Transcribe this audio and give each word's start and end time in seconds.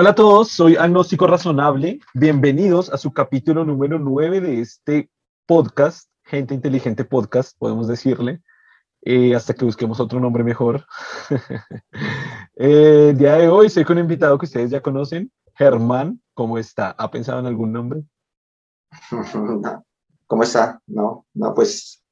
Hola 0.00 0.10
a 0.12 0.14
todos, 0.14 0.48
soy 0.48 0.76
Agnóstico 0.76 1.26
Razonable. 1.26 2.00
Bienvenidos 2.14 2.88
a 2.90 2.96
su 2.96 3.12
capítulo 3.12 3.66
número 3.66 3.98
9 3.98 4.40
de 4.40 4.62
este 4.62 5.10
podcast, 5.44 6.08
Gente 6.24 6.54
Inteligente 6.54 7.04
Podcast, 7.04 7.54
podemos 7.58 7.86
decirle, 7.86 8.40
eh, 9.02 9.34
hasta 9.34 9.52
que 9.52 9.66
busquemos 9.66 10.00
otro 10.00 10.18
nombre 10.18 10.42
mejor. 10.42 10.86
Eh, 12.56 13.10
el 13.10 13.18
día 13.18 13.34
de 13.34 13.48
hoy 13.48 13.66
estoy 13.66 13.84
con 13.84 13.98
un 13.98 14.04
invitado 14.04 14.38
que 14.38 14.46
ustedes 14.46 14.70
ya 14.70 14.80
conocen, 14.80 15.30
Germán. 15.54 16.22
¿Cómo 16.32 16.56
está? 16.56 16.94
¿Ha 16.96 17.10
pensado 17.10 17.40
en 17.40 17.46
algún 17.46 17.70
nombre? 17.70 18.02
¿Cómo 20.26 20.42
está? 20.42 20.80
No, 20.86 21.26
no, 21.34 21.54
pues 21.54 22.02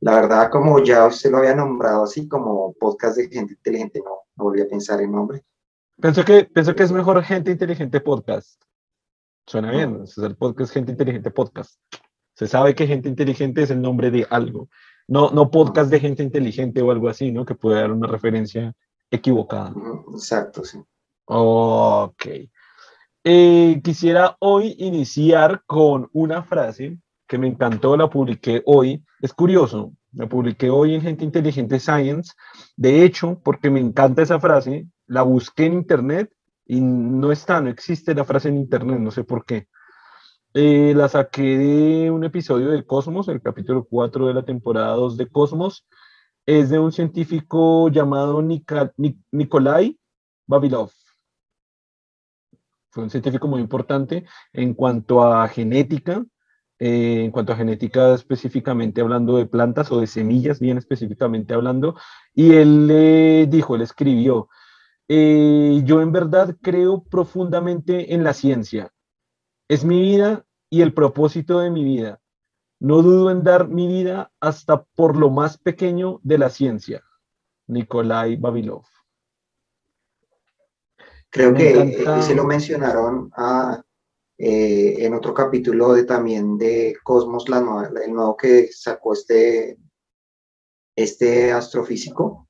la 0.00 0.16
verdad, 0.16 0.50
como 0.50 0.82
ya 0.82 1.06
usted 1.06 1.30
lo 1.30 1.38
había 1.38 1.54
nombrado 1.54 2.02
así 2.02 2.26
como 2.26 2.72
podcast 2.72 3.16
de 3.16 3.28
gente 3.28 3.54
inteligente, 3.54 4.02
no, 4.04 4.10
no 4.34 4.44
volví 4.44 4.62
a 4.62 4.68
pensar 4.68 5.00
en 5.00 5.12
nombre. 5.12 5.44
Pienso 6.00 6.24
que, 6.24 6.46
que 6.46 6.82
es 6.82 6.92
mejor 6.92 7.22
Gente 7.22 7.50
Inteligente 7.50 8.00
Podcast. 8.00 8.62
Suena 9.46 9.70
bien, 9.70 10.02
es 10.02 10.18
el 10.18 10.36
podcast 10.36 10.72
Gente 10.72 10.92
Inteligente 10.92 11.30
Podcast. 11.30 11.80
Se 12.34 12.46
sabe 12.46 12.74
que 12.74 12.86
Gente 12.86 13.08
Inteligente 13.08 13.62
es 13.62 13.70
el 13.70 13.80
nombre 13.80 14.10
de 14.10 14.26
algo. 14.28 14.68
No, 15.08 15.30
no 15.30 15.50
podcast 15.50 15.90
de 15.90 16.00
gente 16.00 16.24
inteligente 16.24 16.82
o 16.82 16.90
algo 16.90 17.08
así, 17.08 17.30
¿no? 17.30 17.44
Que 17.44 17.54
puede 17.54 17.80
dar 17.80 17.92
una 17.92 18.08
referencia 18.08 18.74
equivocada. 19.08 19.72
Exacto, 20.12 20.64
sí. 20.64 20.78
Ok. 21.26 22.26
Eh, 23.22 23.80
quisiera 23.84 24.36
hoy 24.40 24.74
iniciar 24.78 25.62
con 25.64 26.08
una 26.12 26.42
frase 26.42 26.98
que 27.28 27.38
me 27.38 27.46
encantó, 27.46 27.96
la 27.96 28.10
publiqué 28.10 28.62
hoy. 28.66 29.04
Es 29.20 29.32
curioso, 29.32 29.92
la 30.12 30.28
publiqué 30.28 30.70
hoy 30.70 30.96
en 30.96 31.02
Gente 31.02 31.24
Inteligente 31.24 31.78
Science. 31.78 32.32
De 32.76 33.04
hecho, 33.04 33.40
porque 33.44 33.70
me 33.70 33.80
encanta 33.80 34.22
esa 34.22 34.40
frase, 34.40 34.86
la 35.06 35.22
busqué 35.22 35.66
en 35.66 35.74
internet 35.74 36.32
y 36.66 36.80
no 36.80 37.32
está, 37.32 37.60
no 37.60 37.70
existe 37.70 38.14
la 38.14 38.24
frase 38.24 38.48
en 38.48 38.56
internet, 38.56 38.98
no 39.00 39.10
sé 39.10 39.24
por 39.24 39.44
qué. 39.44 39.68
Eh, 40.54 40.94
la 40.96 41.08
saqué 41.08 41.58
de 41.58 42.10
un 42.10 42.24
episodio 42.24 42.70
de 42.70 42.84
Cosmos, 42.84 43.28
el 43.28 43.42
capítulo 43.42 43.84
4 43.84 44.28
de 44.28 44.34
la 44.34 44.44
temporada 44.44 44.94
2 44.94 45.16
de 45.16 45.28
Cosmos. 45.28 45.86
Es 46.46 46.70
de 46.70 46.78
un 46.78 46.92
científico 46.92 47.88
llamado 47.90 48.42
Nikolai 49.32 49.98
Babilov. 50.46 50.90
Fue 52.90 53.02
un 53.04 53.10
científico 53.10 53.48
muy 53.48 53.60
importante 53.60 54.24
en 54.52 54.72
cuanto 54.72 55.22
a 55.22 55.46
genética, 55.48 56.24
eh, 56.78 57.24
en 57.24 57.30
cuanto 57.30 57.52
a 57.52 57.56
genética 57.56 58.14
específicamente 58.14 59.02
hablando 59.02 59.36
de 59.36 59.44
plantas 59.44 59.92
o 59.92 60.00
de 60.00 60.06
semillas, 60.06 60.60
bien 60.60 60.78
específicamente 60.78 61.52
hablando. 61.52 61.96
Y 62.32 62.54
él 62.54 62.86
le 62.86 63.46
dijo, 63.46 63.76
él 63.76 63.82
escribió, 63.82 64.48
eh, 65.08 65.82
yo 65.84 66.00
en 66.00 66.12
verdad 66.12 66.56
creo 66.60 67.04
profundamente 67.04 68.14
en 68.14 68.24
la 68.24 68.34
ciencia. 68.34 68.92
Es 69.68 69.84
mi 69.84 70.00
vida 70.00 70.46
y 70.70 70.82
el 70.82 70.94
propósito 70.94 71.60
de 71.60 71.70
mi 71.70 71.84
vida. 71.84 72.20
No 72.78 73.02
dudo 73.02 73.30
en 73.30 73.42
dar 73.42 73.68
mi 73.68 73.86
vida 73.86 74.32
hasta 74.40 74.84
por 74.84 75.16
lo 75.16 75.30
más 75.30 75.58
pequeño 75.58 76.20
de 76.22 76.38
la 76.38 76.50
ciencia. 76.50 77.02
Nikolai 77.68 78.36
Babilov. 78.36 78.84
Creo 81.30 81.54
que 81.54 82.22
se 82.22 82.34
lo 82.34 82.44
mencionaron 82.44 83.30
eh, 84.38 85.04
en 85.04 85.14
otro 85.14 85.34
capítulo 85.34 85.92
de 85.92 86.04
también 86.04 86.56
de 86.56 86.96
Cosmos, 87.02 87.48
la 87.48 87.58
el 88.04 88.12
nuevo 88.12 88.36
que 88.36 88.68
sacó 88.72 89.12
este, 89.12 89.78
este 90.94 91.52
astrofísico. 91.52 92.45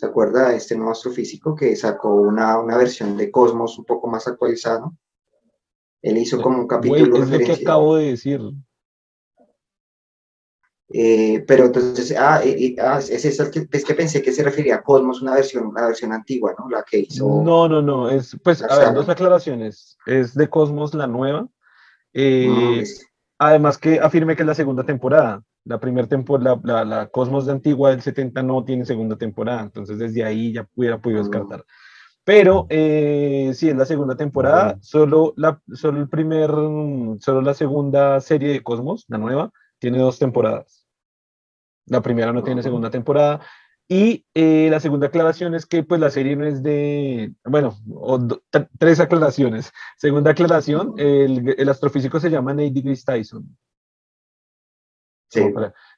¿Se 0.00 0.06
acuerda 0.06 0.54
este 0.54 0.76
nuevo 0.76 0.92
astrofísico 0.92 1.54
que 1.54 1.76
sacó 1.76 2.14
una, 2.14 2.58
una 2.58 2.78
versión 2.78 3.18
de 3.18 3.30
Cosmos 3.30 3.78
un 3.78 3.84
poco 3.84 4.08
más 4.08 4.26
actualizada? 4.26 4.90
Él 6.00 6.16
hizo 6.16 6.40
como 6.40 6.58
un 6.58 6.66
capítulo. 6.66 7.22
es 7.22 7.28
lo 7.28 7.38
que 7.38 7.52
acabo 7.52 7.96
de 7.96 8.06
decir. 8.12 8.40
Eh, 10.88 11.44
pero 11.46 11.66
entonces, 11.66 12.16
ah, 12.16 12.40
ah 12.82 12.98
es, 12.98 13.10
es, 13.26 13.50
que, 13.50 13.68
es 13.70 13.84
que 13.84 13.92
pensé 13.92 14.22
que 14.22 14.32
se 14.32 14.42
refería 14.42 14.76
a 14.76 14.82
Cosmos, 14.82 15.20
una 15.20 15.34
versión, 15.34 15.66
una 15.66 15.88
versión 15.88 16.14
antigua, 16.14 16.54
¿no? 16.58 16.70
La 16.70 16.82
que 16.82 17.00
hizo. 17.00 17.42
No, 17.44 17.68
no, 17.68 17.82
no, 17.82 18.08
es, 18.08 18.34
pues, 18.42 18.62
a 18.62 18.78
ver, 18.78 18.94
dos 18.94 19.10
aclaraciones. 19.10 19.98
Es 20.06 20.32
de 20.32 20.48
Cosmos 20.48 20.94
la 20.94 21.08
nueva. 21.08 21.46
Eh, 22.14 22.84
además 23.36 23.76
que 23.76 24.00
afirme 24.00 24.34
que 24.34 24.44
es 24.44 24.46
la 24.46 24.54
segunda 24.54 24.82
temporada. 24.82 25.44
La 25.64 25.78
primera 25.78 26.08
temporada, 26.08 26.60
la, 26.64 26.84
la, 26.84 27.06
Cosmos 27.08 27.46
de 27.46 27.52
Antigua 27.52 27.90
del 27.90 28.02
70 28.02 28.42
no 28.42 28.64
tiene 28.64 28.84
segunda 28.84 29.16
temporada, 29.16 29.62
entonces 29.62 29.98
desde 29.98 30.24
ahí 30.24 30.52
ya 30.52 30.66
hubiera 30.74 31.00
podido 31.00 31.20
descartar. 31.20 31.64
Pero 32.24 32.66
eh, 32.68 33.52
sí, 33.54 33.68
es 33.68 33.76
la 33.76 33.86
segunda 33.86 34.16
temporada, 34.16 34.78
solo, 34.82 35.34
la, 35.36 35.60
solo, 35.72 36.00
el 36.00 36.08
primer, 36.08 36.50
solo 37.18 37.42
la 37.42 37.54
segunda 37.54 38.20
serie 38.20 38.52
de 38.52 38.62
Cosmos, 38.62 39.04
la 39.08 39.18
nueva, 39.18 39.50
tiene 39.78 39.98
dos 39.98 40.18
temporadas. 40.18 40.86
La 41.86 42.02
primera 42.02 42.32
no 42.32 42.42
tiene 42.42 42.62
segunda 42.62 42.90
temporada. 42.90 43.40
Y 43.88 44.24
eh, 44.34 44.68
la 44.70 44.78
segunda 44.78 45.08
aclaración 45.08 45.56
es 45.56 45.66
que 45.66 45.82
pues 45.82 46.00
la 46.00 46.10
serie 46.10 46.36
no 46.36 46.46
es 46.46 46.62
de, 46.62 47.32
bueno, 47.44 47.76
tres 48.78 49.00
aclaraciones. 49.00 49.72
Segunda 49.96 50.30
aclaración, 50.30 50.94
el, 50.98 51.56
el 51.58 51.68
astrofísico 51.68 52.20
se 52.20 52.30
llama 52.30 52.54
Neil 52.54 52.72
deGrasse 52.72 53.04
Tyson. 53.04 53.56
Sí. 55.30 55.42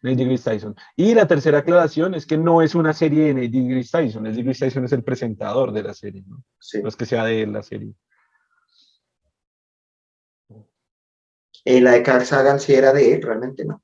Neil 0.02 0.16
deGrasse 0.16 0.50
Tyson. 0.50 0.76
Y 0.94 1.14
la 1.14 1.26
tercera 1.26 1.58
aclaración 1.58 2.14
es 2.14 2.26
que 2.26 2.36
no 2.36 2.60
es 2.60 2.74
una 2.74 2.92
serie 2.92 3.26
de 3.26 3.34
Neil 3.34 3.50
deGrasse 3.50 3.90
Tyson. 3.90 4.22
Neil 4.24 4.36
deGrasse 4.36 4.66
Tyson 4.66 4.84
es 4.84 4.92
el 4.92 5.02
presentador 5.02 5.72
de 5.72 5.82
la 5.82 5.94
serie, 5.94 6.22
¿no? 6.26 6.44
Sí. 6.60 6.82
No 6.82 6.88
es 6.88 6.96
que 6.96 7.06
sea 7.06 7.24
de 7.24 7.46
la 7.46 7.62
serie. 7.62 7.94
Eh, 11.64 11.80
la 11.80 11.92
de 11.92 12.02
Carl 12.02 12.26
Sagan 12.26 12.60
sí 12.60 12.74
era 12.74 12.92
de 12.92 13.14
él, 13.14 13.22
realmente, 13.22 13.64
¿no? 13.64 13.82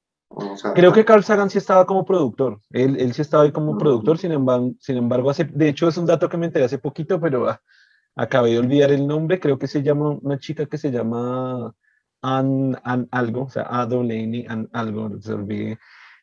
Creo 0.74 0.92
que 0.92 1.04
Carl 1.04 1.24
Sagan 1.24 1.48
sí 1.48 1.56
estaba 1.56 1.86
como 1.86 2.04
productor. 2.04 2.60
Él, 2.70 3.00
él 3.00 3.14
sí 3.14 3.22
estaba 3.22 3.44
ahí 3.44 3.52
como 3.52 3.78
productor, 3.78 4.18
sin 4.18 4.32
embargo, 4.32 4.72
sin 4.78 4.98
embargo 4.98 5.30
hace, 5.30 5.44
de 5.44 5.70
hecho 5.70 5.88
es 5.88 5.96
un 5.96 6.04
dato 6.04 6.28
que 6.28 6.36
me 6.36 6.46
enteré 6.46 6.66
hace 6.66 6.78
poquito, 6.78 7.18
pero 7.18 7.48
ah, 7.48 7.62
acabé 8.14 8.50
de 8.50 8.58
olvidar 8.58 8.92
el 8.92 9.06
nombre. 9.06 9.40
Creo 9.40 9.58
que 9.58 9.66
se 9.66 9.82
llama 9.82 10.10
una 10.20 10.38
chica 10.38 10.66
que 10.66 10.76
se 10.76 10.90
llama 10.90 11.74
an, 12.22 13.08
algo, 13.10 13.44
o 13.44 13.50
sea, 13.50 13.66
a 13.68 13.86
Delaney, 13.86 14.46
an 14.48 14.68
algo, 14.72 15.20
se 15.20 15.32
olvide. 15.32 15.78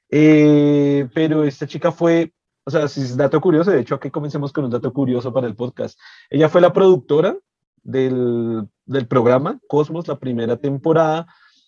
Eh, 0.10 1.08
pero 1.14 1.44
esta 1.44 1.68
chica 1.68 1.92
fue, 1.92 2.34
o 2.64 2.72
sea, 2.72 2.88
si 2.88 3.02
es 3.02 3.18
dato 3.18 3.42
curioso, 3.42 3.72
de 3.72 3.80
hecho 3.80 3.96
aquí 3.96 4.10
comencemos 4.10 4.52
con 4.54 4.66
un 4.66 4.72
dato 4.72 4.92
curioso 4.94 5.34
para 5.34 5.48
el 5.48 5.56
podcast. 5.56 6.00
Ella 6.30 6.50
fue 6.50 6.62
la 6.62 6.74
productora 6.74 7.38
del, 7.84 8.68
del 8.86 9.08
programa 9.08 9.60
Cosmos, 9.68 10.08
la 10.08 10.20
primera 10.20 10.58
temporada, 10.58 11.28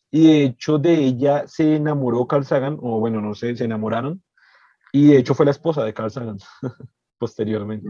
y 0.10 0.28
de 0.28 0.44
hecho 0.44 0.78
de 0.78 0.94
ella 0.94 1.48
se 1.48 1.76
enamoró 1.76 2.28
Carl 2.28 2.46
Sagan, 2.46 2.78
o 2.82 3.00
bueno, 3.00 3.22
no 3.22 3.36
sé, 3.36 3.56
se 3.56 3.66
enamoraron, 3.66 4.24
y 4.92 5.08
de 5.08 5.18
hecho 5.18 5.34
fue 5.34 5.46
la 5.46 5.52
esposa 5.52 5.84
de 5.84 5.94
Carl 5.94 6.12
Sagan 6.12 6.38
posteriormente. 7.18 7.90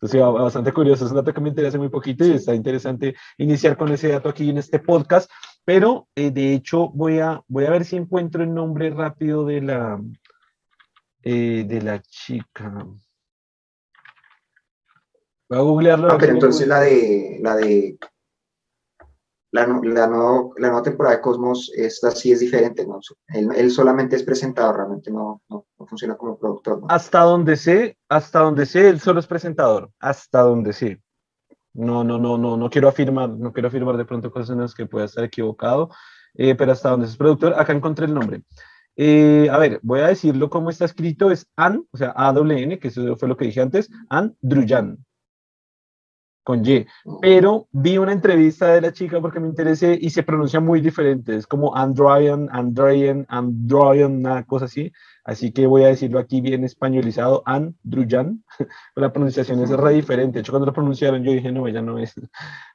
Entonces, 0.00 0.20
bastante 0.20 0.72
curioso, 0.72 1.06
es 1.06 1.10
un 1.10 1.16
dato 1.16 1.32
que 1.32 1.40
me 1.40 1.48
interesa 1.48 1.78
muy 1.78 1.88
poquito 1.88 2.24
y 2.24 2.32
está 2.32 2.54
interesante 2.54 3.16
iniciar 3.38 3.78
con 3.78 3.90
ese 3.90 4.08
dato 4.08 4.28
aquí 4.28 4.50
en 4.50 4.58
este 4.58 4.78
podcast, 4.78 5.30
pero 5.64 6.08
eh, 6.14 6.30
de 6.30 6.52
hecho 6.52 6.90
voy 6.90 7.18
a, 7.18 7.40
voy 7.48 7.64
a 7.64 7.70
ver 7.70 7.84
si 7.86 7.96
encuentro 7.96 8.42
el 8.42 8.52
nombre 8.52 8.90
rápido 8.90 9.46
de 9.46 9.62
la, 9.62 9.98
eh, 11.22 11.64
de 11.66 11.80
la 11.80 12.02
chica. 12.02 12.86
Voy 15.48 15.58
a 15.58 15.62
googlearlo. 15.62 16.12
Ah, 16.12 16.18
pero 16.18 16.32
entonces 16.32 16.68
la 16.68 16.80
de, 16.80 17.38
la 17.40 17.56
de 17.56 17.96
la, 19.56 20.06
nueva 20.06 20.82
temporada 20.82 21.16
de 21.16 21.22
Cosmos, 21.22 21.72
esta 21.76 22.10
sí 22.10 22.32
es 22.32 22.40
diferente, 22.40 22.86
¿no? 22.86 23.00
Él, 23.28 23.70
solamente 23.70 24.16
es 24.16 24.22
presentador, 24.22 24.76
realmente 24.76 25.10
no, 25.10 25.42
no, 25.48 25.66
funciona 25.86 26.16
como 26.16 26.38
productor. 26.38 26.82
Hasta 26.88 27.20
donde 27.20 27.56
sé, 27.56 27.96
hasta 28.08 28.40
donde 28.40 28.66
sé, 28.66 28.88
él 28.88 29.00
solo 29.00 29.20
es 29.20 29.26
presentador, 29.26 29.90
hasta 29.98 30.40
donde 30.40 30.72
sé. 30.72 31.00
No, 31.74 32.04
no, 32.04 32.18
no, 32.18 32.38
no, 32.38 32.56
no 32.56 32.70
quiero 32.70 32.88
afirmar, 32.88 33.30
no 33.30 33.52
quiero 33.52 33.68
afirmar 33.68 33.96
de 33.96 34.04
pronto 34.04 34.30
cosas 34.30 34.50
en 34.50 34.60
las 34.60 34.74
que 34.74 34.86
pueda 34.86 35.06
estar 35.06 35.24
equivocado, 35.24 35.90
eh, 36.34 36.54
pero 36.54 36.72
hasta 36.72 36.90
donde 36.90 37.06
es 37.06 37.16
productor, 37.16 37.54
acá 37.58 37.72
encontré 37.72 38.06
el 38.06 38.14
nombre. 38.14 38.42
Eh, 38.96 39.48
a 39.50 39.58
ver, 39.58 39.78
voy 39.82 40.00
a 40.00 40.06
decirlo 40.06 40.48
como 40.48 40.70
está 40.70 40.86
escrito, 40.86 41.30
es 41.30 41.46
An, 41.56 41.84
o 41.90 41.96
sea, 41.96 42.14
A-W-N, 42.16 42.78
que 42.78 42.88
eso 42.88 43.16
fue 43.16 43.28
lo 43.28 43.36
que 43.36 43.44
dije 43.44 43.60
antes, 43.60 43.90
An 44.08 44.34
Druyan 44.40 45.04
con 46.46 46.64
Y, 46.64 46.86
pero 47.20 47.66
vi 47.72 47.98
una 47.98 48.12
entrevista 48.12 48.68
de 48.68 48.80
la 48.80 48.92
chica 48.92 49.20
porque 49.20 49.40
me 49.40 49.48
interesé 49.48 49.98
y 50.00 50.10
se 50.10 50.22
pronuncia 50.22 50.60
muy 50.60 50.80
diferente, 50.80 51.34
es 51.34 51.44
como 51.44 51.74
Androyan, 51.74 52.48
Androyan, 52.52 53.26
Androyan, 53.28 54.18
una 54.18 54.44
cosa 54.44 54.66
así, 54.66 54.92
así 55.24 55.50
que 55.50 55.66
voy 55.66 55.82
a 55.82 55.88
decirlo 55.88 56.20
aquí 56.20 56.40
bien 56.40 56.62
españolizado, 56.62 57.42
Andruyan, 57.46 58.44
la 58.94 59.12
pronunciación 59.12 59.60
es 59.60 59.70
re 59.70 59.94
diferente, 59.94 60.34
de 60.34 60.40
hecho 60.42 60.52
cuando 60.52 60.66
lo 60.66 60.72
pronunciaron 60.72 61.24
yo 61.24 61.32
dije, 61.32 61.50
no, 61.50 61.66
ella 61.66 61.82
no 61.82 61.98
es, 61.98 62.14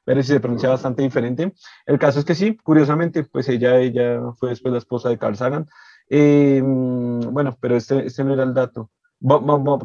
pero 0.04 0.22
sí 0.22 0.28
se 0.28 0.40
pronuncia 0.40 0.68
bastante 0.68 1.02
diferente. 1.02 1.54
El 1.86 1.98
caso 1.98 2.18
es 2.18 2.26
que 2.26 2.34
sí, 2.34 2.58
curiosamente, 2.58 3.24
pues 3.24 3.48
ella, 3.48 3.78
ella 3.78 4.20
fue 4.38 4.50
después 4.50 4.72
la 4.72 4.78
esposa 4.78 5.08
de 5.08 5.16
Carl 5.16 5.34
Sagan, 5.34 5.66
em, 6.10 7.20
bueno, 7.20 7.56
pero 7.58 7.74
este, 7.74 8.06
este 8.06 8.22
no 8.22 8.34
era 8.34 8.42
el 8.42 8.52
dato. 8.52 8.90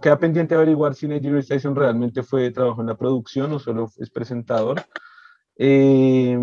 Queda 0.01 0.17
pendiente 0.17 0.55
averiguar 0.55 0.95
si 0.95 1.07
Neil 1.07 1.45
Tyson 1.45 1.75
realmente 1.75 2.23
fue 2.23 2.51
trabajo 2.51 2.81
en 2.81 2.87
la 2.87 2.97
producción 2.97 3.51
o 3.53 3.59
solo 3.59 3.89
es 3.97 4.09
presentador. 4.09 4.81
Eh, 5.59 6.37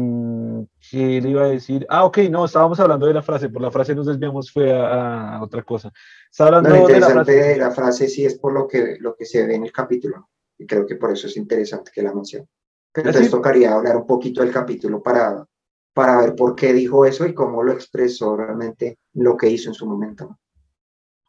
¿Qué 0.91 1.21
le 1.21 1.31
iba 1.31 1.45
a 1.45 1.49
decir? 1.49 1.87
Ah, 1.89 2.05
ok, 2.05 2.19
no, 2.31 2.45
estábamos 2.45 2.81
hablando 2.81 3.07
de 3.07 3.15
la 3.15 3.23
frase, 3.23 3.49
por 3.49 3.63
la 3.63 3.71
frase 3.71 3.95
nos 3.95 4.07
desviamos, 4.07 4.51
fue 4.51 4.73
a, 4.73 5.41
otra 5.43 5.63
cosa. 5.63 5.93
Estaba 6.31 6.59
hablando 6.59 6.87
de 6.87 7.01
la 7.01 7.11
frase. 7.11 7.57
la 7.57 7.71
frase 7.71 8.09
sí 8.09 8.25
es 8.25 8.39
por 8.39 8.53
lo 8.53 8.67
que, 8.67 8.97
lo 8.99 9.15
que 9.15 9.25
se 9.25 9.47
ve 9.47 9.55
en 9.55 9.65
el 9.65 9.73
capítulo, 9.73 10.31
y 10.59 10.67
creo 10.67 10.85
que 10.85 10.97
por 10.97 11.13
eso 11.13 11.29
es 11.29 11.37
interesante 11.37 11.93
que 11.95 12.03
la 12.03 12.13
mencione. 12.13 12.49
Entonces 12.93 13.31
tocaría 13.31 13.75
hablar 13.75 13.97
un 13.97 14.07
poquito 14.07 14.41
del 14.41 14.53
capítulo 14.53 15.03
para, 15.03 15.45
para 15.93 16.19
ver 16.19 16.35
por 16.35 16.55
qué 16.55 16.73
dijo 16.73 17.05
eso 17.05 17.27
y 17.27 17.35
cómo 17.35 17.63
lo 17.63 17.73
expresó 17.73 18.37
realmente 18.37 18.99
lo 19.15 19.37
que 19.37 19.49
hizo 19.49 19.71
en 19.71 19.75
su 19.75 19.87
momento. 19.87 20.39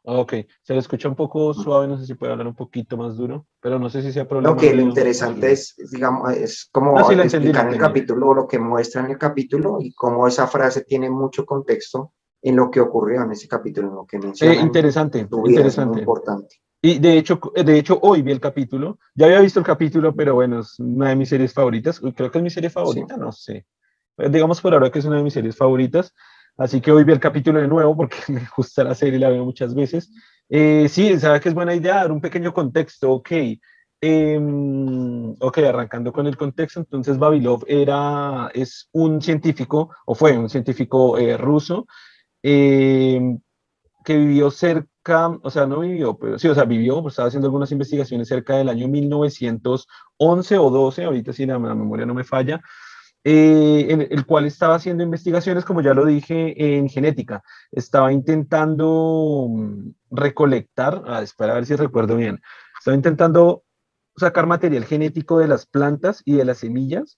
Ok, 0.08 0.34
se 0.62 0.74
le 0.74 0.80
escucha 0.80 1.10
un 1.10 1.16
poco 1.16 1.54
suave, 1.54 1.88
no 1.88 1.98
sé 1.98 2.06
si 2.06 2.14
puede 2.14 2.32
hablar 2.32 2.48
un 2.48 2.56
poquito 2.56 2.96
más 2.96 3.18
duro, 3.18 3.48
pero 3.60 3.80
no 3.80 3.90
sé 3.90 4.04
si 4.04 4.12
sea 4.12 4.28
problema. 4.28 4.54
Lo 4.54 4.60
que 4.60 4.74
lo 4.74 4.82
interesante 4.82 5.52
es, 5.52 5.76
digamos, 5.92 6.32
es 6.34 6.70
como 6.72 6.98
ah, 6.98 7.12
explicar 7.12 7.68
en 7.68 7.74
el 7.74 7.80
capítulo 7.80 8.34
lo 8.34 8.48
que 8.48 8.60
muestra 8.60 9.04
en 9.04 9.12
el 9.12 9.18
capítulo 9.18 9.78
y 9.80 9.94
cómo 9.94 10.28
esa 10.28 10.46
frase 10.46 10.84
tiene 10.84 11.10
mucho 11.10 11.44
contexto 11.46 12.14
en 12.44 12.56
lo 12.56 12.70
que 12.70 12.80
ocurrió 12.80 13.24
en 13.24 13.32
ese 13.32 13.48
capítulo, 13.48 13.88
en 13.88 13.96
lo 13.96 14.06
que 14.06 14.20
menciona. 14.20 14.54
Eh, 14.54 14.60
interesante, 14.62 15.28
interesante. 15.46 16.00
importante. 16.00 16.62
Y 16.84 17.00
de 17.00 17.18
hecho, 17.18 17.42
de 17.56 17.80
hecho, 17.80 17.98
hoy 18.04 18.22
vi 18.22 18.32
el 18.32 18.40
capítulo. 18.40 19.00
Ya 19.16 19.26
había 19.26 19.40
visto 19.40 19.60
el 19.60 19.66
capítulo, 19.66 20.16
pero 20.16 20.36
bueno, 20.36 20.60
es 20.60 20.80
una 20.80 21.10
de 21.10 21.16
mis 21.16 21.30
series 21.30 21.52
favoritas. 21.52 22.00
Creo 22.16 22.30
que 22.30 22.38
es 22.38 22.44
mi 22.44 22.52
serie 22.52 22.70
favorita, 22.70 23.18
no 23.18 23.32
sé. 23.32 23.66
Digamos 24.18 24.62
por 24.62 24.74
ahora 24.74 24.92
que 24.92 25.00
es 25.00 25.06
una 25.06 25.18
de 25.18 25.24
mis 25.24 25.34
series 25.34 25.58
favoritas. 25.58 26.14
Así 26.58 26.80
que 26.82 26.92
hoy 26.92 27.04
vi 27.04 27.12
el 27.12 27.20
capítulo 27.20 27.60
de 27.60 27.68
nuevo 27.68 27.96
porque 27.96 28.18
me 28.30 28.48
gusta 28.56 28.84
la 28.84 28.96
serie 28.96 29.18
y 29.18 29.22
la 29.22 29.30
veo 29.30 29.46
muchas 29.46 29.74
veces. 29.76 30.12
Eh, 30.50 30.88
sí, 30.90 31.20
sabe 31.20 31.40
que 31.40 31.50
es 31.50 31.56
buena 31.56 31.74
idea 31.76 31.96
dar 31.96 32.12
un 32.12 32.22
pequeño 32.22 32.54
contexto, 32.54 33.12
ok. 33.12 33.32
Em, 34.02 35.32
ok, 35.40 35.58
arrancando 35.60 36.14
con 36.14 36.28
el 36.28 36.38
contexto, 36.38 36.80
entonces 36.80 37.18
Babilov 37.18 37.64
era, 37.68 38.52
es 38.54 38.90
un 38.92 39.22
científico, 39.22 39.90
o 40.06 40.14
fue 40.14 40.38
un 40.38 40.50
científico 40.50 41.18
eh, 41.18 41.38
ruso, 41.38 41.88
em, 42.44 43.40
que 44.04 44.18
vivió 44.18 44.52
cerca, 44.52 45.30
o 45.42 45.50
sea, 45.50 45.66
no 45.66 45.80
vivió, 45.80 46.18
pero 46.18 46.38
sí, 46.38 46.48
o 46.48 46.56
sea, 46.56 46.66
vivió, 46.66 47.02
pues 47.02 47.14
estaba 47.14 47.30
haciendo 47.30 47.48
algunas 47.48 47.72
investigaciones 47.72 48.28
cerca 48.28 48.58
del 48.58 48.70
año 48.70 48.88
1911 48.88 50.58
o 50.58 50.70
12, 50.70 51.04
ahorita 51.06 51.34
sí 51.34 51.46
la 51.46 51.58
memoria 51.58 52.06
no 52.06 52.14
me 52.14 52.24
falla, 52.24 52.62
eh, 53.28 53.88
en 53.90 54.02
el 54.02 54.24
cual 54.28 54.46
estaba 54.46 54.76
haciendo 54.76 55.04
investigaciones, 55.04 55.66
como 55.66 55.82
ya 55.82 55.96
lo 55.96 56.06
dije, 56.06 56.78
en 56.78 56.88
genética. 56.90 57.42
Estaba 57.72 58.14
intentando 58.14 59.48
mm, 59.50 59.90
recolectar, 60.12 61.02
ah, 61.08 61.24
a 61.24 61.54
ver 61.54 61.66
si 61.66 61.76
recuerdo 61.76 62.18
bien, 62.18 62.40
estaba 62.78 62.96
intentando 62.96 63.64
sacar 64.16 64.46
material 64.46 64.86
genético 64.86 65.40
de 65.40 65.48
las 65.48 65.66
plantas 65.66 66.22
y 66.24 66.36
de 66.36 66.46
las 66.46 66.60
semillas 66.60 67.18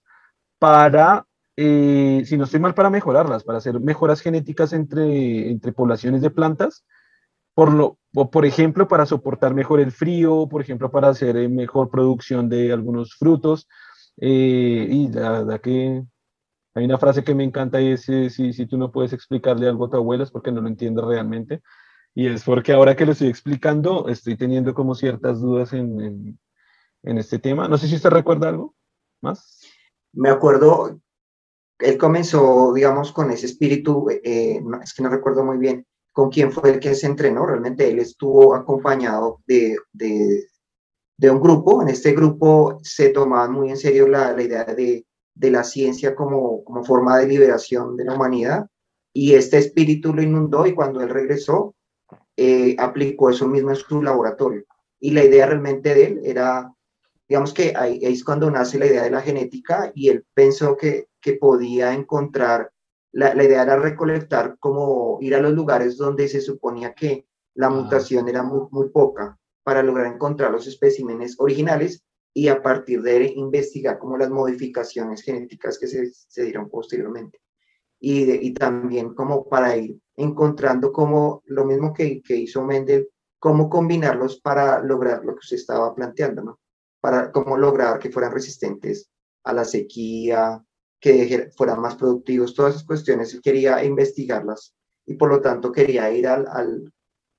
para, 0.58 1.26
eh, 1.56 2.22
si 2.24 2.38
no 2.38 2.44
estoy 2.44 2.60
mal, 2.60 2.72
para 2.72 2.88
mejorarlas, 2.88 3.44
para 3.44 3.58
hacer 3.58 3.78
mejoras 3.78 4.22
genéticas 4.22 4.72
entre, 4.72 5.50
entre 5.50 5.74
poblaciones 5.74 6.22
de 6.22 6.30
plantas. 6.30 6.86
Por, 7.52 7.70
lo, 7.74 7.98
por 8.12 8.46
ejemplo, 8.46 8.88
para 8.88 9.04
soportar 9.04 9.52
mejor 9.52 9.80
el 9.80 9.92
frío, 9.92 10.48
por 10.48 10.62
ejemplo, 10.62 10.90
para 10.90 11.08
hacer 11.08 11.36
eh, 11.36 11.50
mejor 11.50 11.90
producción 11.90 12.48
de 12.48 12.72
algunos 12.72 13.14
frutos, 13.14 13.68
eh, 14.20 14.86
y 14.90 15.08
la 15.08 15.30
verdad 15.30 15.60
que 15.60 16.04
hay 16.74 16.84
una 16.84 16.98
frase 16.98 17.24
que 17.24 17.34
me 17.34 17.44
encanta 17.44 17.80
y 17.80 17.92
es, 17.92 18.08
eh, 18.08 18.30
si, 18.30 18.52
si 18.52 18.66
tú 18.66 18.78
no 18.78 18.92
puedes 18.92 19.12
explicarle 19.12 19.68
algo 19.68 19.86
a 19.86 19.90
tu 19.90 19.96
abuela 19.96 20.24
es 20.24 20.30
porque 20.30 20.52
no 20.52 20.60
lo 20.60 20.68
entiendes 20.68 21.04
realmente. 21.04 21.62
Y 22.14 22.26
es 22.26 22.44
porque 22.44 22.72
ahora 22.72 22.96
que 22.96 23.06
lo 23.06 23.12
estoy 23.12 23.28
explicando, 23.28 24.08
estoy 24.08 24.36
teniendo 24.36 24.74
como 24.74 24.94
ciertas 24.94 25.40
dudas 25.40 25.72
en, 25.72 26.38
en, 27.02 27.18
este 27.18 27.38
tema. 27.38 27.68
No 27.68 27.78
sé 27.78 27.86
si 27.86 27.96
usted 27.96 28.10
recuerda 28.10 28.48
algo 28.48 28.74
más. 29.20 29.60
Me 30.12 30.30
acuerdo, 30.30 31.00
él 31.78 31.98
comenzó, 31.98 32.72
digamos, 32.72 33.12
con 33.12 33.30
ese 33.30 33.46
espíritu, 33.46 34.08
eh, 34.10 34.60
es 34.82 34.94
que 34.94 35.02
no 35.02 35.10
recuerdo 35.10 35.44
muy 35.44 35.58
bien 35.58 35.86
con 36.12 36.30
quién 36.30 36.50
fue 36.50 36.70
el 36.70 36.80
que 36.80 36.94
se 36.94 37.06
entrenó. 37.06 37.46
Realmente 37.46 37.88
él 37.88 38.00
estuvo 38.00 38.54
acompañado 38.54 39.40
de, 39.46 39.76
de 39.92 40.44
de 41.18 41.30
un 41.30 41.40
grupo. 41.40 41.82
En 41.82 41.88
este 41.88 42.12
grupo 42.12 42.78
se 42.82 43.10
tomaba 43.10 43.48
muy 43.50 43.70
en 43.70 43.76
serio 43.76 44.08
la, 44.08 44.32
la 44.32 44.42
idea 44.42 44.64
de, 44.64 45.04
de, 45.34 45.50
la 45.50 45.64
ciencia 45.64 46.14
como, 46.14 46.64
como 46.64 46.84
forma 46.84 47.18
de 47.18 47.26
liberación 47.26 47.96
de 47.96 48.04
la 48.04 48.14
humanidad 48.14 48.66
y 49.12 49.34
este 49.34 49.58
espíritu 49.58 50.14
lo 50.14 50.22
inundó 50.22 50.66
y 50.66 50.74
cuando 50.74 51.00
él 51.00 51.08
regresó 51.08 51.74
eh, 52.36 52.76
aplicó 52.78 53.30
eso 53.30 53.48
mismo 53.48 53.70
en 53.70 53.76
su 53.76 54.00
laboratorio. 54.00 54.64
Y 55.00 55.10
la 55.10 55.24
idea 55.24 55.46
realmente 55.46 55.94
de 55.94 56.04
él 56.04 56.20
era, 56.24 56.72
digamos 57.28 57.52
que 57.52 57.74
ahí, 57.76 57.98
es 58.00 58.22
cuando 58.24 58.50
nace 58.50 58.78
la 58.78 58.86
idea 58.86 59.02
de 59.02 59.10
la 59.10 59.20
genética 59.20 59.90
y 59.94 60.08
él 60.08 60.24
pensó 60.34 60.76
que, 60.76 61.08
que 61.20 61.34
podía 61.34 61.92
encontrar, 61.92 62.70
la, 63.12 63.34
la, 63.34 63.44
idea 63.44 63.62
era 63.62 63.76
recolectar 63.76 64.56
como 64.60 65.18
ir 65.20 65.34
a 65.34 65.40
los 65.40 65.52
lugares 65.52 65.96
donde 65.96 66.28
se 66.28 66.40
suponía 66.40 66.94
que 66.94 67.26
la 67.54 67.66
ah. 67.66 67.70
mutación 67.70 68.28
era 68.28 68.44
muy, 68.44 68.68
muy 68.70 68.90
poca 68.90 69.36
para 69.68 69.82
lograr 69.82 70.06
encontrar 70.06 70.50
los 70.50 70.66
especímenes 70.66 71.34
originales 71.38 72.02
y 72.32 72.48
a 72.48 72.62
partir 72.62 73.02
de 73.02 73.34
investigar 73.36 73.98
como 73.98 74.16
las 74.16 74.30
modificaciones 74.30 75.20
genéticas 75.20 75.78
que 75.78 75.86
se, 75.86 76.10
se 76.10 76.44
dieron 76.44 76.70
posteriormente. 76.70 77.42
Y, 78.00 78.32
y, 78.46 78.54
también 78.54 79.12
como 79.12 79.46
para 79.46 79.76
ir 79.76 80.00
encontrando 80.16 80.90
como 80.90 81.42
lo 81.44 81.66
mismo 81.66 81.92
que, 81.92 82.22
que 82.22 82.34
hizo 82.34 82.64
Mendel, 82.64 83.10
cómo 83.38 83.68
combinarlos 83.68 84.40
para 84.40 84.82
lograr 84.82 85.22
lo 85.22 85.34
que 85.34 85.40
usted 85.40 85.56
estaba 85.56 85.94
planteando, 85.94 86.42
¿no? 86.42 86.60
Para 86.98 87.30
cómo 87.30 87.58
lograr 87.58 87.98
que 87.98 88.10
fueran 88.10 88.32
resistentes 88.32 89.10
a 89.44 89.52
la 89.52 89.66
sequía, 89.66 90.64
que 90.98 91.50
fueran 91.54 91.82
más 91.82 91.96
productivos, 91.96 92.54
todas 92.54 92.76
esas 92.76 92.86
cuestiones 92.86 93.38
quería 93.42 93.84
investigarlas 93.84 94.74
y 95.04 95.12
por 95.12 95.28
lo 95.28 95.42
tanto 95.42 95.70
quería 95.70 96.10
ir 96.10 96.26
al, 96.26 96.90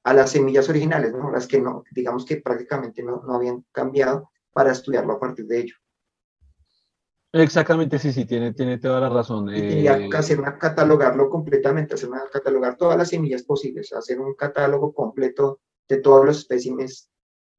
a 0.03 0.13
las 0.13 0.31
semillas 0.31 0.69
originales, 0.69 1.13
¿no? 1.13 1.31
las 1.31 1.47
que 1.47 1.59
no, 1.59 1.83
digamos 1.91 2.25
que 2.25 2.37
prácticamente 2.37 3.03
no, 3.03 3.21
no 3.25 3.35
habían 3.35 3.65
cambiado 3.71 4.31
para 4.51 4.71
estudiarlo 4.71 5.13
a 5.13 5.19
partir 5.19 5.45
de 5.45 5.59
ello. 5.59 5.75
Exactamente, 7.31 7.99
sí, 7.99 8.11
sí, 8.11 8.25
tiene, 8.25 8.53
tiene 8.53 8.79
toda 8.79 8.99
la 9.01 9.09
razón. 9.09 9.49
Y 9.49 9.87
eh, 9.87 10.09
hacer 10.15 10.39
una, 10.39 10.57
catalogarlo 10.57 11.29
completamente, 11.29 11.93
hacer 11.93 12.09
una, 12.09 12.23
catalogar 12.31 12.75
todas 12.75 12.97
las 12.97 13.09
semillas 13.09 13.43
posibles, 13.43 13.93
hacer 13.93 14.19
un 14.19 14.33
catálogo 14.33 14.93
completo 14.93 15.59
de 15.87 15.97
todos 15.97 16.25
los 16.25 16.39
espécimes, 16.39 17.07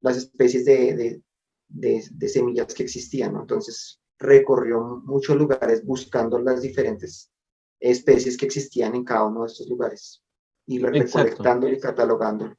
las 0.00 0.16
especies 0.16 0.64
de, 0.64 0.96
de, 0.96 1.22
de, 1.68 2.04
de 2.10 2.28
semillas 2.28 2.74
que 2.74 2.82
existían, 2.82 3.34
¿no? 3.34 3.42
Entonces 3.42 4.00
recorrió 4.18 5.00
muchos 5.04 5.36
lugares 5.36 5.84
buscando 5.84 6.40
las 6.40 6.62
diferentes 6.62 7.30
especies 7.78 8.36
que 8.36 8.46
existían 8.46 8.96
en 8.96 9.04
cada 9.04 9.24
uno 9.24 9.42
de 9.42 9.46
estos 9.46 9.68
lugares 9.68 10.22
y 10.70 10.78
recolectándolo 10.78 11.74
y 11.74 11.80
catalogándolo 11.80 12.54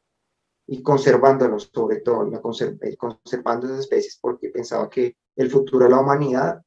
y 0.67 0.81
conservándolo, 0.81 1.59
sobre 1.59 1.99
todo, 1.99 2.23
la 2.29 2.37
eh, 2.37 2.95
conservando 2.95 3.67
esas 3.67 3.79
especies, 3.81 4.17
porque 4.21 4.49
pensaba 4.49 4.89
que 4.89 5.17
el 5.35 5.49
futuro 5.49 5.83
de 5.83 5.91
la 5.91 5.99
humanidad 5.99 6.61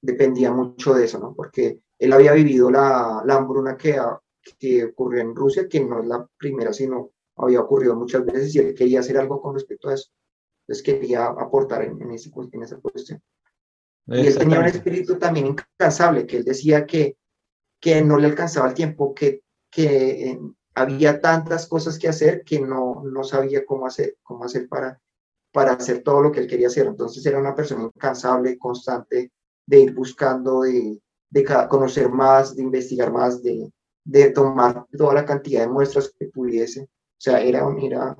dependía 0.00 0.52
mucho 0.52 0.94
de 0.94 1.04
eso, 1.04 1.20
¿no? 1.20 1.32
Porque 1.32 1.80
él 1.98 2.12
había 2.12 2.32
vivido 2.32 2.68
la, 2.68 3.22
la 3.24 3.36
hambruna 3.36 3.76
que, 3.76 3.96
que 4.58 4.86
ocurrió 4.86 5.20
en 5.20 5.36
Rusia, 5.36 5.68
que 5.68 5.84
no 5.84 6.00
es 6.00 6.06
la 6.08 6.26
primera, 6.36 6.72
sino 6.72 7.12
había 7.36 7.60
ocurrido 7.60 7.94
muchas 7.94 8.24
veces 8.24 8.54
y 8.56 8.58
él 8.58 8.74
quería 8.74 8.98
hacer 8.98 9.16
algo 9.18 9.40
con 9.40 9.54
respecto 9.54 9.88
a 9.88 9.94
eso. 9.94 10.10
Entonces 10.66 10.82
quería 10.82 11.26
aportar 11.26 11.84
en, 11.84 12.02
en, 12.02 12.10
ese, 12.10 12.30
en 12.52 12.62
esa 12.62 12.78
cuestión. 12.78 13.22
Y 14.06 14.26
él 14.26 14.36
tenía 14.36 14.58
un 14.58 14.66
espíritu 14.66 15.16
también 15.16 15.46
incansable, 15.46 16.26
que 16.26 16.38
él 16.38 16.44
decía 16.44 16.86
que, 16.86 17.16
que 17.80 18.02
no 18.02 18.18
le 18.18 18.26
alcanzaba 18.26 18.68
el 18.68 18.74
tiempo, 18.74 19.14
que 19.14 19.41
que 19.72 20.28
eh, 20.28 20.40
había 20.74 21.20
tantas 21.20 21.66
cosas 21.66 21.98
que 21.98 22.08
hacer 22.08 22.44
que 22.44 22.60
no, 22.60 23.02
no 23.04 23.24
sabía 23.24 23.64
cómo 23.64 23.86
hacer, 23.86 24.16
cómo 24.22 24.44
hacer 24.44 24.68
para, 24.68 25.00
para 25.50 25.72
hacer 25.72 26.02
todo 26.02 26.20
lo 26.20 26.30
que 26.30 26.40
él 26.40 26.46
quería 26.46 26.68
hacer. 26.68 26.86
Entonces 26.86 27.24
era 27.26 27.40
una 27.40 27.54
persona 27.54 27.84
incansable, 27.84 28.58
constante, 28.58 29.32
de 29.66 29.80
ir 29.80 29.94
buscando, 29.94 30.60
de, 30.60 31.00
de 31.30 31.44
conocer 31.68 32.10
más, 32.10 32.54
de 32.54 32.62
investigar 32.62 33.10
más, 33.10 33.42
de, 33.42 33.72
de 34.04 34.30
tomar 34.30 34.86
toda 34.96 35.14
la 35.14 35.24
cantidad 35.24 35.62
de 35.62 35.68
muestras 35.68 36.12
que 36.18 36.26
pudiese. 36.26 36.82
O 36.82 36.88
sea, 37.18 37.40
era, 37.40 37.66
era 37.80 38.16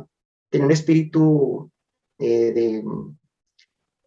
tenía 0.48 0.66
un 0.66 0.72
espíritu 0.72 1.70
eh, 2.18 2.52
de, 2.52 2.84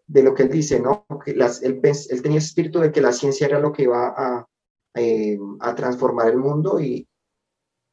de 0.08 0.24
lo 0.24 0.34
que 0.34 0.44
él 0.44 0.50
dice, 0.50 0.80
¿no? 0.80 1.06
Que 1.24 1.36
las, 1.36 1.62
él, 1.62 1.80
él, 1.84 2.22
tenía 2.22 2.40
espíritu 2.40 2.80
de 2.80 2.92
que 2.92 3.02
la 3.02 3.12
ciencia 3.12 3.46
era 3.46 3.60
lo 3.60 3.72
que 3.72 3.84
iba 3.84 4.14
a, 4.16 4.48
eh, 4.96 5.38
a 5.60 5.76
transformar 5.76 6.30
el 6.30 6.38
mundo 6.38 6.80
y, 6.80 7.08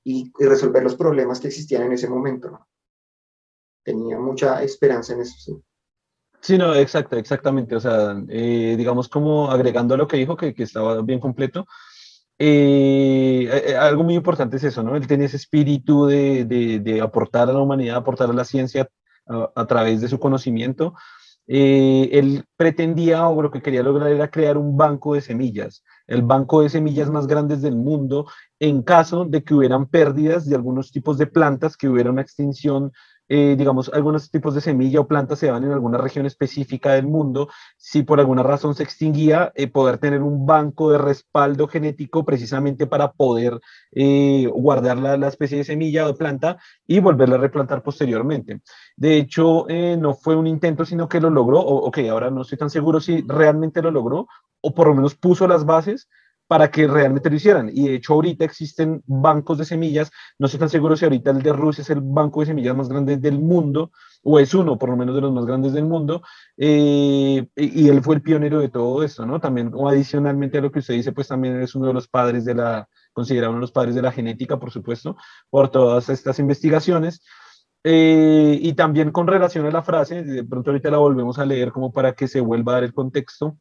y, 0.05 0.33
resolver 0.39 0.83
los 0.83 0.97
problemas 0.97 1.41
que 1.41 1.49
existían 1.49 1.83
en 1.83 1.93
ese 1.93 2.09
momento. 2.09 2.67
Tenía 3.85 4.19
mucha 4.19 4.63
esperanza 4.63 5.15
en 5.15 5.21
eso. 5.21 5.63
Sí. 6.41 6.59
No, 6.59 6.75
exacto, 6.75 7.17
exactamente. 7.17 7.77
O 7.77 7.81
sea, 7.81 8.17
eh, 8.29 8.75
digamos 8.77 9.09
como 9.09 9.51
agregando 9.51 9.95
a 9.95 9.99
lo 9.99 10.09
que 10.09 10.17
dijo, 10.17 10.37
que, 10.37 10.55
que 10.55 10.65
estaba 10.65 11.01
bien 11.03 11.21
completo, 11.21 11.67
eh, 12.39 13.49
eh, 13.69 13.77
algo 13.77 14.03
muy 14.03 14.15
importante 14.15 14.57
es 14.57 14.65
eso, 14.65 14.83
¿no? 14.83 14.97
Él 14.97 15.07
tenía 15.07 15.27
ese 15.27 15.37
espíritu 15.37 16.07
de, 16.07 16.45
de, 16.45 16.81
de, 16.81 17.01
aportar 17.01 17.49
a 17.49 17.53
la 17.53 17.61
humanidad, 17.61 17.97
aportar 17.97 18.31
a 18.31 18.33
la 18.33 18.45
ciencia 18.45 18.89
a, 19.27 19.67
través 19.67 20.01
de 20.01 20.09
su 20.09 20.19
conocimiento. 20.19 20.95
Él 21.47 22.45
pretendía 22.57 23.29
o 23.29 23.43
lo 23.43 23.51
que 23.51 23.63
quería 23.63 23.83
lograr 23.83 24.11
era 24.11 24.31
crear 24.31 24.57
un 24.57 24.77
banco 24.77 25.15
de 25.15 25.21
semillas, 25.21 25.85
el 26.13 26.23
banco 26.23 26.61
de 26.61 26.69
semillas 26.69 27.11
más 27.11 27.27
grandes 27.27 27.63
del 27.63 27.75
mundo 27.75 28.27
en 28.61 28.83
caso 28.83 29.25
de 29.25 29.43
que 29.43 29.55
hubieran 29.55 29.87
pérdidas 29.87 30.47
de 30.47 30.55
algunos 30.55 30.93
tipos 30.93 31.17
de 31.17 31.27
plantas, 31.27 31.77
que 31.77 31.89
hubiera 31.89 32.11
una 32.11 32.21
extinción 32.21 32.93
eh, 33.35 33.57
digamos, 33.57 33.91
algunos 33.95 34.31
tipos 34.31 34.55
de 34.55 34.61
semilla 34.61 35.01
o 35.01 35.07
planta 35.07 35.37
se 35.37 35.51
van 35.51 35.65
en 35.65 35.73
alguna 35.73 35.97
región 35.97 36.27
específica 36.27 36.93
del 36.93 37.07
mundo, 37.07 37.49
si 37.79 38.03
por 38.03 38.21
alguna 38.21 38.43
razón 38.43 38.75
se 38.75 38.83
extinguía, 38.83 39.53
eh, 39.55 39.69
poder 39.69 39.97
tener 39.97 40.21
un 40.21 40.45
banco 40.45 40.91
de 40.91 40.99
respaldo 40.99 41.67
genético 41.67 42.27
precisamente 42.27 42.87
para 42.87 43.13
poder 43.13 43.59
eh, 43.93 44.47
guardar 44.53 44.99
la, 44.99 45.17
la, 45.17 45.29
especie 45.29 45.57
de 45.57 45.65
semilla 45.65 46.07
o 46.11 46.15
planta 46.15 46.59
y 46.87 47.01
volverla 47.01 47.37
a 47.37 47.39
replantar 47.39 47.83
posteriormente. 47.83 48.61
De 48.99 49.17
hecho, 49.17 49.65
no 49.99 50.13
fue 50.13 50.37
un 50.37 50.47
intento, 50.47 50.85
sino 50.85 51.09
que 51.09 51.19
lo 51.19 51.31
logró, 51.31 51.59
o 51.59 51.87
ok, 51.87 52.01
ahora 52.11 52.31
no 52.31 52.43
estoy 52.43 52.59
tan 52.59 52.69
seguro 52.69 53.01
si 53.01 53.25
realmente 53.27 53.81
lo 53.81 53.91
logró, 53.91 54.29
o 54.61 54.75
por 54.75 54.89
lo 54.89 54.95
menos 54.95 55.15
puso 55.15 55.49
las 55.49 55.65
bases 55.65 56.07
para 56.53 56.71
que 56.71 56.87
realmente 56.87 57.31
lo 57.31 57.37
hicieran. 57.37 57.71
Y 57.73 57.89
de 57.89 57.95
hecho 57.95 58.13
ahorita 58.13 58.45
existen 58.45 59.03
bancos 59.07 59.57
de 59.57 59.65
semillas, 59.65 60.11
no 60.39 60.45
estoy 60.45 60.61
tan 60.61 60.69
seguro 60.69 60.99
si 60.99 61.07
ahorita 61.07 61.31
el 61.31 61.41
de 61.41 61.51
Rusia 61.51 61.81
es 61.81 61.89
el 61.89 62.03
banco 62.03 62.41
de 62.41 62.47
semillas 62.49 62.77
más 62.77 62.91
grande 62.91 63.17
del 63.17 63.39
mundo, 63.39 63.91
o 64.23 64.39
es 64.39 64.53
uno 64.53 64.77
por 64.77 64.91
lo 64.91 64.97
menos 64.99 65.15
de 65.15 65.23
los 65.23 65.33
más 65.33 65.47
grandes 65.47 65.73
del 65.73 65.87
mundo, 65.87 66.21
eh, 66.59 67.47
y, 67.57 67.89
él 67.89 68.03
fue 68.03 68.17
el 68.17 68.21
pionero 68.21 68.61
de 68.61 68.69
todo 68.69 69.03
esto, 69.03 69.25
¿no? 69.25 69.41
También, 69.41 69.71
o 69.73 69.89
adicionalmente 69.89 70.59
a 70.59 70.61
lo 70.61 70.71
que 70.71 70.81
usted 70.81 70.93
dice, 70.93 71.13
pues 71.13 71.27
también 71.27 71.59
es 71.63 71.75
uno 71.75 71.87
de 71.87 71.95
los 71.95 72.07
padres 72.07 72.45
de 72.45 72.55
la, 72.55 72.87
considerado 73.15 73.53
uno 73.53 73.61
de 73.61 73.63
los 73.63 73.73
padres 73.73 73.95
de 73.95 74.03
la 74.03 74.13
genética, 74.13 74.59
por 74.59 74.71
supuesto, 74.71 75.17
por 75.49 75.71
todas 75.71 76.11
estas 76.11 76.39
investigaciones. 76.39 77.23
Eh, 77.83 78.59
y 78.61 78.75
también 78.75 79.11
con 79.11 79.27
relación 79.27 79.65
a 79.65 79.71
la 79.71 79.83
frase, 79.83 80.23
de 80.23 80.45
pronto 80.45 80.71
ahorita 80.71 80.91
la 80.91 80.99
volvemos 80.99 81.39
a 81.39 81.47
leer 81.47 81.73
como 81.73 81.93
para 81.93 82.13
que 82.13 82.29
se 82.29 82.43
vuelva 82.43 82.73
a 82.73 82.75
dar 82.75 82.85
el 82.85 82.93
contexto, 82.93 83.57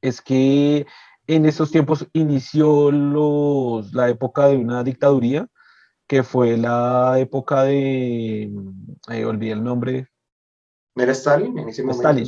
es 0.00 0.22
que 0.22 0.86
en 1.26 1.46
esos 1.46 1.70
tiempos 1.70 2.06
inició 2.12 2.90
los, 2.90 3.92
la 3.92 4.08
época 4.08 4.48
de 4.48 4.56
una 4.56 4.84
dictaduría, 4.84 5.48
que 6.06 6.22
fue 6.22 6.56
la 6.56 7.18
época 7.18 7.64
de, 7.64 8.50
eh, 9.10 9.24
olvidé 9.24 9.52
el 9.52 9.64
nombre. 9.64 10.08
¿Era 10.94 11.12
Stalin 11.12 11.58
en 11.58 11.68
ese 11.68 11.82
momento? 11.82 12.08
Stalin, 12.08 12.26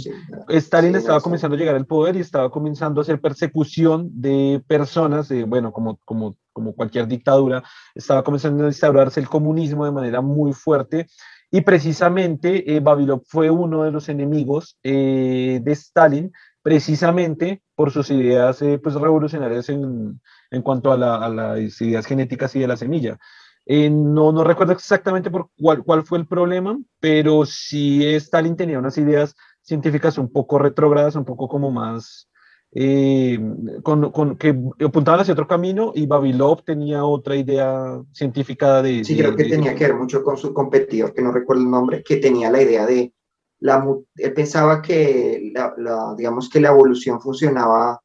Stalin 0.49 0.97
estaba 0.97 1.21
comenzando 1.21 1.57
a 1.57 1.59
llegar 1.59 1.75
al 1.75 1.87
poder 1.87 2.17
y 2.17 2.21
estaba 2.21 2.51
comenzando 2.51 3.01
a 3.01 3.03
hacer 3.03 3.21
persecución 3.21 4.11
de 4.13 4.63
personas, 4.67 5.33
bueno, 5.47 5.73
como, 5.73 5.99
como, 6.05 6.37
como 6.53 6.75
cualquier 6.75 7.07
dictadura, 7.07 7.63
estaba 7.95 8.23
comenzando 8.23 8.65
a 8.65 8.69
instaurarse 8.69 9.21
el 9.21 9.29
comunismo 9.29 9.87
de 9.87 9.93
manera 9.93 10.21
muy 10.21 10.53
fuerte 10.53 11.07
y 11.51 11.63
precisamente 11.63 12.75
eh, 12.75 12.81
Babilón 12.81 13.23
fue 13.25 13.51
uno 13.51 13.83
de 13.83 13.91
los 13.91 14.09
enemigos 14.09 14.79
eh, 14.83 15.61
de 15.63 15.73
Stalin 15.73 16.33
precisamente 16.69 17.63
por 17.75 17.91
sus 17.91 18.11
ideas 18.11 18.61
eh, 18.61 18.79
pues, 18.79 18.95
revolucionarias 18.95 19.71
en, 19.71 20.21
en 20.51 20.61
cuanto 20.61 20.93
a, 20.93 20.99
la, 20.99 21.17
a, 21.17 21.31
las 21.31 21.81
ideas 21.81 22.05
genéticas 22.05 22.55
y 22.55 22.61
de 22.61 22.67
la 22.67 22.77
semilla. 22.77 23.19
Eh, 23.65 23.89
no, 23.89 24.33
no 24.33 24.45
recuerdo 24.45 24.75
exactamente 24.75 25.31
por 25.31 25.49
cuál, 25.59 25.83
cuál 25.83 26.05
fue 26.05 26.19
el 26.19 26.27
problema, 26.27 26.79
pero 27.01 27.47
sí 27.47 28.05
Stalin 28.17 28.55
tenía 28.55 28.79
unas 28.79 28.99
ideas 28.99 29.35
científicas 29.63 30.19
un 30.19 30.31
poco 30.31 30.59
retrógradas, 30.59 31.17
un 31.17 31.25
poco 31.25 31.49
como 31.49 31.71
más, 31.71 32.29
eh, 32.73 33.39
con, 33.83 34.13
con, 34.13 34.37
que 34.37 34.55
apuntaban 34.85 35.21
hacia 35.21 35.33
otro 35.33 35.49
camino 35.49 35.93
y 35.95 36.07
Babilov 36.07 36.65
tenía 36.65 37.03
otra 37.03 37.35
idea 37.35 37.99
científica 38.13 38.83
de... 38.83 39.05
Sí, 39.05 39.17
creo 39.17 39.35
que 39.35 39.45
tenía 39.45 39.75
que 39.75 39.87
ver 39.87 39.97
mucho 39.97 40.23
con 40.23 40.37
su 40.37 40.53
competidor, 40.53 41.15
que 41.15 41.23
no 41.23 41.33
recuerdo 41.33 41.63
el 41.63 41.71
nombre, 41.71 42.03
que 42.03 42.17
tenía 42.17 42.51
la 42.51 42.61
idea 42.61 42.85
de 42.85 43.15
él 43.61 44.33
pensaba 44.35 44.83
que 44.83 45.51
la, 45.53 46.15
digamos 46.17 46.49
que 46.49 46.61
la 46.61 46.69
evolución 46.69 47.21
funcionaba 47.21 48.01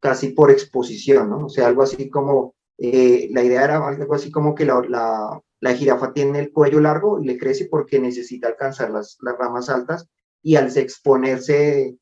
casi 0.00 0.28
por 0.28 0.50
exposición, 0.50 1.30
¿no? 1.30 1.46
O 1.46 1.48
sea, 1.48 1.68
algo 1.68 1.82
así 1.82 2.10
como, 2.10 2.54
eh, 2.78 3.28
la 3.32 3.42
idea 3.42 3.64
era 3.64 3.86
algo 3.86 4.14
así 4.14 4.30
como 4.30 4.54
que 4.54 4.64
la, 4.64 4.82
la, 4.88 5.40
la, 5.60 5.74
jirafa 5.74 6.12
tiene 6.12 6.40
el 6.40 6.52
cuello 6.52 6.80
largo 6.80 7.20
y 7.20 7.26
le 7.26 7.38
crece 7.38 7.68
porque 7.70 8.00
necesita 8.00 8.48
alcanzar 8.48 8.90
las, 8.90 9.16
las 9.20 9.38
ramas 9.38 9.68
altas 9.68 10.08
y 10.42 10.56
al 10.56 10.76
exponerse 10.76 11.96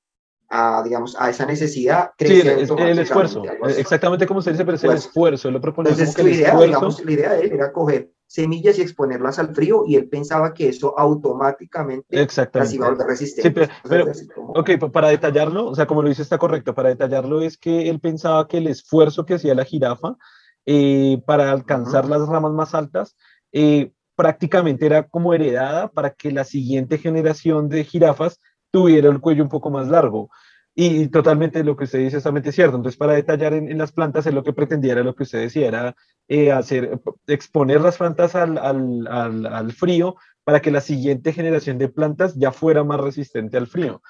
a, 0.49 0.83
digamos, 0.83 1.15
a 1.19 1.31
esa 1.31 1.47
necesidad. 1.47 2.11
Sí, 2.19 2.41
el, 2.41 2.99
esfuerzo, 2.99 3.43
exactamente 3.77 4.27
como 4.27 4.43
se 4.43 4.53
dice, 4.53 4.65
pero 4.65 4.77
es 4.77 4.85
el 4.85 4.93
esfuerzo, 4.93 5.51
lo 5.51 5.61
propone 5.61 5.91
Entonces, 5.91 6.15
como 6.15 6.29
que 6.29 6.35
idea, 6.35 6.59
digamos, 6.59 7.05
la 7.05 7.13
idea 7.13 7.33
de 7.35 7.41
él 7.43 7.53
era 7.53 7.73
coger 7.73 8.11
semillas 8.31 8.79
y 8.79 8.83
exponerlas 8.83 9.41
al 9.41 9.53
frío 9.53 9.83
y 9.85 9.97
él 9.97 10.09
pensaba 10.09 10.55
que 10.55 10.69
eso 10.69 10.97
automáticamente 10.97 12.29
las 12.55 12.73
iba 12.73 12.87
a 12.87 12.91
volver 12.91 13.09
resistentes. 13.09 13.69
Sí, 13.69 13.89
pero, 13.89 14.07
ok, 14.55 14.71
para 14.93 15.09
detallarlo, 15.09 15.67
o 15.67 15.75
sea, 15.75 15.89
como 15.89 16.01
lo 16.01 16.09
dice 16.09 16.23
está 16.23 16.39
correcto, 16.39 16.73
para 16.73 16.91
detallarlo 16.91 17.43
es 17.43 17.59
que 17.59 17.91
él 17.91 17.99
pensaba 17.99 18.47
que 18.47 18.59
el 18.59 18.69
esfuerzo 18.69 19.27
que 19.27 19.35
hacía 19.35 19.57
la 19.57 19.65
jirafa 19.65 20.17
eh, 20.65 21.21
para 21.27 21.51
alcanzar 21.51 22.09
las 22.09 22.29
ramas 22.29 22.53
más 22.53 22.73
altas 22.73 23.17
eh, 23.51 23.91
prácticamente 24.15 24.87
era 24.87 25.09
como 25.09 25.35
heredada 25.35 25.89
para 25.89 26.11
que 26.11 26.31
la 26.31 26.45
siguiente 26.45 26.99
generación 26.99 27.69
de 27.69 27.83
jirafas 27.83 28.39
tuviera 28.71 29.09
el 29.09 29.19
cuello 29.19 29.43
un 29.43 29.49
poco 29.49 29.71
más 29.71 29.89
largo. 29.89 30.31
Y, 30.75 31.09
totalmente 31.09 31.65
lo 31.65 31.77
que 31.77 31.85
usted 31.85 31.99
dice 31.99 32.19
es 32.19 32.23
totalmente 32.23 32.53
cierto. 32.53 32.77
Entonces, 32.77 32.99
para 32.99 33.15
detallar 33.15 33.55
en, 33.55 33.77
las 33.77 33.93
plantas, 33.93 34.27
es 34.27 34.35
lo 34.35 34.45
que 34.45 34.53
pretendía, 34.53 34.93
era 34.93 35.03
lo 35.03 35.15
que 35.15 35.25
usted 35.25 35.41
decía, 35.41 35.69
era 35.69 35.97
eh, 36.29 36.53
hacer, 36.53 37.01
exponer 37.27 37.81
las 37.81 37.99
plantas 37.99 38.35
al, 38.35 38.57
al, 38.59 39.47
al, 39.47 39.73
frío 39.73 40.17
para 40.45 40.61
que 40.61 40.71
la 40.71 40.81
siguiente 40.81 41.33
generación 41.33 41.79
de 41.79 41.89
plantas 41.89 42.35
ya 42.37 42.53
fuera 42.53 42.85
más 42.85 43.01
resistente 43.01 43.57
al 43.57 43.67
frío. 43.67 44.01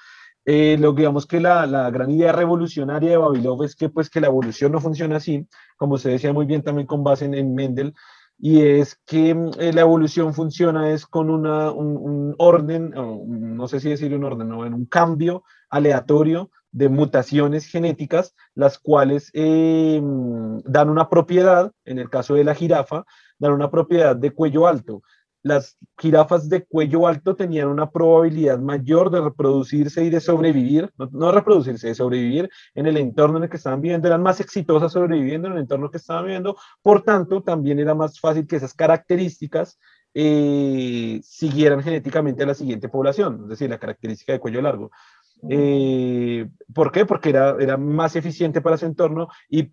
Eh, 0.45 0.76
lo 0.79 0.95
que 0.95 1.02
digamos 1.02 1.26
que 1.26 1.40
la, 1.40 1.67
la, 1.67 1.90
gran 1.90 2.11
idea 2.11 2.33
revolucionaria 2.33 3.11
de 3.11 3.17
Babilov 3.19 3.62
es 3.62 3.76
que 3.76 3.90
pues 3.90 4.09
que 4.09 4.21
la 4.21 4.29
evolución 4.29 4.73
no 4.73 4.81
funciona 4.81 5.17
así, 5.17 5.47
como 5.76 5.99
se 5.99 6.11
decía 6.11 6.33
muy 6.33 6.47
bien 6.47 6.62
también 6.62 6.87
con 6.87 7.05
base 7.05 7.26
en, 7.26 7.35
en 7.35 7.55
Mendel, 7.55 7.95
y 8.38 8.62
es 8.62 8.99
que 9.07 9.35
mm, 9.35 9.50
eh, 9.59 9.73
la 9.73 9.83
evolución 9.83 10.33
funciona 10.35 10.90
es 10.90 11.07
con 11.07 11.31
una, 11.31 11.71
un, 11.71 12.35
orden, 12.38 12.90
no 12.90 13.69
sé 13.69 13.81
si 13.81 13.90
decir 13.90 14.14
un 14.14 14.25
orden, 14.25 14.49
no, 14.49 14.64
en 14.64 14.75
un 14.75 14.87
cambio 14.87 15.45
aleatorio 15.70 16.50
de 16.72 16.88
mutaciones 16.88 17.66
genéticas, 17.66 18.34
las 18.54 18.78
cuales 18.78 19.30
eh, 19.32 20.00
dan 20.64 20.90
una 20.90 21.08
propiedad, 21.08 21.72
en 21.84 21.98
el 21.98 22.10
caso 22.10 22.34
de 22.34 22.44
la 22.44 22.54
jirafa, 22.54 23.04
dan 23.38 23.52
una 23.52 23.70
propiedad 23.70 24.14
de 24.14 24.30
cuello 24.32 24.66
alto 24.66 25.02
las 25.42 25.78
jirafas 25.98 26.48
de 26.48 26.64
cuello 26.64 27.06
alto 27.06 27.34
tenían 27.34 27.68
una 27.68 27.90
probabilidad 27.90 28.58
mayor 28.58 29.10
de 29.10 29.20
reproducirse 29.20 30.04
y 30.04 30.10
de 30.10 30.20
sobrevivir, 30.20 30.90
no, 31.12 31.32
reproducirse, 31.32 31.88
de 31.88 31.94
sobrevivir 31.94 32.50
en 32.74 32.86
el 32.86 32.96
entorno 32.96 33.38
en 33.38 33.44
el 33.44 33.50
que 33.50 33.56
estaban 33.56 33.80
viviendo, 33.80 34.08
eran 34.08 34.22
más 34.22 34.40
exitosas 34.40 34.92
sobreviviendo 34.92 35.48
en 35.48 35.54
el 35.54 35.60
entorno 35.60 35.90
que 35.90 35.96
estaban 35.96 36.24
viviendo, 36.24 36.56
por 36.82 37.02
tanto, 37.02 37.42
también 37.42 37.78
era 37.78 37.94
más 37.94 38.20
fácil 38.20 38.46
que 38.46 38.56
esas 38.56 38.74
características 38.74 39.78
eh, 40.12 41.20
siguieran 41.22 41.82
genéticamente 41.82 42.42
a 42.42 42.46
la 42.46 42.54
siguiente 42.54 42.88
población, 42.88 43.40
es 43.44 43.50
decir, 43.50 43.70
la 43.70 43.78
característica 43.78 44.32
de 44.32 44.40
cuello 44.40 44.60
largo. 44.60 44.90
Eh, 45.49 46.49
¿Por 46.75 46.92
qué? 46.92 47.06
Porque 47.06 47.30
era, 47.30 47.56
era 47.59 47.76
más 47.76 48.16
eficiente 48.16 48.61
para 48.61 48.76
su 48.76 48.87
entorno 48.87 49.28
y 49.49 49.70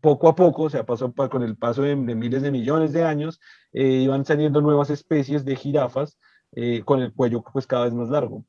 poco 0.00 0.28
a 0.28 0.34
poco, 0.34 0.64
o 0.64 0.70
sea, 0.70 0.84
pasó 0.84 1.12
con 1.12 1.42
el 1.42 1.56
paso 1.56 1.82
de, 1.82 1.96
miles 1.96 2.42
de 2.42 2.50
millones 2.50 2.92
de 2.92 3.04
años, 3.04 3.40
eh, 3.72 3.84
iban 3.84 4.24
saliendo 4.24 4.60
nuevas 4.60 4.90
especies 4.90 5.44
de 5.44 5.56
jirafas 5.56 6.18
eh, 6.52 6.82
con 6.84 7.00
el 7.00 7.12
cuello 7.12 7.42
pues 7.52 7.66
cada 7.66 7.84
vez 7.84 7.94
más 7.94 8.08
largo. 8.08 8.44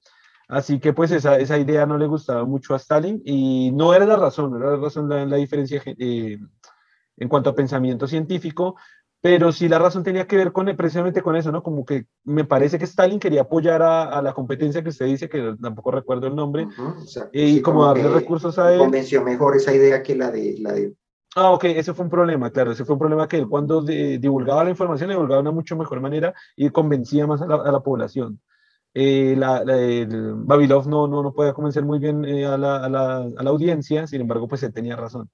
Así 0.48 0.79
que 0.79 0.93
pues 0.93 1.12
esa, 1.12 1.38
esa, 1.38 1.57
idea 1.57 1.86
no 1.86 1.98
le 1.98 2.05
gustaba 2.05 2.45
mucho 2.45 2.74
a 2.74 2.77
Stalin 2.77 3.22
y 3.25 3.72
no 3.72 3.93
era 3.93 4.05
la 4.05 4.17
razón, 4.17 4.51
no 4.51 4.57
era 4.57 4.72
la 4.72 4.77
razón 4.77 5.10
la, 5.10 5.25
la 5.25 5.38
diferencia 5.38 5.81
en 7.17 7.29
cuanto 7.29 7.50
a 7.50 7.55
pensamiento 7.55 8.07
científico, 8.07 8.75
pero 9.24 9.53
sí 9.53 9.70
la 9.70 9.80
razón 9.80 10.03
tenía 10.03 10.27
que 10.27 10.36
ver 10.36 10.51
con 10.51 10.65
precisamente 10.75 11.22
con 11.22 11.38
eso, 11.38 11.50
¿no? 11.50 11.63
Como 11.63 11.86
que 11.86 12.08
me 12.25 12.44
parece 12.44 12.77
que 12.77 12.84
Stalin 12.84 13.22
quería 13.22 13.44
apoyar 13.44 13.82
a, 13.82 14.22
la 14.22 14.34
competencia 14.34 14.84
que 14.84 14.89
usted 14.89 15.06
dice, 15.06 15.30
que 15.30 15.56
tampoco 15.62 15.92
recuerdo 15.92 16.27
el 16.27 16.36
nombre, 16.36 16.68
y 17.32 17.62
como, 17.62 17.86
darle 17.86 18.10
recursos 18.10 18.60
a 18.60 18.74
él. 18.74 18.80
Convenció 18.80 19.24
mejor 19.24 19.56
esa 19.56 19.74
idea 19.74 20.03
que 20.03 20.18
la 20.18 20.30
de, 20.30 20.58
la 20.60 20.74
de... 20.74 20.94
Ah, 21.38 21.51
ok, 21.51 21.63
ese 21.63 21.94
fue 21.94 22.03
un 22.03 22.12
problema, 22.12 22.51
claro, 22.51 22.74
ese 22.74 22.84
fue 22.84 22.96
un 22.96 23.00
problema 23.00 23.30
que 23.30 23.38
él 23.38 23.48
cuando 23.48 23.82
divulgaba 23.82 24.65
la 24.65 24.72
información, 24.72 25.08
la 25.08 25.13
divulgaba 25.13 25.38
de 25.38 25.48
una 25.48 25.51
mucho 25.51 25.77
mejor 25.77 26.01
manera 26.01 26.34
y 26.58 26.70
convencía 26.70 27.25
más 27.25 27.42
a 27.42 27.48
la, 27.48 27.80
población. 27.80 28.42
Eh, 28.94 29.36
la, 29.38 29.63
Babilov 30.36 30.89
no, 30.89 31.08
no, 31.08 31.24
no 31.24 31.34
podía 31.34 31.53
convencer 31.53 31.86
muy 31.86 32.00
bien 32.00 32.25
eh, 32.25 32.46
a, 32.46 32.58
la, 32.58 32.84
a, 32.84 32.89
la, 32.89 33.18
a 33.20 33.44
la 33.44 33.50
audiencia, 33.50 34.06
sin 34.06 34.20
embargo, 34.20 34.50
pues 34.50 34.63
él 34.63 34.74
tenía 34.74 34.98
razón. 34.98 35.30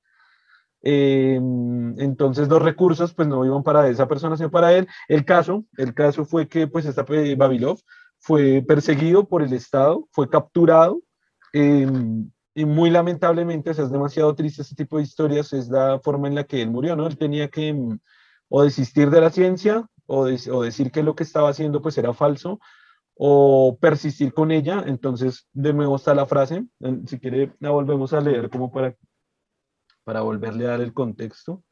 Em, 0.82 2.00
entonces 2.00 2.48
los 2.48 2.62
recursos 2.62 3.14
pues 3.14 3.28
no 3.28 3.46
iban 3.46 3.64
para 3.64 3.88
esa 3.90 4.08
persona, 4.08 4.38
sino 4.38 4.52
para 4.52 4.74
él. 4.74 4.88
El 5.08 5.26
caso, 5.26 5.66
el 5.78 5.94
caso 5.94 6.26
fue 6.26 6.48
que 6.48 6.68
pues 6.68 6.86
esta 6.86 7.06
eh, 7.10 7.36
Babilov 7.36 7.80
fue 8.20 8.64
perseguido 8.68 9.28
por 9.28 9.42
el 9.42 9.54
Estado, 9.54 10.08
fue 10.12 10.30
capturado 10.30 11.02
em, 11.54 12.32
y 12.56 12.66
muy 12.66 12.90
lamentablemente, 12.90 13.70
o 13.70 13.74
sea, 13.74 13.86
es 13.86 13.92
demasiado 13.92 14.36
triste 14.36 14.62
este 14.62 14.76
tipo 14.76 14.98
de 14.98 15.04
historias, 15.04 15.54
es 15.54 15.70
la 15.70 16.00
forma 16.00 16.28
en 16.28 16.36
la 16.36 16.44
que 16.46 16.62
él 16.62 16.70
murió, 16.72 16.96
¿no? 16.96 17.08
Él 17.08 17.18
tenía 17.18 17.50
que 17.50 17.70
em, 17.70 18.00
o 18.50 18.64
desistir 18.64 19.10
de 19.10 19.22
la 19.22 19.30
ciencia 19.30 19.86
o, 20.08 20.28
o 20.52 20.64
decir 20.64 20.92
que 20.92 21.04
lo 21.04 21.16
que 21.16 21.24
estaba 21.24 21.50
haciendo 21.50 21.82
pues 21.82 21.98
era 21.98 22.14
falso 22.14 22.60
o 23.16 23.78
persistir 23.80 24.34
con 24.34 24.52
ella. 24.52 24.84
Entonces, 24.88 25.48
de 25.54 25.74
nuevo 25.74 25.98
está 25.98 26.16
la 26.16 26.26
frase. 26.26 26.66
Si 27.06 27.20
quiere, 27.20 27.54
la 27.60 27.70
volvemos 27.72 28.14
a 28.14 28.22
leer 28.22 28.50
como 28.50 28.72
para, 28.72 28.96
para 30.10 30.22
volverle 30.22 30.66
a 30.66 30.70
dar 30.70 30.82
el 30.82 30.92
contexto. 30.92 31.64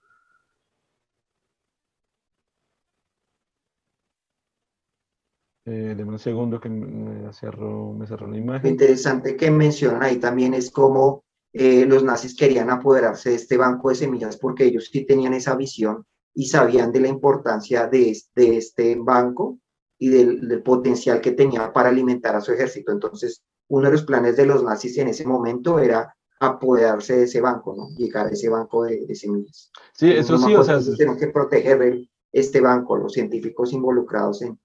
Eh, 5.66 5.96
deme 5.98 6.12
un 6.12 6.20
segundo 6.20 6.60
que 6.60 6.70
me 6.70 7.34
cerró, 7.34 7.94
me 7.94 8.06
cerró 8.06 8.28
la 8.28 8.38
imagen. 8.38 8.70
Interesante 8.70 9.36
que 9.36 9.50
mencionan 9.50 10.04
ahí 10.04 10.18
también 10.18 10.54
es 10.54 10.70
cómo 10.70 11.24
eh, 11.52 11.88
los 11.88 12.04
nazis 12.04 12.36
querían 12.38 12.70
apoderarse 12.70 13.32
de 13.32 13.38
este 13.38 13.58
banco 13.58 13.90
de 13.90 13.96
semillas 13.96 14.38
porque 14.38 14.66
ellos 14.66 14.88
sí 14.92 15.04
tenían 15.04 15.34
esa 15.34 15.56
visión 15.56 16.06
y 16.36 16.46
sabían 16.46 16.92
de 16.92 17.00
la 17.00 17.08
importancia 17.08 17.88
de 17.88 18.12
este 18.36 18.98
banco 19.00 19.58
y 19.98 20.10
del, 20.10 20.62
potencial 20.62 21.22
que 21.22 21.32
tenía 21.32 21.74
para 21.74 21.90
alimentar 21.90 22.36
a 22.36 22.42
su 22.42 22.52
ejército. 22.52 22.92
Entonces, 22.92 23.42
uno 23.68 23.88
de 23.88 23.94
los 23.94 24.04
planes 24.04 24.38
de 24.38 24.46
los 24.46 24.64
nazis 24.64 24.96
en 25.00 25.08
ese 25.08 25.26
momento 25.26 25.80
era 25.80 26.16
apoderarse 26.40 27.18
de 27.18 27.24
ese 27.24 27.42
banco, 27.42 27.76
¿no? 27.76 27.90
Llegar 27.98 28.28
a 28.28 28.30
ese 28.30 28.50
banco 28.50 28.84
de, 28.84 29.14
semillas. 29.16 29.72
Sí, 29.94 30.12
eso 30.12 30.38
sí, 30.38 30.56
o 30.56 30.64
sea... 30.64 30.80
Tienen 30.96 31.18
que 31.18 31.28
proteger 31.28 32.08
este 32.32 32.62
banco, 32.62 32.98
los 32.98 33.14
científicos 33.14 33.74
involucrados 33.74 34.42
en, 34.42 34.60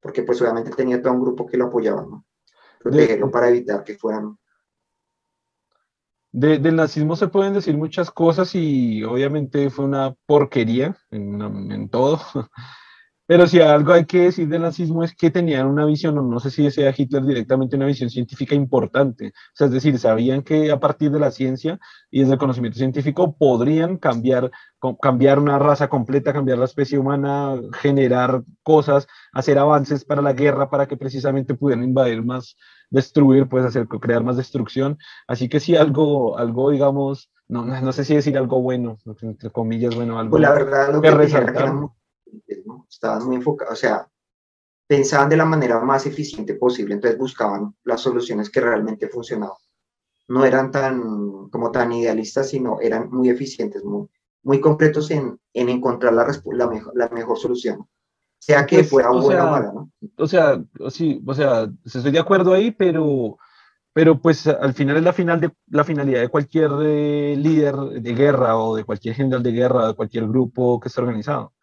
porque 0.00 0.22
pues 0.22 0.40
obviamente 0.42 0.70
tenía 0.70 1.00
todo 1.00 1.14
un 1.14 1.22
grupo 1.22 1.46
que 1.46 1.56
lo 1.56 1.66
apoyaba, 1.66 2.02
¿no? 2.02 2.26
Protegerlo 2.80 3.30
para 3.30 3.48
evitar 3.48 3.82
que 3.82 3.96
fueran 3.96 4.38
del 6.34 6.74
nazismo 6.74 7.14
se 7.14 7.28
pueden 7.28 7.54
decir 7.54 7.76
muchas 7.76 8.10
cosas 8.10 8.56
y 8.56 9.04
obviamente 9.04 9.70
fue 9.70 9.84
una 9.84 10.16
porquería 10.26 10.96
en, 11.12 11.88
todo. 11.88 12.20
Pero 13.26 13.46
si 13.46 13.60
algo 13.60 13.92
hay 13.92 14.04
que 14.04 14.24
decir 14.24 14.48
del 14.48 14.62
nazismo 14.62 15.02
es 15.02 15.14
que 15.14 15.30
tenían 15.30 15.66
una 15.66 15.86
visión, 15.86 16.14
no 16.28 16.40
sé 16.40 16.50
si 16.50 16.70
sea 16.70 16.92
Hitler 16.94 17.24
directamente, 17.24 17.76
una 17.76 17.86
visión 17.86 18.10
científica 18.10 18.54
importante. 18.54 19.28
O 19.28 19.54
sea, 19.54 19.66
es 19.68 19.72
decir, 19.72 19.98
sabían 19.98 20.42
que 20.42 20.70
a 20.70 20.78
partir 20.78 21.10
de 21.10 21.18
la 21.18 21.30
ciencia 21.30 21.80
y 22.10 22.20
desde 22.20 22.34
el 22.34 22.38
conocimiento 22.38 22.78
científico 22.78 23.34
podrían 23.36 23.96
cambiar, 23.96 24.50
cambiar 25.00 25.38
una 25.38 25.58
raza 25.58 25.88
completa, 25.88 26.34
cambiar 26.34 26.58
la 26.58 26.66
especie 26.66 26.98
humana, 26.98 27.58
generar 27.80 28.42
cosas, 28.62 29.06
hacer 29.32 29.58
avances 29.58 30.04
para 30.04 30.20
la 30.20 30.34
guerra, 30.34 30.68
para 30.68 30.86
que 30.86 30.98
precisamente 30.98 31.54
pudieran 31.54 31.84
invadir 31.84 32.22
más, 32.22 32.56
destruir, 32.90 33.48
puedes 33.48 33.68
hacer, 33.68 33.88
crear 33.88 34.22
más 34.22 34.36
destrucción. 34.36 34.98
Así 35.26 35.48
que 35.48 35.60
sí, 35.60 35.76
algo, 35.76 36.36
algo 36.36 36.70
digamos, 36.70 37.30
no, 37.48 37.64
no 37.64 37.92
sé 37.92 38.04
si 38.04 38.14
decir 38.14 38.36
algo 38.36 38.60
bueno, 38.60 38.98
entre 39.22 39.50
comillas, 39.50 39.94
bueno, 39.94 40.18
algo 40.18 40.32
pues 40.32 40.42
la 40.42 40.52
verdad, 40.52 40.92
lo 40.92 41.00
que, 41.00 41.10
resaltar. 41.10 41.72
Estaban 42.94 43.24
muy 43.26 43.36
enfocados, 43.36 43.74
o 43.74 43.76
sea, 43.76 44.08
pensaban 44.86 45.28
de 45.28 45.36
la 45.36 45.44
manera 45.44 45.80
más 45.80 46.06
eficiente 46.06 46.54
posible, 46.54 46.94
entonces 46.94 47.18
buscaban 47.18 47.74
las 47.84 48.00
soluciones 48.00 48.50
que 48.50 48.60
realmente 48.60 49.08
funcionaban. 49.08 49.56
No 50.28 50.44
eran 50.44 50.70
tan, 50.70 51.48
como 51.50 51.70
tan 51.70 51.92
idealistas, 51.92 52.48
sino 52.48 52.80
eran 52.80 53.10
muy 53.10 53.28
eficientes, 53.28 53.84
muy, 53.84 54.08
muy 54.42 54.60
concretos 54.60 55.10
en, 55.10 55.38
en 55.52 55.68
encontrar 55.68 56.12
la, 56.14 56.26
la, 56.52 56.66
mejor, 56.66 56.92
la 56.96 57.08
mejor 57.08 57.38
solución 57.38 57.86
sea 58.44 58.66
que 58.66 58.76
pues, 58.76 58.90
fuera 58.90 59.10
buena 59.10 59.46
o 59.46 59.50
mala, 59.50 59.72
¿no? 59.72 59.90
O 60.18 60.26
sea, 60.26 60.62
sí, 60.90 61.22
o 61.26 61.34
sea, 61.34 61.66
estoy 61.84 62.10
de 62.10 62.18
acuerdo 62.18 62.52
ahí, 62.52 62.70
pero, 62.70 63.38
pero 63.94 64.20
pues 64.20 64.46
al 64.46 64.74
final 64.74 64.98
es 64.98 65.02
la, 65.02 65.14
final 65.14 65.40
de, 65.40 65.50
la 65.68 65.82
finalidad 65.82 66.20
de 66.20 66.28
cualquier 66.28 66.70
eh, 66.82 67.36
líder 67.38 67.74
de 67.74 68.14
guerra 68.14 68.58
o 68.58 68.76
de 68.76 68.84
cualquier 68.84 69.14
general 69.14 69.42
de 69.42 69.52
guerra, 69.52 69.88
de 69.88 69.94
cualquier 69.94 70.28
grupo 70.28 70.78
que 70.78 70.88
esté 70.88 71.00
organizado. 71.00 71.54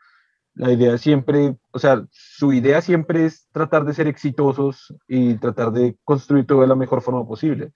La 0.53 0.71
idea 0.71 0.97
siempre, 0.97 1.55
o 1.71 1.79
sea, 1.79 2.05
su 2.11 2.51
idea 2.51 2.81
siempre 2.81 3.25
es 3.25 3.47
tratar 3.51 3.85
de 3.85 3.93
ser 3.93 4.07
exitosos 4.07 4.93
y 5.07 5.35
tratar 5.35 5.71
de 5.71 5.97
construir 6.03 6.45
todo 6.45 6.61
de 6.61 6.67
la 6.67 6.75
mejor 6.75 7.01
forma 7.01 7.25
posible. 7.25 7.71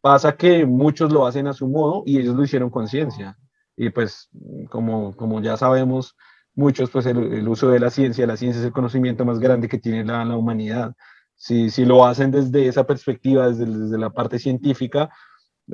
Pasa 0.00 0.36
que 0.36 0.66
muchos 0.66 1.12
lo 1.12 1.26
hacen 1.26 1.46
a 1.46 1.52
su 1.52 1.68
modo 1.68 2.02
y 2.06 2.18
ellos 2.18 2.36
lo 2.36 2.44
hicieron 2.44 2.70
con 2.70 2.88
ciencia. 2.88 3.36
Y 3.76 3.90
pues, 3.90 4.28
como, 4.68 5.16
como 5.16 5.40
ya 5.40 5.56
sabemos, 5.56 6.16
muchos, 6.54 6.90
pues 6.90 7.06
el, 7.06 7.48
uso 7.48 7.70
de 7.70 7.80
la 7.80 7.90
ciencia, 7.90 8.26
la 8.26 8.36
ciencia 8.36 8.60
es 8.60 8.66
el 8.66 8.72
conocimiento 8.72 9.24
más 9.24 9.38
grande 9.38 9.68
que 9.68 9.78
tiene 9.78 10.04
la, 10.04 10.24
la 10.24 10.36
humanidad. 10.36 10.94
Si, 11.36 11.70
si, 11.70 11.84
lo 11.86 12.04
hacen 12.04 12.30
desde 12.30 12.66
esa 12.68 12.84
perspectiva, 12.84 13.48
desde, 13.48 13.66
desde, 13.66 13.98
la 13.98 14.10
parte 14.10 14.38
científica, 14.38 15.10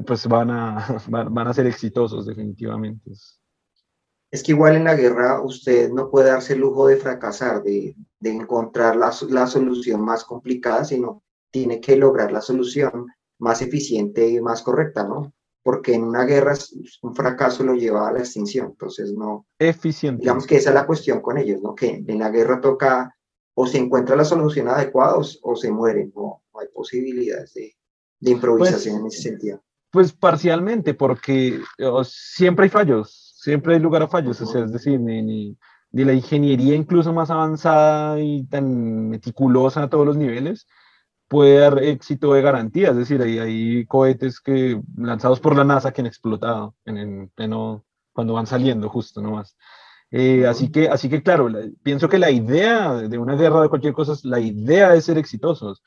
pues 0.07 0.27
van 0.27 0.51
a, 0.51 0.87
van, 1.09 1.49
a 1.49 1.55
ser 1.55 1.67
exitosos 1.67 2.27
definitivamente. 2.27 3.11
Que 4.31 4.53
igual 4.53 4.77
en 4.77 4.85
la 4.85 4.95
guerra 4.95 5.41
usted 5.41 5.91
no 5.91 6.11
puede 6.11 6.31
darse 6.31 6.55
el 6.55 6.61
lujo 6.61 6.87
de 6.87 6.97
fracasar, 6.97 7.63
de, 7.63 7.95
de 8.21 8.31
encontrar 8.31 8.97
la, 8.97 9.13
la, 9.29 9.47
solución 9.47 10.03
más 10.03 10.25
complicada, 10.25 10.85
sino 10.85 11.23
tiene 11.51 11.81
que 11.81 11.97
lograr 11.97 12.33
la 12.33 12.41
solución 12.41 13.07
más 13.39 13.63
eficiente 13.63 14.29
y 14.29 14.41
más 14.41 14.63
correcta, 14.63 15.05
¿no? 15.05 15.33
porque 15.67 15.95
en 15.95 16.05
una 16.05 16.25
guerra 16.25 16.55
un 17.03 17.17
fracaso 17.17 17.65
lo 17.65 17.75
lleva 17.75 18.07
a 18.07 18.13
la 18.13 18.21
extinción, 18.21 18.69
entonces 18.69 19.13
no... 19.13 19.49
Eficiente. 19.59 20.21
Digamos 20.21 20.47
que 20.47 20.59
esa 20.59 20.71
es 20.71 20.75
la 20.77 20.87
cuestión 20.87 21.21
con 21.21 21.39
ellos, 21.39 21.61
¿no? 21.61 21.75
Que 21.75 22.05
en 22.07 22.19
la 22.21 22.31
guerra 22.31 22.61
toca 22.61 23.13
o 23.53 23.67
se 23.67 23.79
encuentra 23.79 24.15
la 24.15 24.25
solución 24.25 24.69
adecuada 24.69 25.17
o, 25.17 25.57
se 25.57 25.71
mueren, 25.73 26.13
no, 26.15 26.45
hay 26.55 26.69
posibilidades 26.73 27.53
de, 27.55 27.75
de 28.21 28.31
improvisación 28.31 29.01
pues, 29.01 29.15
en 29.15 29.19
ese 29.19 29.29
sentido. 29.31 29.65
Pues 29.91 30.13
parcialmente, 30.13 30.95
porque 30.95 31.59
siempre 32.05 32.67
hay 32.67 32.71
fallos, 32.71 33.26
siempre 33.47 33.75
hay 33.75 33.81
lugar 33.81 34.03
a 34.03 34.09
fallos, 34.09 34.41
o 34.41 34.47
sea, 34.47 34.65
es 34.65 34.73
decir, 34.73 34.99
ni, 34.99 35.23
ni, 35.23 35.57
ni 35.93 36.05
la 36.05 36.13
ingeniería 36.13 36.75
incluso 36.75 37.13
más 37.13 37.31
avanzada 37.31 38.19
y 38.21 38.45
tan 38.47 39.09
meticulosa 39.09 39.85
a 39.85 39.89
todos 39.89 40.05
los 40.05 40.17
niveles, 40.17 40.67
puede 41.29 41.61
dar 41.61 41.81
éxito 41.81 42.33
de 42.33 42.43
garantía, 42.43 42.91
es 42.91 42.97
decir, 42.97 43.23
hay, 43.23 43.39
hay 43.39 43.87
cohetes 43.87 44.41
que 44.41 44.81
lanzados 44.97 45.39
por 45.39 45.55
la 45.57 45.63
NASA 45.63 45.93
que 45.93 46.01
han 46.01 46.09
explotado 46.09 46.75
en, 46.87 47.31
cuando 48.13 48.35
van 48.35 48.49
saliendo 48.49 48.89
justo 48.89 49.23
nomás. 49.23 49.57
Eh, 50.11 50.45
así, 50.47 50.73
que, 50.73 50.89
así 50.89 51.09
que, 51.09 51.23
claro, 51.23 51.49
pienso 51.85 52.09
que 52.09 52.19
la 52.19 52.33
idea 52.33 52.95
de 52.95 53.19
una 53.19 53.37
guerra 53.37 53.63
de 53.63 53.69
cualquier 53.69 53.93
cosa, 53.93 54.15
la 54.25 54.41
idea 54.41 54.93
es 54.97 55.05
ser 55.05 55.19
exitosos, 55.19 55.85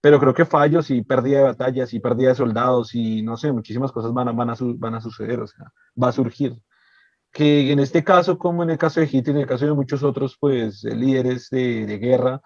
pero 0.00 0.18
creo 0.18 0.34
que 0.34 0.44
fallos 0.44 0.90
y 0.90 1.02
pérdida 1.02 1.38
de 1.38 1.44
batallas 1.44 1.94
y 1.94 2.00
pérdida 2.00 2.30
de 2.30 2.34
soldados 2.34 2.96
y 2.96 3.22
no 3.22 3.36
sé, 3.36 3.52
muchísimas 3.52 3.92
cosas 3.92 4.12
van 4.12 4.28
a, 4.28 4.32
van 4.32 4.50
a, 4.50 4.56
van 4.60 4.94
a 4.96 5.00
suceder, 5.00 5.38
o 5.40 5.46
sea, 5.46 5.66
va 6.02 6.08
a 6.08 6.12
surgir. 6.12 6.56
Que 7.36 7.70
en 7.70 7.80
este 7.80 8.02
caso, 8.02 8.38
como 8.38 8.62
en 8.62 8.70
el 8.70 8.78
caso 8.78 8.98
de 8.98 9.10
Hitler, 9.12 9.36
en 9.36 9.42
el 9.42 9.46
caso 9.46 9.66
de 9.66 9.74
muchos 9.74 10.02
otros, 10.02 10.38
pues, 10.40 10.82
líderes 10.84 11.50
de, 11.50 11.84
de 11.84 11.98
guerra, 11.98 12.40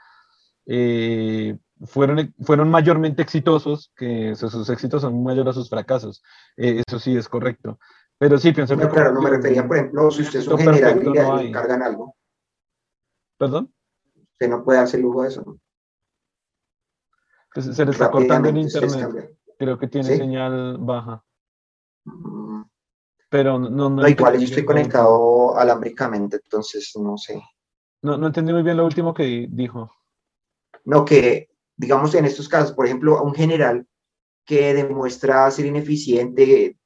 eh, 0.66 1.57
fueron, 1.85 2.35
fueron 2.40 2.68
mayormente 2.68 3.22
exitosos, 3.22 3.92
que 3.94 4.35
sus 4.35 4.68
éxitos 4.68 5.03
son 5.03 5.22
mayores 5.22 5.53
a 5.53 5.61
sus 5.61 5.70
fracasos. 5.70 6.24
Eh, 6.57 6.83
eso 6.85 6.98
sí 6.98 7.16
es 7.16 7.29
correcto. 7.29 7.79
Pero 8.18 8.37
sí, 8.37 8.50
pienso 8.50 8.76
que... 8.76 8.88
Claro, 8.88 9.12
no 9.12 9.22
me 9.22 9.31
refería, 9.31 9.64
por 9.64 9.76
ejemplo, 9.76 10.11
si 10.11 10.22
usted 10.22 10.40
es 10.40 10.48
un 10.48 10.59
general 10.59 11.00
y 11.00 11.09
le 11.09 11.48
encargan 11.50 11.85
algo. 11.85 12.16
¿Perdón? 13.38 13.72
Usted 14.33 14.48
no 14.48 14.64
puede 14.64 14.81
hacer 14.81 14.98
lujo 14.98 15.22
de 15.22 15.29
eso, 15.29 15.44
¿no? 15.46 15.57
Pues 17.55 17.76
se 17.76 17.85
le 17.85 17.92
está 17.92 18.11
cortando 18.11 18.48
en 18.48 18.57
internet. 18.57 19.37
Creo 19.57 19.79
que 19.79 19.87
tiene 19.87 20.16
señal 20.16 20.79
baja. 20.79 21.22
Mm. 22.05 22.39
Pero 23.31 23.59
no, 23.59 23.71
no, 23.71 23.88
no 23.88 24.09
igual 24.09 24.38
yo 24.38 24.45
estoy 24.45 24.64
conectado 24.64 25.57
alámbricamente, 25.57 26.40
entonces 26.43 26.93
no 26.97 27.16
sé. 27.16 27.40
No, 28.03 28.19
no 28.19 28.27
entendí 28.27 28.53
muy 28.53 28.62
bien 28.62 28.77
lo 28.77 28.85
último 28.85 29.14
que 29.14 29.47
dijo. 29.49 29.90
No, 30.85 31.05
que 31.05 31.51
digamos, 31.81 32.14
en 32.14 32.27
estos 32.27 32.47
casos, 32.47 32.73
por 32.73 32.85
ejemplo, 32.85 33.16
a 33.16 33.23
un 33.23 33.35
general 33.35 33.87
que 34.45 34.75
demuestra 34.75 35.51
ser 35.51 35.64
ineficiente, 35.64 36.77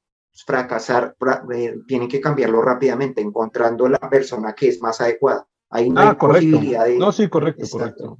fracasar, 0.45 1.15
eh, 1.53 1.75
tiene 1.85 2.07
que 2.07 2.21
cambiarlo 2.21 2.61
rápidamente, 2.61 3.21
encontrando 3.21 3.89
la 3.89 3.99
persona 4.09 4.53
que 4.53 4.69
es 4.69 4.81
más 4.81 5.01
adecuada. 5.01 5.45
Hay 5.69 5.89
una 5.89 6.11
ah, 6.11 6.17
posibilidad 6.17 6.85
de... 6.85 6.97
No, 6.97 7.11
sí, 7.11 7.27
correcto, 7.27 7.65
correcto. 7.69 8.17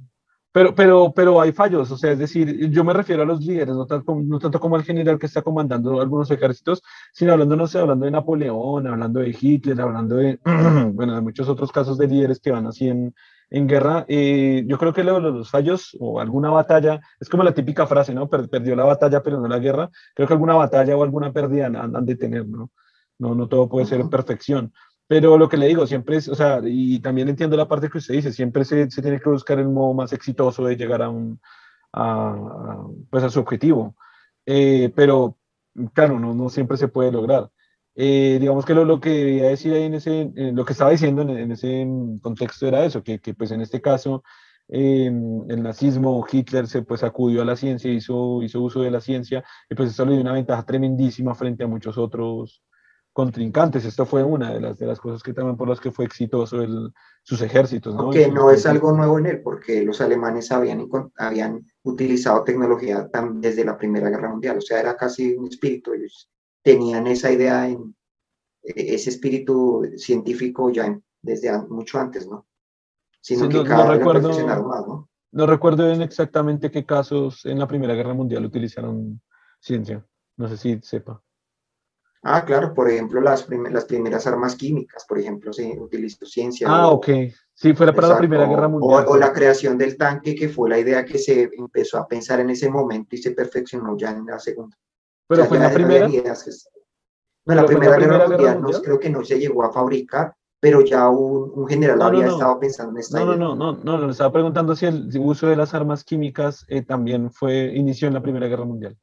Pero, 0.56 0.74
pero, 0.74 1.12
pero 1.14 1.38
hay 1.38 1.52
fallos, 1.52 1.90
o 1.90 1.98
sea, 1.98 2.12
es 2.12 2.18
decir, 2.18 2.70
yo 2.70 2.82
me 2.82 2.94
refiero 2.94 3.24
a 3.24 3.26
los 3.26 3.44
líderes, 3.44 3.74
no 3.74 3.84
tanto, 3.84 4.16
no 4.24 4.38
tanto 4.38 4.58
como 4.58 4.76
al 4.76 4.84
general 4.84 5.18
que 5.18 5.26
está 5.26 5.42
comandando 5.42 6.00
algunos 6.00 6.30
ejércitos, 6.30 6.82
sino 7.12 7.32
hablando, 7.32 7.56
no 7.56 7.66
sé, 7.66 7.78
hablando 7.78 8.06
de 8.06 8.10
Napoleón, 8.10 8.86
hablando 8.86 9.20
de 9.20 9.36
Hitler, 9.38 9.78
hablando 9.78 10.16
de, 10.16 10.40
bueno, 10.94 11.14
de 11.14 11.20
muchos 11.20 11.46
otros 11.50 11.70
casos 11.70 11.98
de 11.98 12.08
líderes 12.08 12.40
que 12.40 12.52
van 12.52 12.66
así 12.66 12.88
en, 12.88 13.14
en 13.50 13.68
guerra, 13.68 14.06
eh, 14.08 14.64
yo 14.66 14.78
creo 14.78 14.94
que 14.94 15.04
los 15.04 15.50
fallos 15.50 15.94
o 16.00 16.20
alguna 16.20 16.48
batalla, 16.48 17.02
es 17.20 17.28
como 17.28 17.42
la 17.42 17.52
típica 17.52 17.86
frase, 17.86 18.14
¿no? 18.14 18.26
perdió 18.26 18.74
la 18.76 18.84
batalla, 18.84 19.22
pero 19.22 19.38
no 19.38 19.48
la 19.48 19.58
guerra. 19.58 19.90
Creo 20.14 20.26
que 20.26 20.32
alguna 20.32 20.54
batalla 20.54 20.96
o 20.96 21.02
alguna 21.02 21.34
pérdida 21.34 21.66
han, 21.66 22.06
de 22.06 22.16
tener, 22.16 22.48
¿no? 22.48 22.70
¿no? 23.18 23.34
No 23.34 23.46
todo 23.46 23.68
puede 23.68 23.84
ser 23.84 24.08
perfección. 24.08 24.72
Pero 25.08 25.38
lo 25.38 25.48
que 25.48 25.56
le 25.56 25.68
digo, 25.68 25.86
siempre 25.86 26.16
es, 26.16 26.28
o 26.28 26.34
sea, 26.34 26.60
y 26.64 26.98
también 27.00 27.28
entiendo 27.28 27.56
la 27.56 27.68
parte 27.68 27.88
que 27.88 27.98
usted 27.98 28.14
dice, 28.14 28.32
siempre 28.32 28.64
se, 28.64 28.90
se 28.90 29.02
tiene 29.02 29.20
que 29.20 29.30
buscar 29.30 29.58
el 29.58 29.68
modo 29.68 29.94
más 29.94 30.12
exitoso 30.12 30.64
de 30.64 30.76
llegar 30.76 31.02
a 31.02 31.10
un, 31.10 31.40
a, 31.92 32.84
pues 33.10 33.24
a 33.24 33.30
su 33.30 33.40
objetivo. 33.40 33.96
Eh, 34.46 34.92
pero, 34.96 35.38
claro, 35.94 36.18
no, 36.20 36.34
no 36.34 36.48
siempre 36.48 36.76
se 36.76 36.88
puede 36.88 37.12
lograr. 37.12 37.50
Eh, 37.94 38.38
digamos 38.40 38.64
que 38.66 38.74
lo, 38.74 38.84
lo, 38.84 39.00
que 39.00 39.10
quería 39.10 39.48
decir 39.48 39.72
ahí 39.74 39.84
en 39.84 39.94
ese, 39.94 40.30
lo 40.34 40.64
que 40.64 40.72
estaba 40.72 40.90
diciendo 40.90 41.22
en, 41.22 41.52
ese 41.52 41.86
contexto 42.20 42.66
era 42.66 42.84
eso, 42.84 43.02
que, 43.02 43.20
que, 43.20 43.34
pues 43.34 43.50
en 43.52 43.62
este 43.62 43.80
caso 43.80 44.22
el 44.68 45.62
nazismo, 45.62 46.26
Hitler 46.30 46.66
se 46.66 46.82
pues 46.82 47.04
acudió 47.04 47.42
a 47.42 47.44
la 47.44 47.56
ciencia, 47.56 47.90
hizo, 47.90 48.42
hizo 48.42 48.60
uso 48.60 48.82
de 48.82 48.90
la 48.90 49.00
ciencia, 49.00 49.44
y 49.70 49.74
pues 49.74 49.90
eso 49.90 50.04
le 50.04 50.12
dio 50.12 50.20
una 50.20 50.32
ventaja 50.32 50.64
tremendísima 50.64 51.34
frente 51.34 51.64
a 51.64 51.68
muchos 51.68 51.96
otros 51.98 52.62
contrincantes. 53.16 53.86
Esto 53.86 54.04
fue 54.04 54.22
una 54.22 54.52
de 54.52 54.60
las, 54.60 54.76
de 54.76 54.84
las 54.84 55.00
cosas 55.00 55.22
que 55.22 55.32
también 55.32 55.56
por 55.56 55.66
las 55.66 55.80
que 55.80 55.90
fue 55.90 56.04
exitoso 56.04 56.60
el, 56.60 56.92
sus 57.22 57.40
ejércitos. 57.40 57.94
¿no? 57.94 58.02
Aunque 58.02 58.30
no 58.30 58.50
es 58.50 58.66
algo 58.66 58.92
nuevo 58.92 59.18
en 59.18 59.24
él, 59.24 59.40
porque 59.42 59.82
los 59.82 60.02
alemanes 60.02 60.52
habían, 60.52 60.86
habían 61.16 61.64
utilizado 61.82 62.44
tecnología 62.44 63.08
desde 63.36 63.64
la 63.64 63.78
Primera 63.78 64.10
Guerra 64.10 64.28
Mundial, 64.28 64.58
o 64.58 64.60
sea, 64.60 64.80
era 64.80 64.98
casi 64.98 65.34
un 65.34 65.48
espíritu, 65.48 65.94
ellos 65.94 66.30
tenían 66.62 67.06
esa 67.06 67.32
idea, 67.32 67.66
en, 67.66 67.96
e, 68.62 68.94
ese 68.94 69.08
espíritu 69.08 69.90
científico 69.96 70.70
ya 70.70 71.00
desde 71.22 71.58
mucho 71.70 71.98
antes, 71.98 72.28
¿no? 72.28 72.46
Sino 73.22 73.48
que 73.48 73.64
cada 73.64 73.86
no 73.86 73.92
recuerdo, 73.94 74.28
más, 74.28 74.86
¿no? 74.86 75.08
No 75.32 75.46
recuerdo 75.46 75.86
bien 75.86 76.02
exactamente 76.02 76.70
qué 76.70 76.84
casos 76.84 77.46
en 77.46 77.58
la 77.58 77.66
Primera 77.66 77.94
Guerra 77.94 78.12
Mundial 78.12 78.44
utilizaron 78.44 79.22
ciencia, 79.58 80.06
no 80.36 80.48
sé 80.48 80.58
si 80.58 80.78
sepa. 80.82 81.22
Ah, 82.28 82.44
claro, 82.44 82.74
por 82.74 82.90
ejemplo, 82.90 83.20
las, 83.20 83.48
las 83.70 83.84
primeras 83.84 84.26
armas 84.26 84.56
químicas, 84.56 85.04
por 85.08 85.20
ejemplo, 85.20 85.52
se 85.52 85.78
utilizó 85.78 86.26
ciencia. 86.26 86.66
Ah, 86.68 86.88
ok. 86.88 87.08
Sí, 87.54 87.72
fuera 87.72 87.92
para 87.92 88.08
la 88.08 88.18
Primera 88.18 88.46
Guerra 88.46 88.66
Mundial. 88.66 89.04
O, 89.06 89.16
la 89.16 89.32
creación 89.32 89.78
del 89.78 89.96
tanque, 89.96 90.34
que 90.34 90.48
fue 90.48 90.68
la 90.68 90.78
idea 90.78 91.04
que 91.04 91.18
se 91.18 91.48
empezó 91.56 91.98
a 91.98 92.08
pensar 92.08 92.40
en 92.40 92.50
ese 92.50 92.68
momento 92.68 93.14
y 93.14 93.18
se 93.18 93.30
perfeccionó 93.30 93.96
ya 93.96 94.10
en 94.10 94.26
la 94.26 94.40
segunda. 94.40 94.76
Pero 95.28 95.44
fue 95.44 95.60
la 95.60 95.70
primera. 95.72 96.08
No, 96.08 97.54
la 97.54 97.64
primera, 97.64 97.96
guerra, 97.96 98.26
mundial, 98.26 98.60
No, 98.60 98.70
creo 98.82 98.98
que 98.98 99.08
no 99.08 99.24
se 99.24 99.38
llegó 99.38 99.64
a 99.64 99.72
fabricar, 99.72 100.34
pero 100.58 100.80
ya 100.80 101.08
un, 101.08 101.68
general 101.68 102.02
había 102.02 102.26
estado 102.26 102.58
pensando 102.58 102.90
en 102.90 102.98
esta 102.98 103.20
no, 103.20 103.26
idea. 103.26 103.36
No, 103.36 103.54
no, 103.54 103.72
no, 103.72 103.82
no, 103.84 103.98
no, 103.98 104.10
estaba 104.10 104.32
preguntando 104.32 104.74
si 104.74 104.86
el 104.86 105.16
uso 105.20 105.46
de 105.46 105.54
las 105.54 105.74
armas 105.74 106.02
químicas 106.02 106.64
eh, 106.66 106.82
también 106.82 107.30
fue, 107.30 107.72
inició 107.76 108.08
en 108.08 108.14
la 108.14 108.22
Primera 108.22 108.48
Guerra 108.48 108.64
Mundial 108.64 108.98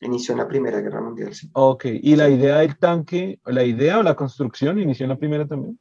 inició 0.00 0.32
en 0.32 0.38
la 0.38 0.48
Primera 0.48 0.80
Guerra 0.80 1.00
Mundial, 1.00 1.34
sí. 1.34 1.50
Ok, 1.52 1.86
¿y 1.86 2.16
la 2.16 2.28
idea 2.28 2.58
del 2.58 2.78
tanque, 2.78 3.40
la 3.46 3.64
idea 3.64 3.98
o 3.98 4.02
la 4.02 4.14
construcción 4.14 4.78
inició 4.78 5.04
en 5.04 5.10
la 5.10 5.18
Primera 5.18 5.46
también? 5.46 5.78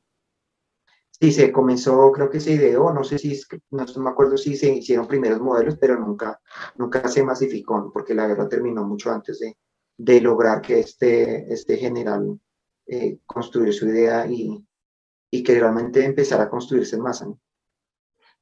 Sí, 1.19 1.31
se 1.31 1.51
comenzó, 1.51 2.11
creo 2.11 2.29
que 2.29 2.41
se 2.41 2.51
ideó, 2.51 2.91
no 2.91 3.03
sé 3.05 3.17
si, 3.17 3.39
no 3.71 3.85
me 3.97 4.09
acuerdo 4.09 4.37
si 4.37 4.57
se 4.57 4.73
hicieron 4.73 5.07
primeros 5.07 5.39
modelos, 5.39 5.77
pero 5.77 5.97
nunca, 5.97 6.41
nunca 6.75 7.07
se 7.07 7.23
masificó, 7.23 7.89
porque 7.93 8.13
la 8.13 8.27
guerra 8.27 8.49
terminó 8.49 8.83
mucho 8.83 9.11
antes 9.11 9.39
de, 9.39 9.57
de 9.97 10.19
lograr 10.19 10.61
que 10.61 10.79
este, 10.79 11.51
este 11.53 11.77
general 11.77 12.37
eh, 12.87 13.19
construyera 13.25 13.71
su 13.71 13.87
idea 13.87 14.27
y, 14.27 14.61
y, 15.31 15.43
que 15.43 15.57
realmente 15.57 16.03
empezara 16.03 16.43
a 16.43 16.49
construirse 16.49 16.97
en 16.97 17.01
masa. 17.01 17.27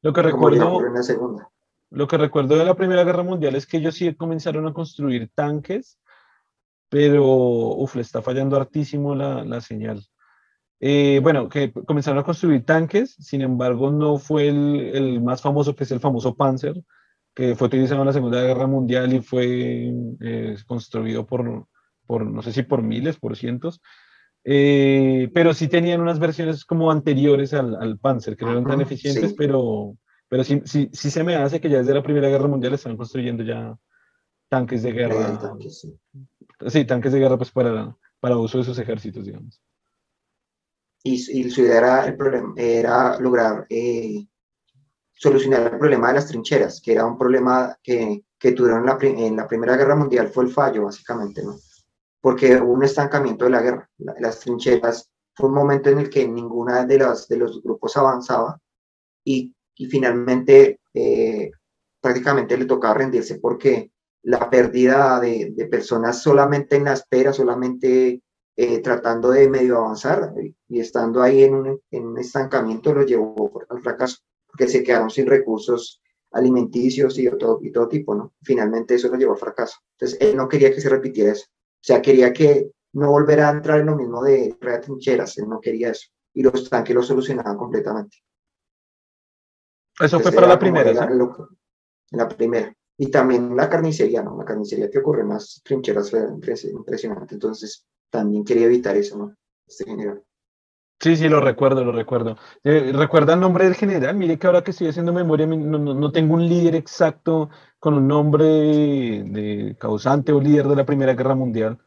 Lo 0.02 0.12
que 0.12 0.22
recuerdo... 0.24 0.86
en 0.86 0.94
la 0.94 1.04
segunda. 1.04 1.53
Lo 1.94 2.08
que 2.08 2.18
recuerdo 2.18 2.58
de 2.58 2.66
la 2.66 2.74
Primera 2.74 3.04
Guerra 3.04 3.22
Mundial 3.22 3.54
es 3.56 3.68
que 3.68 3.78
ellos 3.78 3.94
sí 3.94 4.16
comenzaron 4.16 4.66
a 4.66 4.74
construir 4.74 5.30
tanques, 5.36 6.00
pero, 6.90 7.24
uf, 7.24 7.96
le 7.96 8.02
está 8.02 8.24
fallando 8.24 8.58
hartísimo 8.58 9.14
la, 9.14 9.44
la 9.46 9.62
señal. 9.62 10.04
Eh, 10.80 11.20
bueno, 11.22 11.48
que 11.50 11.72
comenzaron 11.72 12.18
a 12.18 12.24
construir 12.24 12.66
tanques, 12.66 13.16
sin 13.20 13.42
embargo, 13.42 13.92
no 13.92 14.18
fue 14.18 14.48
el, 14.48 14.92
el, 14.96 15.22
más 15.22 15.44
famoso, 15.44 15.76
que 15.76 15.84
es 15.84 15.92
el 15.92 16.00
famoso 16.00 16.36
Panzer, 16.36 16.82
que 17.36 17.56
fue 17.56 17.68
utilizado 17.68 18.02
en 18.02 18.08
la 18.08 18.14
Segunda 18.14 18.42
Guerra 18.42 18.66
Mundial 18.66 19.14
y 19.14 19.22
fue 19.22 19.94
eh, 20.20 20.56
construido 20.66 21.28
por, 21.28 21.68
por, 22.08 22.26
no 22.26 22.42
sé 22.42 22.54
si 22.54 22.64
por 22.64 22.82
miles, 22.82 23.18
por 23.18 23.38
cientos, 23.38 23.82
eh, 24.44 25.30
pero 25.32 25.54
sí 25.54 25.68
tenían 25.68 26.02
unas 26.02 26.18
versiones 26.18 26.66
como 26.66 26.92
anteriores 26.92 27.54
al, 27.54 27.76
al 27.76 28.00
Panzer, 28.00 28.36
que 28.36 28.46
no 28.46 28.52
eran 28.52 28.66
tan 28.66 28.82
eficientes, 28.82 29.36
pero, 29.38 29.96
pero 30.34 30.44
sí, 30.44 30.64
sí, 30.66 30.90
sí, 30.92 31.12
se 31.12 31.24
me 31.24 31.36
hace 31.36 31.62
que 31.62 31.70
ya 31.70 31.78
desde 31.78 31.94
la 31.94 32.02
Primera 32.02 32.28
Guerra 32.28 32.48
Mundial 32.48 32.74
están 32.74 32.98
construyendo 32.98 33.44
ya 33.44 33.78
tanques 34.50 34.82
de 34.82 34.92
guerra. 34.92 35.40
sí. 36.70 36.86
tanques 36.86 37.14
de 37.14 37.20
guerra 37.20 37.38
pues 37.38 37.52
para, 37.52 37.96
para 38.20 38.38
uso 38.38 38.58
de 38.58 38.64
sus 38.64 38.80
ejércitos, 38.80 39.28
digamos. 39.28 39.62
Y, 41.04 41.14
y 41.14 41.52
su 41.52 41.62
idea 41.62 41.78
era, 41.78 42.06
el 42.08 42.18
problema, 42.18 42.52
era 42.58 43.20
lograr 43.20 43.68
eh, 43.70 44.26
solucionar 45.12 45.72
el 45.72 45.78
problema 45.78 46.08
de 46.08 46.14
las 46.16 46.26
trincheras, 46.26 46.82
que 46.82 46.94
era 46.94 47.06
un 47.06 47.16
problema 47.16 47.78
que, 47.84 48.26
que 48.40 48.54
tuvieron 48.54 48.80
en 48.80 48.86
la, 48.88 48.98
en 49.02 49.36
la, 49.36 49.48
Primera 49.48 49.78
Guerra 49.78 49.96
Mundial, 49.96 50.30
fue 50.30 50.46
el 50.46 50.50
fallo, 50.52 50.86
básicamente, 50.86 51.44
¿no? 51.44 51.58
Porque 52.20 52.56
hubo 52.60 52.74
un 52.74 52.84
estancamiento 52.84 53.46
de 53.46 53.52
la 53.52 53.62
guerra. 53.62 53.88
las 54.00 54.40
trincheras 54.40 55.12
fue 55.36 55.50
un 55.50 55.54
momento 55.54 55.92
en 55.92 56.00
el 56.00 56.10
que 56.10 56.28
ninguna 56.28 56.88
de, 56.88 56.98
las, 56.98 57.28
de 57.28 57.38
los 57.38 57.62
grupos 57.62 57.96
avanzaba 57.98 58.60
y 59.24 59.53
y 59.76 59.86
finalmente 59.88 60.80
eh, 60.94 61.52
prácticamente 62.02 62.58
le 62.58 62.66
tocaba 62.66 62.96
rendirse 62.96 63.40
porque 63.40 63.92
la 64.24 64.50
pérdida 64.50 65.20
de, 65.20 65.68
personas 65.70 66.22
solamente 66.22 66.76
en 66.76 66.86
la 66.86 66.94
espera, 66.94 67.34
solamente 67.34 68.22
eh, 68.56 68.80
tratando 68.80 69.32
de 69.32 69.50
medio 69.50 69.78
avanzar 69.78 70.34
y 70.68 70.80
estando 70.80 71.22
ahí 71.22 71.44
en 71.44 71.56
un, 71.56 71.82
en 71.92 72.06
un 72.06 72.18
estancamiento 72.18 72.94
lo 72.94 73.04
llevó 73.04 73.62
al 73.70 73.82
fracaso, 73.82 74.18
porque 74.48 74.68
se 74.68 74.84
quedaron 74.84 75.10
sin 75.10 75.28
recursos 75.28 76.02
alimenticios 76.34 77.18
y 77.20 77.30
todo, 77.38 77.60
y 77.62 77.72
todo 77.72 77.88
tipo, 77.88 78.16
¿no? 78.16 78.34
Finalmente 78.42 78.96
eso 78.96 79.08
lo 79.08 79.18
llevó 79.18 79.34
al 79.34 79.40
fracaso. 79.40 79.78
Entonces, 79.98 80.20
él 80.20 80.36
no 80.36 80.48
quería 80.48 80.74
que 80.74 80.82
se 80.82 80.90
repitiera 80.90 81.32
eso. 81.32 81.46
O 81.48 81.86
sea, 81.86 82.02
quería 82.02 82.34
que 82.34 82.72
no 82.94 83.12
volviera 83.12 83.50
a 83.50 83.52
entrar 83.52 83.80
en 83.80 83.88
lo 83.88 83.96
mismo 83.96 84.24
de 84.24 84.56
trincheras, 84.82 85.38
él 85.38 85.48
no 85.48 85.60
quería 85.60 85.92
eso. 85.92 86.08
Y 86.34 86.44
los 86.44 86.70
tanques 86.70 86.96
lo 86.96 87.04
solucionaban 87.04 87.58
completamente. 87.58 88.18
Eso 90.00 90.20
fue 90.20 90.32
para 90.32 90.48
la 90.48 90.60
primera, 90.60 90.92
la 92.12 92.28
primera. 92.28 92.74
Y 92.98 93.10
también 93.10 93.56
la 93.56 93.70
carnicería, 93.70 94.22
¿no? 94.22 94.38
La 94.38 94.46
carnicería 94.46 94.90
que 94.90 95.00
ocurre 95.00 95.24
más 95.24 95.62
trincheras 95.64 96.12
fue 96.12 96.22
impresionante. 96.22 97.34
Entonces, 97.36 97.86
también 98.10 98.44
quería 98.44 98.66
evitar 98.66 98.96
eso, 98.96 99.18
¿no? 99.18 99.36
Este 99.68 99.86
general. 99.86 100.24
Sí, 101.00 101.18
sí, 101.18 101.28
lo 101.28 101.42
recuerdo, 101.42 101.84
lo 101.84 101.92
recuerdo. 101.92 102.38
Eh, 102.64 102.94
¿Recuerda 102.94 103.34
el 103.34 103.42
nombre 103.42 103.66
del 103.66 103.76
general? 103.76 104.16
Mire 104.16 104.40
que 104.40 104.48
ahora 104.48 104.64
que 104.64 104.72
estoy 104.72 104.88
haciendo 104.88 105.12
memoria, 105.12 105.46
no, 105.46 105.78
no, 105.78 106.12
tengo 106.12 106.36
un 106.36 106.48
líder 106.48 106.76
exacto 106.76 107.50
con 107.78 107.96
un 107.96 108.08
nombre 108.08 108.46
de 108.46 109.76
causante 109.78 110.32
o 110.32 110.40
líder 110.40 110.68
de 110.68 110.76
la 110.78 110.86
Primera 110.86 111.14
Guerra 111.14 111.36
Mundial. 111.36 111.78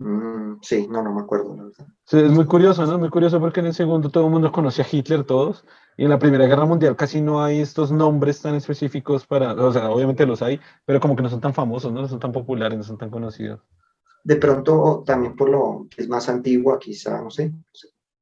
Mm, 0.00 0.58
sí, 0.60 0.86
no, 0.86 1.02
no 1.02 1.14
me 1.14 1.22
acuerdo, 1.22 1.56
la 1.56 1.62
verdad. 1.62 1.86
es 2.12 2.30
muy 2.30 2.44
curioso, 2.44 2.84
¿no? 2.84 2.98
Muy 2.98 3.08
curioso 3.08 3.40
porque 3.40 3.60
en 3.60 3.66
el 3.66 3.74
segundo 3.74 4.10
todo 4.10 4.26
el 4.26 4.32
mundo 4.32 4.52
conocía 4.52 4.84
a 4.84 4.88
Hitler, 4.90 5.24
todos, 5.24 5.64
y 5.98 6.04
en 6.04 6.10
la 6.10 6.18
Primera 6.20 6.46
Guerra 6.46 6.64
Mundial 6.64 6.94
casi 6.94 7.20
no 7.20 7.42
hay 7.42 7.60
estos 7.60 7.90
nombres 7.90 8.40
tan 8.40 8.54
específicos 8.54 9.26
para, 9.26 9.52
o 9.52 9.72
sea, 9.72 9.90
obviamente 9.90 10.24
los 10.24 10.40
hay, 10.42 10.60
pero 10.86 11.00
como 11.00 11.16
que 11.16 11.24
no 11.24 11.28
son 11.28 11.40
tan 11.40 11.52
famosos, 11.52 11.92
¿no? 11.92 12.00
No 12.00 12.08
son 12.08 12.20
tan 12.20 12.30
populares, 12.30 12.78
no 12.78 12.84
son 12.84 12.96
tan 12.96 13.10
conocidos. 13.10 13.60
De 14.22 14.36
pronto, 14.36 15.02
también 15.04 15.34
por 15.34 15.50
lo 15.50 15.88
que 15.90 16.02
es 16.02 16.08
más 16.08 16.28
antigua, 16.28 16.78
quizá, 16.78 17.20
no 17.20 17.30
sé. 17.30 17.52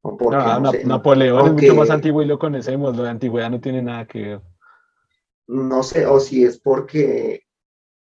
O 0.00 0.16
porque, 0.16 0.38
no, 0.38 0.72
Napoleón 0.86 1.48
es 1.48 1.52
mucho 1.52 1.74
más 1.74 1.90
antiguo 1.90 2.22
y 2.22 2.26
lo 2.26 2.38
conocemos, 2.38 2.96
lo 2.96 3.02
de 3.02 3.10
antigüedad 3.10 3.50
no 3.50 3.60
tiene 3.60 3.82
nada 3.82 4.06
que 4.06 4.20
ver. 4.20 4.40
No 5.46 5.82
sé, 5.82 6.06
o 6.06 6.18
si 6.18 6.44
es 6.44 6.58
porque 6.58 7.42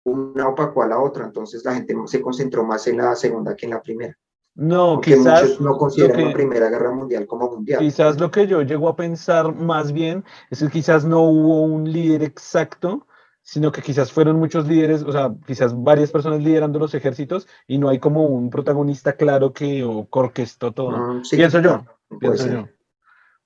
una 0.06 0.48
opacó 0.48 0.84
a 0.84 0.88
la 0.88 1.00
otra, 1.02 1.26
entonces 1.26 1.66
la 1.66 1.74
gente 1.74 1.94
se 2.06 2.22
concentró 2.22 2.64
más 2.64 2.88
en 2.88 2.98
la 2.98 3.14
segunda 3.16 3.58
que 3.58 3.66
en 3.66 3.72
la 3.72 3.82
primera. 3.82 4.18
No, 4.56 5.02
quizás 5.02 5.60
no 5.60 5.78
consideran 5.78 6.26
la 6.26 6.34
Primera 6.34 6.70
Guerra 6.70 6.92
Mundial 6.92 7.28
como 7.28 7.52
mundial. 7.52 7.80
Quizás 7.80 8.20
lo 8.20 8.32
que 8.32 8.48
yo 8.48 8.62
llego 8.62 8.88
a 8.88 8.96
pensar 8.96 9.54
más 9.54 9.92
bien 9.92 10.24
es 10.50 10.60
que 10.60 10.70
quizás 10.70 11.04
no 11.04 11.22
hubo 11.24 11.64
un 11.64 11.92
líder 11.92 12.24
exacto, 12.24 13.06
sino 13.42 13.72
que 13.72 13.82
quizás 13.82 14.14
fueron 14.14 14.40
muchos 14.40 14.66
líderes, 14.66 15.04
o 15.04 15.12
sea, 15.12 15.36
quizás 15.46 15.74
varias 15.76 16.10
personas 16.10 16.42
liderando 16.42 16.80
los 16.80 16.94
ejércitos 16.94 17.48
y 17.68 17.78
no 17.78 17.90
hay 17.90 18.00
como 18.00 18.24
un 18.26 18.50
protagonista 18.50 19.14
claro 19.14 19.52
que 19.52 19.84
orquestó 19.84 20.72
todo. 20.72 20.98
Mm, 20.98 21.22
pienso 21.30 21.60
yo, 21.60 21.86
pienso 22.20 22.48
yo 22.48 22.66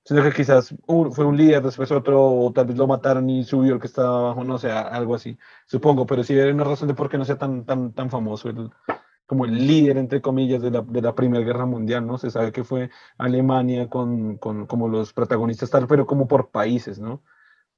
sino 0.04 0.22
que 0.22 0.32
quizás 0.32 0.74
fue 0.86 1.24
un 1.24 1.36
líder, 1.36 1.62
después 1.62 1.90
otro, 1.92 2.24
o 2.24 2.52
tal 2.52 2.66
vez 2.66 2.76
lo 2.76 2.86
mataron 2.86 3.28
y 3.28 3.44
subió 3.44 3.74
el 3.74 3.80
que 3.80 3.86
estaba 3.86 4.18
abajo, 4.18 4.44
no 4.44 4.58
sé, 4.58 4.70
algo 4.70 5.14
así, 5.14 5.38
supongo, 5.66 6.06
pero 6.06 6.24
sí 6.24 6.38
hay 6.38 6.50
una 6.50 6.64
razón 6.64 6.88
de 6.88 6.94
por 6.94 7.08
qué 7.08 7.18
no 7.18 7.24
sea 7.24 7.38
tan, 7.38 7.64
tan, 7.64 7.92
tan 7.92 8.10
famoso 8.10 8.48
el, 8.48 8.70
como 9.30 9.44
el 9.44 9.64
líder, 9.64 9.96
entre 9.96 10.20
comillas, 10.20 10.60
de 10.60 10.72
la, 10.72 10.80
de 10.82 11.00
la 11.00 11.14
Primera 11.14 11.44
Guerra 11.44 11.64
Mundial, 11.64 12.04
¿no? 12.04 12.18
Se 12.18 12.32
sabe 12.32 12.50
que 12.50 12.64
fue 12.64 12.90
Alemania 13.16 13.88
con, 13.88 14.38
con 14.38 14.66
como 14.66 14.88
los 14.88 15.12
protagonistas, 15.12 15.70
tal, 15.70 15.86
pero 15.86 16.04
como 16.04 16.26
por 16.26 16.50
países, 16.50 16.98
¿no? 16.98 17.22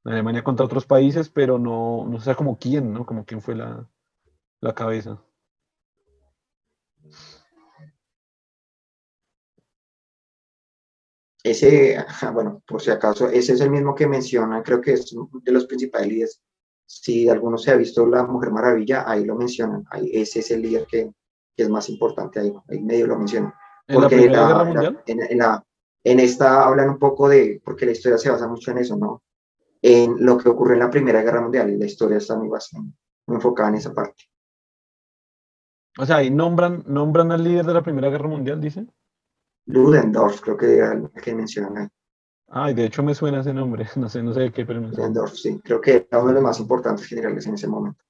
Alemania 0.03 0.43
contra 0.43 0.65
otros 0.65 0.87
países, 0.87 1.29
pero 1.29 1.59
no, 1.59 2.07
no 2.09 2.19
sé 2.21 2.35
como 2.37 2.59
quién, 2.59 2.95
¿no? 2.95 3.05
Como 3.05 3.27
quién 3.27 3.43
fue 3.43 3.55
la, 3.55 3.87
la 4.63 4.75
cabeza. 4.75 5.23
Ese, 11.43 12.03
bueno, 12.33 12.63
por 12.67 12.81
si 12.81 12.91
acaso, 12.91 13.29
ese 13.29 13.53
es 13.53 13.61
el 13.61 13.69
mismo 13.69 13.95
que 13.95 14.07
menciona, 14.07 14.63
creo 14.63 14.81
que 14.81 14.95
es 14.95 15.15
de 15.43 15.53
los 15.53 15.67
principales 15.67 16.09
líderes. 16.09 16.43
Si 16.87 17.29
alguno 17.29 17.59
se 17.59 17.73
ha 17.73 17.77
visto 17.77 18.07
La 18.07 18.23
Mujer 18.23 18.53
Maravilla, 18.53 19.05
ahí 19.07 19.27
lo 19.27 19.37
mencionan, 19.37 19.85
ahí, 19.91 20.11
ese 20.15 20.39
es 20.39 20.51
el 20.51 20.63
líder 20.63 20.87
que, 20.87 21.13
que 21.57 21.63
es 21.65 21.69
más 21.69 21.89
importante 21.89 22.41
ahí, 22.41 22.53
ahí 22.69 22.81
medio 22.81 23.07
lo 23.07 23.19
mencionan. 23.19 23.53
¿En 23.87 24.01
la 24.01 24.09
Primera 24.09 24.47
Guerra 24.47 24.65
Mundial? 24.65 25.03
En, 25.07 25.21
en, 25.23 25.39
la, 25.39 25.65
en 26.05 26.21
esta 26.21 26.65
hablan 26.65 26.91
un 26.91 26.99
poco 26.99 27.29
de, 27.29 27.61
porque 27.65 27.87
la 27.87 27.93
historia 27.93 28.19
se 28.19 28.31
basa 28.31 28.49
mucho 28.49 28.71
en 28.71 28.79
eso, 28.79 28.97
¿no? 28.97 29.23
en 29.83 30.25
lo 30.25 30.39
que 30.39 30.49
ocurrió 30.49 30.75
en 30.75 30.81
la 30.81 30.91
Primera 30.91 31.23
Guerra 31.23 31.41
Mundial 31.41 31.71
y 31.71 31.77
la 31.77 31.87
historia 31.87 32.19
está 32.19 32.37
muy, 32.37 32.49
bastante, 32.49 32.97
enfocada 33.27 33.71
en 33.71 33.75
esa 33.75 33.93
parte. 33.93 34.25
O 35.99 36.07
sea, 36.07 36.23
¿y 36.23 36.31
nombran, 36.31 36.85
nombran 36.87 37.33
al 37.33 37.45
líder 37.45 37.67
de 37.67 37.75
la 37.75 37.83
Primera 37.83 38.09
Guerra 38.09 38.29
Mundial, 38.29 38.61
dicen? 38.61 38.91
Ludendorff, 39.67 40.41
creo 40.41 40.57
que 40.57 40.77
era 40.77 40.93
el 40.93 41.11
que 41.11 41.35
mencionan 41.35 41.77
ahí. 41.77 41.89
Ay, 42.55 42.75
de 42.75 42.85
hecho 42.85 43.03
me 43.03 43.15
suena 43.15 43.41
ese 43.41 43.53
nombre, 43.53 43.87
no 43.97 44.09
sé, 44.09 44.23
no 44.23 44.33
sé 44.33 44.41
de 44.41 44.53
qué, 44.53 44.65
pero 44.65 44.81
Ludendorff, 44.81 45.35
sí, 45.35 45.61
creo 45.63 45.81
que 45.81 46.07
era 46.09 46.21
uno 46.21 46.29
de 46.29 46.35
los 46.35 46.43
más 46.43 46.61
importantes 46.61 47.07
generales 47.07 47.47
en 47.47 47.55
ese 47.55 47.67
momento. 47.67 48.03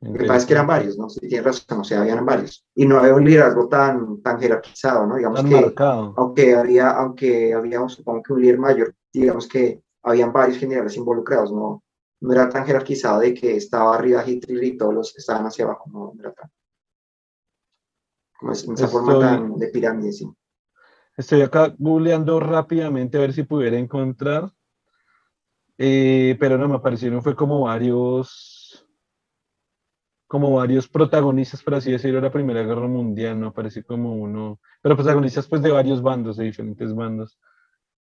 Lo 0.00 0.12
que 0.12 0.24
pasa 0.24 0.36
es 0.36 0.46
que 0.46 0.52
eran 0.52 0.66
varios, 0.66 0.98
¿no? 0.98 1.08
Si 1.08 1.20
tienes 1.20 1.44
razón, 1.44 1.80
o 1.80 1.84
sea, 1.84 2.02
habían 2.02 2.24
varios. 2.24 2.64
Y 2.74 2.86
no 2.86 2.98
había 2.98 3.14
un 3.14 3.24
liderazgo 3.24 3.66
tan, 3.66 4.20
tan 4.20 4.38
jerarquizado, 4.38 5.06
¿no? 5.06 5.16
Digamos 5.16 5.42
que, 5.42 5.74
aunque 6.16 6.54
había, 6.54 6.90
aunque 6.90 7.54
había, 7.54 7.88
supongo 7.88 8.22
que 8.22 8.32
un 8.34 8.42
líder 8.42 8.58
mayor, 8.58 8.94
digamos 9.12 9.48
que 9.48 9.82
habían 10.02 10.32
varios 10.32 10.58
generales 10.58 10.96
involucrados, 10.96 11.50
¿no? 11.50 11.82
No 12.20 12.32
era 12.32 12.48
tan 12.48 12.66
jerarquizado 12.66 13.20
de 13.20 13.32
que 13.32 13.56
estaba 13.56 13.94
arriba 13.94 14.26
Hitler 14.26 14.64
y 14.64 14.76
todos 14.76 14.94
los 14.94 15.12
que 15.12 15.20
estaban 15.20 15.46
hacia 15.46 15.64
abajo, 15.64 15.84
no, 15.90 16.12
era 16.18 16.32
tan. 16.32 16.50
Como 18.38 18.52
es, 18.52 18.68
esa 18.68 18.88
forma 18.88 19.18
tan 19.18 19.56
de 19.56 19.68
pirámide, 19.68 20.12
sí. 20.12 20.30
Estoy 21.16 21.40
acá 21.40 21.74
googleando 21.78 22.38
rápidamente 22.38 23.16
a 23.16 23.22
ver 23.22 23.32
si 23.32 23.44
pudiera 23.44 23.78
encontrar. 23.78 24.52
Eh, 25.78 26.36
pero 26.38 26.58
no, 26.58 26.68
me 26.68 26.76
aparecieron, 26.76 27.22
fue 27.22 27.34
como 27.34 27.62
varios 27.62 28.55
como 30.26 30.52
varios 30.52 30.88
protagonistas, 30.88 31.62
por 31.62 31.74
así 31.74 31.92
decirlo, 31.92 32.16
de 32.16 32.26
la 32.26 32.32
Primera 32.32 32.62
Guerra 32.62 32.88
Mundial, 32.88 33.38
no 33.38 33.48
aparece 33.48 33.84
como 33.84 34.14
uno, 34.14 34.60
pero 34.82 34.96
protagonistas 34.96 35.46
pues 35.46 35.62
de 35.62 35.70
varios 35.70 36.02
bandos, 36.02 36.36
de 36.36 36.44
diferentes 36.44 36.94
bandos. 36.94 37.38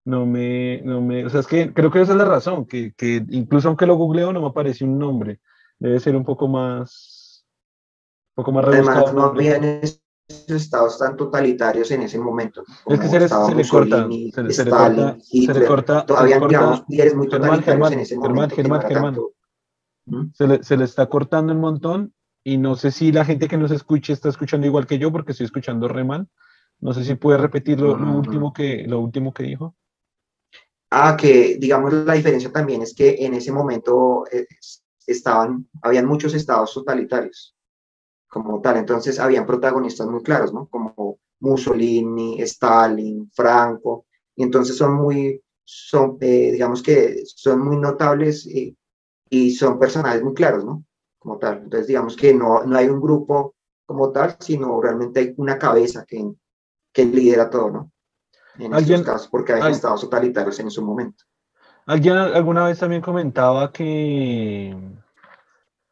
No 0.06 0.26
me, 0.26 0.82
no 0.84 1.02
me, 1.02 1.26
o 1.26 1.30
sea, 1.30 1.40
es 1.40 1.48
que 1.48 1.74
creo 1.74 1.92
que 1.92 2.02
esa 2.02 2.12
es 2.12 2.18
la 2.18 2.26
razón, 2.26 2.66
que, 2.66 2.94
que 2.94 3.26
incluso 3.30 3.68
aunque 3.68 3.88
lo 3.88 3.96
googleo 3.96 4.32
no 4.32 4.42
me 4.42 4.48
aparece 4.48 4.84
un 4.86 5.00
nombre, 5.00 5.40
debe 5.80 6.00
ser 6.00 6.16
un 6.16 6.24
poco 6.24 6.48
más, 6.48 7.46
un 8.36 8.44
poco 8.44 8.52
más. 8.52 8.66
Además, 8.66 9.14
no 9.14 9.24
habían 9.24 9.82
estados 10.28 10.98
tan 11.00 11.16
totalitarios 11.16 11.90
en 11.92 12.04
ese 12.04 12.20
momento. 12.20 12.64
Es 12.86 13.00
que 13.00 13.08
se, 13.08 13.20
les, 13.20 13.32
se 13.32 13.56
le 13.56 13.68
corta, 13.68 14.08
se, 14.08 14.52
se, 14.52 14.66
le 14.66 14.72
corta, 14.72 15.18
se 15.20 15.54
le 15.54 15.66
corta, 15.66 16.06
todavía 16.06 16.40
digamos, 16.40 16.84
líderes 16.88 17.16
muy 17.16 17.28
totalitarios 17.28 17.92
en 17.92 18.00
ese 18.00 18.18
momento. 18.18 18.56
Germán, 18.56 18.82
Germán, 18.82 19.18
se 20.34 20.48
le, 20.48 20.63
se 20.63 20.78
le, 20.78 20.86
está 20.86 21.08
cortando 21.08 21.54
un 21.54 21.60
montón 21.60 22.13
y 22.44 22.58
no 22.58 22.76
sé 22.76 22.91
si 22.91 23.12
la 23.12 23.26
gente 23.26 23.48
que 23.48 23.58
nos 23.58 23.72
escuche 23.72 24.13
está 24.13 24.30
escuchando 24.30 24.68
igual 24.68 24.86
que 24.86 25.00
yo 25.00 25.12
porque 25.12 25.32
estoy 25.32 25.46
escuchando 25.46 25.88
re 25.88 26.04
mal. 26.04 26.28
No 26.80 26.94
sé 26.94 27.04
si 27.04 27.15
puede 27.15 27.38
repetir 27.38 27.80
lo, 27.80 27.94
último, 27.94 28.54
que, 28.54 28.86
lo 28.88 29.00
último 29.00 29.34
que 29.34 29.44
dijo. 29.44 29.76
Ah, 30.91 31.18
que 31.18 31.58
digamos 31.60 31.94
la 31.94 32.13
diferencia 32.13 32.52
también 32.52 32.82
es 32.82 32.94
que 32.94 33.15
en 33.20 33.34
ese 33.34 33.52
momento 33.52 34.26
eh, 34.32 34.46
estaban, 35.08 35.68
habían 35.82 36.06
muchos 36.06 36.34
estados 36.34 36.74
totalitarios 36.74 37.56
como 38.28 38.62
tal, 38.62 38.78
entonces 38.78 39.20
habían 39.20 39.46
protagonistas 39.46 40.08
muy 40.08 40.22
claros, 40.22 40.54
¿no? 40.54 40.68
Como 40.68 41.20
Mussolini, 41.39 42.41
Stalin, 42.41 43.30
Franco, 43.34 44.06
y 44.36 44.44
entonces 44.44 44.76
son 44.76 44.94
muy, 44.94 45.41
son, 45.63 46.18
eh, 46.20 46.52
digamos 46.52 46.84
que 46.84 47.24
son 47.26 47.65
muy 47.65 47.78
notables 47.78 48.46
y, 48.46 48.78
y 49.30 49.52
son 49.52 49.80
personajes 49.80 50.24
muy 50.24 50.34
claros, 50.34 50.66
¿no? 50.66 50.84
como 51.26 51.40
tal. 51.40 51.64
Entonces, 51.64 51.88
digamos 51.88 52.16
que 52.16 52.34
no, 52.36 52.64
no 52.64 52.78
hay 52.78 52.88
un 52.88 53.02
grupo 53.02 53.56
como 53.88 54.12
tal, 54.12 54.36
sino 54.40 54.80
realmente 54.80 55.20
hay 55.20 55.34
una 55.38 55.58
cabeza 55.58 56.06
que, 56.08 56.32
que 56.94 57.06
lidera 57.06 57.50
todo, 57.50 57.72
¿no? 57.72 57.92
En 58.60 58.74
estos 58.74 59.02
casos, 59.02 59.28
porque 59.28 59.54
hay 59.54 59.72
estados 59.72 60.02
totalitarios 60.02 60.60
en 60.60 60.70
su 60.70 60.86
momento. 60.86 61.26
Alguien 61.88 62.16
alguna 62.16 62.66
vez 62.66 62.80
también 62.80 63.02
comentaba 63.02 63.72
que. 63.72 64.78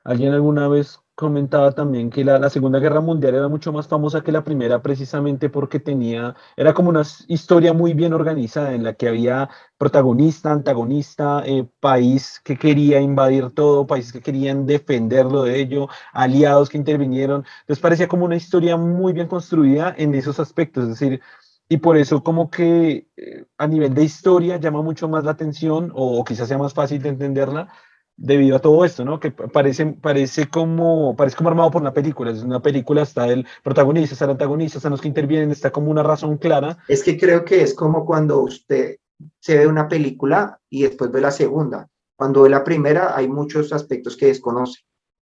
Alguien 0.04 0.34
alguna 0.34 0.67
vez 0.67 1.00
comentaba 1.15 1.71
también 1.73 2.10
que 2.10 2.23
la, 2.23 2.49
Segunda 2.49 2.80
Guerra 2.80 3.02
Mundial 3.02 3.36
era 3.36 3.47
mucho 3.47 3.71
más 3.71 3.88
famosa 3.88 4.21
que 4.21 4.32
la 4.32 4.43
Primera 4.43 4.82
precisamente 4.82 5.49
porque 5.49 5.80
tenía, 5.80 6.36
era 6.58 6.73
como 6.73 6.89
una 6.89 7.04
historia 7.28 7.73
muy 7.73 7.93
bien 7.93 8.13
organizada 8.13 8.73
en 8.73 8.84
la 8.84 8.93
que 8.93 9.08
había 9.08 9.49
protagonista, 9.78 10.52
antagonista, 10.52 11.43
eh, 11.45 11.67
país 11.80 12.41
que 12.43 12.58
quería 12.58 12.99
invadir 12.99 13.52
todo, 13.52 13.86
países 13.86 14.12
que 14.13 14.21
querían 14.21 14.65
defenderlo 14.65 15.43
de 15.43 15.60
ello, 15.60 15.88
aliados 16.13 16.69
que 16.69 16.78
intervinieron. 16.78 17.45
Entonces 17.62 17.82
parecía 17.82 18.08
como 18.08 18.26
una 18.26 18.36
historia 18.36 18.78
muy 18.78 19.13
bien 19.13 19.28
construida 19.28 19.93
en 19.97 20.15
esos 20.15 20.39
aspectos, 20.39 20.84
es 20.84 20.89
decir, 20.89 21.21
y 21.69 21.78
por 21.78 21.97
eso 21.97 22.23
como 22.23 22.49
que 22.49 23.08
eh, 23.17 23.45
a 23.58 23.67
nivel 23.67 23.93
de 23.93 24.04
historia 24.04 24.58
llama 24.58 24.82
mucho 24.82 25.08
más 25.08 25.23
la 25.23 25.32
atención 25.32 25.91
o, 25.95 26.19
o 26.19 26.23
quizás 26.23 26.47
sea 26.47 26.58
más 26.58 26.73
fácil 26.73 27.02
de 27.02 27.10
entenderla 27.10 27.69
debido 28.15 28.56
a 28.56 28.60
todo 28.60 28.86
esto, 28.86 29.04
¿no? 29.04 29.19
Que 29.19 29.32
parece, 29.32 29.86
parece, 29.88 30.47
como, 30.47 31.15
parece 31.15 31.36
como 31.36 31.49
armado 31.49 31.71
por 31.71 31.82
una 31.82 31.93
película. 31.93 32.32
Es 32.32 32.43
una 32.43 32.62
película, 32.62 33.04
está 33.04 33.28
el 33.28 33.45
protagonista, 33.63 34.13
está 34.13 34.26
el 34.26 34.32
antagonista, 34.32 34.78
están 34.78 34.91
los 34.91 35.02
que 35.02 35.08
intervienen, 35.08 35.52
está 35.52 35.71
como 35.71 35.89
una 35.91 36.04
razón 36.04 36.38
clara. 36.38 36.78
Es 36.88 37.04
que 37.04 37.17
creo 37.17 37.43
que 37.43 37.62
es 37.62 37.73
como 37.73 38.06
cuando 38.06 38.41
usted 38.41 38.97
se 39.39 39.58
ve 39.58 39.67
una 39.67 39.88
película 39.88 40.60
y 40.69 40.84
después 40.84 41.12
ve 41.12 41.21
la 41.21 41.32
segunda. 41.32 41.89
Cuando 42.15 42.43
ve 42.43 42.49
la 42.49 42.63
primera 42.63 43.15
hay 43.15 43.28
muchos 43.28 43.73
aspectos 43.73 44.15
que 44.15 44.28
desconoce, 44.28 44.82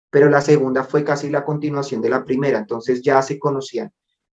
pero 0.09 0.29
la 0.29 0.41
segunda 0.41 0.83
fue 0.83 1.03
casi 1.03 1.29
la 1.29 1.43
continuación 1.43 2.01
de 2.01 2.09
la 2.09 2.23
primera, 2.23 2.59
entonces 2.59 3.01
ya 3.01 3.21
se 3.21 3.39
conocían. 3.39 3.91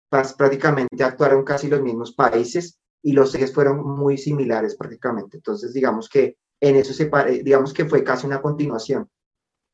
Prácticamente 0.09 1.05
actuaron 1.05 1.45
casi 1.45 1.69
los 1.69 1.81
mismos 1.83 2.13
países 2.13 2.79
y 3.03 3.13
los 3.13 3.35
ejes 3.35 3.55
fueron 3.55 3.87
muy 3.87 4.19
similares 4.19 4.77
prácticamente. 4.77 5.37
Entonces, 5.37 5.73
digamos 5.73 6.09
que 6.09 6.37
en 6.61 6.77
eso 6.77 6.92
se 6.92 7.07
pare, 7.07 7.42
digamos 7.42 7.73
que 7.73 7.87
fue 7.87 8.05
casi 8.05 8.27
una 8.27 8.42
continuación. 8.42 9.09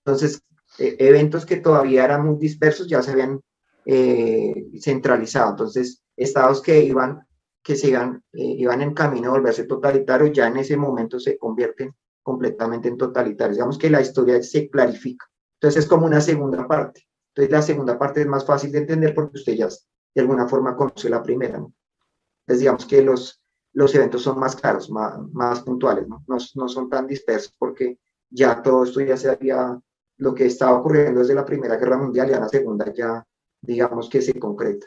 Entonces, 0.05 0.42
e, 0.79 0.96
eventos 0.99 1.44
que 1.44 1.57
todavía 1.57 2.05
eran 2.05 2.27
muy 2.27 2.38
dispersos 2.38 2.87
ya 2.87 3.03
se 3.03 3.12
habían 3.12 3.40
eh, 3.85 4.66
centralizado. 4.81 5.51
Entonces, 5.51 6.03
estados 6.16 6.62
que 6.62 6.83
iban, 6.83 7.27
que 7.62 7.77
se 7.77 7.88
iban, 7.88 8.22
eh, 8.33 8.55
iban 8.59 8.83
en 8.83 8.94
camino 8.94 9.29
a 9.29 9.33
volverse 9.33 9.64
totalitarios, 9.64 10.33
ya 10.33 10.46
en 10.46 10.59
ese 10.59 10.77
momento 10.77 11.18
se 11.18 11.37
convierten 11.38 11.94
completamente 12.22 12.88
en 12.88 12.96
totalitarios. 12.96 13.57
Digamos 13.57 13.79
que 13.79 13.90
la 13.90 14.01
historia 14.01 14.42
se 14.42 14.68
clarifica. 14.68 15.27
Entonces, 15.61 15.85
es 15.85 15.88
como 15.88 16.07
una 16.07 16.20
segunda 16.20 16.66
parte. 16.66 17.07
Entonces, 17.29 17.53
la 17.53 17.62
segunda 17.62 17.99
parte 17.99 18.22
es 18.22 18.27
más 18.27 18.46
fácil 18.46 18.72
de 18.72 18.79
entender 18.79 19.14
porque 19.14 19.38
usted 19.38 19.55
ya 19.55 19.68
de 19.68 20.20
alguna 20.20 20.49
forma 20.49 20.77
conoce 20.77 21.11
la 21.11 21.22
primera. 21.22 21.57
Entonces, 21.57 22.61
digamos 22.61 22.87
que 22.87 23.03
los, 23.03 23.42
los 23.77 23.95
eventos 23.95 24.23
son 24.23 24.39
más 24.39 24.57
claros, 24.57 24.91
más, 24.91 25.19
más 25.35 25.61
puntuales, 25.61 26.09
¿no? 26.09 26.25
¿no? 26.27 26.39
¿no? 26.55 26.69
son 26.69 26.89
tan 26.89 27.07
dispersos 27.07 27.55
porque 27.59 27.99
ya 28.31 28.62
todo 28.62 28.85
esto 28.85 29.03
ya 29.03 29.19
se 29.19 29.29
había, 29.29 29.79
lo 30.17 30.35
que 30.35 30.47
estaba 30.47 30.79
ocurriendo 30.79 31.21
desde 31.21 31.35
la 31.35 31.45
Primera 31.45 31.77
Guerra 31.77 31.99
Mundial 31.99 32.31
y 32.31 32.33
a 32.33 32.41
la 32.41 32.49
Segunda 32.49 32.91
ya, 32.95 33.23
digamos 33.61 34.09
que 34.09 34.23
se 34.23 34.41
concreta. 34.41 34.87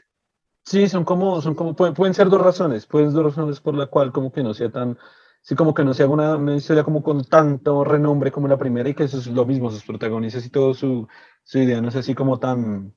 Sí, 0.66 0.90
son 0.90 1.06
como, 1.06 1.40
son 1.40 1.54
como 1.54 1.76
pueden, 1.76 1.94
pueden 1.94 2.16
ser 2.16 2.30
dos 2.30 2.42
razones, 2.42 2.88
pueden 2.88 3.12
ser 3.12 3.22
dos 3.22 3.36
razones 3.36 3.60
por 3.60 3.76
la 3.76 3.86
cual 3.86 4.12
como 4.12 4.32
que 4.32 4.42
no 4.42 4.56
sea 4.56 4.72
tan, 4.72 4.98
sí, 5.44 5.54
como 5.56 5.76
que 5.76 5.84
no 5.84 5.94
sea 5.94 6.08
una, 6.08 6.36
una, 6.36 6.56
historia 6.56 6.84
como 6.84 7.04
con 7.04 7.24
tanto 7.26 7.84
renombre 7.84 8.32
como 8.32 8.48
la 8.48 8.58
primera 8.58 8.90
y 8.90 8.96
que 8.96 9.04
eso 9.04 9.20
es 9.20 9.28
lo 9.28 9.46
mismo, 9.46 9.70
sus 9.70 9.86
protagonistas 9.86 10.44
y 10.48 10.50
todo 10.50 10.74
su, 10.74 11.08
su 11.44 11.60
idea 11.60 11.80
no 11.80 11.90
es 11.90 11.96
así 11.96 12.16
como 12.16 12.40
tan, 12.40 12.96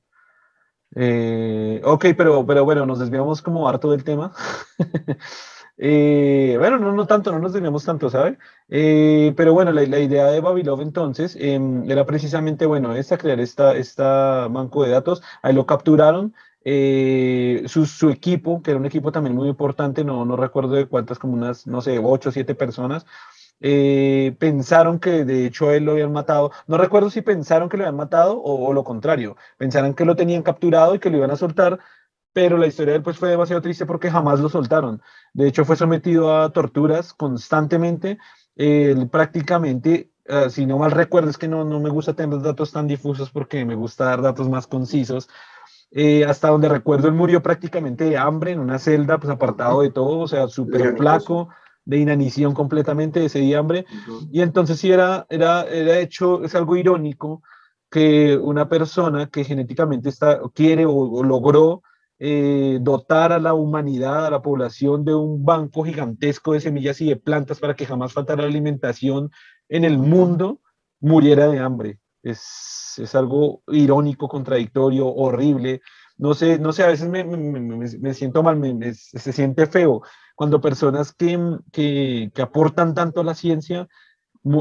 eh, 0.95 1.81
ok, 1.83 2.05
pero, 2.17 2.43
pero 2.47 2.65
bueno, 2.65 2.83
nos 2.87 2.97
desviamos 2.97 3.43
como 3.43 3.69
harto 3.69 3.91
del 3.91 4.03
tema. 4.03 4.33
Eh, 5.77 6.55
bueno, 6.59 6.77
no, 6.77 6.91
no 6.91 7.07
tanto, 7.07 7.31
no 7.31 7.39
nos 7.39 7.53
teníamos 7.53 7.83
tanto, 7.83 8.09
¿sabe? 8.09 8.37
Eh, 8.69 9.33
pero 9.35 9.53
bueno, 9.53 9.71
la, 9.71 9.81
la, 9.83 9.99
idea 9.99 10.27
de 10.27 10.39
Babylov 10.39 10.81
entonces 10.81 11.35
em, 11.39 11.89
era 11.89 12.05
precisamente, 12.05 12.65
bueno, 12.65 12.95
esta, 12.95 13.17
crear 13.17 13.39
esta, 13.39 13.75
esta 13.75 14.47
banco 14.49 14.83
de 14.83 14.91
datos, 14.91 15.23
ahí 15.41 15.53
lo 15.53 15.65
capturaron, 15.65 16.35
eh, 16.63 17.63
su, 17.67 17.85
su, 17.87 18.09
equipo, 18.09 18.61
que 18.61 18.71
era 18.71 18.79
un 18.79 18.85
equipo 18.85 19.11
también 19.11 19.35
muy 19.35 19.49
importante, 19.49 20.03
no, 20.03 20.25
no 20.25 20.35
recuerdo 20.35 20.73
de 20.75 20.85
cuántas, 20.85 21.17
como 21.19 21.33
unas, 21.33 21.65
no 21.67 21.81
sé, 21.81 21.99
ocho 22.01 22.29
o 22.29 22.31
siete 22.31 22.55
personas, 22.55 23.05
pensaron 24.39 24.99
que 24.99 25.23
de 25.25 25.45
hecho 25.45 25.71
él 25.71 25.85
lo 25.85 25.93
habían 25.93 26.11
matado. 26.11 26.51
No 26.67 26.77
recuerdo 26.77 27.09
si 27.09 27.21
pensaron 27.21 27.69
que 27.69 27.77
lo 27.77 27.83
habían 27.83 27.95
matado 27.95 28.37
o, 28.37 28.67
o, 28.67 28.73
lo 28.73 28.83
contrario, 28.83 29.37
pensaron 29.57 29.93
que 29.93 30.05
lo 30.05 30.15
tenían 30.15 30.43
capturado 30.43 30.95
y 30.95 30.99
que 30.99 31.09
lo 31.09 31.17
iban 31.17 31.31
a 31.31 31.35
soltar, 31.37 31.79
pero 32.33 32.57
la 32.57 32.67
historia 32.67 32.93
de 32.93 32.97
él 32.97 33.03
pues 33.03 33.17
fue 33.17 33.29
demasiado 33.29 33.61
triste 33.61 33.85
porque 33.85 34.11
jamás 34.11 34.39
lo 34.39 34.49
soltaron. 34.49 35.01
De 35.33 35.47
hecho, 35.47 35.65
fue 35.65 35.75
sometido 35.75 36.35
a 36.35 36.51
torturas 36.51 37.13
constantemente. 37.13 38.17
Él 38.55 39.07
prácticamente, 39.09 40.11
uh, 40.27 40.49
si 40.49 40.65
no 40.65 40.79
mal 40.79 40.91
recuerdo, 40.91 41.29
es 41.29 41.37
que 41.37 41.47
no, 41.47 41.63
no 41.63 41.79
me 41.79 41.91
gusta 41.91 42.13
tener 42.15 42.41
datos 42.41 42.71
tan 42.71 42.87
difusos 42.87 43.29
porque 43.29 43.63
me 43.65 43.75
gusta 43.75 44.05
dar 44.05 44.21
datos 44.21 44.49
más 44.49 44.67
concisos. 44.67 45.29
Eh, 45.91 46.25
hasta 46.25 46.49
donde 46.49 46.69
recuerdo, 46.69 47.07
él 47.07 47.13
murió 47.13 47.43
prácticamente 47.43 48.05
de 48.05 48.17
hambre 48.17 48.51
en 48.51 48.59
una 48.59 48.79
celda, 48.79 49.19
pues 49.19 49.31
apartado 49.31 49.81
de 49.81 49.91
todo, 49.91 50.19
o 50.21 50.27
sea, 50.27 50.47
súper 50.47 50.97
flaco, 50.97 51.49
de 51.85 51.97
inanición 51.97 52.55
completamente, 52.55 53.23
ese 53.25 53.39
de 53.39 53.55
hambre. 53.55 53.85
Uh 54.07 54.11
-huh. 54.11 54.29
Y 54.31 54.41
entonces 54.41 54.79
sí 54.79 54.91
era, 54.91 55.27
era, 55.29 55.61
era 55.63 55.99
hecho, 55.99 56.43
es 56.43 56.55
algo 56.55 56.75
irónico 56.77 57.43
que 57.91 58.37
una 58.37 58.67
persona 58.69 59.27
que 59.27 59.43
genéticamente 59.43 60.09
está, 60.09 60.39
quiere 60.55 60.87
o, 60.87 60.93
o 60.95 61.23
logró 61.23 61.83
eh, 62.19 62.79
dotar 62.81 63.31
a 63.33 63.39
la 63.39 63.53
humanidad, 63.53 64.25
a 64.25 64.29
la 64.29 64.41
población 64.41 65.03
de 65.03 65.15
un 65.15 65.43
banco 65.43 65.83
gigantesco 65.83 66.53
de 66.53 66.61
semillas 66.61 67.01
y 67.01 67.09
de 67.09 67.15
plantas 67.15 67.59
para 67.59 67.75
que 67.75 67.85
jamás 67.85 68.13
faltara 68.13 68.43
alimentación 68.43 69.31
en 69.69 69.83
el 69.83 69.97
mundo 69.97 70.61
muriera 70.99 71.47
de 71.47 71.59
hambre. 71.59 71.99
Es, 72.21 72.95
es 72.97 73.15
algo 73.15 73.63
irónico, 73.67 74.27
contradictorio, 74.29 75.07
horrible. 75.07 75.81
No 76.17 76.33
sé, 76.33 76.59
no 76.59 76.71
sé, 76.71 76.83
a 76.83 76.87
veces 76.87 77.09
me, 77.09 77.23
me, 77.23 77.37
me, 77.39 78.13
siento 78.13 78.43
mal, 78.43 78.61
se 78.93 79.33
siente 79.33 79.65
feo 79.65 80.01
cuando 80.35 80.61
personas 80.61 81.13
que, 81.13 81.37
que, 81.71 82.31
que, 82.33 82.41
aportan 82.41 82.93
tanto 82.93 83.21
a 83.21 83.23
la 83.23 83.35
ciencia 83.35 83.87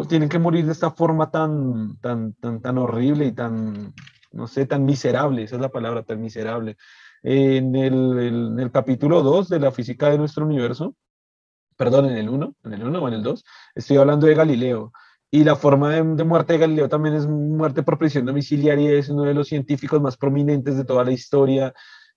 tienen 0.09 0.29
que 0.29 0.38
morir 0.38 0.67
de 0.67 0.73
esta 0.73 0.91
forma 0.91 1.31
tan, 1.31 1.99
tan, 2.01 2.35
tan, 2.35 2.61
tan 2.61 2.79
horrible 2.79 3.27
y 3.27 3.33
tan, 3.33 3.93
no 4.33 4.47
sé, 4.47 4.67
tan 4.67 4.85
miserable, 4.85 5.43
esa 5.43 5.57
es 5.57 5.62
la 5.62 5.71
palabra, 5.71 6.05
tan 6.05 6.21
miserable. 6.21 6.77
En 7.22 7.76
el, 7.76 8.70
capítulo 8.72 9.22
2 9.22 9.48
de 9.48 9.61
la 9.61 9.70
física 9.70 10.11
de 10.11 10.18
nuestro 10.18 10.44
universo, 10.44 10.96
perdón, 11.76 12.06
en 12.06 12.16
el 12.16 12.28
1, 12.28 12.56
en 12.64 12.72
el 12.72 12.85
1 12.85 12.98
o 13.02 13.08
en 13.08 13.14
el 13.14 13.22
2, 13.22 13.44
estoy 13.74 13.96
hablando 13.96 14.26
de 14.26 14.35
Galileo. 14.35 14.92
Y 15.30 15.44
la 15.44 15.56
forma 15.56 15.90
de, 15.90 16.24
muerte 16.24 16.54
de 16.54 16.58
Galileo 16.58 16.88
también 16.88 17.14
es 17.14 17.26
muerte 17.26 17.82
por 17.82 17.96
prisión 17.96 18.26
domiciliaria, 18.26 18.92
es 18.92 19.08
uno 19.08 19.22
de 19.22 19.35
los 19.35 19.48
científicos 19.48 20.00
más 20.02 20.16
prominentes 20.16 20.76
de 20.76 20.85
toda 20.85 21.04
la 21.04 21.12
historia. 21.12 21.72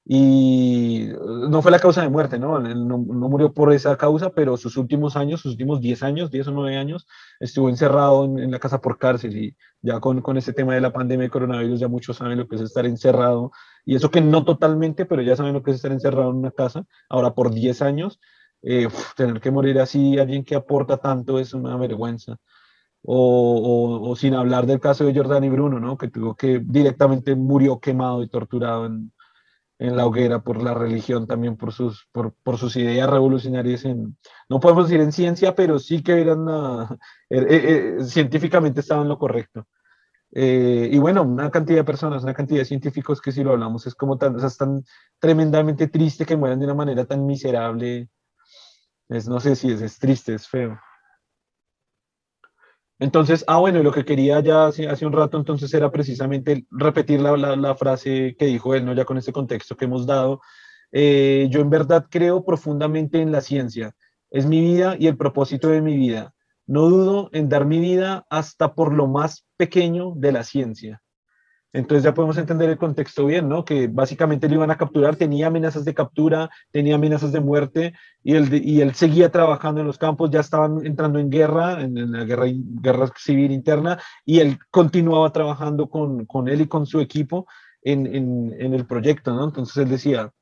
Y 0.07 1.09
no 1.49 1.63
fue 1.63 1.71
la 1.71 1.79
causa 1.79 2.03
de 2.03 2.09
muerte, 2.09 2.37
¿no? 2.37 2.59
no, 2.59 2.97
murió 2.99 3.51
por 3.51 3.73
esa 3.73 3.97
causa, 3.97 4.29
pero 4.29 4.55
sus 4.55 4.77
últimos 4.77 5.15
años, 5.15 5.41
sus 5.41 5.53
últimos 5.53 5.81
10 5.81 6.03
años, 6.03 6.29
10 6.29 6.49
o 6.49 6.51
9 6.51 6.77
años, 6.77 7.07
estuvo 7.39 7.69
encerrado 7.69 8.25
en, 8.25 8.51
la 8.51 8.59
casa 8.59 8.79
por 8.81 8.99
cárcel. 8.99 9.35
Y 9.35 9.57
ya 9.81 9.99
con, 9.99 10.21
con 10.21 10.37
este 10.37 10.53
tema 10.53 10.75
de 10.75 10.81
la 10.81 10.93
pandemia 10.93 11.23
de 11.23 11.31
coronavirus, 11.31 11.79
ya 11.79 11.87
muchos 11.87 12.17
saben 12.17 12.37
lo 12.37 12.47
que 12.47 12.55
es 12.55 12.61
estar 12.61 12.85
encerrado. 12.85 13.51
Y 13.83 13.95
eso 13.95 14.11
que 14.11 14.21
no 14.21 14.45
totalmente, 14.45 15.05
pero 15.07 15.23
ya 15.23 15.35
saben 15.35 15.53
lo 15.53 15.63
que 15.63 15.71
es 15.71 15.77
estar 15.77 15.91
encerrado 15.91 16.29
en 16.29 16.37
una 16.37 16.51
casa, 16.51 16.85
ahora 17.09 17.33
por 17.33 17.51
10 17.51 17.81
años. 17.81 18.19
Eh, 18.61 18.87
tener 19.17 19.41
que 19.41 19.51
morir 19.51 19.79
así, 19.79 20.19
alguien 20.19 20.43
que 20.43 20.55
aporta 20.55 20.97
tanto, 20.97 21.39
es 21.39 21.53
una 21.55 21.75
vergüenza. 21.77 22.37
O, 23.03 24.09
o, 24.09 24.15
sin 24.15 24.33
hablar 24.35 24.65
del 24.67 24.79
caso 24.79 25.05
de 25.05 25.13
Giordani 25.13 25.49
Bruno, 25.49 25.79
¿no? 25.79 25.97
que 25.97 26.09
tuvo 26.09 26.35
que 26.35 26.59
directamente 26.59 27.35
murió 27.35 27.79
quemado 27.79 28.23
y 28.23 28.27
torturado 28.27 28.87
en, 28.87 29.11
en 29.77 29.97
la 29.97 30.05
hoguera 30.05 30.41
por 30.41 30.61
la 30.61 30.73
religión, 30.73 31.27
también 31.27 31.57
por 31.57 31.73
sus, 31.73 32.07
por, 32.11 32.33
por 32.43 32.57
sus 32.57 32.75
ideas 32.77 33.09
revolucionarias 33.09 33.85
en, 33.85 34.17
no 34.49 34.59
podemos 34.59 34.87
decir 34.87 35.01
en 35.01 35.11
ciencia, 35.11 35.53
pero 35.55 35.79
sí 35.79 36.01
que 36.01 36.21
eran, 36.21 36.47
uh, 36.47 36.97
científicamente 38.05 38.79
estaban 38.79 39.09
lo 39.09 39.17
correcto. 39.17 39.67
y 40.31 40.97
bueno, 40.97 41.23
una 41.23 41.49
cantidad 41.51 41.79
de 41.79 41.83
personas, 41.83 42.23
una 42.23 42.33
cantidad 42.33 42.59
de 42.59 42.65
científicos 42.65 43.21
que 43.21 43.31
si 43.31 43.43
lo 43.43 43.51
hablamos 43.51 43.85
es 43.87 43.95
como 43.95 44.17
tan, 44.17 44.39
es 44.39 44.57
tan 44.57 44.83
tremendamente 45.19 45.87
triste 45.87 46.25
que 46.25 46.37
mueran 46.37 46.59
de 46.59 46.65
una 46.65 46.75
manera 46.75 47.05
tan 47.05 47.25
miserable, 47.25 48.09
es, 49.09 49.27
no 49.27 49.39
sé 49.39 49.55
si 49.55 49.71
es, 49.71 49.81
es 49.81 49.99
triste, 49.99 50.33
es 50.33 50.47
feo. 50.47 50.79
Entonces, 52.99 53.43
ah, 53.47 53.57
bueno, 53.59 53.83
lo 53.83 53.91
que 53.91 54.05
quería 54.05 54.39
ya 54.39 54.67
hace, 54.67 54.87
hace 54.87 55.05
un 55.05 55.11
rato 55.13 55.37
entonces 55.37 55.73
era 55.73 55.91
precisamente 55.91 56.65
repetir 56.71 57.19
la, 57.21 57.75
frase 57.75 58.35
que 58.39 58.45
dijo 58.45 58.73
él, 58.73 58.85
¿no? 58.85 58.93
Ya 58.93 59.05
con 59.05 59.17
este 59.17 59.33
contexto 59.33 59.75
que 59.75 59.85
hemos 59.85 60.05
dado. 60.05 60.41
Eh, 60.91 61.47
yo 61.51 61.59
en 61.59 61.69
verdad 61.69 62.07
creo 62.09 62.45
profundamente 62.45 63.21
en 63.21 63.31
la 63.31 63.41
ciencia. 63.41 63.95
Es 64.31 64.45
mi 64.45 64.61
vida 64.61 64.95
y 64.97 65.07
el 65.07 65.17
propósito 65.17 65.69
de 65.69 65.81
mi 65.81 65.97
vida. 65.97 66.33
No 66.67 66.89
dudo 66.89 67.29
en 67.33 67.49
dar 67.49 67.65
mi 67.65 67.79
vida 67.79 68.25
hasta 68.29 68.73
por 68.75 68.93
lo 68.93 69.07
más 69.07 69.45
pequeño 69.57 70.13
de 70.15 70.31
la 70.31 70.43
ciencia. 70.43 71.01
Entonces 71.75 72.03
ya 72.03 72.13
podemos 72.13 72.37
entender 72.37 72.69
el 72.69 72.77
contexto 72.77 73.25
bien, 73.25 73.49
¿no? 73.49 73.65
Que 73.65 73.87
básicamente 73.87 74.47
lo 74.47 74.55
iban 74.55 74.71
a 74.71 74.77
capturar, 74.77 75.17
tenía 75.17 75.47
amenazas 75.47 75.83
de 75.83 75.93
captura, 75.93 76.49
tenía 76.71 76.95
amenazas 76.95 77.33
de 77.33 77.41
muerte 77.41 77.93
y 78.23 78.35
él, 78.35 78.49
y 78.63 78.79
él 78.79 78.95
seguía 78.95 79.29
trabajando 79.29 79.81
en 79.81 79.87
los 79.87 79.97
campos, 79.97 80.31
ya 80.31 80.39
estaban 80.39 80.85
entrando 80.85 81.19
en 81.19 81.29
guerra, 81.29 81.81
en, 81.81 82.13
la 82.13 82.23
guerra, 82.23 82.45
guerra 82.47 83.11
civil 83.17 83.51
interna, 83.51 83.99
y 84.23 84.39
él 84.39 84.57
continuaba 84.71 85.33
trabajando 85.33 85.89
con, 85.89 86.25
con 86.25 86.47
él 86.47 86.61
y 86.61 86.67
con 86.67 86.85
su 86.85 87.01
equipo 87.01 87.45
en, 87.85 88.07
en, 88.07 88.55
en, 88.59 88.73
el 88.73 88.85
proyecto, 88.87 89.31
¿no? 89.33 89.45
Entonces 89.45 89.77
él 89.77 89.89
decía, 89.89 90.33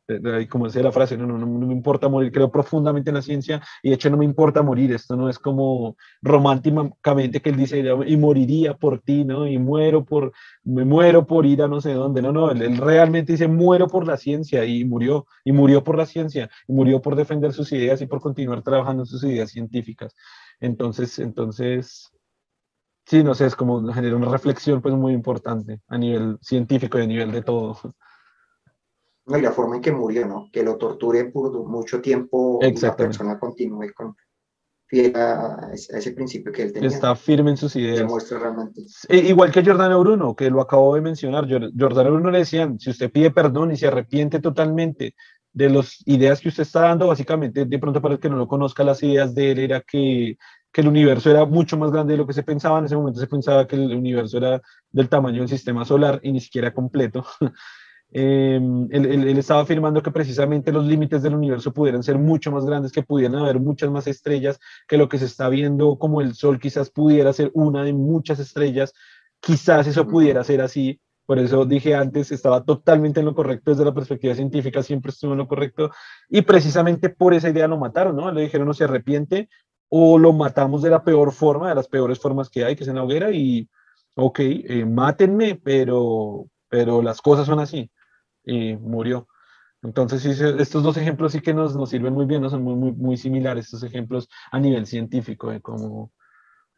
como 0.50 0.66
decía 0.66 0.82
la 0.82 0.94
frase, 0.94 1.18
no, 1.18 1.28
no, 1.28 1.38
no, 1.38 1.46
me 1.46 1.74
importa 1.74 2.08
morir, 2.08 2.32
creo 2.32 2.50
profundamente 2.50 3.10
en 3.10 3.16
la 3.16 3.22
ciencia 3.22 3.62
y 3.82 3.90
de 3.90 3.96
hecho 3.96 4.10
no 4.10 4.16
me 4.16 4.24
importa 4.24 4.62
morir, 4.62 4.94
esto 4.94 5.18
no 5.18 5.28
es 5.30 5.40
como 5.40 5.98
románticamente 6.22 7.42
que 7.42 7.50
él 7.50 7.58
dice, 7.58 7.84
y 8.08 8.18
moriría 8.18 8.76
por 8.76 9.02
ti, 9.02 9.26
¿no? 9.26 9.46
Y 9.46 9.58
muero 9.58 10.06
por, 10.06 10.32
me 10.64 10.86
muero 10.86 11.28
por 11.28 11.46
ir 11.46 11.62
a 11.62 11.68
no 11.68 11.82
sé 11.82 11.94
dónde, 11.94 12.22
no, 12.22 12.32
no, 12.32 12.50
él, 12.50 12.62
él 12.62 12.78
realmente 12.78 13.34
dice, 13.34 13.50
muero 13.50 13.88
por 13.88 14.08
la 14.08 14.16
ciencia 14.16 14.64
y 14.64 14.86
murió, 14.86 15.28
y 15.44 15.52
murió 15.52 15.84
por 15.84 15.98
la 15.98 16.06
ciencia, 16.06 16.50
y 16.66 16.72
murió 16.72 17.02
por 17.02 17.18
defender 17.18 17.52
sus 17.52 17.74
ideas 17.74 18.02
y 18.02 18.06
por 18.06 18.22
continuar 18.22 18.64
trabajando 18.64 19.04
en 19.04 19.08
sus 19.08 19.22
ideas 19.26 19.52
científicas. 19.52 20.16
Entonces, 20.62 21.20
entonces, 21.20 22.14
sí, 23.06 23.24
no 23.24 23.34
sé, 23.34 23.46
es 23.46 23.56
como 23.56 23.92
genera 23.94 24.16
una 24.16 24.30
reflexión 24.30 24.82
pues 24.82 24.94
muy 24.96 25.14
importante 25.14 25.82
a 25.88 25.98
nivel 25.98 26.38
científico 26.42 27.00
y 27.00 27.04
a 27.04 27.08
nivel 27.08 27.32
de 27.32 27.42
todo. 27.42 27.78
No, 29.26 29.38
y 29.38 29.42
la 29.42 29.52
forma 29.52 29.78
en 29.78 29.82
que 29.82 29.92
murió, 29.92 30.28
¿no? 30.28 30.50
Que 30.52 30.64
lo 30.64 30.78
torture 30.78 31.26
por 31.26 31.52
mucho 31.66 32.02
tiempo 32.02 32.60
y 32.62 32.80
la 32.80 32.96
persona 32.96 33.40
continúe 33.40 33.94
con 33.96 34.16
fiel 34.86 35.16
a, 35.16 35.72
ese 35.74 36.12
principio 36.12 36.52
que 36.52 36.64
él 36.64 36.74
tenía. 36.74 36.90
Está 36.90 37.16
firme 37.16 37.52
en 37.52 37.58
sus 37.58 37.76
ideas. 37.76 38.00
Demuestra 38.00 38.40
realmente. 38.40 38.82
E, 39.08 39.18
igual 39.18 39.52
que 39.52 39.64
Giordano 39.64 40.00
Bruno, 40.02 40.36
que 40.36 40.50
lo 40.50 40.62
acabo 40.62 40.94
de 40.96 41.02
mencionar. 41.02 41.48
Giordano 41.48 42.12
Bruno 42.12 42.32
le 42.32 42.40
decían, 42.40 42.78
si 42.80 42.90
usted 42.90 43.12
pide 43.12 43.32
perdón 43.32 43.72
y 43.72 43.78
se 43.78 43.88
arrepiente 43.88 44.40
totalmente 44.40 45.16
de 45.54 45.70
las 45.70 46.02
ideas 46.08 46.42
que 46.42 46.50
usted 46.50 46.64
está 46.64 46.82
dando, 46.82 47.08
básicamente, 47.08 47.66
de 47.66 47.80
pronto 47.80 48.02
para 48.02 48.16
el 48.16 48.20
que 48.20 48.30
no 48.30 48.38
lo 48.38 48.48
conozca, 48.48 48.84
las 48.84 49.02
ideas 49.04 49.34
de 49.36 49.52
él 49.52 49.60
era 49.60 49.82
que 49.82 50.38
que 50.74 50.82
el 50.82 50.88
universo 50.88 51.30
era 51.30 51.46
mucho 51.46 51.78
más 51.78 51.92
grande 51.92 52.14
de 52.14 52.18
lo 52.18 52.28
que 52.28 52.34
se 52.34 52.44
pensaba. 52.44 52.80
En 52.80 52.86
ese 52.86 52.96
momento 52.96 53.20
se 53.20 53.28
pensaba 53.28 53.68
que 53.68 53.76
el 53.76 53.96
universo 53.96 54.38
era 54.38 54.60
del 54.92 55.08
tamaño 55.08 55.42
del 55.42 55.48
sistema 55.48 55.86
solar 55.86 56.20
y 56.24 56.32
ni 56.32 56.42
siquiera 56.42 56.74
completo. 56.74 57.26
Em, 58.16 58.88
él, 58.92 59.08
él, 59.08 59.38
estaba 59.40 59.62
afirmando 59.62 60.04
que 60.04 60.12
precisamente 60.12 60.72
los 60.72 60.86
límites 60.86 61.24
del 61.24 61.34
universo 61.34 61.74
pudieran 61.74 62.04
ser 62.04 62.20
mucho 62.20 62.52
más 62.52 62.64
grandes, 62.64 62.92
que 62.92 63.02
pudieran 63.02 63.38
haber 63.38 63.60
muchas 63.60 63.90
más 63.90 64.06
estrellas, 64.06 64.60
que 64.88 65.00
lo 65.00 65.10
que 65.10 65.18
se 65.18 65.26
está 65.26 65.50
viendo 65.50 65.98
como 65.98 66.22
el 66.22 66.36
Sol 66.36 66.60
quizás 66.60 66.92
pudiera 66.92 67.34
ser 67.34 67.50
una 67.56 67.84
de 67.84 67.92
muchas 67.92 68.38
estrellas, 68.38 68.94
quizás 69.40 69.88
eso 69.88 70.08
pudiera 70.08 70.44
ser 70.44 70.62
así. 70.62 71.02
Por 71.26 71.40
eso 71.40 71.66
dije 71.66 71.96
antes, 71.96 72.32
estaba 72.32 72.64
totalmente 72.64 73.22
en 73.22 73.26
lo 73.26 73.36
correcto 73.36 73.72
desde 73.72 73.86
la 73.86 73.94
perspectiva 73.94 74.36
científica, 74.36 74.84
siempre 74.84 75.12
estuvo 75.12 75.32
en 75.32 75.38
lo 75.38 75.48
correcto. 75.48 75.90
Y 76.30 76.42
precisamente 76.42 77.10
por 77.10 77.34
esa 77.34 77.50
idea 77.50 77.68
lo 77.68 77.78
mataron, 77.78 78.16
¿no? 78.16 78.32
Le 78.32 78.42
dijeron, 78.42 78.68
no 78.68 78.74
se 78.74 78.84
arrepiente, 78.84 79.50
o 79.90 80.18
lo 80.18 80.34
matamos 80.34 80.82
de 80.82 80.90
la 80.90 81.04
peor 81.04 81.32
forma, 81.32 81.70
de 81.70 81.76
las 81.76 81.88
peores 81.88 82.20
formas 82.20 82.50
que 82.50 82.66
hay, 82.66 82.76
que 82.76 82.84
es 82.84 82.90
en 82.90 82.96
la 82.96 83.04
hoguera, 83.04 83.32
y, 83.32 83.70
ok, 84.16 84.40
eh, 84.40 84.86
mátenme, 84.86 85.56
pero, 85.64 86.48
pero 86.68 87.02
las 87.02 87.22
cosas 87.22 87.46
son 87.46 87.60
así, 87.60 87.92
y 88.44 88.76
murió. 88.76 89.28
Entonces, 89.84 90.22
sí, 90.24 90.32
estos 90.60 90.82
dos 90.82 90.98
ejemplos 90.98 91.34
sí 91.34 91.42
que 91.42 91.54
nos, 91.54 91.76
nos 91.76 91.90
sirven 91.90 92.14
muy 92.14 92.26
bien, 92.26 92.42
¿no? 92.42 92.50
son 92.50 92.64
muy, 92.64 92.76
muy, 92.76 92.92
muy 92.94 93.18
similares 93.18 93.66
estos 93.66 93.84
ejemplos 93.84 94.30
a 94.52 94.60
nivel 94.60 94.88
científico, 94.88 95.52
de 95.52 95.62
cómo... 95.62 96.12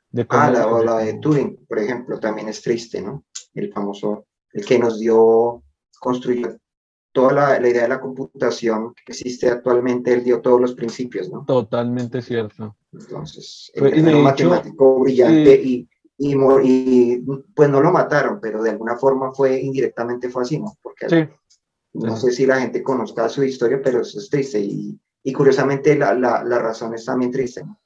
De 0.09 0.27
cómo 0.27 0.43
ah, 0.43 0.51
la, 0.51 0.81
la 0.83 0.97
de 0.97 1.15
Turing, 1.15 1.65
por 1.67 1.79
ejemplo, 1.79 2.19
también 2.19 2.47
es 2.47 2.61
triste, 2.61 3.01
¿no? 3.01 3.25
El 3.53 3.71
famoso, 3.71 4.27
el 4.55 4.65
que 4.65 4.79
nos 4.79 4.99
dio, 4.99 5.63
construir 5.99 6.57
toda 7.11 7.33
la, 7.33 7.59
la, 7.59 7.69
idea 7.69 7.83
de 7.83 7.89
la 7.89 7.99
computación 7.99 8.93
que 8.93 9.11
existe 9.11 9.49
actualmente, 9.49 10.13
él 10.13 10.23
dio 10.23 10.41
todos 10.41 10.61
los 10.61 10.73
principios, 10.73 11.29
¿no? 11.29 11.43
Totalmente 11.45 12.21
cierto. 12.21 12.75
Entonces, 12.93 13.69
era 13.73 14.17
un 14.17 14.23
matemático 14.23 14.99
brillante 14.99 15.61
y, 15.61 15.89
y, 16.17 16.35
y, 16.63 17.21
pues 17.53 17.69
no 17.69 17.81
lo 17.81 17.91
mataron, 17.91 18.39
pero 18.41 18.63
de 18.63 18.69
alguna 18.69 18.95
forma 18.95 19.33
fue 19.33 19.59
indirectamente 19.59 20.29
fue 20.29 20.43
así, 20.43 20.57
¿no? 20.57 20.73
Porque 20.81 21.29
no 21.93 22.15
sé 22.15 22.31
si 22.31 22.45
la 22.45 22.61
gente 22.61 22.81
conozca 22.81 23.27
su 23.27 23.43
historia, 23.43 23.81
pero 23.83 24.01
eso 24.01 24.19
es 24.19 24.29
triste 24.29 24.59
y, 24.59 24.97
y 25.23 25.33
curiosamente 25.33 25.97
la, 25.97 26.13
la, 26.13 26.45
la, 26.45 26.59
razón 26.59 26.93
es 26.93 27.03
también 27.03 27.31
triste. 27.31 27.63
¿no? 27.63 27.77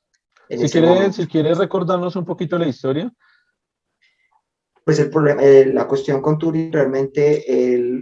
Si 0.49 0.69
quieres, 0.69 1.15
si 1.15 1.27
quieres 1.27 1.58
recordarnos 1.58 2.15
un 2.15 2.25
poquito 2.25 2.60
la 2.60 2.67
historia 2.67 3.12
pues 4.90 4.98
el 4.98 5.12
problema, 5.12 5.44
eh, 5.44 5.71
la 5.71 5.87
cuestión 5.87 6.19
con 6.19 6.40
Turing 6.40 6.73
realmente 6.73 7.46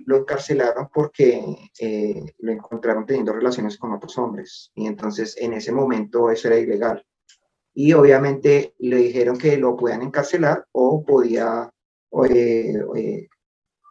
lo 0.05 0.19
encarcelaron 0.19 0.88
porque 0.93 1.43
eh, 1.77 2.33
lo 2.39 2.51
encontraron 2.53 3.05
teniendo 3.05 3.33
relaciones 3.33 3.77
con 3.77 3.91
otros 3.91 4.17
hombres 4.17 4.71
y 4.73 4.88
entonces 4.88 5.35
en 5.38 5.51
ese 5.51 5.73
momento 5.73 6.31
eso 6.31 6.47
era 6.47 6.57
ilegal. 6.57 7.05
Y 7.73 7.91
obviamente 7.91 8.73
le 8.79 8.95
dijeron 8.95 9.38
que 9.38 9.57
lo 9.57 9.75
podían 9.75 10.01
encarcelar 10.01 10.65
o 10.71 11.03
podía 11.03 11.69
eh, 12.29 13.27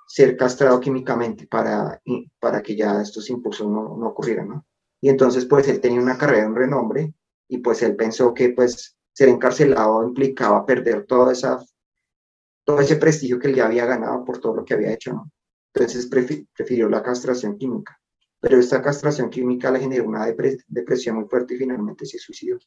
ser 0.09 0.34
castrado 0.38 0.80
químicamente 0.80 1.47
para, 1.47 2.01
para 2.40 2.62
que 2.62 2.76
ya 2.76 3.03
estos 3.03 3.28
impulsos 3.28 3.68
no, 3.68 3.94
no 3.99 4.07
ocurrieran, 4.09 4.49
¿no? 4.49 4.66
Y 5.03 5.11
entonces 5.11 5.44
pues 5.44 5.68
él 5.68 5.82
tenía 5.82 6.01
una 6.01 6.16
carrera, 6.16 6.49
un 6.49 6.57
renombre 6.57 7.12
y 7.47 7.59
pues 7.59 7.82
él 7.82 7.94
pensó 7.94 8.32
que 8.32 8.55
pues 8.55 8.97
ser 9.12 9.28
encarcelado 9.28 10.03
implicaba 10.03 10.64
perder 10.64 11.05
toda 11.05 11.34
esa 11.34 11.62
todo 12.66 12.80
ese 12.80 12.96
prestigio 12.96 13.38
que 13.38 13.48
él 13.48 13.54
ya 13.54 13.66
había 13.66 13.86
ganado 13.86 14.24
por 14.24 14.38
todo 14.38 14.56
lo 14.56 14.64
que 14.64 14.74
había 14.74 14.92
hecho, 14.92 15.12
¿no? 15.12 15.30
Entonces 15.72 16.06
prefirió 16.06 16.88
la 16.88 17.02
castración 17.02 17.56
química. 17.56 17.98
Pero 18.40 18.58
esta 18.58 18.82
castración 18.82 19.30
química 19.30 19.70
le 19.70 19.80
generó 19.80 20.04
una 20.04 20.26
depresión 20.26 21.16
muy 21.16 21.26
fuerte 21.26 21.54
y 21.54 21.58
finalmente 21.58 22.04
se 22.06 22.18
suicidó. 22.18 22.58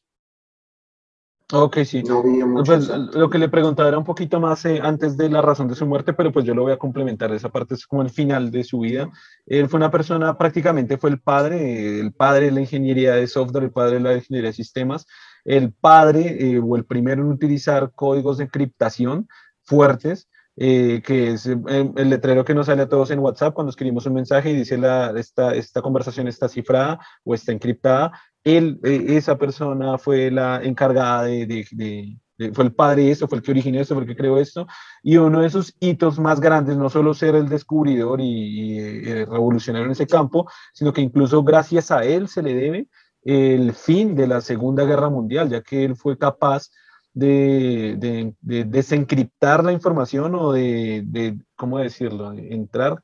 Ok, 1.52 1.78
sí. 1.84 2.02
No 2.04 2.22
pues, 2.64 2.88
lo 2.88 3.28
que 3.28 3.38
le 3.38 3.48
preguntaba 3.48 3.88
era 3.88 3.98
un 3.98 4.04
poquito 4.04 4.38
más 4.38 4.64
eh, 4.64 4.80
antes 4.82 5.16
de 5.16 5.28
la 5.28 5.42
razón 5.42 5.66
de 5.66 5.74
su 5.74 5.84
muerte, 5.84 6.12
pero 6.12 6.32
pues 6.32 6.44
yo 6.44 6.54
lo 6.54 6.62
voy 6.62 6.72
a 6.72 6.78
complementar. 6.78 7.32
Esa 7.32 7.48
parte 7.48 7.74
es 7.74 7.86
como 7.86 8.02
el 8.02 8.10
final 8.10 8.52
de 8.52 8.62
su 8.62 8.80
vida. 8.80 9.10
Él 9.46 9.68
fue 9.68 9.78
una 9.78 9.90
persona, 9.90 10.38
prácticamente 10.38 10.96
fue 10.96 11.10
el 11.10 11.20
padre, 11.20 11.98
el 11.98 12.12
padre 12.12 12.46
de 12.46 12.52
la 12.52 12.60
ingeniería 12.60 13.14
de 13.14 13.26
software, 13.26 13.64
el 13.64 13.72
padre 13.72 13.96
de 13.96 14.00
la 14.00 14.14
ingeniería 14.14 14.50
de 14.50 14.54
sistemas, 14.54 15.06
el 15.44 15.72
padre 15.72 16.36
eh, 16.38 16.60
o 16.60 16.76
el 16.76 16.84
primero 16.84 17.22
en 17.22 17.32
utilizar 17.32 17.90
códigos 17.94 18.38
de 18.38 18.44
encriptación 18.44 19.26
fuertes. 19.70 20.28
Eh, 20.56 21.00
que 21.02 21.30
es 21.30 21.46
el, 21.46 22.10
letrero 22.10 22.44
que 22.44 22.54
nos 22.54 22.66
sale 22.66 22.82
a 22.82 22.88
todos 22.88 23.10
en 23.12 23.20
WhatsApp 23.20 23.54
cuando 23.54 23.70
escribimos 23.70 24.04
un 24.04 24.14
mensaje 24.14 24.50
y 24.50 24.56
dice 24.56 24.76
la, 24.76 25.14
esta, 25.16 25.54
esta 25.54 25.80
conversación 25.80 26.26
está 26.26 26.48
cifrada 26.48 26.98
o 27.24 27.34
está 27.34 27.52
encriptada 27.52 28.12
él, 28.44 28.80
eh, 28.84 29.04
esa 29.08 29.36
persona 29.36 29.98
fue 29.98 30.30
la 30.30 30.62
encargada 30.62 31.24
de, 31.24 32.16
fue 32.54 32.64
el 32.64 32.72
padre 32.72 33.04
de 33.04 33.10
esto, 33.10 33.28
fue 33.28 33.38
el 33.38 33.44
que 33.44 33.50
originó 33.50 33.80
esto, 33.80 33.94
fue 33.94 34.04
el 34.04 34.08
que 34.08 34.16
creó 34.16 34.38
esto, 34.38 34.66
y 35.02 35.16
uno 35.18 35.42
de 35.42 35.50
sus 35.50 35.74
hitos 35.78 36.18
más 36.18 36.40
grandes, 36.40 36.76
no 36.76 36.88
solo 36.88 37.12
ser 37.12 37.34
el 37.34 37.48
descubridor 37.48 38.20
y, 38.20 38.78
eh, 38.78 39.26
revolucionario 39.26 39.86
en 39.86 39.92
ese 39.92 40.06
campo, 40.06 40.48
sino 40.72 40.92
que 40.92 41.02
incluso 41.02 41.42
gracias 41.42 41.90
a 41.90 42.04
él 42.04 42.28
se 42.28 42.42
le 42.42 42.54
debe 42.54 42.88
el 43.22 43.74
fin 43.74 44.14
de 44.14 44.26
la 44.26 44.40
Segunda 44.40 44.84
Guerra 44.84 45.10
Mundial, 45.10 45.50
ya 45.50 45.60
que 45.60 45.84
él 45.84 45.94
fue 45.94 46.16
capaz 46.16 46.70
de, 47.12 48.34
desencriptar 48.40 49.64
la 49.64 49.72
información 49.72 50.34
o 50.34 50.52
de, 50.52 51.38
¿cómo 51.56 51.78
decirlo?, 51.78 52.32
entrar 52.32 53.02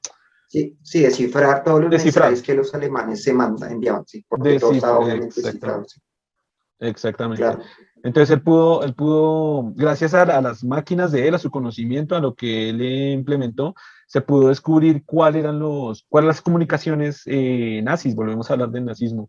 Sí, 0.48 0.78
sí, 0.82 1.00
descifrar 1.00 1.64
todos 1.64 1.82
los 1.82 1.90
mensajes 1.90 2.40
que 2.40 2.54
los 2.54 2.72
alemanes 2.72 3.22
se 3.22 3.32
mandan, 3.32 3.72
enviaban, 3.72 4.06
sí, 4.06 4.24
porque 4.28 4.60
todo 4.60 4.72
estaba 4.72 5.00
obviamente 5.00 5.42
descifrado. 5.42 5.84
Exactamente. 6.78 7.44
Entonces 8.02 8.30
él 8.30 8.42
pudo, 8.42 8.84
él 8.84 8.94
pudo, 8.94 9.72
gracias 9.74 10.14
a, 10.14 10.40
las 10.40 10.62
máquinas 10.62 11.10
de 11.10 11.26
él, 11.26 11.34
a 11.34 11.38
su 11.38 11.50
conocimiento, 11.50 12.14
a 12.14 12.20
lo 12.20 12.34
que 12.34 12.70
él 12.70 12.80
implementó, 12.80 13.74
se 14.06 14.20
pudo 14.20 14.48
descubrir 14.48 15.04
cuáles 15.04 15.42
eran 15.42 15.58
los, 15.58 16.06
cuáles 16.08 16.28
las 16.28 16.40
comunicaciones 16.40 17.22
eh, 17.26 17.80
nazis, 17.82 18.14
volvemos 18.14 18.48
a 18.48 18.52
hablar 18.52 18.70
del 18.70 18.84
nazismo, 18.84 19.28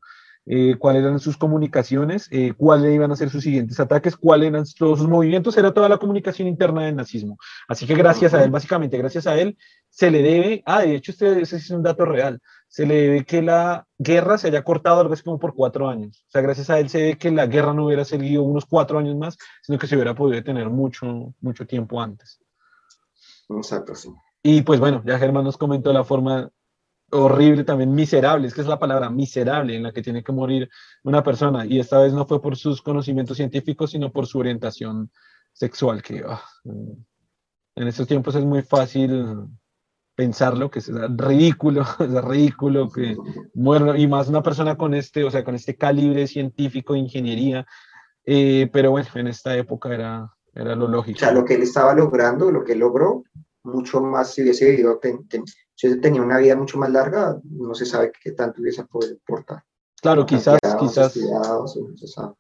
eh, 0.50 0.76
cuáles 0.80 1.04
eran 1.04 1.20
sus 1.20 1.38
comunicaciones, 1.38 2.28
eh, 2.32 2.54
cuáles 2.56 2.96
iban 2.96 3.12
a 3.12 3.16
ser 3.16 3.30
sus 3.30 3.44
siguientes 3.44 3.80
ataques, 3.80 4.16
cuáles 4.16 4.50
eran 4.50 4.64
todos 4.78 5.00
sus 5.00 5.08
movimientos, 5.08 5.58
era 5.58 5.74
toda 5.74 5.90
la 5.90 5.98
comunicación 5.98 6.48
interna 6.48 6.86
del 6.86 6.96
nazismo. 6.96 7.38
Así 7.68 7.86
que 7.86 7.96
gracias 7.96 8.34
a 8.34 8.44
él, 8.44 8.50
básicamente 8.50 8.98
gracias 8.98 9.28
a 9.28 9.38
él, 9.38 9.58
se 9.90 10.10
le 10.10 10.22
debe, 10.22 10.64
ah, 10.66 10.82
de 10.82 10.96
hecho 10.96 11.12
este, 11.12 11.42
ese 11.42 11.58
es 11.58 11.70
un 11.70 11.84
dato 11.84 12.06
real, 12.06 12.40
se 12.68 12.86
le 12.86 12.96
debe 12.96 13.26
que 13.26 13.42
la 13.42 13.86
guerra 13.98 14.38
se 14.38 14.48
haya 14.48 14.64
cortado 14.64 15.02
algo 15.02 15.14
así 15.14 15.24
como 15.24 15.40
por 15.40 15.54
cuatro 15.54 15.90
años. 15.90 16.24
O 16.28 16.32
sea, 16.32 16.42
gracias 16.42 16.70
a 16.70 16.80
él 16.80 16.90
se 16.90 17.00
debe 17.00 17.18
que 17.18 17.32
la 17.32 17.48
guerra 17.48 17.74
no 17.74 17.86
hubiera 17.86 18.06
seguido 18.06 18.44
unos 18.44 18.66
cuatro 18.66 19.00
años 19.00 19.18
más, 19.18 19.38
sino 19.62 19.78
que 19.78 19.88
se 19.88 19.96
hubiera 19.96 20.16
podido 20.16 20.44
tener 20.44 20.70
mucho, 20.70 21.34
mucho 21.42 21.66
tiempo 21.66 22.02
antes. 22.02 22.40
Exacto, 23.50 23.96
sí. 23.96 24.10
Y 24.44 24.62
pues 24.62 24.80
bueno, 24.80 25.04
ya 25.06 25.20
Germán 25.20 25.44
nos 25.44 25.58
comentó 25.58 25.92
la 25.92 26.04
forma 26.04 26.50
horrible 27.12 27.64
también, 27.64 27.94
miserable, 27.94 28.48
es 28.48 28.54
que 28.54 28.62
es 28.62 28.68
la 28.68 28.80
palabra 28.80 29.10
miserable 29.10 29.76
en 29.76 29.84
la 29.84 29.92
que 29.92 30.02
tiene 30.02 30.24
que 30.24 30.32
morir 30.32 30.70
una 31.04 31.24
persona. 31.24 31.66
Y 31.66 31.80
esta 31.80 32.00
vez 32.00 32.14
no 32.14 32.26
fue 32.26 32.42
por 32.42 32.58
sus 32.58 32.82
conocimientos 32.82 33.38
científicos, 33.38 33.92
sino 33.92 34.12
por 34.12 34.28
su 34.28 34.40
orientación 34.40 35.12
sexual, 35.54 36.02
que 36.02 36.24
ah, 36.28 36.44
en 37.76 37.88
estos 37.88 38.08
tiempos 38.08 38.36
es 38.36 38.44
muy 38.44 38.62
fácil 38.62 39.48
pensarlo, 40.16 40.70
que 40.70 40.80
es 40.80 40.92
ridículo, 41.16 41.82
es 42.00 42.24
ridículo 42.24 42.90
que 42.90 43.16
muera, 43.54 43.98
y 43.98 44.08
más 44.08 44.28
una 44.28 44.44
persona 44.44 44.76
con 44.76 44.94
este, 44.94 45.24
o 45.24 45.32
sea, 45.32 45.44
con 45.44 45.56
este 45.56 45.76
calibre 45.76 46.28
científico, 46.28 46.96
ingeniería, 46.96 47.66
eh, 48.26 48.70
pero 48.74 48.92
bueno, 48.92 49.08
en 49.16 49.28
esta 49.28 49.56
época 49.56 49.94
era, 49.94 50.30
era 50.54 50.76
lo 50.76 50.88
lógico. 50.88 51.18
O 51.18 51.20
sea, 51.20 51.32
lo 51.32 51.46
que 51.46 51.54
él 51.54 51.62
estaba 51.62 51.94
logrando, 51.94 52.52
lo 52.52 52.64
que 52.64 52.76
logró, 52.76 53.24
mucho 53.64 54.02
más 54.02 54.34
si 54.34 54.42
hubiese 54.42 54.72
vivido, 54.72 55.00
si 55.78 56.02
tenía 56.02 56.24
una 56.24 56.40
vida 56.40 56.56
mucho 56.56 56.80
más 56.80 56.90
larga, 56.90 57.40
no 57.44 57.76
se 57.76 57.86
sabe 57.86 58.12
qué 58.20 58.32
tanto 58.32 58.62
hubiese 58.62 58.84
podido 58.86 59.16
aportar. 59.24 59.64
Claro, 60.02 60.26
quizás, 60.26 60.60
quizás, 60.80 61.20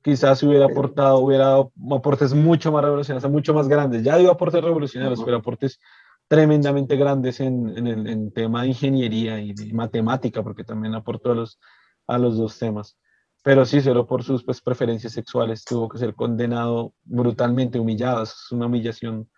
quizás 0.01 0.43
hubiera 0.43 0.65
aportado, 0.65 1.19
hubiera 1.19 1.45
dado 1.45 1.71
aportes 1.95 2.33
mucho 2.33 2.71
más 2.71 2.83
revolucionarios, 2.83 3.31
mucho 3.31 3.53
más 3.53 3.67
grandes. 3.67 4.03
Ya 4.03 4.17
dio 4.17 4.31
aportes 4.31 4.63
revolucionarios, 4.63 5.23
pero 5.23 5.37
aportes 5.37 5.79
tremendamente 6.27 6.95
grandes 6.95 7.39
en, 7.39 7.77
en 7.77 7.87
el 7.87 8.07
en 8.07 8.31
tema 8.31 8.63
de 8.63 8.69
ingeniería 8.69 9.39
y 9.39 9.53
de 9.53 9.71
matemática, 9.71 10.43
porque 10.43 10.63
también 10.63 10.95
aportó 10.95 11.31
a 11.31 11.35
los, 11.35 11.59
a 12.07 12.17
los 12.17 12.37
dos 12.37 12.57
temas. 12.57 12.97
Pero 13.43 13.65
sí, 13.65 13.81
solo 13.81 14.07
por 14.07 14.23
sus 14.23 14.43
pues, 14.43 14.61
preferencias 14.61 15.13
sexuales 15.13 15.63
tuvo 15.63 15.89
que 15.89 15.99
ser 15.99 16.15
condenado 16.15 16.93
brutalmente, 17.03 17.79
humillado. 17.79 18.23
Es 18.23 18.51
una 18.51 18.65
humillación 18.65 19.29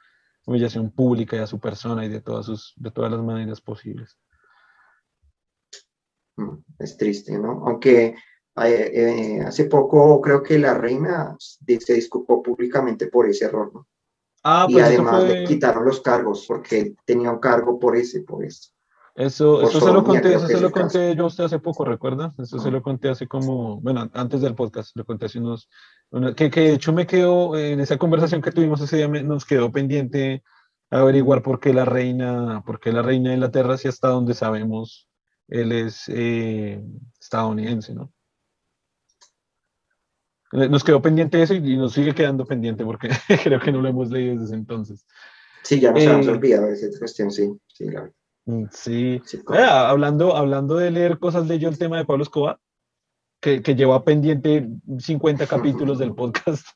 humillación 0.50 0.90
pública 0.92 1.36
y 1.36 1.40
a 1.40 1.48
su 1.48 1.60
persona 1.60 2.06
y 2.06 2.10
de 2.10 2.22
todas, 2.22 2.48
sus, 2.48 2.74
de 2.76 2.92
todas 2.92 3.12
las 3.12 3.22
maneras 3.22 3.62
posibles. 3.62 4.18
Mm, 6.38 6.58
es 6.80 6.98
triste, 6.98 7.38
¿no? 7.38 7.64
Aunque 7.68 8.08
eh, 8.08 8.16
eh, 8.58 9.42
hace 9.42 9.66
poco 9.66 10.20
creo 10.20 10.42
que 10.42 10.58
la 10.58 10.74
reina 10.74 11.36
se 11.40 11.94
disculpó 11.94 12.42
públicamente 12.42 13.08
por 13.08 13.30
ese 13.30 13.46
error, 13.46 13.72
¿no? 13.74 13.88
Ah, 14.44 14.66
y 14.70 14.74
pues 14.74 14.86
además 14.86 15.24
le 15.26 15.44
quitaron 15.44 15.86
los 15.86 16.02
cargos 16.02 16.46
porque 16.48 16.96
tenía 17.06 17.30
un 17.30 17.40
cargo 17.40 17.78
por 17.78 17.96
ese, 17.96 18.22
por 18.22 18.44
eso. 18.44 18.72
Eso, 19.16 19.62
eso 19.62 19.82
se 19.82 19.92
lo 19.92 20.04
conté, 20.04 20.34
eso 20.34 20.48
se 20.48 20.62
lo 20.62 20.72
conté 20.72 21.14
yo 21.14 21.26
a 21.26 21.28
usted 21.28 21.44
hace 21.44 21.60
poco, 21.60 21.84
¿recuerda? 21.84 22.34
Eso 22.38 22.58
se 22.58 22.72
lo 22.72 22.82
conté 22.82 23.10
hace 23.10 23.28
como, 23.28 23.82
bueno, 23.82 24.10
antes 24.14 24.40
del 24.40 24.56
podcast, 24.56 24.96
lo 24.96 25.04
conté 25.04 25.26
hace 25.26 25.40
unos, 25.40 25.70
que, 26.36 26.50
que, 26.50 26.62
de 26.62 26.74
hecho 26.74 26.94
me 26.94 27.08
quedó, 27.08 27.58
en 27.58 27.80
esa 27.80 27.98
conversación 27.98 28.42
que 28.42 28.52
tuvimos 28.52 28.82
ese 28.82 28.98
día, 28.98 29.08
nos 29.08 29.46
quedó 29.46 29.72
pendiente 29.72 30.44
averiguar 30.90 31.44
por 31.44 31.60
qué 31.60 31.74
la 31.74 31.86
reina, 31.86 32.64
por 32.66 32.80
qué 32.80 32.92
la 32.92 33.02
reina 33.02 33.30
de 33.30 33.36
Inglaterra, 33.36 33.78
si 33.78 33.88
hasta 33.88 34.10
donde 34.10 34.34
sabemos, 34.34 35.08
él 35.48 35.72
es 35.72 36.06
eh, 36.08 36.84
estadounidense, 37.20 37.94
¿no? 37.94 38.12
Nos 40.52 40.84
quedó 40.84 41.00
pendiente 41.00 41.42
eso 41.42 41.54
y, 41.54 41.78
nos 41.78 41.94
sigue 41.94 42.16
quedando 42.16 42.44
pendiente 42.44 42.84
porque 42.84 43.10
creo 43.44 43.60
que 43.60 43.72
no 43.72 43.82
lo 43.82 43.90
hemos 43.90 44.10
leído 44.10 44.42
desde 44.42 44.56
entonces. 44.56 45.06
Sí, 45.64 45.80
ya 45.80 45.92
nos 45.92 46.02
hemos 46.02 46.26
eh, 46.26 46.32
olvidado 46.32 46.68
esa 46.70 46.88
cuestión, 46.98 47.30
sí, 47.30 47.52
sí, 47.68 47.88
claro. 47.88 48.12
Mm, 48.46 48.66
sí. 48.72 49.22
Eh, 49.54 49.64
hablando, 49.64 50.36
hablando 50.36 50.76
de 50.78 50.90
leer 50.90 51.20
cosas, 51.20 51.48
de 51.48 51.60
yo 51.60 51.70
el 51.70 51.78
tema 51.78 51.98
de 51.98 52.06
Pablo 52.06 52.24
Escobar, 52.24 52.60
que, 53.40 53.62
que 53.62 53.76
lleva 53.76 54.04
pendiente 54.04 54.68
50 54.98 55.48
capítulos 55.48 56.00
del 56.00 56.14
podcast. 56.14 56.68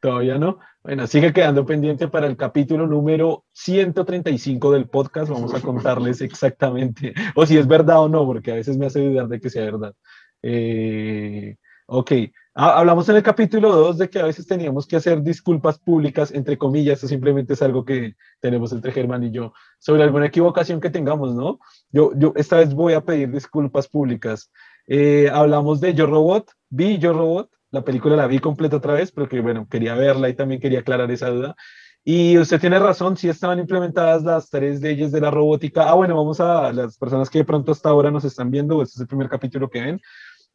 Todavía 0.00 0.38
no. 0.38 0.58
Bueno, 0.82 1.06
sigue 1.06 1.32
quedando 1.32 1.66
pendiente 1.66 2.08
para 2.08 2.26
el 2.26 2.36
capítulo 2.36 2.86
número 2.86 3.44
135 3.52 4.72
del 4.72 4.88
podcast. 4.88 5.30
Vamos 5.30 5.54
a 5.54 5.60
contarles 5.60 6.20
exactamente, 6.22 7.12
o 7.34 7.44
si 7.44 7.58
es 7.58 7.66
verdad 7.66 8.00
o 8.02 8.08
no, 8.08 8.24
porque 8.24 8.52
a 8.52 8.54
veces 8.54 8.78
me 8.78 8.86
hace 8.86 9.06
dudar 9.06 9.28
de 9.28 9.40
que 9.40 9.50
sea 9.50 9.64
verdad. 9.64 9.94
Eh, 10.42 11.56
ok, 11.86 12.12
hablamos 12.58 13.08
en 13.08 13.16
el 13.16 13.22
capítulo 13.22 13.74
2 13.74 13.98
de 13.98 14.10
que 14.10 14.18
a 14.18 14.24
veces 14.24 14.46
teníamos 14.46 14.86
que 14.86 14.96
hacer 14.96 15.22
disculpas 15.22 15.78
públicas, 15.78 16.32
entre 16.32 16.58
comillas, 16.58 16.98
eso 16.98 17.06
simplemente 17.06 17.52
es 17.52 17.62
algo 17.62 17.84
que 17.84 18.16
tenemos 18.40 18.72
entre 18.72 18.90
Germán 18.90 19.22
y 19.22 19.30
yo, 19.30 19.52
sobre 19.78 20.02
alguna 20.02 20.26
equivocación 20.26 20.80
que 20.80 20.90
tengamos, 20.90 21.36
¿no? 21.36 21.60
Yo, 21.92 22.10
yo 22.16 22.32
esta 22.34 22.56
vez 22.56 22.74
voy 22.74 22.94
a 22.94 23.00
pedir 23.00 23.30
disculpas 23.30 23.86
públicas. 23.86 24.50
Eh, 24.88 25.30
hablamos 25.32 25.80
de 25.80 25.94
Yo 25.94 26.06
Robot, 26.06 26.50
vi 26.68 26.98
Yo 26.98 27.12
Robot, 27.12 27.48
la 27.70 27.84
película 27.84 28.16
la 28.16 28.26
vi 28.26 28.40
completa 28.40 28.78
otra 28.78 28.94
vez, 28.94 29.12
pero 29.12 29.28
que 29.28 29.40
bueno, 29.40 29.68
quería 29.70 29.94
verla 29.94 30.28
y 30.28 30.34
también 30.34 30.60
quería 30.60 30.80
aclarar 30.80 31.10
esa 31.12 31.28
duda. 31.30 31.54
Y 32.02 32.38
usted 32.38 32.60
tiene 32.60 32.80
razón, 32.80 33.16
si 33.16 33.28
estaban 33.28 33.60
implementadas 33.60 34.24
las 34.24 34.50
tres 34.50 34.80
leyes 34.80 35.12
de 35.12 35.20
la 35.20 35.30
robótica. 35.30 35.88
Ah, 35.88 35.94
bueno, 35.94 36.16
vamos 36.16 36.40
a 36.40 36.72
las 36.72 36.96
personas 36.96 37.28
que 37.28 37.38
de 37.38 37.44
pronto 37.44 37.70
hasta 37.70 37.90
ahora 37.90 38.10
nos 38.10 38.24
están 38.24 38.50
viendo, 38.50 38.82
este 38.82 38.94
es 38.96 39.00
el 39.02 39.06
primer 39.06 39.28
capítulo 39.28 39.68
que 39.68 39.80
ven 39.80 40.00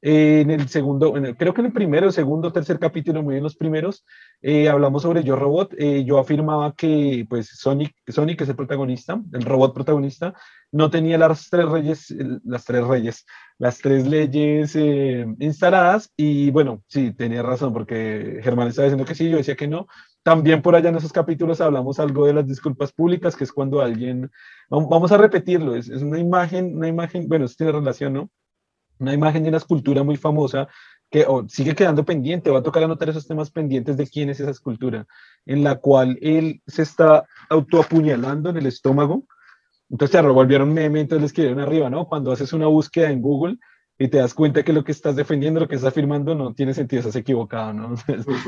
en 0.06 0.52
el 0.52 0.68
segundo, 0.68 1.14
creo 1.38 1.54
que 1.54 1.62
en 1.62 1.68
el 1.68 1.72
primero, 1.72 2.12
segundo, 2.12 2.52
tercer 2.52 2.78
capítulo, 2.78 3.24
muy 3.24 3.36
bien 3.36 3.44
los 3.44 3.56
primeros, 3.56 4.04
eh, 4.42 4.68
hablamos 4.68 5.04
sobre 5.04 5.24
Yo 5.24 5.38
Robot. 5.38 5.76
Eh, 5.78 6.04
yo 6.04 6.20
afirmaba 6.20 6.74
que 6.76 7.26
pues 7.30 7.48
Sonic, 7.48 7.96
Sonic 8.10 8.42
es 8.42 8.50
el 8.50 8.58
protagonista, 8.58 9.22
el 9.32 9.44
robot 9.44 9.74
protagonista, 9.74 10.34
no 10.74 10.90
tenía 10.90 11.18
las 11.18 11.50
tres 11.50 11.70
reyes, 11.70 12.14
las 12.44 12.66
tres 12.66 12.86
reyes, 12.86 13.26
las 13.58 13.80
tres 13.80 14.06
leyes 14.06 14.76
eh, 14.76 15.26
instaladas 15.40 16.12
y 16.18 16.52
bueno, 16.52 16.84
sí, 16.88 17.14
tenía 17.14 17.42
razón 17.42 17.72
porque 17.72 18.42
Germán 18.44 18.68
estaba 18.68 18.88
diciendo 18.88 19.06
que 19.06 19.16
sí, 19.16 19.30
yo 19.30 19.38
decía 19.38 19.56
que 19.56 19.70
no. 19.70 19.88
También 20.22 20.62
por 20.62 20.76
allá 20.76 20.90
en 20.90 20.98
esos 20.98 21.14
capítulos 21.14 21.62
hablamos 21.62 22.02
algo 22.02 22.26
de 22.26 22.34
las 22.34 22.46
disculpas 22.46 22.92
públicas, 22.92 23.38
que 23.38 23.46
es 23.46 23.54
cuando 23.54 23.80
alguien, 23.80 24.30
vamos 24.70 25.14
a 25.14 25.18
repetirlo, 25.18 25.76
es, 25.76 25.88
es 25.88 26.02
una 26.02 26.20
imagen, 26.20 26.76
una 26.76 26.90
imagen, 26.90 27.30
bueno, 27.30 27.46
esto 27.46 27.64
tiene 27.64 27.72
relación, 27.80 28.12
¿no? 28.12 28.30
Una 29.00 29.14
imagen 29.14 29.44
de 29.44 29.50
una 29.50 29.58
escultura 29.58 30.04
muy 30.04 30.18
famosa 30.18 30.68
que 31.10 31.28
sigue 31.48 31.76
quedando 31.76 32.04
pendiente, 32.04 32.50
va 32.50 32.60
a 32.60 32.64
tocar 32.64 32.84
anotar 32.84 33.08
esos 33.10 33.28
temas 33.28 33.52
pendientes 33.52 33.98
de 33.98 34.08
quién 34.08 34.30
es 34.30 34.40
esa 34.40 34.50
escultura, 34.50 35.06
en 35.46 35.64
la 35.64 35.76
cual 35.76 36.18
él 36.22 36.62
se 36.66 36.82
está 36.82 37.26
autoapuñalando 37.50 38.50
en 38.50 38.58
el 38.58 38.66
estómago. 38.66 39.26
Entonces 39.92 40.12
se 40.14 40.22
revolvieron 40.24 40.74
meme, 40.74 41.02
entonces 41.02 41.22
le 41.22 41.28
escribieron 41.28 41.60
arriba, 41.60 41.90
¿no? 41.90 42.08
Cuando 42.08 42.32
haces 42.32 42.52
una 42.52 42.66
búsqueda 42.66 43.12
en 43.12 43.22
Google, 43.22 43.58
y 44.04 44.10
te 44.10 44.18
das 44.18 44.34
cuenta 44.34 44.64
que 44.64 44.74
lo 44.74 44.84
que 44.84 44.92
estás 44.92 45.16
defendiendo, 45.16 45.62
lo 45.62 45.68
que 45.70 45.76
estás 45.76 45.94
afirmando 45.94 46.36
no 46.36 46.54
tiene 46.54 46.74
sentido, 46.74 47.00
estás 47.00 47.16
equivocado, 47.16 47.72
¿no? 47.72 47.96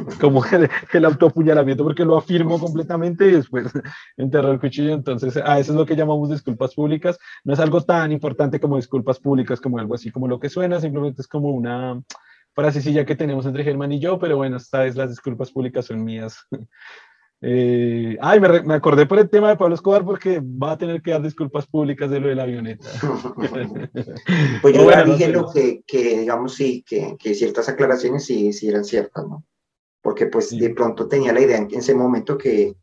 Es 0.10 0.18
como 0.20 0.44
el, 0.44 0.70
el 0.92 1.06
autoapuñalamiento 1.06 1.82
porque 1.82 2.04
lo 2.04 2.18
afirmo 2.18 2.60
completamente 2.60 3.26
y 3.26 3.32
después 3.32 3.72
enterro 4.18 4.52
el 4.52 4.60
cuchillo. 4.60 4.94
Entonces, 4.94 5.38
a 5.38 5.58
eso 5.58 5.72
es 5.72 5.78
lo 5.78 5.86
que 5.86 5.96
llamamos 5.96 6.30
disculpas 6.30 6.76
públicas. 6.76 7.18
No 7.46 7.54
es 7.54 7.60
algo 7.62 7.80
tan 7.80 8.12
importante 8.12 8.60
como 8.60 8.76
disculpas 8.76 9.18
públicas, 9.18 9.62
como 9.62 9.80
algo 9.80 9.96
así 9.96 10.12
como 10.12 10.28
lo 10.28 10.42
que 10.42 10.50
suena, 10.50 10.82
simplemente 10.82 11.22
es 11.22 11.28
como 11.30 11.52
una 11.52 12.04
frasecilla 12.54 13.06
que 13.06 13.16
tenemos 13.16 13.46
entre 13.46 13.64
Germán 13.64 13.94
y 13.94 14.00
yo, 14.00 14.20
pero 14.20 14.36
bueno, 14.36 14.58
esta 14.58 14.80
vez 14.80 14.98
las 14.98 15.10
disculpas 15.10 15.52
públicas 15.52 15.86
son 15.86 16.04
mías. 16.04 16.38
Eh, 17.42 18.18
ay, 18.22 18.40
me, 18.40 18.62
me, 18.62 18.74
acordé 18.76 19.06
por 19.06 19.20
el 19.20 19.30
tema 19.30 19.50
de 19.50 19.58
Pablo 19.58 19.76
Escobar 19.76 20.06
porque 20.06 20.42
va 20.42 20.72
a 20.72 20.78
tener 20.78 21.02
que 21.02 21.12
dar 21.12 21.22
disculpas 21.22 21.68
públicas 21.68 22.10
de 22.10 22.20
lo 22.20 22.30
de 22.30 22.36
la 22.36 22.44
avioneta. 22.44 22.88
pues 24.62 24.76
yo 24.76 24.90
ya 24.90 25.04
dije 25.04 25.28
lo 25.28 25.52
que, 25.52 25.84
que, 25.86 26.20
digamos, 26.20 26.56
sí, 26.56 26.84
que, 26.88 27.16
que, 27.20 27.36
ciertas 27.36 27.68
aclaraciones 27.68 28.26
sí, 28.26 28.54
sí 28.54 28.70
eran 28.70 28.86
ciertas, 28.86 29.28
¿no? 29.28 29.44
Porque 30.02 30.28
pues 30.28 30.50
sí. 30.50 30.60
de 30.60 30.70
pronto 30.70 31.08
tenía 31.08 31.34
la 31.34 31.42
idea 31.42 31.58
en 31.58 31.68
ese 31.72 31.94
momento 31.94 32.38
que, 32.38 32.76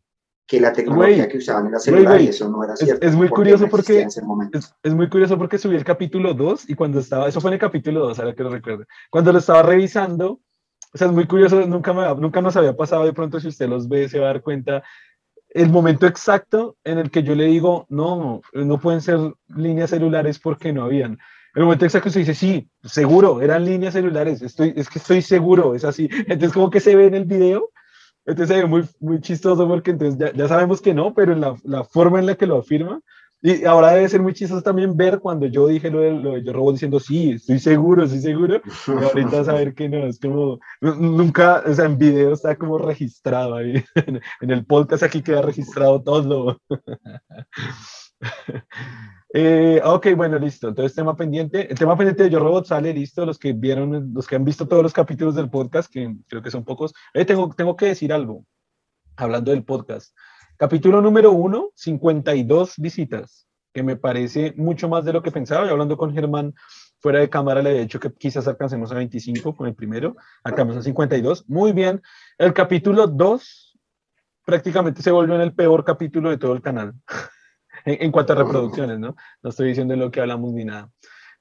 que 0.46 0.60
la 0.60 0.72
tecnología 0.72 1.28
que 1.28 1.38
usaban 1.38 1.66
en 1.66 1.72
la 1.72 1.78
celular 1.78 2.20
y 2.20 2.28
eso 2.28 2.48
no 2.48 2.62
era 2.62 2.76
cierto. 2.76 3.06
Es, 3.06 3.12
es 3.12 3.16
muy 3.16 3.28
curioso 3.28 3.68
porque 3.68 4.02
es, 4.02 4.22
es, 4.82 4.94
muy 4.94 5.08
curioso 5.08 5.38
porque 5.38 5.56
subí 5.56 5.76
el 5.76 5.84
capítulo 5.84 6.34
2 6.34 6.68
y 6.68 6.74
cuando 6.74 7.00
estaba, 7.00 7.28
eso 7.28 7.40
fue 7.40 7.50
en 7.50 7.54
el 7.54 7.60
capítulo 7.60 8.00
2, 8.00 8.18
ahora 8.18 8.34
que 8.34 8.42
lo 8.42 8.50
recuerdo, 8.50 8.84
cuando 9.08 9.32
lo 9.32 9.38
estaba 9.38 9.62
revisando, 9.62 10.40
o 10.94 10.98
sea, 10.98 11.06
es 11.06 11.12
muy 11.12 11.26
curioso, 11.26 11.66
nunca, 11.66 11.92
nunca 12.14 12.42
nos 12.42 12.56
había 12.56 12.76
pasado 12.76 13.04
de 13.04 13.12
pronto, 13.12 13.40
si 13.40 13.48
usted 13.48 13.68
los 13.68 13.88
ve, 13.88 14.08
se 14.08 14.18
va 14.18 14.26
a 14.26 14.32
dar 14.34 14.42
cuenta 14.42 14.82
el 15.54 15.68
momento 15.70 16.06
exacto 16.06 16.76
en 16.84 16.98
el 16.98 17.10
que 17.10 17.22
yo 17.22 17.34
le 17.34 17.44
digo, 17.44 17.86
no, 17.88 18.40
no 18.52 18.80
pueden 18.80 19.00
ser 19.00 19.18
líneas 19.54 19.90
celulares 19.90 20.38
porque 20.38 20.72
no 20.72 20.84
habían. 20.84 21.18
El 21.54 21.64
momento 21.64 21.84
exacto 21.84 22.08
se 22.08 22.20
dice, 22.20 22.34
sí, 22.34 22.70
seguro, 22.82 23.42
eran 23.42 23.64
líneas 23.64 23.92
celulares, 23.92 24.40
estoy, 24.40 24.72
es 24.76 24.88
que 24.88 24.98
estoy 24.98 25.20
seguro, 25.20 25.74
es 25.74 25.84
así. 25.84 26.08
Entonces, 26.26 26.52
como 26.52 26.70
que 26.70 26.80
se 26.80 26.96
ve 26.96 27.06
en 27.06 27.14
el 27.14 27.24
video, 27.26 27.70
entonces 28.24 28.54
se 28.54 28.62
ve 28.62 28.68
muy, 28.68 28.88
muy 29.00 29.20
chistoso 29.20 29.66
porque 29.66 29.90
entonces 29.90 30.16
ya, 30.16 30.32
ya 30.32 30.46
sabemos 30.46 30.80
que 30.80 30.94
no, 30.94 31.12
pero 31.12 31.34
la, 31.34 31.56
la, 31.64 31.82
forma 31.82 32.20
en 32.20 32.26
la 32.26 32.36
que 32.36 32.46
lo 32.46 32.58
afirma, 32.58 33.00
y 33.44 33.64
ahora 33.64 33.90
debe 33.90 34.08
ser 34.08 34.22
muy 34.22 34.34
chistoso 34.34 34.62
también 34.62 34.96
ver 34.96 35.18
cuando 35.18 35.46
yo 35.46 35.66
dije 35.66 35.90
lo 35.90 36.00
de, 36.00 36.12
lo 36.12 36.32
de 36.34 36.44
yo 36.44 36.52
robot 36.52 36.74
diciendo, 36.74 37.00
sí, 37.00 37.32
estoy 37.32 37.58
seguro, 37.58 38.04
estoy 38.04 38.20
seguro. 38.20 38.62
Y 38.86 38.90
ahorita 38.90 39.44
saber 39.44 39.74
que 39.74 39.88
no, 39.88 40.06
es 40.06 40.20
como, 40.20 40.60
nunca, 40.80 41.60
o 41.66 41.74
sea, 41.74 41.86
en 41.86 41.98
video 41.98 42.32
está 42.32 42.56
como 42.56 42.78
registrado 42.78 43.56
ahí. 43.56 43.84
En 44.40 44.50
el 44.50 44.64
podcast 44.64 45.02
aquí 45.02 45.22
queda 45.22 45.42
registrado 45.42 46.02
todo. 46.02 46.60
eh, 49.34 49.80
ok, 49.84 50.06
bueno, 50.16 50.38
listo. 50.38 50.68
Entonces, 50.68 50.94
tema 50.94 51.16
pendiente. 51.16 51.68
El 51.68 51.76
tema 51.76 51.96
pendiente 51.96 52.24
de 52.24 52.30
Yo 52.30 52.38
Robot 52.38 52.66
sale 52.66 52.94
listo. 52.94 53.26
Los 53.26 53.38
que 53.38 53.52
vieron, 53.52 54.12
los 54.14 54.28
que 54.28 54.36
han 54.36 54.44
visto 54.44 54.68
todos 54.68 54.84
los 54.84 54.92
capítulos 54.92 55.34
del 55.34 55.50
podcast, 55.50 55.92
que 55.92 56.14
creo 56.28 56.42
que 56.42 56.50
son 56.50 56.64
pocos. 56.64 56.94
Eh, 57.12 57.24
tengo, 57.24 57.52
tengo 57.56 57.76
que 57.76 57.86
decir 57.86 58.12
algo, 58.12 58.44
hablando 59.16 59.50
del 59.50 59.64
podcast. 59.64 60.14
Capítulo 60.62 61.00
número 61.00 61.32
uno, 61.32 61.72
52 61.74 62.74
visitas, 62.76 63.48
que 63.74 63.82
me 63.82 63.96
parece 63.96 64.54
mucho 64.56 64.88
más 64.88 65.04
de 65.04 65.12
lo 65.12 65.20
que 65.20 65.32
pensaba. 65.32 65.66
Y 65.66 65.68
hablando 65.68 65.96
con 65.96 66.14
Germán 66.14 66.54
fuera 67.00 67.18
de 67.18 67.28
cámara, 67.28 67.60
le 67.62 67.76
he 67.76 67.80
dicho 67.80 67.98
que 67.98 68.12
quizás 68.12 68.46
alcancemos 68.46 68.92
a 68.92 68.94
25 68.94 69.56
con 69.56 69.66
el 69.66 69.74
primero, 69.74 70.14
acabamos 70.44 70.76
a 70.76 70.82
52. 70.82 71.48
Muy 71.48 71.72
bien. 71.72 72.00
El 72.38 72.54
capítulo 72.54 73.08
2 73.08 73.76
prácticamente 74.44 75.02
se 75.02 75.10
volvió 75.10 75.34
en 75.34 75.40
el 75.40 75.52
peor 75.52 75.84
capítulo 75.84 76.30
de 76.30 76.38
todo 76.38 76.52
el 76.52 76.62
canal, 76.62 76.94
en, 77.84 78.00
en, 78.00 78.12
cuanto 78.12 78.32
a 78.32 78.36
reproducciones, 78.36 79.00
¿no? 79.00 79.16
No 79.42 79.50
estoy 79.50 79.70
diciendo 79.70 79.96
lo 79.96 80.12
que 80.12 80.20
hablamos 80.20 80.52
ni 80.52 80.64
nada. 80.64 80.92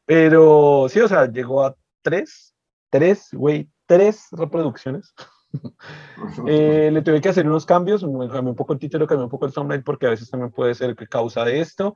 Pero 0.03 0.87
sí, 0.89 0.99
o 0.99 1.07
sea, 1.07 1.31
llegó 1.31 1.63
a 1.63 1.75
3, 2.01 2.55
3, 2.89 3.29
güey, 3.33 3.69
3 3.85 4.29
reproducciones. 4.31 5.13
Eh, 6.47 6.89
le 6.91 7.01
tuve 7.01 7.19
que 7.19 7.29
hacer 7.29 7.47
unos 7.47 7.65
cambios, 7.65 8.01
cambié 8.01 8.51
un 8.51 8.55
poco 8.55 8.73
el 8.73 8.79
título, 8.79 9.07
cambié 9.07 9.25
un 9.25 9.29
poco 9.29 9.45
el 9.45 9.53
thumbnail 9.53 9.83
porque 9.83 10.07
a 10.07 10.11
veces 10.11 10.29
también 10.29 10.51
puede 10.51 10.73
ser 10.75 10.95
que 10.95 11.07
causa 11.07 11.43
de 11.43 11.59
esto. 11.59 11.95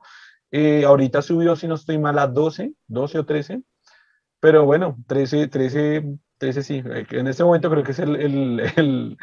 Eh, 0.50 0.84
ahorita 0.84 1.22
subió, 1.22 1.56
si 1.56 1.66
no 1.66 1.74
estoy 1.74 1.98
mal, 1.98 2.18
a 2.18 2.26
12, 2.26 2.72
12 2.86 3.18
o 3.18 3.26
13, 3.26 3.62
pero 4.40 4.64
bueno, 4.64 4.96
13, 5.06 5.48
13, 5.48 6.04
13 6.38 6.62
sí. 6.62 6.82
En 7.10 7.26
este 7.26 7.44
momento 7.44 7.70
creo 7.70 7.82
que 7.82 7.92
es 7.92 7.98
el, 7.98 8.16
el, 8.16 8.60
el, 8.76 9.16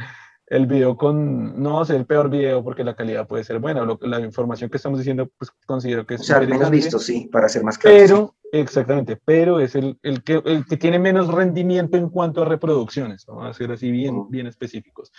el 0.48 0.68
video 0.68 0.98
con, 0.98 1.62
no 1.62 1.76
va 1.76 1.82
a 1.82 1.86
ser 1.86 1.96
el 1.96 2.06
peor 2.06 2.30
video 2.30 2.64
porque 2.64 2.84
la 2.84 2.96
calidad 2.96 3.28
puede 3.28 3.44
ser 3.44 3.60
buena, 3.60 3.84
lo, 3.84 3.98
la 4.02 4.20
información 4.20 4.70
que 4.70 4.78
estamos 4.78 5.00
diciendo, 5.00 5.30
pues 5.38 5.52
considero 5.66 6.06
que 6.06 6.16
es... 6.16 6.22
O 6.22 6.24
sea, 6.24 6.40
menos 6.42 6.70
visto, 6.70 7.00
sí, 7.00 7.30
para 7.32 7.48
ser 7.50 7.64
más 7.64 7.78
claro. 7.78 7.98
Pero, 7.98 8.36
sí. 8.42 8.60
exactamente, 8.60 9.20
pero 9.24 9.60
es 9.60 9.76
el, 9.76 9.98
el, 10.04 10.24
que, 10.24 10.42
el 10.46 10.66
que 10.66 10.78
tiene 10.78 11.00
menos 11.00 11.28
rendimiento 11.30 11.98
en 11.98 12.10
cuanto 12.10 12.42
a 12.42 12.46
reproducciones, 12.46 13.26
vamos 13.26 13.46
a 13.46 13.54
ser 13.54 13.72
así 13.72 13.90
bien, 13.90 14.30
bien 14.30 14.48
específicos. 14.48 15.12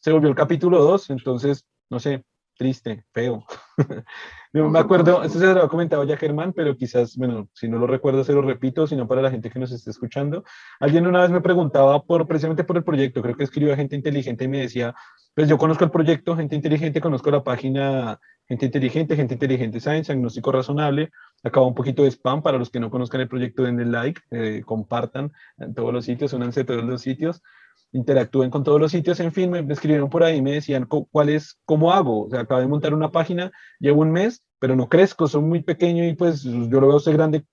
Se 0.00 0.12
volvió 0.12 0.28
el 0.28 0.34
capítulo 0.34 0.82
2, 0.82 1.10
entonces, 1.10 1.64
no 1.88 2.00
sé, 2.00 2.24
triste, 2.62 3.04
feo. 3.12 3.44
no 4.52 4.70
me 4.70 4.78
acuerdo, 4.78 5.24
esto 5.24 5.40
se 5.40 5.52
lo 5.52 5.64
ha 5.64 5.68
comentado 5.68 6.04
ya 6.04 6.16
Germán, 6.16 6.52
pero 6.52 6.76
quizás, 6.76 7.16
bueno, 7.16 7.48
si 7.52 7.68
no 7.68 7.76
lo 7.78 7.88
recuerdo, 7.88 8.22
se 8.22 8.32
lo 8.32 8.40
repito, 8.40 8.86
sino 8.86 9.08
para 9.08 9.20
la 9.20 9.32
gente 9.32 9.50
que 9.50 9.58
nos 9.58 9.72
esté 9.72 9.90
escuchando. 9.90 10.44
Alguien 10.78 11.08
una 11.08 11.22
vez 11.22 11.30
me 11.30 11.40
preguntaba 11.40 12.04
por, 12.04 12.28
precisamente 12.28 12.62
por 12.62 12.76
el 12.76 12.84
proyecto, 12.84 13.20
creo 13.20 13.36
que 13.36 13.42
escribió 13.42 13.72
a 13.72 13.76
gente 13.76 13.96
inteligente 13.96 14.44
y 14.44 14.48
me 14.48 14.60
decía, 14.60 14.94
pues 15.34 15.48
yo 15.48 15.58
conozco 15.58 15.82
el 15.84 15.90
proyecto, 15.90 16.36
gente 16.36 16.54
inteligente, 16.54 17.00
conozco 17.00 17.32
la 17.32 17.42
página 17.42 18.20
Gente 18.46 18.66
Inteligente, 18.66 19.16
Gente 19.16 19.34
Inteligente 19.34 19.80
Science, 19.80 20.12
Agnóstico 20.12 20.52
Razonable, 20.52 21.10
acaba 21.42 21.66
un 21.66 21.74
poquito 21.74 22.02
de 22.02 22.10
spam, 22.10 22.42
para 22.42 22.58
los 22.58 22.70
que 22.70 22.80
no 22.80 22.90
conozcan 22.90 23.22
el 23.22 23.28
proyecto, 23.28 23.64
den 23.64 23.80
el 23.80 23.90
like, 23.90 24.20
eh, 24.30 24.62
compartan 24.64 25.32
en 25.58 25.74
todos 25.74 25.92
los 25.92 26.04
sitios, 26.04 26.32
únanse 26.32 26.60
a 26.60 26.66
todos 26.66 26.84
los 26.84 27.00
sitios 27.00 27.42
interactúen 27.92 28.50
con 28.50 28.64
todos 28.64 28.80
los 28.80 28.90
sitios, 28.90 29.20
en 29.20 29.32
fin, 29.32 29.50
me 29.50 29.60
escribieron 29.72 30.08
por 30.08 30.24
ahí, 30.24 30.42
me 30.42 30.52
decían 30.52 30.86
cuál 30.86 31.28
es, 31.28 31.58
cómo 31.64 31.92
hago, 31.92 32.26
o 32.26 32.30
sea, 32.30 32.40
acabo 32.40 32.60
de 32.60 32.66
montar 32.66 32.94
una 32.94 33.12
página, 33.12 33.52
llevo 33.78 34.00
un 34.00 34.10
mes, 34.10 34.42
pero 34.58 34.74
no 34.76 34.88
crezco, 34.88 35.28
soy 35.28 35.42
muy 35.42 35.62
pequeño 35.62 36.04
y 36.04 36.14
pues 36.14 36.42
yo 36.42 36.80
lo 36.80 36.88
veo 36.88 36.98
ser 36.98 37.14
grande, 37.14 37.44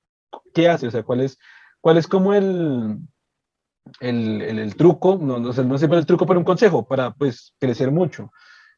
¿qué 0.54 0.70
hace? 0.70 0.88
O 0.88 0.92
sea, 0.92 1.04
¿cuál 1.04 1.22
es, 1.22 1.38
cuál 1.82 1.98
es 1.98 2.08
como 2.08 2.34
el, 2.34 3.00
el, 4.00 4.42
el, 4.42 4.60
el 4.60 4.76
truco, 4.76 5.18
no, 5.22 5.40
no 5.40 5.54
sé, 5.54 5.64
no 5.66 5.78
sé 5.78 5.86
el 5.86 6.06
truco, 6.06 6.26
pero 6.26 6.40
un 6.40 6.46
consejo 6.46 6.88
para 6.88 7.14
pues 7.14 7.54
crecer 7.60 7.92
mucho. 7.92 8.32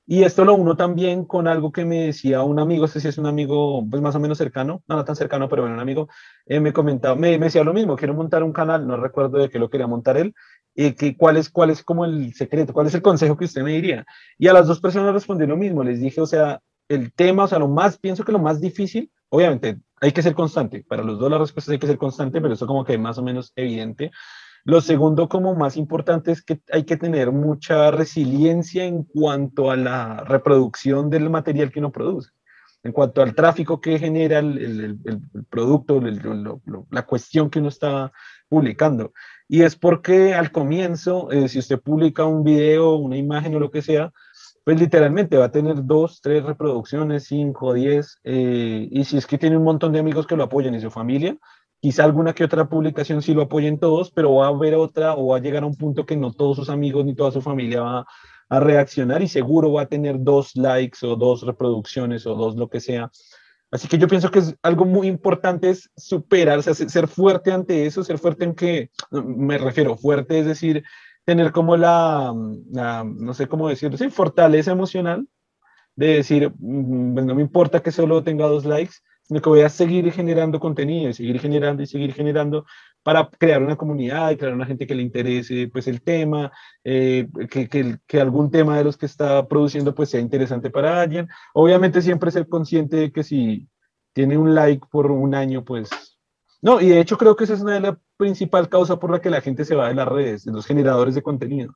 Y 0.08 0.24
esto 0.24 0.44
lo 0.44 0.56
uno 0.56 0.76
también 0.76 1.26
con 1.26 1.48
algo 1.48 1.72
que 1.72 1.86
me 1.86 2.08
decía 2.08 2.42
un 2.42 2.60
amigo, 2.60 2.86
este 2.86 3.00
sí 3.00 3.08
es 3.08 3.18
un 3.18 3.28
amigo 3.28 3.86
pues 3.90 4.02
más 4.02 4.16
o 4.16 4.20
menos 4.20 4.38
cercano, 4.38 4.84
no, 4.88 4.96
no 4.96 5.06
tan 5.06 5.16
cercano, 5.16 5.48
pero 5.48 5.62
bueno, 5.62 5.76
un 5.76 5.82
amigo, 5.82 6.10
eh, 6.48 6.60
me 6.60 6.74
comentaba, 6.74 7.16
me, 7.16 7.38
me, 7.38 7.46
decía 7.46 7.64
lo 7.64 7.74
mismo, 7.74 7.96
quiero 7.96 8.14
montar 8.14 8.44
un 8.44 8.52
canal, 8.52 8.88
no 8.88 8.98
recuerdo 8.98 9.38
de 9.38 9.50
qué 9.50 9.60
lo 9.60 9.70
quería 9.70 9.88
montar 9.88 10.18
él, 10.18 10.34
y 10.76 10.94
que, 10.94 11.18
cuál, 11.18 11.38
es, 11.38 11.50
cuál 11.50 11.70
es 11.70 11.84
como 11.84 12.06
el 12.06 12.34
secreto, 12.34 12.74
cuál 12.74 12.88
es 12.88 12.96
el 12.96 13.02
consejo 13.02 13.38
que 13.38 13.46
usted 13.46 13.64
me 13.64 13.74
diría. 13.74 14.06
Y 14.38 14.48
a 14.48 14.54
las 14.54 14.68
dos 14.68 14.80
personas 14.80 15.14
respondí 15.14 15.46
lo 15.46 15.58
mismo, 15.58 15.84
les 15.84 16.00
dije, 16.00 16.22
o 16.22 16.26
sea, 16.26 16.62
el 16.88 17.14
tema, 17.14 17.46
o 17.46 17.48
sea, 17.48 17.60
lo 17.60 17.68
más, 17.68 17.98
pienso 17.98 18.24
que 18.24 18.32
lo 18.32 18.40
más 18.40 18.60
difícil, 18.60 19.12
obviamente 19.30 19.80
hay 20.02 20.12
que 20.12 20.24
ser 20.24 20.34
constante, 20.34 20.84
para 20.88 21.04
los 21.04 21.20
dos 21.20 21.30
las 21.30 21.40
respuestas 21.40 21.74
hay 21.74 21.80
que 21.80 21.88
ser 21.88 21.98
constante, 21.98 22.42
pero 22.42 22.54
eso 22.54 22.68
como 22.68 22.84
que 22.84 22.98
más 22.98 23.18
o 23.18 23.24
menos 23.24 23.54
evidente. 23.56 24.12
Lo 24.64 24.82
segundo, 24.82 25.28
como 25.28 25.56
más 25.56 25.76
importante, 25.76 26.32
es 26.32 26.44
que 26.44 26.62
hay 26.72 26.84
que 26.84 26.98
tener 26.98 27.32
mucha 27.32 27.90
resiliencia 27.92 28.86
en 28.86 29.04
cuanto 29.04 29.72
a 29.72 29.76
la 29.76 30.24
reproducción 30.24 31.10
del 31.10 31.30
material 31.30 31.72
que 31.72 31.80
uno 31.80 31.92
produce, 31.92 32.32
en 32.84 32.92
cuanto 32.92 33.24
al 33.24 33.34
tráfico 33.34 33.82
que 33.82 33.98
genera 33.98 34.40
el, 34.40 35.00
producto, 35.50 36.00
la 36.92 37.06
cuestión 37.06 37.50
que 37.50 37.60
uno 37.60 37.70
está 37.70 38.12
publicando. 38.50 39.14
Y 39.54 39.64
es 39.64 39.76
porque 39.76 40.34
al 40.34 40.54
comienzo, 40.54 41.30
eh, 41.30 41.50
si 41.50 41.60
usted 41.60 41.78
publica 41.78 42.24
un 42.24 42.42
video, 42.42 42.96
una 42.96 43.18
imagen 43.18 43.54
o 43.54 43.60
lo 43.60 43.70
que 43.70 43.82
sea, 43.82 44.14
pues 44.64 44.80
literalmente 44.80 45.36
va 45.36 45.46
a 45.48 45.52
tener 45.52 45.84
dos, 45.84 46.22
tres 46.22 46.46
reproducciones, 46.46 47.26
cinco, 47.26 47.74
diez, 47.74 48.18
eh, 48.24 48.88
y 48.90 49.04
si 49.04 49.18
es 49.18 49.28
que 49.28 49.38
tiene 49.38 49.58
un 49.58 49.66
montón 49.66 49.92
de 49.92 50.00
amigos 50.00 50.26
que 50.26 50.38
lo 50.38 50.44
apoyan 50.46 50.74
y 50.74 50.80
su 50.80 50.90
familia, 50.90 51.36
quizá 51.82 52.06
alguna 52.06 52.32
que 52.32 52.46
otra 52.46 52.70
publicación 52.70 53.22
sí 53.22 53.34
lo 53.34 53.42
apoyen 53.42 53.78
todos, 53.78 54.10
pero 54.12 54.36
va 54.36 54.46
a 54.46 54.50
haber 54.52 54.76
otra 54.76 55.16
o 55.16 55.28
va 55.28 55.38
a 55.38 55.42
llegar 55.42 55.64
a 55.64 55.68
un 55.68 55.76
punto 55.76 56.06
que 56.06 56.16
no 56.16 56.32
todos 56.32 56.56
sus 56.56 56.70
amigos 56.70 57.04
ni 57.04 57.14
toda 57.14 57.32
su 57.32 57.42
familia 57.42 57.82
va 57.82 58.06
a 58.48 58.60
reaccionar 58.62 59.22
y 59.22 59.28
seguro 59.28 59.74
va 59.74 59.82
a 59.82 59.88
tener 59.88 60.24
dos 60.24 60.56
likes 60.56 61.06
o 61.06 61.18
dos 61.18 61.46
reproducciones 61.46 62.26
o 62.26 62.36
dos 62.36 62.56
lo 62.56 62.70
que 62.70 62.80
sea. 62.80 63.12
Así 63.72 63.88
que 63.88 63.98
yo 63.98 64.08
pienso 64.08 64.30
que 64.30 64.40
es 64.40 64.56
algo 64.62 64.86
muy 64.86 65.08
importante 65.08 65.70
es 65.70 65.90
superar, 65.96 66.60
o 66.60 66.62
ser 66.62 67.08
fuerte 67.08 67.52
ante 67.52 67.86
eso, 67.86 68.04
ser 68.04 68.18
fuerte 68.18 68.44
en 68.44 68.54
que, 68.54 68.92
me 69.12 69.58
refiero, 69.58 69.96
fuerte 69.98 70.40
es 70.40 70.46
decir, 70.46 70.84
tener 71.24 71.52
como 71.54 71.78
la, 71.78 72.34
la 72.70 73.06
no 73.06 73.34
sé 73.34 73.48
cómo 73.48 73.70
decirlo, 73.70 73.98
sí, 73.98 74.10
fortaleza 74.10 74.72
emocional 74.72 75.26
de 75.96 76.16
decir, 76.18 76.52
pues 76.52 77.26
no 77.26 77.36
me 77.36 77.42
importa 77.42 77.82
que 77.82 77.92
solo 77.92 78.24
tenga 78.24 78.48
dos 78.48 78.66
likes, 78.66 78.96
sino 79.24 79.42
que 79.42 79.50
voy 79.50 79.62
a 79.62 79.70
seguir 79.70 80.12
generando 80.12 80.60
contenido, 80.60 81.10
y 81.10 81.14
seguir 81.14 81.40
generando 81.40 81.82
y 81.82 81.88
seguir 81.88 82.14
generando 82.14 82.66
para 83.04 83.30
crear 83.30 83.62
una 83.64 83.76
comunidad 83.76 84.32
y 84.32 84.38
crear 84.38 84.54
una 84.54 84.66
gente 84.66 84.86
que 84.86 84.96
le 84.96 85.02
interese 85.02 85.70
pues 85.72 85.88
el 85.88 86.02
tema, 86.02 86.52
eh, 86.84 87.28
que, 87.50 88.20
algún 88.20 88.52
tema 88.52 88.78
de 88.78 88.84
los 88.84 88.98
que 88.98 89.06
está 89.06 89.48
produciendo 89.48 89.96
pues 89.96 90.10
sea 90.10 90.20
interesante 90.20 90.70
para 90.70 91.02
alguien. 91.02 91.28
Obviamente 91.54 92.02
siempre 92.02 92.32
ser 92.32 92.48
consciente 92.48 92.98
de 92.98 93.12
que 93.12 93.24
si 93.24 93.68
tiene 94.14 94.38
un 94.38 94.54
like 94.54 94.86
por 94.92 95.12
un 95.12 95.34
año 95.36 95.64
pues 95.64 95.90
No, 96.62 96.80
y 96.82 96.90
de 96.90 97.00
hecho 97.00 97.18
creo 97.18 97.36
que 97.36 97.46
esa 97.46 97.54
es 97.56 97.62
una 97.62 97.74
de 97.76 97.80
las 97.82 97.98
principales 98.18 98.70
causas 98.70 98.98
por 99.00 99.12
la 99.12 99.20
que 99.20 99.30
la 99.30 99.42
gente 99.42 99.66
se 99.66 99.76
va 99.76 99.90
de 99.90 99.96
las 99.96 100.08
redes, 100.08 100.46
de 100.46 100.52
los 100.52 100.66
generadores 100.66 101.16
de 101.16 101.24
contenido. 101.24 101.76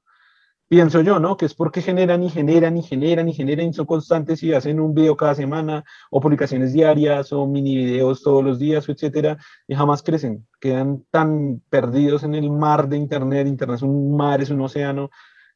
Pienso 0.68 1.02
yo, 1.02 1.20
¿no? 1.20 1.38
Que 1.38 1.46
es 1.46 1.54
porque 1.54 1.82
generan 1.82 2.24
y 2.24 2.30
generan 2.30 2.76
y 2.76 2.82
generan 2.82 3.30
y 3.30 3.34
generan 3.34 3.68
y 3.68 3.74
son 3.74 3.86
constantes 3.86 4.42
y 4.42 4.54
hacen 4.54 4.80
un 4.80 4.96
video 4.96 5.16
cada 5.16 5.36
semana 5.36 5.84
o 6.10 6.20
publicaciones 6.20 6.74
diarias 6.74 7.32
o 7.34 7.46
mini 7.46 7.76
videos 7.76 8.24
todos 8.24 8.44
los 8.44 8.58
días, 8.58 8.90
etcétera, 8.90 9.38
y 9.68 9.76
jamás 9.76 10.02
crecen. 10.02 10.48
Quedan 10.60 11.04
tan 11.12 11.62
perdidos 11.70 12.24
en 12.24 12.34
el 12.34 12.50
mar 12.50 12.90
de 12.90 12.98
Internet. 12.98 13.48
Internet 13.48 13.78
es 13.78 13.84
un 13.84 14.18
mar, 14.18 14.42
es 14.42 14.50
un 14.50 14.62
océano. 14.62 15.12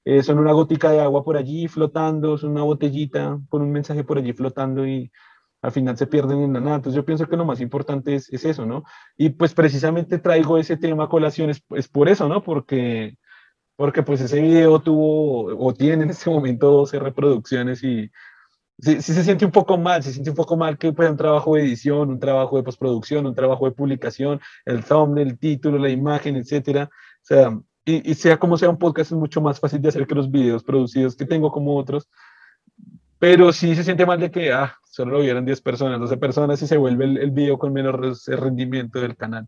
Eh, 0.06 0.22
son 0.22 0.38
una 0.40 0.54
gotica 0.54 0.92
de 0.92 1.02
agua 1.02 1.24
por 1.24 1.38
allí 1.38 1.68
flotando, 1.68 2.36
es 2.36 2.44
una 2.44 2.62
botellita 2.62 3.40
con 3.50 3.62
un 3.64 3.72
mensaje 3.72 4.04
por 4.04 4.20
allí 4.20 4.34
flotando 4.34 4.88
y 4.88 5.12
al 5.62 5.72
final 5.72 5.98
se 5.98 6.08
pierden 6.08 6.40
en 6.42 6.54
la 6.54 6.60
nada. 6.60 6.76
Entonces 6.78 6.96
yo 6.96 7.06
pienso 7.06 7.28
que 7.28 7.36
lo 7.38 7.46
más 7.46 7.62
importante 7.62 8.16
es, 8.16 8.32
es 8.32 8.46
eso, 8.46 8.66
¿no? 8.66 8.84
Y 9.18 9.30
pues 9.30 9.54
precisamente 9.54 10.20
traigo 10.20 10.58
ese 10.58 10.78
tema 10.78 11.06
a 11.06 11.10
colación, 11.10 11.50
es, 11.50 11.64
es, 11.72 11.88
por 11.88 12.10
eso, 12.10 12.30
¿no? 12.30 12.44
Porque, 12.44 13.18
porque 13.80 14.04
pues 14.04 14.20
ese 14.20 14.42
video 14.42 14.82
tuvo 14.82 15.56
o 15.58 15.74
tiene 15.74 16.04
en 16.04 16.10
este 16.10 16.30
momento 16.30 16.70
12 16.70 17.00
reproducciones 17.00 17.82
y 17.82 18.12
sí, 18.78 19.02
sí, 19.02 19.14
se 19.14 19.24
siente 19.24 19.46
un 19.46 19.54
poco 19.54 19.78
mal, 19.78 20.04
se 20.04 20.12
siente 20.12 20.32
un 20.32 20.36
poco 20.36 20.58
mal 20.58 20.78
que 20.78 20.92
pues 20.92 21.10
un 21.10 21.16
trabajo 21.16 21.56
de 21.56 21.62
edición, 21.62 22.10
un 22.10 22.20
trabajo 22.20 22.58
de 22.58 22.64
postproducción, 22.64 23.26
un 23.26 23.34
trabajo 23.34 23.64
de 23.64 23.72
publicación, 23.72 24.42
el 24.66 24.84
thumbnail, 24.84 25.30
el 25.30 25.40
título, 25.40 25.78
la 25.78 25.88
imagen, 25.88 26.36
etcétera. 26.36 26.90
O 26.92 27.26
sea, 27.26 27.58
y, 27.86 28.12
y 28.12 28.16
sea 28.16 28.38
como 28.38 28.58
sea 28.58 28.70
un 28.70 28.78
podcast 28.78 29.14
es 29.14 29.18
mucho 29.18 29.40
más 29.40 29.62
fácil 29.62 29.82
de 29.82 29.88
hacer 29.88 30.06
que 30.06 30.16
los 30.16 30.30
videos 30.30 30.62
producidos 30.62 31.16
que 31.16 31.26
tengo 31.26 31.50
como 31.50 31.78
otros 31.78 32.10
pero 33.18 33.54
sí 33.54 33.78
se 33.78 33.86
siente 33.86 34.06
mal 34.06 34.20
de 34.20 34.30
que 34.30 34.52
ah, 34.52 34.76
solo 34.84 35.14
lo 35.14 35.20
vieron 35.22 35.46
10 35.46 35.62
personas, 35.62 36.02
12 36.02 36.18
personas 36.18 36.62
y 36.62 36.68
se 36.68 36.76
vuelve 36.76 37.06
el, 37.06 37.18
el 37.18 37.32
video 37.32 37.58
con 37.58 37.72
menos 37.72 38.26
rendimiento 38.28 39.00
del 39.00 39.16
canal. 39.16 39.48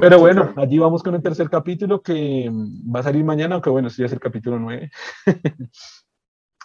Pero 0.00 0.18
bueno, 0.18 0.52
allí 0.56 0.78
vamos 0.78 1.02
con 1.02 1.14
el 1.14 1.22
tercer 1.22 1.50
capítulo 1.50 2.02
que 2.02 2.50
va 2.52 3.00
a 3.00 3.02
salir 3.02 3.24
mañana, 3.24 3.54
aunque 3.54 3.70
bueno, 3.70 3.90
sí 3.90 4.02
ya 4.02 4.06
es 4.06 4.12
el 4.12 4.20
capítulo 4.20 4.58
9. 4.58 4.90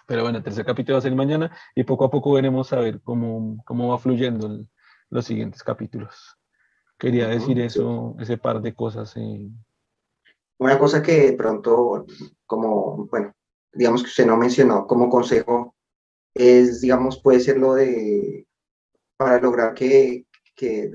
Pero 0.05 0.23
bueno, 0.23 0.39
el 0.39 0.43
tercer 0.43 0.65
capítulo 0.65 0.95
va 0.95 0.99
a 0.99 1.01
salir 1.01 1.17
mañana 1.17 1.55
y 1.75 1.83
poco 1.83 2.05
a 2.05 2.09
poco 2.09 2.33
veremos 2.33 2.73
a 2.73 2.79
ver 2.79 3.01
cómo, 3.01 3.63
cómo 3.65 3.89
va 3.89 3.99
fluyendo 3.99 4.65
los 5.09 5.25
siguientes 5.25 5.63
capítulos. 5.63 6.35
Quería 6.97 7.27
decir 7.27 7.59
eso, 7.59 8.15
ese 8.19 8.37
par 8.37 8.61
de 8.61 8.73
cosas. 8.73 9.15
Eh. 9.17 9.49
Una 10.57 10.77
cosa 10.77 11.01
que 11.01 11.31
de 11.31 11.33
pronto, 11.33 12.05
como, 12.45 13.07
bueno, 13.07 13.33
digamos 13.71 14.01
que 14.01 14.09
usted 14.09 14.25
no 14.25 14.35
mencionó 14.35 14.85
como 14.85 15.09
consejo 15.09 15.75
es, 16.33 16.81
digamos, 16.81 17.21
puede 17.21 17.39
ser 17.39 17.57
lo 17.57 17.75
de, 17.75 18.47
para 19.17 19.39
lograr 19.39 19.73
que, 19.73 20.25
que, 20.55 20.89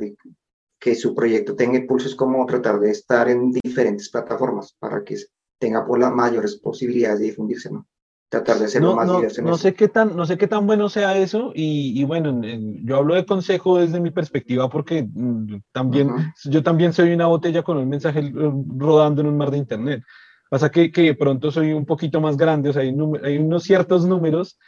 que 0.85 0.95
su 0.95 1.14
proyecto 1.14 1.57
tenga 1.57 1.78
impulso, 1.78 2.09
es 2.09 2.14
como 2.14 2.45
tratar 2.45 2.78
de 2.78 2.91
estar 2.91 3.26
en 3.30 3.51
diferentes 3.51 4.11
plataformas 4.11 4.76
para 4.78 5.03
que 5.03 5.16
tenga 5.59 5.87
por 5.87 5.99
las 5.99 6.12
mayores 6.12 6.57
posibilidades 6.57 7.20
de 7.20 7.24
difundirse, 7.24 7.70
¿no? 7.70 7.87
Tratar 8.28 8.59
de 8.59 8.68
ser 8.68 8.82
no, 8.82 8.95
más 8.95 9.07
no, 9.07 9.22
no 9.22 9.57
sé 9.57 9.72
qué 9.72 9.89
tan 9.89 10.14
No 10.14 10.26
sé 10.26 10.37
qué 10.37 10.47
tan 10.47 10.66
bueno 10.66 10.91
sea 10.91 11.16
eso 11.16 11.53
y, 11.55 11.99
y 11.99 12.05
bueno, 12.05 12.39
yo 12.82 12.97
hablo 12.97 13.14
de 13.14 13.24
consejo 13.24 13.78
desde 13.78 13.99
mi 13.99 14.11
perspectiva 14.11 14.68
porque 14.68 15.09
mm, 15.11 15.62
también, 15.72 16.11
yo 16.45 16.62
también 16.62 16.93
soy 16.93 17.14
una 17.14 17.28
botella 17.28 17.62
con 17.62 17.78
un 17.78 17.89
mensaje 17.89 18.20
eh, 18.20 18.53
rodando 18.76 19.22
en 19.22 19.28
un 19.28 19.39
mar 19.39 19.51
de 19.51 19.57
internet. 19.57 20.03
Pasa 20.51 20.70
que, 20.70 20.93
que 20.93 21.01
de 21.01 21.14
pronto 21.14 21.51
soy 21.51 21.72
un 21.72 21.87
poquito 21.87 22.20
más 22.20 22.37
grande, 22.37 22.68
o 22.68 22.72
sea, 22.74 22.82
hay, 22.82 22.95
hay 23.22 23.39
unos 23.39 23.62
ciertos 23.62 24.05
números 24.05 24.59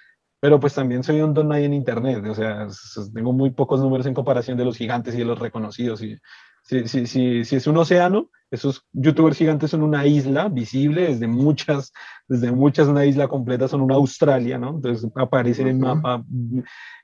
pero 0.40 0.60
pues 0.60 0.74
también 0.74 1.02
soy 1.02 1.20
un 1.20 1.34
don 1.34 1.52
en 1.52 1.74
Internet, 1.74 2.24
o 2.26 2.34
sea, 2.34 2.68
tengo 3.14 3.32
muy 3.32 3.50
pocos 3.50 3.80
números 3.80 4.06
en 4.06 4.14
comparación 4.14 4.58
de 4.58 4.64
los 4.64 4.76
gigantes 4.76 5.14
y 5.14 5.18
de 5.18 5.24
los 5.24 5.38
reconocidos. 5.38 6.02
Y, 6.02 6.18
si, 6.62 6.88
si, 6.88 7.06
si, 7.06 7.44
si 7.44 7.56
es 7.56 7.66
un 7.68 7.76
océano, 7.76 8.28
esos 8.50 8.84
youtubers 8.92 9.38
gigantes 9.38 9.70
son 9.70 9.82
una 9.82 10.04
isla 10.06 10.48
visible, 10.48 11.06
desde 11.06 11.28
muchas, 11.28 11.92
desde 12.26 12.50
muchas, 12.50 12.88
una 12.88 13.06
isla 13.06 13.28
completa, 13.28 13.68
son 13.68 13.82
una 13.82 13.94
Australia, 13.94 14.58
¿no? 14.58 14.70
Entonces 14.70 15.08
aparecen 15.14 15.68
en 15.68 15.76
el 15.76 15.82
mapa. 15.82 16.24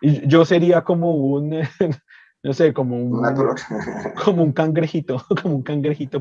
Y 0.01 0.26
yo 0.26 0.45
sería 0.45 0.83
como 0.83 1.14
un, 1.14 1.51
no 2.45 2.53
sé, 2.53 2.72
como 2.72 2.97
un, 2.97 3.22
como 4.24 4.43
un 4.43 4.53
cangrejito, 4.53 5.24
como 5.43 5.57
un 5.57 5.62
cangrejito, 5.62 6.20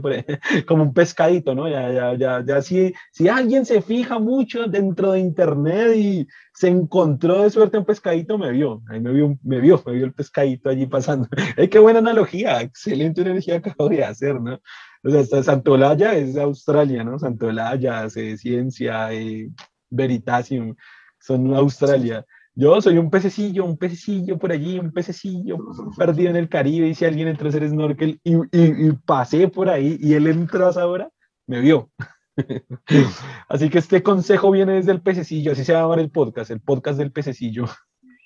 como 0.68 0.84
un 0.84 0.94
pescadito, 0.94 1.56
¿no? 1.56 1.68
Ya, 1.68 1.92
ya, 1.92 2.14
ya, 2.14 2.46
ya, 2.46 2.62
si, 2.62 2.94
si 3.12 3.28
alguien 3.28 3.66
se 3.66 3.82
fija 3.82 4.20
mucho 4.20 4.68
dentro 4.68 5.14
de 5.14 5.20
internet 5.20 5.96
y 5.96 6.28
se 6.54 6.68
encontró 6.68 7.42
de 7.42 7.50
suerte 7.50 7.80
un 7.80 7.86
pescadito, 7.86 8.38
me 8.38 8.52
vio, 8.52 8.84
ahí 8.90 9.00
me 9.00 9.12
vio, 9.12 9.38
me 9.42 9.60
vio, 9.60 9.82
me 9.86 9.94
vio 9.94 10.06
el 10.06 10.14
pescadito 10.14 10.70
allí 10.70 10.86
pasando. 10.86 11.28
¡Ay, 11.58 11.68
qué 11.70 11.80
buena 11.80 12.00
analogía! 12.00 12.62
Excelente 12.62 13.22
energía 13.22 13.56
acabo 13.58 13.90
de 13.90 14.04
hacer, 14.04 14.40
¿no? 14.40 14.60
O 15.04 15.10
sea, 15.10 15.42
Santolaya 15.42 16.14
es 16.14 16.38
Australia, 16.38 17.04
¿no? 17.04 17.18
Santolaya, 17.18 18.02
hace 18.02 18.38
Ciencia, 18.38 19.12
eh, 19.12 19.50
Veritasium, 19.90 20.76
son 21.20 21.56
Australia. 21.56 22.24
Yo 22.54 22.82
soy 22.82 22.98
un 22.98 23.10
pececillo, 23.10 23.66
un 23.66 23.78
pececillo 23.78 24.38
por 24.38 24.52
allí, 24.52 24.78
un 24.78 24.92
pececillo 24.92 25.58
perdido 25.98 26.30
en 26.32 26.36
el 26.36 26.50
Caribe. 26.50 26.88
Y 26.88 26.96
si 26.96 27.06
alguien 27.06 27.30
entró 27.30 27.48
a 27.48 27.50
hacer 27.50 27.68
snorkel 27.70 28.20
y, 28.24 28.36
y, 28.52 28.92
pasé 29.06 29.48
por 29.48 29.70
ahí 29.70 29.98
y 30.00 30.14
él 30.14 30.28
entró 30.28 30.68
a 30.68 30.72
esa 30.72 30.86
hora, 30.86 31.10
me 31.48 31.62
vio. 31.62 31.90
Así 33.48 33.70
que 33.70 33.80
este 33.80 34.04
consejo 34.04 34.52
viene 34.52 34.74
desde 34.74 34.92
el 34.92 35.02
pececillo, 35.02 35.52
así 35.52 35.66
se 35.66 35.74
va 35.74 35.80
a 35.80 35.82
llamar 35.84 36.00
el 36.00 36.10
podcast, 36.10 36.50
el 36.52 36.62
podcast 36.62 36.98
del 36.98 37.12
pececillo. 37.12 37.66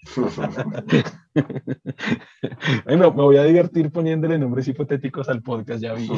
me, 2.86 2.96
voy 2.96 3.38
a 3.38 3.44
divertir 3.44 3.92
poniéndole 3.92 4.38
nombres 4.38 4.68
hipotéticos 4.68 5.28
al 5.30 5.42
podcast, 5.42 5.82
ya 5.82 5.94
vi. 5.94 6.08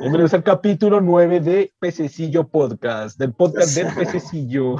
Bienvenidos 0.00 0.34
al 0.34 0.42
capítulo 0.42 1.00
9 1.00 1.38
de 1.40 1.72
Pececillo 1.78 2.48
Podcast, 2.48 3.16
del 3.18 3.32
podcast 3.32 3.76
del 3.76 3.94
Pececillo. 3.96 4.76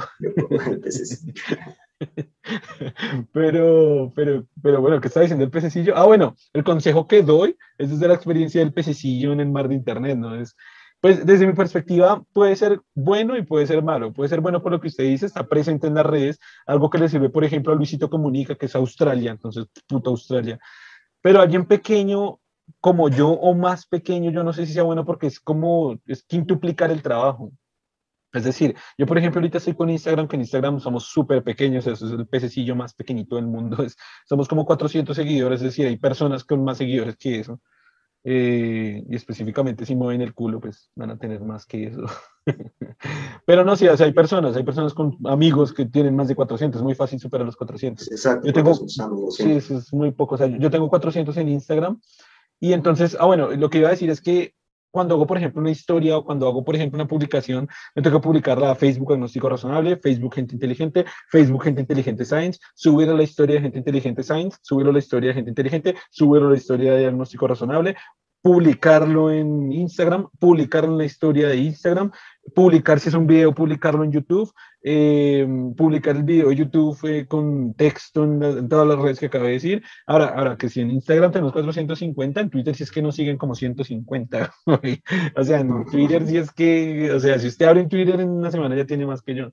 Pero, 3.31 4.11
pero, 4.13 4.45
pero 4.61 4.81
bueno, 4.81 4.99
¿qué 4.99 5.07
está 5.07 5.21
diciendo 5.21 5.45
el 5.45 5.51
pececillo? 5.51 5.95
Ah, 5.95 6.05
bueno, 6.05 6.35
el 6.51 6.65
consejo 6.65 7.07
que 7.07 7.23
doy 7.23 7.55
es 7.77 7.91
desde 7.91 8.09
la 8.09 8.15
experiencia 8.15 8.59
del 8.59 8.73
pececillo 8.73 9.31
en 9.31 9.39
el 9.39 9.49
mar 9.49 9.69
de 9.69 9.75
Internet, 9.75 10.17
¿no? 10.17 10.35
Es 10.35 10.57
pues 11.03 11.25
desde 11.25 11.45
mi 11.45 11.51
perspectiva 11.51 12.23
puede 12.31 12.55
ser 12.55 12.79
bueno 12.95 13.35
y 13.37 13.43
puede 13.43 13.67
ser 13.67 13.83
malo. 13.83 14.13
Puede 14.13 14.29
ser 14.29 14.39
bueno 14.39 14.63
por 14.63 14.71
lo 14.71 14.79
que 14.79 14.87
usted 14.87 15.03
dice, 15.03 15.25
está 15.25 15.45
presente 15.45 15.85
en 15.85 15.95
las 15.95 16.05
redes, 16.05 16.39
algo 16.65 16.89
que 16.89 16.97
le 16.97 17.09
sirve, 17.09 17.29
por 17.29 17.43
ejemplo, 17.43 17.73
a 17.73 17.75
Luisito 17.75 18.09
Comunica, 18.09 18.55
que 18.55 18.67
es 18.67 18.75
Australia, 18.75 19.31
entonces, 19.31 19.65
puta 19.85 20.09
Australia. 20.09 20.57
Pero 21.21 21.41
alguien 21.41 21.65
pequeño 21.65 22.39
como 22.79 23.09
yo 23.09 23.31
o 23.31 23.53
más 23.53 23.85
pequeño, 23.85 24.31
yo 24.31 24.45
no 24.45 24.53
sé 24.53 24.65
si 24.65 24.71
sea 24.71 24.83
bueno 24.83 25.03
porque 25.03 25.27
es 25.27 25.41
como, 25.41 25.99
es 26.05 26.23
quintuplicar 26.23 26.89
el 26.89 27.01
trabajo. 27.01 27.51
Es 28.31 28.45
decir, 28.45 28.73
yo 28.97 29.05
por 29.05 29.17
ejemplo 29.17 29.39
ahorita 29.39 29.57
estoy 29.57 29.75
con 29.75 29.89
Instagram, 29.89 30.29
que 30.29 30.37
en 30.37 30.43
Instagram 30.43 30.79
somos 30.79 31.03
súper 31.03 31.43
pequeños, 31.43 31.85
eso 31.85 32.07
es 32.07 32.13
el 32.13 32.27
pececillo 32.27 32.77
más 32.77 32.93
pequeñito 32.93 33.35
del 33.35 33.47
mundo, 33.47 33.75
somos 34.25 34.47
como 34.47 34.65
400 34.65 35.13
seguidores, 35.13 35.59
es 35.59 35.65
decir, 35.65 35.85
hay 35.85 35.97
personas 35.97 36.45
con 36.45 36.63
más 36.63 36.77
seguidores 36.77 37.17
que 37.17 37.41
eso. 37.41 37.59
Eh, 38.25 39.03
y 39.09 39.15
específicamente 39.15 39.85
si 39.85 39.95
mueven 39.95 40.21
el 40.21 40.33
culo, 40.33 40.61
pues 40.61 40.89
van 40.95 41.11
a 41.11 41.17
tener 41.17 41.41
más 41.41 41.65
que 41.65 41.87
eso. 41.87 42.05
Pero 43.45 43.65
no, 43.65 43.75
sí, 43.75 43.87
o 43.87 43.97
sea, 43.97 44.05
hay 44.05 44.13
personas, 44.13 44.55
hay 44.55 44.63
personas 44.63 44.93
con 44.93 45.17
amigos 45.25 45.73
que 45.73 45.85
tienen 45.85 46.15
más 46.15 46.29
de 46.29 46.35
400, 46.35 46.79
es 46.79 46.83
muy 46.83 46.95
fácil 46.95 47.19
superar 47.19 47.45
los 47.45 47.57
400. 47.57 48.09
Exacto. 48.11 48.47
Yo 48.47 48.53
tengo, 48.53 48.73
sí, 48.75 49.51
eso 49.51 49.77
es 49.77 49.93
muy 49.93 50.11
poco, 50.11 50.35
o 50.35 50.37
sea, 50.37 50.47
yo 50.47 50.71
tengo 50.71 50.89
400 50.89 51.35
en 51.35 51.49
Instagram 51.49 51.99
y 52.61 52.71
entonces, 52.71 53.17
ah, 53.19 53.25
bueno, 53.25 53.51
lo 53.51 53.69
que 53.69 53.79
iba 53.79 53.89
a 53.89 53.91
decir 53.91 54.09
es 54.09 54.21
que 54.21 54.53
cuando 54.93 55.15
hago, 55.15 55.25
por 55.25 55.37
ejemplo, 55.37 55.59
una 55.59 55.71
historia 55.71 56.15
o 56.15 56.23
cuando 56.23 56.47
hago, 56.47 56.63
por 56.63 56.75
ejemplo, 56.75 56.97
una 56.97 57.07
publicación, 57.07 57.67
me 57.95 58.03
que 58.03 58.19
publicarla 58.19 58.69
a 58.69 58.75
Facebook 58.75 59.13
Agnóstico 59.13 59.49
Razonable, 59.49 59.97
Facebook 59.97 60.35
Gente 60.35 60.53
Inteligente, 60.53 61.03
Facebook 61.31 61.63
Gente 61.63 61.81
Inteligente 61.81 62.23
Science, 62.23 62.59
subir 62.75 63.09
a 63.09 63.13
la 63.15 63.23
historia 63.23 63.55
de 63.55 63.61
Gente 63.63 63.79
Inteligente 63.79 64.21
Science, 64.21 64.59
subir 64.61 64.87
a 64.87 64.91
la 64.91 64.99
historia 64.99 65.29
de 65.29 65.33
Gente 65.33 65.49
Inteligente, 65.49 65.95
subir 66.11 66.43
a 66.43 66.45
la 66.45 66.55
historia 66.55 66.93
de 66.93 66.99
Diagnóstico 66.99 67.47
Razonable, 67.47 67.95
publicarlo 68.43 69.31
en 69.31 69.71
Instagram, 69.71 70.27
publicarlo 70.37 70.91
en 70.91 70.97
la 70.99 71.05
historia 71.05 71.47
de 71.47 71.57
Instagram, 71.57 72.11
publicar 72.53 72.99
si 72.99 73.09
es 73.09 73.15
un 73.15 73.25
video, 73.25 73.53
publicarlo 73.53 74.03
en 74.03 74.11
YouTube, 74.11 74.51
eh, 74.83 75.47
publicar 75.77 76.15
el 76.15 76.23
video 76.23 76.49
de 76.49 76.55
YouTube 76.55 76.97
eh, 77.07 77.25
con 77.25 77.73
texto 77.73 78.23
en, 78.23 78.67
todas 78.67 78.87
las 78.87 78.99
redes 78.99 79.19
que 79.19 79.27
acabo 79.27 79.45
de 79.45 79.51
decir. 79.51 79.83
Ahora, 80.05 80.27
ahora 80.27 80.57
que 80.57 80.69
si 80.69 80.81
en 80.81 80.91
Instagram 80.91 81.31
tenemos 81.31 81.53
450, 81.53 82.41
en 82.41 82.49
Twitter 82.49 82.75
si 82.75 82.83
es 82.83 82.91
que 82.91 83.01
nos 83.01 83.15
siguen 83.15 83.37
como 83.37 83.55
150. 83.55 84.53
o 85.35 85.43
sea, 85.43 85.59
en 85.59 85.85
Twitter 85.85 86.27
si 86.27 86.37
es 86.37 86.51
que, 86.51 87.11
o 87.11 87.19
sea, 87.19 87.39
si 87.39 87.47
usted 87.47 87.65
abre 87.65 87.81
en 87.81 87.89
Twitter 87.89 88.19
en 88.19 88.29
una 88.29 88.51
semana 88.51 88.75
ya 88.75 88.85
tiene 88.85 89.05
más 89.05 89.21
que 89.21 89.35
yo. 89.35 89.51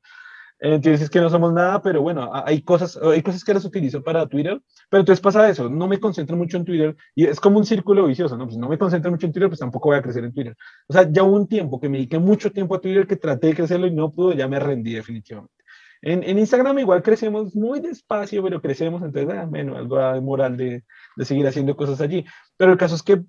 Entonces 0.61 1.01
es 1.03 1.11
que 1.11 1.21
no 1.21 1.31
somos 1.31 1.55
nada, 1.55 1.81
pero 1.81 2.03
bueno, 2.03 2.31
hay 2.33 2.63
cosas, 2.63 2.99
hay 3.03 3.23
cosas 3.23 3.43
que 3.45 3.55
las 3.55 3.65
utilizo 3.65 4.03
para 4.03 4.27
Twitter, 4.27 4.61
pero 4.91 5.01
entonces 5.01 5.23
pasa 5.23 5.49
eso, 5.49 5.71
no 5.71 5.89
me 5.89 5.99
concentro 5.99 6.37
mucho 6.37 6.59
en 6.59 6.67
Twitter 6.67 6.95
y 7.15 7.25
es 7.25 7.41
como 7.41 7.59
un 7.59 7.65
círculo 7.65 8.07
vicioso, 8.07 8.37
¿no? 8.37 8.45
Pues 8.45 8.59
no 8.59 8.69
me 8.69 8.77
concentro 8.77 9.11
mucho 9.11 9.27
en 9.27 9.33
Twitter, 9.33 9.49
pues 9.49 9.61
tampoco 9.61 9.89
voy 9.89 9.99
a 9.99 10.03
crecer 10.03 10.23
en 10.23 10.35
Twitter. 10.35 10.55
O 10.87 10.93
sea, 10.93 11.11
ya 11.11 11.23
hubo 11.23 11.35
un 11.37 11.49
tiempo 11.49 11.81
que 11.81 11.89
me 11.89 11.97
dediqué 11.97 12.19
mucho 12.19 12.53
tiempo 12.53 12.75
a 12.75 12.81
Twitter 12.81 13.07
que 13.07 13.17
traté 13.17 13.49
de 13.49 13.55
crecerlo 13.55 13.87
y 13.87 13.95
no 13.95 14.13
pudo, 14.13 14.35
ya 14.35 14.49
me 14.49 14.61
rendí 14.61 14.93
definitivamente. 14.93 15.55
En, 16.03 16.23
en 16.23 16.39
Instagram 16.39 16.79
igual 16.79 17.03
crecemos 17.03 17.55
muy 17.55 17.81
despacio, 17.81 18.43
pero 18.43 18.61
crecemos, 18.61 19.03
entonces, 19.03 19.35
ah, 19.35 19.47
bueno, 19.49 19.77
algo 19.77 20.23
moral 20.23 20.57
de, 20.57 20.85
de 21.17 21.25
seguir 21.25 21.47
haciendo 21.47 21.77
cosas 21.77 22.01
allí. 22.01 22.25
Pero 22.57 22.73
el 22.73 22.79
caso 22.79 22.95
es 22.95 23.03
que 23.03 23.23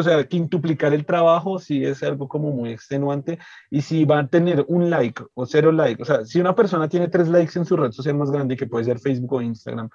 o 0.00 0.02
sea, 0.02 0.26
quintuplicar 0.26 0.92
el 0.94 1.06
trabajo 1.06 1.58
sí 1.58 1.84
es 1.84 2.02
algo 2.02 2.28
como 2.28 2.52
muy 2.52 2.70
extenuante 2.70 3.38
y 3.70 3.82
si 3.82 4.04
va 4.04 4.20
a 4.20 4.26
tener 4.28 4.64
un 4.68 4.90
like 4.90 5.22
o 5.34 5.46
cero 5.46 5.72
like, 5.72 6.02
o 6.02 6.04
sea, 6.04 6.24
si 6.24 6.40
una 6.40 6.54
persona 6.54 6.88
tiene 6.88 7.08
tres 7.08 7.28
likes 7.28 7.58
en 7.58 7.64
su 7.64 7.76
red 7.76 7.92
social 7.92 8.16
más 8.16 8.30
grande 8.30 8.56
que 8.56 8.66
puede 8.66 8.84
ser 8.84 8.98
Facebook 8.98 9.34
o 9.34 9.42
Instagram 9.42 9.88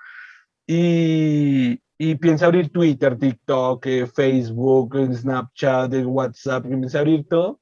y, 0.67 1.81
y 1.97 2.15
piensa 2.15 2.45
abrir 2.45 2.71
Twitter, 2.71 3.17
TikTok, 3.17 3.85
eh, 3.87 4.07
Facebook, 4.07 4.97
Snapchat, 5.13 5.93
WhatsApp, 6.05 6.65
piensa 6.65 6.99
abrir 6.99 7.27
todo, 7.27 7.59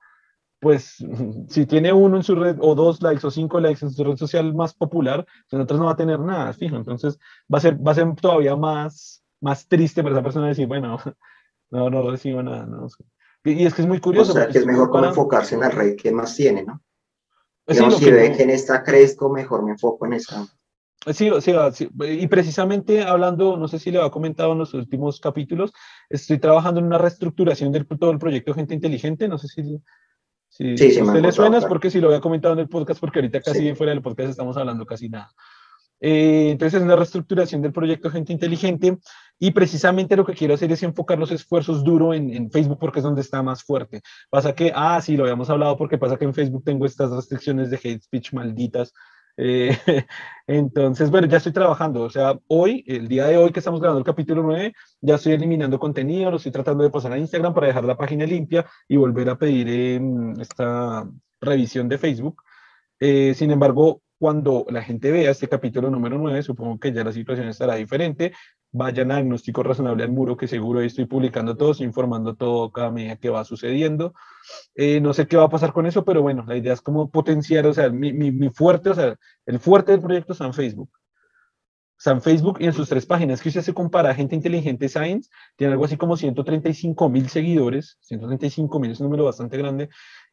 pues 0.60 0.98
si 1.50 1.66
tiene 1.66 1.92
uno 1.94 2.18
en 2.18 2.24
su 2.24 2.36
red 2.36 2.58
o 2.60 2.76
dos 2.76 3.02
likes 3.02 3.26
o 3.26 3.32
cinco 3.32 3.60
likes 3.60 3.84
en 3.86 3.92
su 3.92 4.04
red 4.04 4.18
social 4.18 4.54
más 4.54 4.74
popular, 4.74 5.26
en 5.52 5.62
otras 5.62 5.80
no 5.80 5.88
va 5.88 5.94
a 5.94 5.98
tener 5.98 6.20
nada, 6.20 6.54
fijo. 6.54 6.76
Entonces 6.76 7.18
va 7.52 7.58
a 7.58 7.62
ser, 7.62 7.86
va 7.86 7.92
a 7.92 7.96
ser 7.96 8.16
todavía 8.16 8.56
más, 8.56 9.24
más 9.42 9.68
triste 9.68 10.04
para 10.04 10.16
esa 10.16 10.24
persona 10.24 10.48
decir, 10.48 10.68
bueno, 10.68 10.98
no, 11.72 11.90
no 11.90 12.10
recibo 12.10 12.42
nada. 12.44 12.66
No. 12.66 12.88
Y 13.44 13.66
es 13.66 13.74
que 13.74 13.82
es 13.82 13.88
muy 13.88 14.00
curioso. 14.00 14.32
O 14.32 14.36
sea, 14.36 14.48
que 14.48 14.58
es 14.58 14.66
mejor 14.66 14.90
como 14.90 15.06
enfocarse 15.06 15.56
en 15.56 15.62
la 15.62 15.70
red 15.70 15.96
que 15.96 16.12
más 16.12 16.36
tiene, 16.36 16.64
¿no? 16.64 16.82
Si 17.68 18.12
ve 18.12 18.34
que 18.36 18.44
en 18.44 18.50
esta 18.50 18.84
crezco, 18.84 19.30
mejor 19.30 19.64
me 19.64 19.72
enfoco 19.72 20.06
en 20.06 20.14
esa. 20.14 20.48
Sí, 21.14 21.30
sí, 21.40 21.54
sí, 21.74 21.90
y 21.98 22.28
precisamente 22.28 23.04
hablando, 23.04 23.56
no 23.56 23.70
sé 23.70 23.80
si 23.80 23.90
le 23.90 24.02
ha 24.02 24.10
comentado 24.10 24.52
en 24.52 24.58
los 24.58 24.74
últimos 24.74 25.22
capítulos, 25.22 25.72
estoy 26.10 26.40
trabajando 26.40 26.82
en 26.82 26.88
una 26.88 26.98
reestructuración 26.98 27.72
del 27.72 27.88
todo 27.88 28.12
el 28.12 28.20
proyecto 28.20 28.54
Gente 28.54 28.74
Inteligente, 28.74 29.30
no 29.30 29.38
sé 29.38 29.48
si, 29.48 29.64
si, 30.50 30.78
sí, 30.78 30.92
sí, 30.92 31.02
usted 31.02 31.22
le 31.22 31.32
suena, 31.32 31.62
porque 31.62 31.90
si 31.90 32.02
lo 32.02 32.08
había 32.10 32.20
comentado 32.20 32.54
en 32.54 32.60
el 32.60 32.68
podcast, 32.68 33.00
porque 33.00 33.20
ahorita 33.20 33.40
casi 33.40 33.74
fuera 33.76 33.94
del 33.94 34.02
podcast 34.02 34.32
estamos 34.32 34.58
hablando 34.58 34.86
casi 34.86 35.08
nada. 35.08 35.32
Eh, 36.02 36.52
entonces 36.52 36.80
es 36.80 36.86
una 36.86 36.95
reestructuración 36.95 37.62
del 37.62 37.74
proyecto 37.74 38.10
Gente 38.10 38.32
Inteligente 38.32 38.97
y 39.38 39.52
precisamente 39.52 40.16
lo 40.16 40.26
que 40.26 40.34
quiero 40.34 40.54
hacer 40.54 40.72
es 40.72 40.84
enfocar 40.84 41.20
los 41.20 41.32
esfuerzos 41.32 41.84
duro 41.84 42.14
en, 42.14 42.34
en, 42.34 42.52
Facebook 42.52 42.80
porque 42.80 43.00
es 43.00 43.04
donde 43.04 43.22
está 43.22 43.43
más 43.43 43.64
fuerte. 43.64 44.02
Pasa 44.30 44.54
que, 44.54 44.72
ah, 44.76 45.02
sí, 45.02 45.18
lo 45.18 45.24
habíamos 45.24 45.50
hablado 45.50 45.78
porque 45.78 45.97
pasa 45.97 46.18
que 46.18 46.26
en 46.26 46.34
Facebook 46.34 46.64
tengo 46.64 46.86
estas 46.86 47.12
restricciones 47.12 47.70
de 47.70 47.78
hate 47.78 48.02
speech 48.04 48.34
malditas. 48.34 48.93
Eh, 49.41 49.70
entonces, 50.47 51.10
bueno, 51.10 51.28
ya 51.28 51.38
estoy 51.38 51.54
trabajando. 51.54 52.02
O 52.02 52.10
sea, 52.10 52.38
hoy, 52.47 52.84
el 52.88 53.08
día 53.08 53.26
de 53.28 53.38
hoy 53.38 53.52
que 53.52 53.60
estamos 53.60 53.80
grabando 53.80 54.00
el 54.00 54.06
capítulo 54.06 54.43
9, 54.43 54.74
ya 55.02 55.16
estoy 55.16 55.34
eliminando 55.34 55.80
contenido, 55.80 56.30
lo 56.30 56.38
estoy 56.38 56.52
tratando 56.52 56.84
de 56.84 56.89
pasar 56.89 57.14
a 57.14 57.18
Instagram 57.18 57.54
para 57.54 57.68
dejar 57.68 57.86
la 57.86 57.97
página 57.97 58.26
limpia 58.26 58.66
y 58.88 58.97
volver 58.97 59.30
a 59.30 59.38
pedir 59.38 60.02
esta 60.39 61.08
revisión 61.39 61.88
de 61.88 61.97
Facebook. 61.97 62.43
Eh, 63.00 63.34
sin 63.34 63.52
embargo, 63.52 64.02
cuando 64.20 64.66
la 64.70 64.84
gente 64.84 65.12
vea 65.12 65.32
este 65.32 65.48
capítulo 65.48 65.90
número 65.90 66.18
9, 66.18 66.44
supongo 66.44 66.78
que 66.78 66.92
ya 66.92 67.06
la 67.06 67.14
situación 67.14 67.48
estará 67.48 67.76
diferente. 67.76 68.34
Vayan 68.72 69.12
a 69.12 69.16
Diagnóstico 69.16 69.64
Razonable 69.64 70.04
al 70.04 70.12
Muro, 70.12 70.36
que 70.36 70.48
seguro 70.48 70.82
estoy 70.82 71.06
publicando 71.06 71.56
todo, 71.56 71.72
estoy 71.72 71.88
informando 71.88 72.36
todo 72.36 72.72
cada 72.72 72.92
medida 72.92 73.16
que 73.16 73.30
va 73.30 73.46
sucediendo. 73.46 74.14
Eh, 74.76 75.00
no 75.00 75.14
sé 75.14 75.26
qué 75.26 75.38
va 75.38 75.46
a 75.46 75.50
pasar 75.50 75.72
con 75.72 75.86
eso, 75.86 76.04
pero 76.04 76.22
bueno, 76.22 76.44
la 76.46 76.58
idea 76.58 76.74
es 76.74 76.82
como 76.82 77.10
potenciar, 77.10 77.66
o 77.66 77.74
sea, 77.74 77.90
mi, 77.90 78.12
mi, 78.12 78.50
fuerte, 78.50 78.90
o 78.90 78.94
sea, 78.94 79.16
el 79.46 79.60
fuerte 79.60 79.94
del 79.94 80.02
proyecto 80.02 80.34
está 80.34 80.52
Facebook. 80.52 80.92
Está 81.98 82.12
en 82.12 82.22
Facebook 82.22 82.58
y 82.62 82.66
en 82.66 82.74
sus 82.74 82.88
tres 82.88 83.06
páginas, 83.06 83.42
que 83.42 83.50
usted 83.50 83.62
se 83.62 83.74
compara, 83.74 84.16
Gente 84.16 84.36
Inteligente 84.36 84.88
Science, 84.88 85.30
tiene 85.56 85.74
algo 85.74 85.86
así 85.86 85.98
como 85.98 86.16
135 86.16 87.10
mil 87.10 87.28
seguidores, 87.30 87.98
135 88.02 88.80
mil 88.80 88.92
es 88.92 89.00
un 89.00 89.06
número 89.06 89.26
bastante 89.26 89.58
grande, 89.58 89.90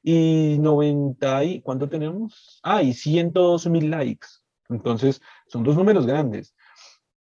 y 0.09 0.57
90 0.61 1.45
y, 1.45 1.61
¿cuánto 1.63 1.89
tenemos? 1.89 2.61
Ah, 2.63 2.81
y 2.81 2.95
102 2.95 3.67
mil 3.67 3.91
likes. 3.91 4.29
Entonces, 4.69 5.21
son 5.49 5.65
dos 5.65 5.75
números 5.75 6.07
grandes. 6.07 6.55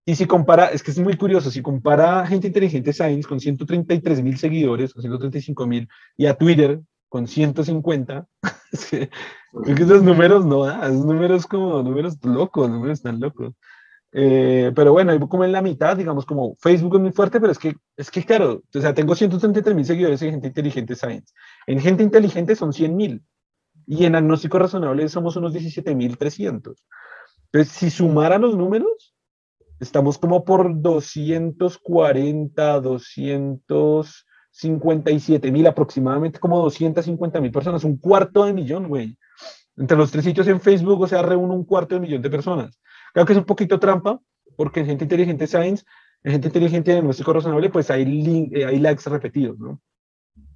Y 0.06 0.14
si 0.16 0.24
compara, 0.24 0.68
es 0.68 0.82
que 0.82 0.90
es 0.90 0.98
muy 0.98 1.14
curioso, 1.18 1.50
si 1.50 1.60
compara 1.60 2.26
Gente 2.26 2.46
Inteligente 2.46 2.94
Science 2.94 3.28
con 3.28 3.38
133 3.38 4.22
mil 4.22 4.38
seguidores, 4.38 4.96
o 4.96 5.02
135 5.02 5.66
mil, 5.66 5.88
y 6.16 6.24
a 6.24 6.32
Twitter 6.32 6.80
con 7.10 7.28
150, 7.28 8.26
es 8.72 8.86
que, 8.86 9.10
esos 9.66 10.02
números 10.02 10.46
no, 10.46 10.66
esos 10.66 11.04
números 11.04 11.46
como 11.46 11.82
números 11.82 12.16
locos, 12.24 12.70
números 12.70 13.02
tan 13.02 13.20
locos. 13.20 13.52
Eh, 14.12 14.72
pero 14.74 14.92
bueno, 14.92 15.28
como 15.28 15.44
en 15.44 15.52
la 15.52 15.62
mitad, 15.62 15.96
digamos, 15.96 16.26
como 16.26 16.56
Facebook 16.56 16.96
es 16.96 17.00
muy 17.00 17.12
fuerte, 17.12 17.40
pero 17.40 17.52
es 17.52 17.58
que, 17.58 17.76
es 17.96 18.10
que 18.10 18.24
claro, 18.24 18.62
o 18.74 18.80
sea, 18.80 18.92
tengo 18.92 19.14
133 19.14 19.76
mil 19.76 19.84
seguidores 19.84 20.20
en 20.22 20.32
Gente 20.32 20.48
Inteligente 20.48 20.96
Science. 20.96 21.32
En 21.66 21.80
Gente 21.80 22.02
Inteligente 22.02 22.56
son 22.56 22.72
100 22.72 22.96
mil. 22.96 23.22
Y 23.86 24.04
en 24.04 24.14
Agnóstico 24.14 24.58
Razonable 24.58 25.08
somos 25.08 25.36
unos 25.36 25.52
17 25.52 25.94
mil 25.94 26.18
300. 26.18 26.84
Entonces, 27.52 27.72
si 27.72 27.90
sumaran 27.90 28.42
los 28.42 28.56
números, 28.56 29.14
estamos 29.80 30.18
como 30.18 30.44
por 30.44 30.80
240, 30.80 32.80
257 32.80 35.50
mil, 35.50 35.66
aproximadamente 35.66 36.38
como 36.38 36.62
250 36.62 37.40
mil 37.40 37.50
personas, 37.50 37.82
un 37.84 37.96
cuarto 37.96 38.44
de 38.44 38.52
millón, 38.52 38.86
güey. 38.88 39.16
Entre 39.76 39.96
los 39.96 40.10
tres 40.10 40.24
sitios 40.24 40.46
en 40.48 40.60
Facebook, 40.60 41.00
o 41.00 41.08
sea, 41.08 41.22
reúne 41.22 41.54
un 41.54 41.64
cuarto 41.64 41.94
de 41.94 42.02
millón 42.02 42.20
de 42.22 42.30
personas. 42.30 42.78
Creo 43.12 43.26
que 43.26 43.32
es 43.32 43.38
un 43.38 43.44
poquito 43.44 43.78
trampa, 43.78 44.20
porque 44.56 44.80
en 44.80 44.86
gente 44.86 45.04
inteligente 45.04 45.46
Science, 45.46 45.84
en 46.22 46.32
gente 46.32 46.48
inteligente 46.48 46.92
diagnóstico 46.92 47.32
razonable, 47.32 47.70
pues 47.70 47.90
hay, 47.90 48.50
eh, 48.52 48.66
hay 48.66 48.78
likes 48.78 49.08
repetidos, 49.08 49.58
¿no? 49.58 49.80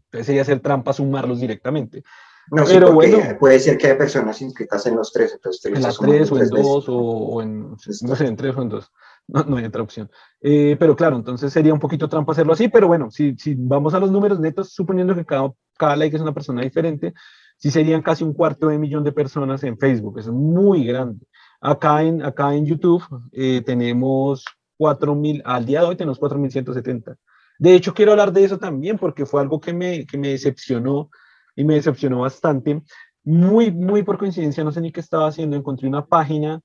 Entonces 0.06 0.26
sería 0.26 0.42
hacer 0.42 0.60
trampa 0.60 0.92
sumarlos 0.92 1.40
directamente. 1.40 2.02
No, 2.50 2.64
pero 2.66 2.92
bueno, 2.92 3.18
puede 3.38 3.58
ser 3.58 3.78
que 3.78 3.86
haya 3.86 3.98
personas 3.98 4.40
inscritas 4.42 4.84
en 4.86 4.96
los 4.96 5.12
tres, 5.12 5.32
entonces 5.32 5.64
en 5.64 5.82
las 5.82 5.98
tres 5.98 6.30
o 6.30 6.38
en 6.38 6.48
dos 6.50 6.84
o, 6.88 7.42
en, 7.42 7.70
no 7.70 8.16
sé, 8.16 8.26
en 8.26 8.36
tres 8.36 8.54
o 8.54 8.62
en 8.62 8.68
dos. 8.68 8.92
No, 9.26 9.42
no 9.44 9.56
hay 9.56 9.64
otra 9.64 9.82
opción. 9.82 10.10
Eh, 10.42 10.76
pero 10.78 10.94
claro, 10.94 11.16
entonces 11.16 11.50
sería 11.50 11.72
un 11.72 11.80
poquito 11.80 12.08
trampa 12.08 12.32
hacerlo 12.32 12.52
así, 12.52 12.68
pero 12.68 12.86
bueno, 12.86 13.10
si, 13.10 13.34
si 13.38 13.54
vamos 13.56 13.94
a 13.94 14.00
los 14.00 14.10
números 14.10 14.38
netos, 14.38 14.74
suponiendo 14.74 15.14
que 15.14 15.24
cada, 15.24 15.50
cada 15.78 15.96
like 15.96 16.14
es 16.14 16.22
una 16.22 16.34
persona 16.34 16.60
diferente, 16.60 17.14
sí 17.56 17.70
serían 17.70 18.02
casi 18.02 18.24
un 18.24 18.34
cuarto 18.34 18.68
de 18.68 18.78
millón 18.78 19.04
de 19.04 19.12
personas 19.12 19.64
en 19.64 19.78
Facebook, 19.78 20.18
es 20.18 20.28
muy 20.28 20.84
grande. 20.84 21.26
Acá 21.66 22.02
en, 22.02 22.22
acá 22.22 22.54
en 22.54 22.66
YouTube 22.66 23.02
eh, 23.32 23.62
tenemos 23.64 24.44
4.000, 24.78 25.40
al 25.46 25.64
día 25.64 25.80
de 25.80 25.86
hoy 25.86 25.96
tenemos 25.96 26.20
4.170. 26.20 27.16
De 27.58 27.74
hecho, 27.74 27.94
quiero 27.94 28.10
hablar 28.12 28.34
de 28.34 28.44
eso 28.44 28.58
también 28.58 28.98
porque 28.98 29.24
fue 29.24 29.40
algo 29.40 29.58
que 29.58 29.72
me, 29.72 30.04
que 30.04 30.18
me 30.18 30.28
decepcionó 30.28 31.08
y 31.56 31.64
me 31.64 31.76
decepcionó 31.76 32.20
bastante. 32.20 32.82
Muy, 33.22 33.70
muy 33.70 34.02
por 34.02 34.18
coincidencia, 34.18 34.62
no 34.62 34.72
sé 34.72 34.82
ni 34.82 34.92
qué 34.92 35.00
estaba 35.00 35.26
haciendo, 35.26 35.56
encontré 35.56 35.88
una 35.88 36.04
página 36.04 36.60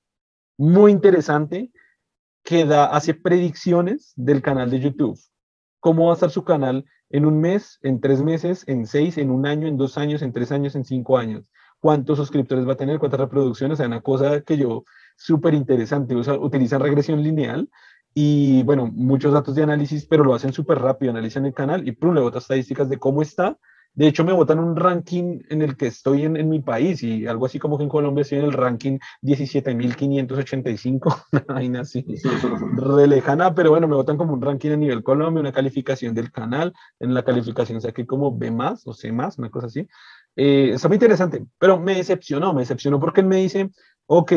muy 0.58 0.92
interesante 0.92 1.70
que 2.44 2.66
da, 2.66 2.84
hace 2.84 3.14
predicciones 3.14 4.12
del 4.16 4.42
canal 4.42 4.70
de 4.70 4.80
YouTube. 4.80 5.18
¿Cómo 5.78 6.08
va 6.08 6.10
a 6.10 6.14
estar 6.14 6.30
su 6.30 6.44
canal 6.44 6.84
en 7.08 7.24
un 7.24 7.40
mes, 7.40 7.78
en 7.80 8.02
tres 8.02 8.20
meses, 8.22 8.64
en 8.66 8.84
seis, 8.84 9.16
en 9.16 9.30
un 9.30 9.46
año, 9.46 9.66
en 9.66 9.78
dos 9.78 9.96
años, 9.96 10.20
en 10.20 10.34
tres 10.34 10.52
años, 10.52 10.74
en 10.76 10.84
cinco 10.84 11.16
años? 11.16 11.46
Cuántos 11.80 12.18
suscriptores 12.18 12.68
va 12.68 12.74
a 12.74 12.76
tener, 12.76 12.98
cuántas 12.98 13.20
reproducciones, 13.20 13.74
o 13.74 13.76
sea, 13.78 13.86
una 13.86 14.02
cosa 14.02 14.42
que 14.42 14.56
yo 14.56 14.84
súper 15.16 15.54
interesante, 15.54 16.14
usa, 16.14 16.38
utilizan 16.38 16.80
regresión 16.80 17.22
lineal 17.22 17.68
y 18.14 18.62
bueno, 18.64 18.90
muchos 18.92 19.32
datos 19.32 19.54
de 19.54 19.62
análisis, 19.62 20.06
pero 20.06 20.24
lo 20.24 20.34
hacen 20.34 20.52
súper 20.52 20.78
rápido, 20.78 21.12
analizan 21.12 21.46
el 21.46 21.54
canal 21.54 21.86
y 21.86 21.92
pum, 21.92 22.14
le 22.14 22.20
botan 22.20 22.40
estadísticas 22.40 22.88
de 22.88 22.98
cómo 22.98 23.22
está. 23.22 23.56
De 23.92 24.06
hecho, 24.06 24.24
me 24.24 24.32
botan 24.32 24.60
un 24.60 24.76
ranking 24.76 25.40
en 25.48 25.62
el 25.62 25.76
que 25.76 25.88
estoy 25.88 26.22
en, 26.22 26.36
en 26.36 26.48
mi 26.48 26.60
país 26.60 27.02
y 27.02 27.26
algo 27.26 27.46
así 27.46 27.58
como 27.58 27.76
que 27.76 27.82
en 27.82 27.88
Colombia 27.88 28.22
estoy 28.22 28.38
en 28.38 28.44
el 28.44 28.52
ranking 28.52 28.98
17.585, 29.22 31.24
una 31.32 31.44
vaina 31.48 31.80
así, 31.80 32.04
re 32.76 33.08
lejana, 33.08 33.52
pero 33.52 33.70
bueno, 33.70 33.88
me 33.88 33.96
botan 33.96 34.16
como 34.16 34.32
un 34.32 34.42
ranking 34.42 34.70
a 34.70 34.76
nivel 34.76 35.02
Colombia, 35.02 35.40
una 35.40 35.52
calificación 35.52 36.14
del 36.14 36.30
canal, 36.30 36.72
en 37.00 37.14
la 37.14 37.24
calificación 37.24 37.80
saqué 37.80 38.06
como 38.06 38.36
B 38.36 38.52
más 38.52 38.86
o 38.86 38.94
C 38.94 39.10
más, 39.10 39.38
una 39.38 39.50
cosa 39.50 39.66
así. 39.66 39.88
Eh, 40.36 40.72
está 40.74 40.88
muy 40.88 40.96
interesante, 40.96 41.44
pero 41.58 41.78
me 41.78 41.96
decepcionó, 41.96 42.52
me 42.52 42.62
decepcionó 42.62 43.00
porque 43.00 43.20
él 43.20 43.26
me 43.26 43.36
dice, 43.36 43.70
ok, 44.06 44.32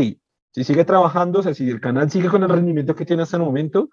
si 0.52 0.64
sigue 0.64 0.86
trabajando, 0.86 1.40
o 1.40 1.44
sea, 1.44 1.54
si 1.54 1.70
el 1.70 1.82
canal 1.82 2.10
sigue 2.12 2.30
con 2.30 2.44
el 2.44 2.50
rendimiento 2.50 2.96
que 2.96 3.06
tiene 3.06 3.24
hasta 3.24 3.38
el 3.38 3.44
momento, 3.44 3.90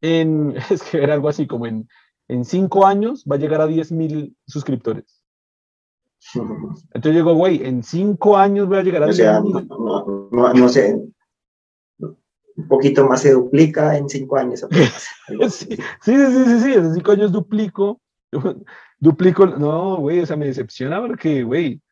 en, 0.00 0.54
es 0.70 0.82
que 0.82 1.02
era 1.02 1.14
algo 1.14 1.28
así 1.28 1.46
como 1.46 1.66
en, 1.66 1.88
en 2.28 2.44
cinco 2.44 2.86
años 2.86 3.24
va 3.30 3.36
a 3.36 3.38
llegar 3.38 3.60
a 3.60 3.66
10 3.66 3.92
mil 3.92 4.36
suscriptores. 4.46 5.22
Entonces 6.34 7.14
digo, 7.14 7.34
güey, 7.34 7.64
en 7.64 7.82
cinco 7.82 8.36
años 8.36 8.68
voy 8.68 8.78
a 8.78 8.82
llegar 8.82 9.02
a 9.02 9.06
o 9.06 9.12
sea, 9.12 9.40
no, 9.40 10.28
no, 10.30 10.54
no, 10.54 10.68
sé, 10.68 10.96
un 11.98 12.68
poquito 12.68 13.06
más 13.06 13.22
se 13.22 13.32
duplica 13.32 13.96
en 13.96 14.08
cinco 14.08 14.36
años. 14.36 14.66
sí, 15.50 15.66
sí, 15.68 15.76
sí, 16.02 16.44
sí, 16.44 16.60
sí, 16.60 16.72
en 16.74 16.94
cinco 16.94 17.12
años 17.12 17.32
duplico 17.32 18.00
duplico, 19.02 19.46
no, 19.46 19.96
güey, 19.96 20.20
o 20.20 20.26
sea, 20.26 20.36
me 20.36 20.46
decepciona 20.46 21.00
porque, 21.00 21.42
güey, 21.42 21.82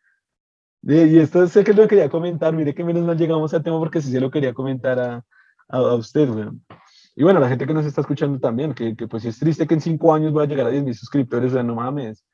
y 0.83 1.19
esto 1.19 1.47
sé 1.49 1.65
que 1.65 1.75
lo 1.75 1.89
quería 1.89 2.09
comentar, 2.09 2.55
mire 2.55 2.73
que 2.73 2.85
menos 2.85 3.03
mal 3.05 3.19
llegamos 3.19 3.53
al 3.53 3.65
tema 3.65 3.81
porque 3.81 4.01
sí 4.01 4.13
se 4.13 4.21
lo 4.21 4.31
quería 4.31 4.55
comentar 4.55 4.99
a, 5.01 5.25
a, 5.69 5.95
usted, 5.95 6.29
güey. 6.29 6.49
Y 7.17 7.25
bueno, 7.25 7.41
la 7.41 7.49
gente 7.49 7.67
que 7.67 7.75
nos 7.75 7.85
está 7.85 8.03
escuchando 8.03 8.39
también, 8.39 8.75
que, 8.75 8.95
que 8.95 9.09
pues 9.09 9.25
es 9.25 9.41
triste 9.41 9.67
que 9.67 9.75
en 9.75 9.81
cinco 9.81 10.15
años 10.15 10.33
voy 10.33 10.45
a 10.45 10.47
llegar 10.47 10.69
a 10.69 10.71
10 10.71 10.85
mil 10.85 10.95
suscriptores, 10.95 11.51
o 11.51 11.55
sea, 11.55 11.65
no 11.65 11.75
mames. 11.75 12.25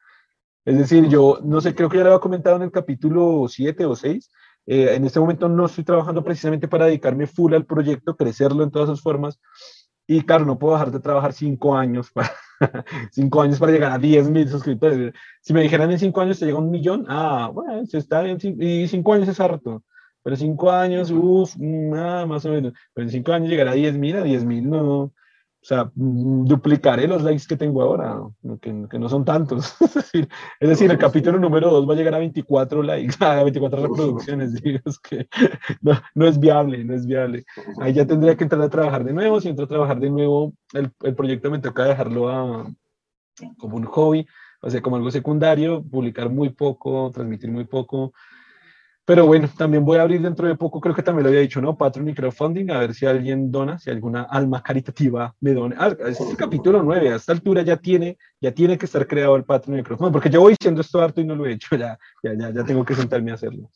Es 0.66 0.76
decir, 0.76 1.08
yo 1.08 1.40
no 1.42 1.62
sé, 1.62 1.74
creo 1.74 1.88
que 1.88 1.96
ya 1.96 2.04
lo 2.04 2.10
había 2.10 2.20
comentado 2.20 2.56
en 2.56 2.62
el 2.62 2.70
capítulo 2.70 3.46
7 3.48 3.86
o 3.86 3.96
6, 3.96 4.30
Eh, 4.66 4.94
en 4.96 5.04
este 5.06 5.20
momento 5.20 5.48
no 5.48 5.66
estoy 5.66 5.84
trabajando 5.84 6.22
precisamente 6.24 6.68
para 6.68 6.86
dedicarme 6.86 7.26
full 7.26 7.54
al 7.54 7.64
proyecto, 7.64 8.16
crecerlo 8.16 8.62
en 8.64 8.70
todas 8.70 8.88
sus 8.90 9.00
formas. 9.02 9.40
Y 10.06 10.22
claro, 10.22 10.44
no 10.44 10.58
puedo 10.58 10.74
dejar 10.74 10.90
de 10.92 11.00
trabajar 11.00 11.32
cinco 11.32 11.76
años 11.76 12.10
para, 12.14 12.30
cinco 13.12 13.42
años 13.42 13.58
para 13.58 13.72
llegar 13.72 13.92
a 13.92 13.98
10 13.98 14.30
mil 14.30 14.48
suscriptores. 14.48 15.12
Si 15.40 15.52
me 15.52 15.62
dijeran 15.62 15.90
en 15.90 15.98
cinco 15.98 16.20
años 16.20 16.38
se 16.38 16.46
llega 16.46 16.58
a 16.58 16.60
un 16.60 16.70
millón, 16.70 17.04
ah, 17.08 17.50
bueno, 17.52 17.84
se 17.86 17.98
está 17.98 18.26
en, 18.26 18.38
y 18.60 18.88
cinco 18.88 19.12
años 19.12 19.28
es 19.28 19.40
harto. 19.40 19.82
Pero 20.22 20.36
cinco 20.36 20.72
años, 20.72 21.10
uff, 21.12 21.56
nada 21.56 22.26
más 22.26 22.44
o 22.46 22.50
menos. 22.50 22.72
Pero 22.92 23.06
en 23.06 23.10
cinco 23.12 23.32
años 23.32 23.48
llegar 23.48 23.68
a 23.68 23.74
10 23.74 23.96
mil, 23.96 24.16
a 24.16 24.22
10 24.22 24.44
mil 24.44 24.68
no, 24.68 25.12
o 25.66 25.68
sea, 25.68 25.90
duplicaré 25.96 27.08
los 27.08 27.24
likes 27.24 27.42
que 27.48 27.56
tengo 27.56 27.82
ahora, 27.82 28.20
que, 28.60 28.72
no 28.72 29.08
son 29.08 29.24
tantos. 29.24 29.74
es 30.60 30.68
decir, 30.68 30.88
el 30.88 30.96
capítulo 30.96 31.40
número 31.40 31.72
2 31.72 31.88
va 31.88 31.94
a 31.94 31.96
llegar 31.96 32.14
a 32.14 32.18
24 32.18 32.84
likes, 32.84 33.16
a 33.24 33.42
24 33.42 33.82
reproducciones. 33.82 34.52
Es 34.84 35.00
que 35.00 35.26
no, 36.14 36.24
es 36.24 36.38
viable, 36.38 36.84
no 36.84 36.94
es 36.94 37.04
viable. 37.04 37.44
Ahí 37.80 37.92
ya 37.94 38.06
tendría 38.06 38.36
que 38.36 38.44
entrar 38.44 38.62
a 38.62 38.70
trabajar 38.70 39.02
de 39.02 39.12
nuevo. 39.12 39.40
Si 39.40 39.48
entro 39.48 39.64
a 39.64 39.68
trabajar 39.68 39.98
de 39.98 40.08
nuevo, 40.08 40.52
el, 40.72 40.92
el 41.02 41.16
proyecto 41.16 41.50
me 41.50 41.58
toca 41.58 41.82
dejarlo 41.82 42.28
a, 42.28 42.72
como 43.58 43.76
un 43.76 43.86
hobby, 43.86 44.24
o 44.62 44.70
sea, 44.70 44.80
como 44.80 44.94
algo 44.94 45.10
secundario, 45.10 45.82
publicar 45.82 46.30
muy 46.30 46.50
poco, 46.50 47.10
transmitir 47.12 47.50
muy 47.50 47.64
poco. 47.64 48.12
Pero 49.06 49.24
bueno, 49.24 49.48
también 49.56 49.84
voy 49.84 49.98
a 49.98 50.02
abrir 50.02 50.20
dentro 50.20 50.48
de 50.48 50.56
poco, 50.56 50.80
creo 50.80 50.92
que 50.92 51.02
también 51.02 51.22
lo 51.22 51.28
había 51.28 51.40
dicho, 51.40 51.60
¿no? 51.60 51.76
Patreon 51.76 52.08
y 52.08 52.14
crowdfunding, 52.14 52.72
a 52.72 52.80
ver 52.80 52.92
si 52.92 53.06
alguien 53.06 53.52
dona, 53.52 53.78
si 53.78 53.88
alguna 53.88 54.22
alma 54.24 54.64
caritativa 54.64 55.32
me 55.40 55.52
dona. 55.54 55.76
Ah, 55.78 55.96
es 56.08 56.20
el 56.20 56.36
capítulo 56.36 56.82
9, 56.82 57.12
a 57.12 57.16
esta 57.16 57.32
altura 57.32 57.62
ya 57.62 57.76
tiene, 57.76 58.18
ya 58.40 58.50
tiene 58.50 58.76
que 58.76 58.86
estar 58.86 59.06
creado 59.06 59.36
el 59.36 59.44
Patreon 59.44 59.78
y 59.78 59.82
crowdfunding, 59.84 60.12
porque 60.12 60.28
yo 60.28 60.40
voy 60.40 60.56
diciendo 60.58 60.80
esto 60.80 61.00
harto 61.00 61.20
y 61.20 61.24
no 61.24 61.36
lo 61.36 61.46
he 61.46 61.52
hecho, 61.52 61.68
ya, 61.76 61.96
ya, 62.20 62.34
ya, 62.34 62.50
ya 62.50 62.64
tengo 62.64 62.84
que 62.84 62.96
sentarme 62.96 63.30
a 63.30 63.34
hacerlo. 63.34 63.70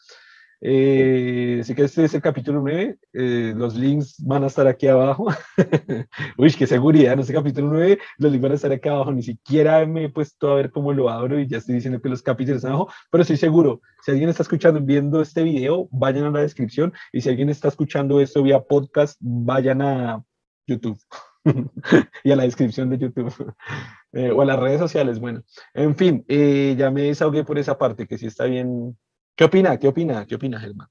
Eh, 0.62 1.58
así 1.62 1.74
que 1.74 1.84
este 1.84 2.04
es 2.04 2.14
el 2.14 2.20
capítulo 2.20 2.61
9. 2.61 2.98
Eh, 3.14 3.54
los 3.56 3.74
links 3.74 4.22
van 4.24 4.44
a 4.44 4.48
estar 4.48 4.66
aquí 4.66 4.86
abajo. 4.86 5.28
Uy, 6.38 6.52
qué 6.52 6.66
seguridad. 6.66 7.14
En 7.14 7.20
este 7.20 7.32
capítulo 7.32 7.68
9, 7.68 7.98
los 8.18 8.30
links 8.30 8.42
van 8.42 8.52
a 8.52 8.54
estar 8.56 8.72
aquí 8.72 8.88
abajo. 8.88 9.12
Ni 9.12 9.22
siquiera 9.22 9.86
me 9.86 10.04
he 10.04 10.08
puesto 10.11 10.50
a 10.50 10.56
ver 10.56 10.70
cómo 10.70 10.92
lo 10.92 11.08
abro 11.08 11.40
y 11.40 11.46
ya 11.46 11.58
estoy 11.58 11.76
diciendo 11.76 12.00
que 12.00 12.08
los 12.08 12.22
capítulos 12.22 12.58
están 12.58 12.72
abajo. 12.72 12.92
Pero 13.11 13.22
estoy 13.22 13.36
seguro, 13.36 13.80
si 14.04 14.11
alguien 14.11 14.28
está 14.28 14.42
escuchando, 14.42 14.80
viendo 14.80 15.20
este 15.20 15.42
video, 15.42 15.88
vayan 15.90 16.24
a 16.24 16.30
la 16.30 16.40
descripción. 16.40 16.92
Y 17.12 17.22
si 17.22 17.30
alguien 17.30 17.48
está 17.48 17.68
escuchando 17.68 18.20
esto 18.20 18.42
vía 18.42 18.61
podcast, 18.61 19.16
vayan 19.20 19.82
a 19.82 20.24
YouTube. 20.66 20.98
y 22.22 22.32
a 22.32 22.36
la 22.36 22.42
descripción 22.42 22.90
de 22.90 22.98
YouTube 22.98 23.54
eh, 24.12 24.30
o 24.30 24.42
a 24.42 24.44
las 24.44 24.61
redes 24.61 24.78
sociales. 24.78 25.18
Bueno, 25.20 25.42
en 25.72 25.96
fin, 25.96 26.24
ya 26.28 26.90
me 26.90 27.04
desahogué 27.04 27.44
por 27.44 27.58
esa 27.58 27.78
parte, 27.78 28.06
que 28.06 28.18
sí 28.18 28.26
está 28.26 28.44
bien 28.44 28.94
¿Qué 29.41 29.47
opina? 29.47 29.78
¿Qué 29.78 29.88
opina? 29.88 30.26
¿Qué 30.26 30.34
opina, 30.34 30.61
Germán? 30.61 30.88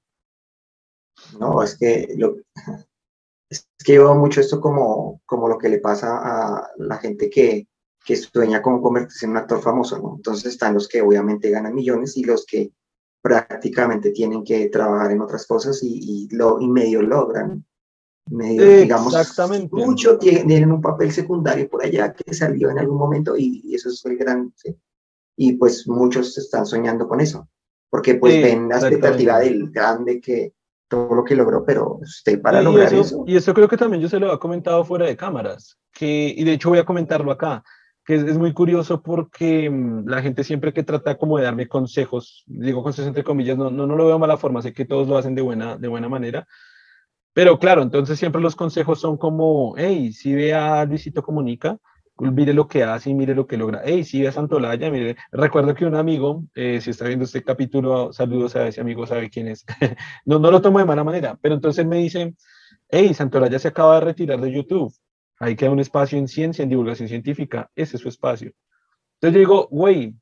No, 1.39 1.61
es 1.61 1.77
que 1.77 2.15
lo, 2.17 2.37
es 3.47 3.67
que 3.85 3.99
veo 3.99 4.15
mucho 4.15 4.41
esto 4.41 4.59
como, 4.59 5.21
como 5.27 5.47
lo 5.47 5.59
que 5.59 5.69
le 5.69 5.77
pasa 5.77 6.17
a 6.17 6.71
la 6.77 6.97
gente 6.97 7.29
que, 7.29 7.67
que 8.03 8.15
sueña 8.15 8.59
con 8.63 8.81
convertirse 8.81 9.27
en 9.27 9.33
un 9.33 9.37
actor 9.37 9.61
famoso, 9.61 9.99
¿no? 9.99 10.15
Entonces 10.15 10.53
están 10.53 10.73
los 10.73 10.87
que 10.87 10.99
obviamente 10.99 11.51
ganan 11.51 11.75
millones 11.75 12.17
y 12.17 12.23
los 12.23 12.43
que 12.47 12.73
prácticamente 13.21 14.09
tienen 14.09 14.43
que 14.43 14.67
trabajar 14.69 15.11
en 15.11 15.21
otras 15.21 15.45
cosas 15.45 15.83
y, 15.83 15.99
y 16.01 16.35
lo, 16.35 16.59
y 16.59 16.67
medio 16.67 17.03
logran. 17.03 17.63
Medio, 18.31 18.65
digamos, 18.79 19.13
Exactamente. 19.13 19.75
mucho 19.75 20.17
tienen 20.17 20.71
un 20.71 20.81
papel 20.81 21.11
secundario 21.11 21.69
por 21.69 21.85
allá 21.85 22.13
que 22.13 22.33
salió 22.33 22.71
en 22.71 22.79
algún 22.79 22.97
momento 22.97 23.37
y, 23.37 23.75
eso 23.75 23.89
es 23.89 24.03
el 24.05 24.17
gran... 24.17 24.51
Y 25.37 25.53
pues 25.53 25.87
muchos 25.87 26.35
están 26.35 26.65
soñando 26.65 27.07
con 27.07 27.21
eso 27.21 27.47
porque 27.89 28.15
pues 28.15 28.41
ven 28.41 28.69
la 28.69 28.75
expectativa 28.77 29.39
del 29.39 29.69
grande 29.71 30.21
que 30.21 30.53
todo 30.87 31.13
lo 31.13 31.23
que 31.23 31.35
logró, 31.35 31.63
pero 31.63 31.99
usted 32.01 32.41
para 32.41 32.61
lograr 32.61 32.91
eso, 32.93 33.23
Y 33.27 33.37
eso 33.37 33.53
creo 33.53 33.67
que 33.67 33.77
también 33.77 34.01
yo 34.01 34.09
se 34.09 34.19
lo 34.19 34.33
he 34.33 34.39
comentado 34.39 34.83
fuera 34.83 35.05
de 35.05 35.15
cámaras, 35.15 35.77
que, 35.91 36.33
y 36.35 36.43
de 36.43 36.53
hecho 36.53 36.69
voy 36.69 36.79
a 36.79 36.85
comentarlo 36.85 37.31
acá, 37.31 37.63
que 38.03 38.15
es, 38.15 38.37
muy 38.37 38.53
curioso 38.53 39.03
porque 39.03 39.69
mm, 39.69 40.07
la 40.07 40.21
gente 40.21 40.43
siempre 40.43 40.73
que 40.73 40.83
trata 40.83 41.17
como 41.17 41.37
de 41.37 41.43
darme 41.43 41.67
consejos, 41.67 42.43
digo 42.47 42.81
consejos 42.81 43.07
entre 43.07 43.23
comillas, 43.23 43.57
no, 43.57 43.69
no, 43.69 43.85
no 43.85 43.95
lo 43.95 44.05
veo 44.05 44.13
de 44.15 44.19
mala 44.19 44.37
forma, 44.37 44.63
sé 44.63 44.73
que 44.73 44.85
todos 44.85 45.07
lo 45.07 45.17
hacen 45.17 45.35
de 45.35 45.43
buena, 45.43 45.77
de 45.77 45.87
buena 45.87 46.09
manera, 46.09 46.47
pero 47.33 47.59
claro, 47.59 47.83
entonces 47.83 48.17
siempre 48.17 48.41
los 48.41 48.55
consejos 48.55 48.99
son 48.99 49.17
como, 49.17 49.75
hey, 49.77 50.11
si 50.11 50.33
ve 50.33 50.53
a 50.55 50.83
Luisito 50.85 51.21
Comunica, 51.21 51.77
mire 52.19 52.53
lo 52.53 52.67
que 52.67 52.83
hace 52.83 53.09
y 53.09 53.13
mire 53.13 53.33
lo 53.33 53.47
que 53.47 53.57
logra. 53.57 53.81
Hey, 53.83 54.03
sí, 54.03 54.25
a 54.25 54.31
Santolaya, 54.31 54.91
mire, 54.91 55.15
recuerdo 55.31 55.73
que 55.73 55.85
un 55.85 55.95
amigo, 55.95 56.43
eh, 56.55 56.81
si 56.81 56.89
está 56.89 57.05
viendo 57.05 57.25
este 57.25 57.43
capítulo, 57.43 58.11
saludos 58.13 58.55
a 58.55 58.67
ese 58.67 58.81
amigo, 58.81 59.05
sabe 59.07 59.29
quién 59.29 59.47
es. 59.47 59.65
no, 60.25 60.39
no 60.39 60.51
lo 60.51 60.61
tomo 60.61 60.79
de 60.79 60.85
mala 60.85 61.03
manera, 61.03 61.37
pero 61.41 61.55
entonces 61.55 61.85
me 61.85 61.97
dice, 61.97 62.35
hey, 62.89 63.13
Santolaya 63.13 63.59
se 63.59 63.69
acaba 63.69 63.95
de 63.95 64.01
retirar 64.01 64.39
de 64.41 64.51
YouTube. 64.51 64.93
Ahí 65.39 65.55
queda 65.55 65.71
un 65.71 65.79
espacio 65.79 66.17
en 66.17 66.27
ciencia, 66.27 66.63
en 66.63 66.69
divulgación 66.69 67.07
científica, 67.07 67.71
ese 67.75 67.95
es 67.95 68.01
su 68.01 68.09
espacio. 68.09 68.51
Entonces 69.15 69.33
yo 69.33 69.39
digo, 69.39 69.67
güey, 69.71 70.13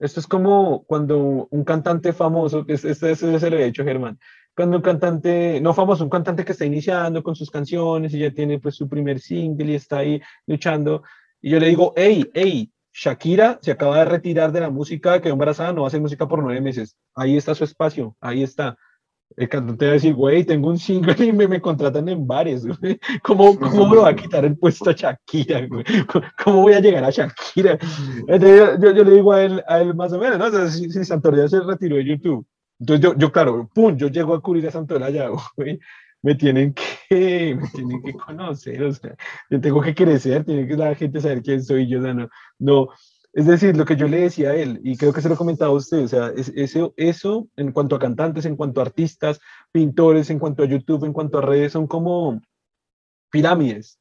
esto 0.00 0.18
es 0.18 0.26
como 0.26 0.84
cuando 0.84 1.46
un 1.50 1.64
cantante 1.64 2.12
famoso, 2.12 2.64
que 2.64 2.72
este, 2.72 2.90
este 2.90 3.14
se 3.14 3.50
lo 3.50 3.58
he 3.58 3.66
hecho 3.66 3.84
Germán, 3.84 4.18
cuando 4.56 4.76
un 4.76 4.82
cantante, 4.82 5.60
no 5.60 5.74
famoso, 5.74 6.04
un 6.04 6.10
cantante 6.10 6.44
que 6.44 6.52
está 6.52 6.64
iniciando 6.64 7.22
con 7.22 7.34
sus 7.36 7.50
canciones 7.50 8.12
y 8.14 8.18
ya 8.18 8.30
tiene 8.30 8.58
pues 8.58 8.74
su 8.74 8.88
primer 8.88 9.20
single 9.20 9.72
y 9.72 9.74
está 9.74 9.98
ahí 9.98 10.20
luchando, 10.46 11.02
y 11.42 11.50
yo 11.50 11.58
le 11.58 11.68
digo, 11.68 11.92
hey, 11.96 12.30
hey, 12.34 12.70
Shakira 12.92 13.58
se 13.62 13.70
acaba 13.70 13.98
de 13.98 14.04
retirar 14.04 14.52
de 14.52 14.60
la 14.60 14.70
música, 14.70 15.20
quedó 15.20 15.32
embarazada, 15.32 15.72
no 15.72 15.82
va 15.82 15.86
a 15.86 15.88
hacer 15.88 16.00
música 16.00 16.26
por 16.28 16.42
nueve 16.42 16.60
meses. 16.60 16.96
Ahí 17.14 17.36
está 17.36 17.54
su 17.54 17.64
espacio, 17.64 18.16
ahí 18.20 18.42
está. 18.42 18.76
El 19.36 19.48
cantante 19.48 19.86
va 19.86 19.92
a 19.92 19.94
decir, 19.94 20.12
güey, 20.12 20.42
tengo 20.44 20.68
un 20.68 20.78
single 20.78 21.14
y 21.24 21.32
me, 21.32 21.46
me 21.46 21.60
contratan 21.60 22.08
en 22.08 22.26
bares. 22.26 22.66
¿Cómo, 23.22 23.56
¿Cómo, 23.58 23.88
me 23.88 23.96
va 23.98 24.08
a 24.08 24.16
quitar 24.16 24.44
el 24.44 24.58
puesto 24.58 24.90
a 24.90 24.92
Shakira? 24.92 25.68
¿Cómo 26.44 26.62
voy 26.62 26.74
a 26.74 26.80
llegar 26.80 27.04
a 27.04 27.10
Shakira? 27.10 27.78
yo, 28.26 28.78
yo, 28.78 29.04
le 29.04 29.10
digo 29.10 29.32
a 29.32 29.44
él, 29.44 29.62
a 29.68 29.80
él 29.80 29.94
más 29.94 30.12
o 30.12 30.18
menos, 30.18 30.38
¿no? 30.38 30.68
si, 30.68 30.90
si 30.90 31.04
Santoría 31.04 31.48
se 31.48 31.60
retiró 31.60 31.96
de 31.96 32.04
YouTube. 32.04 32.44
Entonces 32.80 33.04
yo, 33.04 33.16
yo, 33.16 33.30
claro, 33.30 33.70
pum, 33.72 33.96
yo 33.96 34.08
llego 34.08 34.34
a 34.34 34.42
cubrir 34.42 34.66
a 34.66 34.72
Santoría, 34.72 35.28
güey, 35.56 35.78
me 36.22 36.34
tienen 36.34 36.74
que, 36.74 37.54
me 37.60 37.68
tienen 37.68 38.02
que 38.02 38.14
conocer, 38.14 38.82
o 38.82 38.92
sea, 38.92 39.16
yo 39.50 39.60
tengo 39.60 39.80
que 39.80 39.94
crecer, 39.94 40.44
tiene 40.44 40.66
que 40.66 40.76
la 40.76 40.94
gente 40.94 41.20
saber 41.20 41.42
quién 41.42 41.62
soy 41.62 41.88
yo, 41.88 42.00
o 42.00 42.02
sea, 42.02 42.14
no, 42.14 42.28
no, 42.58 42.88
es 43.32 43.46
decir, 43.46 43.76
lo 43.76 43.84
que 43.84 43.96
yo 43.96 44.08
le 44.08 44.22
decía 44.22 44.50
a 44.50 44.56
él, 44.56 44.80
y 44.82 44.96
creo 44.96 45.12
que 45.12 45.22
se 45.22 45.28
lo 45.28 45.36
comentaba 45.36 45.70
a 45.70 45.74
usted, 45.74 46.04
o 46.04 46.08
sea, 46.08 46.32
eso, 46.36 46.94
eso 46.96 47.48
en 47.56 47.72
cuanto 47.72 47.96
a 47.96 48.00
cantantes, 48.00 48.44
en 48.44 48.56
cuanto 48.56 48.80
a 48.80 48.84
artistas, 48.84 49.40
pintores, 49.72 50.30
en 50.30 50.38
cuanto 50.38 50.62
a 50.62 50.66
YouTube, 50.66 51.04
en 51.04 51.12
cuanto 51.12 51.38
a 51.38 51.42
redes, 51.42 51.72
son 51.72 51.86
como 51.86 52.40
pirámides. 53.30 53.98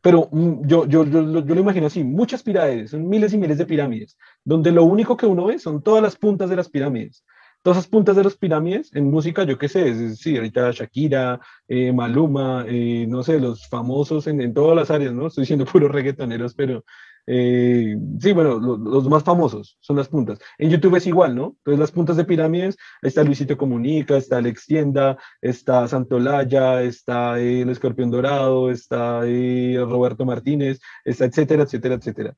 Pero 0.00 0.28
mm, 0.30 0.66
yo, 0.66 0.86
yo, 0.86 1.04
yo, 1.04 1.44
yo 1.44 1.54
lo 1.54 1.60
imagino 1.60 1.86
así, 1.86 2.04
muchas 2.04 2.42
pirámides, 2.44 2.92
son 2.92 3.08
miles 3.08 3.32
y 3.32 3.38
miles 3.38 3.58
de 3.58 3.66
pirámides, 3.66 4.16
donde 4.44 4.70
lo 4.70 4.84
único 4.84 5.16
que 5.16 5.26
uno 5.26 5.46
ve 5.46 5.58
son 5.58 5.82
todas 5.82 6.02
las 6.02 6.16
puntas 6.16 6.48
de 6.48 6.56
las 6.56 6.68
pirámides 6.68 7.24
todas 7.66 7.78
esas 7.78 7.90
puntas 7.90 8.14
de 8.14 8.22
las 8.22 8.36
pirámides 8.36 8.94
en 8.94 9.10
música, 9.10 9.42
yo 9.42 9.58
qué 9.58 9.68
sé, 9.68 9.88
es, 9.88 10.24
ahorita 10.24 10.70
Shakira, 10.70 11.40
eh, 11.66 11.92
Maluma, 11.92 12.64
eh, 12.68 13.06
no 13.08 13.24
sé, 13.24 13.40
los 13.40 13.66
famosos 13.66 14.28
en, 14.28 14.40
en, 14.40 14.54
todas 14.54 14.76
las 14.76 14.92
áreas, 14.92 15.12
¿no? 15.12 15.26
Estoy 15.26 15.42
diciendo 15.42 15.64
puros 15.72 15.90
reggaetoneros, 15.90 16.54
pero 16.54 16.84
eh, 17.26 17.96
sí, 18.20 18.32
bueno, 18.32 18.60
los 18.60 19.08
más 19.08 19.24
famosos 19.24 19.78
son 19.80 19.96
las 19.96 20.06
puntas. 20.06 20.38
En 20.58 20.70
YouTube 20.70 20.94
es 20.94 21.08
igual, 21.08 21.34
¿no? 21.34 21.56
Entonces 21.56 21.80
las 21.80 21.90
puntas 21.90 22.16
de 22.16 22.24
pirámides, 22.24 22.76
está 23.02 23.24
Luisito 23.24 23.56
Comunica, 23.56 24.16
está 24.16 24.36
Alex 24.36 24.66
Tienda, 24.66 25.18
está 25.40 25.88
Santolaya, 25.88 26.82
está 26.82 27.40
el 27.40 27.68
Escorpión 27.68 28.12
Dorado, 28.12 28.70
está 28.70 29.22
Roberto 29.22 30.24
Martínez, 30.24 30.78
está 31.04 31.24
etcétera, 31.24 31.64
etcétera, 31.64 31.96
etcétera. 31.96 32.36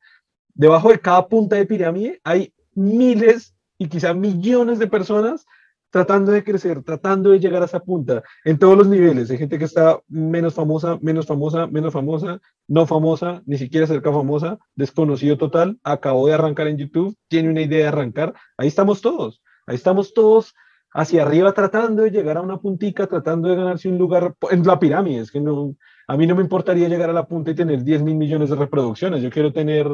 Debajo 0.54 0.88
de 0.88 0.98
cada 0.98 1.28
punta 1.28 1.56
de 1.56 1.66
pirámide 1.66 2.18
hay 2.24 2.54
miles 2.74 3.57
y 3.78 3.88
quizá 3.88 4.12
millones 4.12 4.78
de 4.78 4.88
personas 4.88 5.46
tratando 5.90 6.32
de 6.32 6.44
crecer, 6.44 6.82
tratando 6.82 7.30
de 7.30 7.40
llegar 7.40 7.62
a 7.62 7.66
esa 7.66 7.80
punta 7.80 8.22
en 8.44 8.58
todos 8.58 8.76
los 8.76 8.88
niveles. 8.88 9.30
Hay 9.30 9.38
gente 9.38 9.58
que 9.58 9.64
está 9.64 10.00
menos 10.08 10.54
famosa, 10.54 10.98
menos 11.00 11.26
famosa, 11.26 11.66
menos 11.66 11.92
famosa, 11.92 12.40
no 12.66 12.86
famosa, 12.86 13.42
ni 13.46 13.56
siquiera 13.56 13.86
cerca 13.86 14.12
famosa, 14.12 14.58
desconocido 14.74 15.38
total, 15.38 15.78
acabó 15.82 16.26
de 16.26 16.34
arrancar 16.34 16.68
en 16.68 16.76
YouTube, 16.76 17.16
tiene 17.28 17.48
una 17.48 17.62
idea 17.62 17.78
de 17.78 17.88
arrancar. 17.88 18.34
Ahí 18.58 18.68
estamos 18.68 19.00
todos, 19.00 19.42
ahí 19.66 19.76
estamos 19.76 20.12
todos 20.12 20.54
hacia 20.92 21.22
arriba 21.22 21.52
tratando 21.52 22.02
de 22.02 22.10
llegar 22.10 22.36
a 22.36 22.42
una 22.42 22.58
puntica, 22.58 23.06
tratando 23.06 23.48
de 23.48 23.56
ganarse 23.56 23.88
un 23.88 23.98
lugar 23.98 24.34
en 24.50 24.66
la 24.66 24.78
pirámide. 24.78 25.20
Es 25.20 25.30
que 25.30 25.40
no, 25.40 25.74
a 26.06 26.16
mí 26.16 26.26
no 26.26 26.34
me 26.34 26.42
importaría 26.42 26.88
llegar 26.88 27.10
a 27.10 27.14
la 27.14 27.26
punta 27.26 27.50
y 27.50 27.54
tener 27.54 27.82
10 27.82 28.02
mil 28.02 28.16
millones 28.16 28.50
de 28.50 28.56
reproducciones. 28.56 29.22
Yo 29.22 29.30
quiero 29.30 29.52
tener 29.52 29.86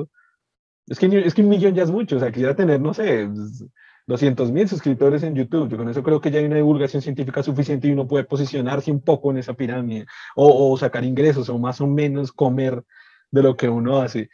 es 0.87 0.99
que, 0.99 1.07
es 1.07 1.35
que 1.35 1.43
un 1.43 1.49
millón 1.49 1.75
ya 1.75 1.83
es 1.83 1.91
mucho, 1.91 2.17
o 2.17 2.21
sea, 2.21 2.31
quisiera 2.31 2.55
tener, 2.55 2.81
no 2.81 2.95
sé, 2.95 3.29
200 4.07 4.53
mil 4.53 4.69
suscriptores 4.69 5.23
en 5.23 5.35
YouTube. 5.35 5.69
Yo 5.69 5.77
con 5.77 5.89
eso 5.89 6.03
creo 6.03 6.21
que 6.21 6.31
ya 6.31 6.39
hay 6.39 6.45
una 6.45 6.57
divulgación 6.57 7.03
científica 7.03 7.43
suficiente 7.43 7.89
y 7.89 7.93
uno 7.93 8.07
puede 8.07 8.25
posicionarse 8.25 8.91
un 8.91 9.01
poco 9.01 9.31
en 9.31 9.39
esa 9.39 9.55
pirámide 9.55 10.07
o, 10.37 10.73
o, 10.73 10.77
sacar 10.77 11.05
ingresos 11.05 11.49
o 11.49 11.59
más 11.59 11.81
o 11.81 11.87
menos 11.87 12.33
comer 12.33 12.83
de 13.31 13.43
lo 13.43 13.57
que 13.57 13.69
uno 13.69 14.01
hace. 14.01 14.29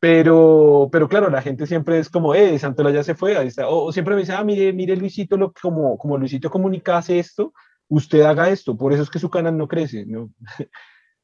Pero, 0.00 0.88
pero 0.90 1.08
claro, 1.08 1.30
la 1.30 1.42
gente 1.42 1.66
siempre 1.66 1.98
es 2.00 2.10
como, 2.10 2.34
eh, 2.34 2.58
Santola 2.58 2.90
ya 2.90 3.04
se 3.04 3.14
fue, 3.14 3.36
ahí 3.36 3.46
está. 3.46 3.68
O, 3.68 3.92
siempre 3.92 4.14
me 4.16 4.22
dice, 4.22 4.32
ah, 4.32 4.42
mire, 4.42 4.72
mire 4.72 4.96
Luisito, 4.96 5.36
lo, 5.36 5.52
como, 5.52 5.96
como 5.96 6.18
Luisito 6.18 6.50
Comunica 6.50 6.98
hace 6.98 7.20
esto, 7.20 7.52
usted 7.88 8.22
haga 8.22 8.50
esto, 8.50 8.76
por 8.76 8.92
eso 8.92 9.04
es 9.04 9.10
que 9.10 9.20
su 9.20 9.30
canal 9.30 9.56
no 9.56 9.68
crece, 9.68 10.04
¿no? 10.06 10.30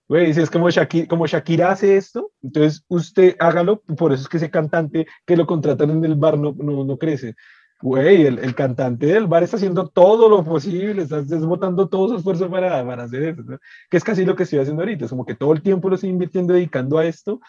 Güey, 0.09 0.31
es 0.31 0.51
como 0.51 0.71
Shakira, 0.71 1.71
hace 1.71 1.99
esto, 1.99 2.33
entonces 2.43 2.83
usted 2.89 3.37
hágalo, 3.39 3.83
por 3.83 4.13
eso 4.13 4.23
es 4.23 4.29
que 4.29 4.39
ese 4.39 4.51
cantante 4.51 5.07
que 5.27 5.37
lo 5.37 5.47
contratan 5.47 5.91
en 5.91 6.03
el 6.03 6.15
bar 6.15 6.39
no, 6.39 6.55
no, 6.57 6.83
no 6.83 6.97
crece. 6.97 7.37
Güey, 7.83 8.25
el, 8.27 8.39
el, 8.39 8.55
cantante 8.55 9.07
del 9.07 9.27
bar 9.27 9.43
está 9.43 9.57
haciendo 9.57 9.87
todo 9.89 10.29
lo 10.31 10.43
posible, 10.45 11.03
está 11.03 11.23
desbotando 11.23 11.89
todo 11.89 12.09
su 12.09 12.17
esfuerzo 12.17 12.51
para, 12.51 12.85
para 12.85 13.05
hacer 13.05 13.23
eso, 13.23 13.43
que 13.91 13.97
es 13.99 14.03
casi 14.03 14.25
lo 14.25 14.35
que 14.35 14.45
estoy 14.45 14.59
haciendo 14.61 14.83
ahorita, 14.83 15.05
es 15.05 15.11
como 15.11 15.27
que 15.27 15.35
todo 15.35 15.53
el 15.53 15.63
tiempo 15.63 15.89
lo 15.91 15.95
estoy 15.97 16.11
invirtiendo, 16.11 16.55
dedicando 16.55 16.99
a 16.99 17.05
esto 17.05 17.41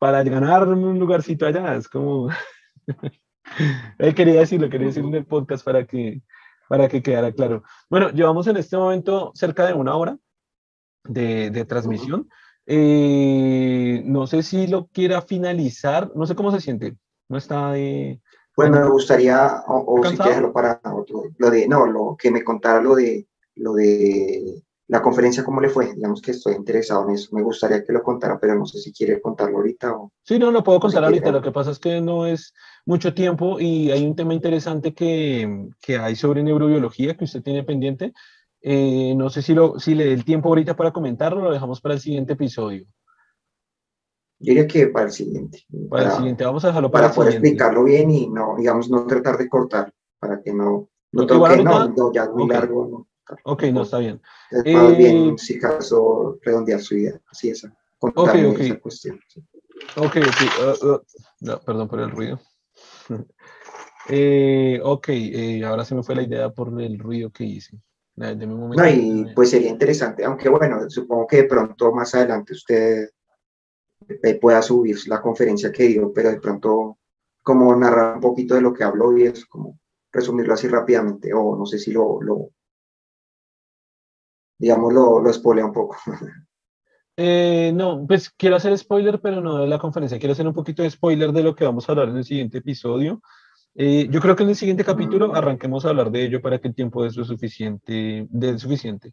para 0.00 0.24
ganar 0.24 0.68
un 0.68 0.98
lugarcito 0.98 1.46
allá, 1.46 1.76
es 1.76 1.88
como... 1.88 2.28
quería 4.16 4.40
decirlo, 4.40 4.68
quería 4.68 4.88
decirlo 4.88 5.08
en 5.10 5.14
el 5.14 5.24
podcast 5.24 5.64
para 5.64 5.86
que, 5.86 6.20
para 6.68 6.88
que 6.88 7.00
quedara 7.00 7.32
claro. 7.32 7.62
Bueno, 7.88 8.10
llevamos 8.10 8.48
en 8.48 8.56
este 8.56 8.76
momento 8.76 9.30
cerca 9.34 9.66
de 9.66 9.74
una 9.74 9.94
hora 9.94 10.18
de, 11.04 11.50
de 11.50 11.64
transmisión. 11.64 12.28
Eh, 12.66 14.02
no 14.04 14.26
sé 14.26 14.42
si 14.42 14.66
lo 14.66 14.86
quiera 14.86 15.22
finalizar, 15.22 16.12
no 16.14 16.26
sé 16.26 16.34
cómo 16.34 16.52
se 16.52 16.60
siente, 16.60 16.96
no 17.28 17.36
está 17.36 17.72
de... 17.72 18.20
Bueno, 18.56 18.80
me 18.80 18.88
gustaría, 18.88 19.62
o, 19.66 20.04
si 20.04 20.16
quieres 20.16 20.42
para 20.52 20.80
otro, 20.94 21.24
lo 21.38 21.50
de, 21.50 21.66
no, 21.66 21.86
lo 21.86 22.16
que 22.18 22.30
me 22.30 22.44
contara 22.44 22.82
lo 22.82 22.94
de, 22.94 23.26
lo 23.56 23.72
de 23.72 24.62
la 24.88 25.00
conferencia, 25.00 25.42
¿cómo 25.42 25.62
le 25.62 25.70
fue? 25.70 25.94
Digamos 25.94 26.20
que 26.20 26.32
estoy 26.32 26.54
interesado 26.54 27.08
en 27.08 27.14
eso. 27.14 27.34
Me 27.34 27.42
gustaría 27.42 27.82
que 27.82 27.94
lo 27.94 28.02
contara, 28.02 28.38
pero 28.38 28.54
no 28.54 28.66
sé 28.66 28.78
si 28.78 28.92
quiere 28.92 29.22
contarlo 29.22 29.56
ahorita 29.56 29.92
o... 29.94 30.12
Sí, 30.22 30.38
no, 30.38 30.50
lo 30.50 30.62
puedo 30.62 30.80
contar 30.80 31.02
ahorita. 31.02 31.32
Lo 31.32 31.40
que 31.40 31.50
pasa 31.50 31.70
es 31.70 31.78
que 31.78 32.02
no 32.02 32.26
es 32.26 32.52
mucho 32.84 33.14
tiempo 33.14 33.58
y 33.58 33.90
hay 33.90 34.04
un 34.04 34.14
tema 34.14 34.34
interesante 34.34 34.92
que, 34.92 35.68
que 35.80 35.96
hay 35.96 36.14
sobre 36.14 36.42
neurobiología 36.42 37.16
que 37.16 37.24
usted 37.24 37.42
tiene 37.42 37.64
pendiente. 37.64 38.12
Eh, 38.62 39.14
no 39.16 39.28
sé 39.28 39.42
si, 39.42 39.54
lo, 39.54 39.78
si 39.78 39.94
le 39.94 40.04
dé 40.04 40.12
el 40.12 40.24
tiempo 40.24 40.48
ahorita 40.48 40.76
para 40.76 40.92
comentarlo, 40.92 41.42
lo 41.42 41.52
dejamos 41.52 41.80
para 41.80 41.94
el 41.94 42.00
siguiente 42.00 42.34
episodio. 42.34 42.86
Yo 44.38 44.54
diría 44.54 44.66
que 44.66 44.86
para 44.86 45.06
el 45.06 45.12
siguiente. 45.12 45.64
Para, 45.90 46.06
el 46.06 46.12
siguiente, 46.12 46.44
vamos 46.44 46.64
a 46.64 46.68
dejarlo 46.68 46.90
para, 46.90 47.06
para 47.06 47.14
poder 47.14 47.32
explicarlo 47.34 47.84
bien 47.84 48.10
y 48.10 48.28
no, 48.28 48.56
digamos, 48.56 48.88
no 48.88 49.06
tratar 49.06 49.36
de 49.36 49.48
cortar, 49.48 49.92
para 50.18 50.40
que 50.40 50.52
no, 50.52 50.88
no 51.12 51.26
toque, 51.26 51.62
no, 51.62 51.88
no, 51.88 52.12
ya 52.12 52.24
es 52.24 52.30
muy 52.30 52.48
largo. 52.48 52.88
No, 52.88 53.36
ok, 53.44 53.62
no, 53.72 53.82
está 53.82 53.98
bien. 53.98 54.20
Es 54.50 54.62
eh, 54.64 54.94
bien, 54.96 55.38
si 55.38 55.58
caso, 55.58 56.38
redondear 56.42 56.80
su 56.80 56.96
idea, 56.96 57.20
así 57.30 57.50
esa, 57.50 57.76
ok, 58.00 58.34
esa 58.34 58.80
cuestión. 58.80 59.20
Ok, 59.96 60.16
ok, 60.16 60.82
uh, 60.82 60.86
uh, 60.86 61.00
no, 61.40 61.60
perdón 61.60 61.88
por 61.88 62.00
el 62.00 62.10
ruido. 62.10 62.40
eh, 64.08 64.80
ok, 64.82 65.08
eh, 65.08 65.64
ahora 65.64 65.84
se 65.84 65.94
me 65.94 66.02
fue 66.02 66.14
la 66.14 66.22
idea 66.22 66.50
por 66.50 66.80
el 66.80 66.98
ruido 66.98 67.30
que 67.30 67.44
hice. 67.44 67.78
De 68.14 68.46
mi 68.46 68.54
momento, 68.54 68.82
no, 68.82 68.88
y 68.88 69.32
pues 69.34 69.50
sería 69.50 69.70
interesante, 69.70 70.24
aunque 70.24 70.50
bueno, 70.50 70.88
supongo 70.90 71.26
que 71.26 71.38
de 71.38 71.44
pronto 71.44 71.92
más 71.92 72.14
adelante 72.14 72.52
usted 72.52 73.08
pueda 74.40 74.60
subir 74.60 74.96
la 75.06 75.22
conferencia 75.22 75.72
que 75.72 75.84
dio, 75.84 76.12
pero 76.12 76.30
de 76.30 76.40
pronto 76.40 76.98
como 77.42 77.74
narrar 77.74 78.16
un 78.16 78.20
poquito 78.20 78.54
de 78.54 78.60
lo 78.60 78.72
que 78.72 78.84
habló 78.84 79.16
y 79.16 79.24
es 79.24 79.46
como 79.46 79.78
resumirlo 80.12 80.54
así 80.54 80.68
rápidamente, 80.68 81.32
o 81.32 81.56
no 81.56 81.64
sé 81.64 81.78
si 81.78 81.90
lo, 81.90 82.20
lo 82.20 82.50
digamos, 84.58 84.92
lo, 84.92 85.20
lo 85.20 85.66
un 85.66 85.72
poco. 85.72 85.96
Eh, 87.14 87.72
no, 87.74 88.06
pues 88.06 88.30
quiero 88.30 88.56
hacer 88.56 88.76
spoiler, 88.78 89.20
pero 89.20 89.42
no 89.42 89.58
de 89.58 89.66
la 89.66 89.78
conferencia, 89.78 90.18
quiero 90.18 90.32
hacer 90.32 90.46
un 90.46 90.54
poquito 90.54 90.82
de 90.82 90.90
spoiler 90.90 91.30
de 91.30 91.42
lo 91.42 91.54
que 91.54 91.66
vamos 91.66 91.86
a 91.86 91.92
hablar 91.92 92.08
en 92.08 92.16
el 92.16 92.24
siguiente 92.24 92.58
episodio. 92.58 93.20
Eh, 93.74 94.08
yo 94.10 94.20
creo 94.20 94.36
que 94.36 94.42
en 94.42 94.50
el 94.50 94.56
siguiente 94.56 94.84
capítulo 94.84 95.34
arranquemos 95.34 95.84
a 95.84 95.90
hablar 95.90 96.10
de 96.10 96.24
ello 96.24 96.42
para 96.42 96.58
que 96.58 96.68
el 96.68 96.74
tiempo 96.74 97.02
de 97.02 97.08
eso 97.08 97.24
suficiente, 97.24 98.26
de 98.28 98.58
suficiente. 98.58 99.12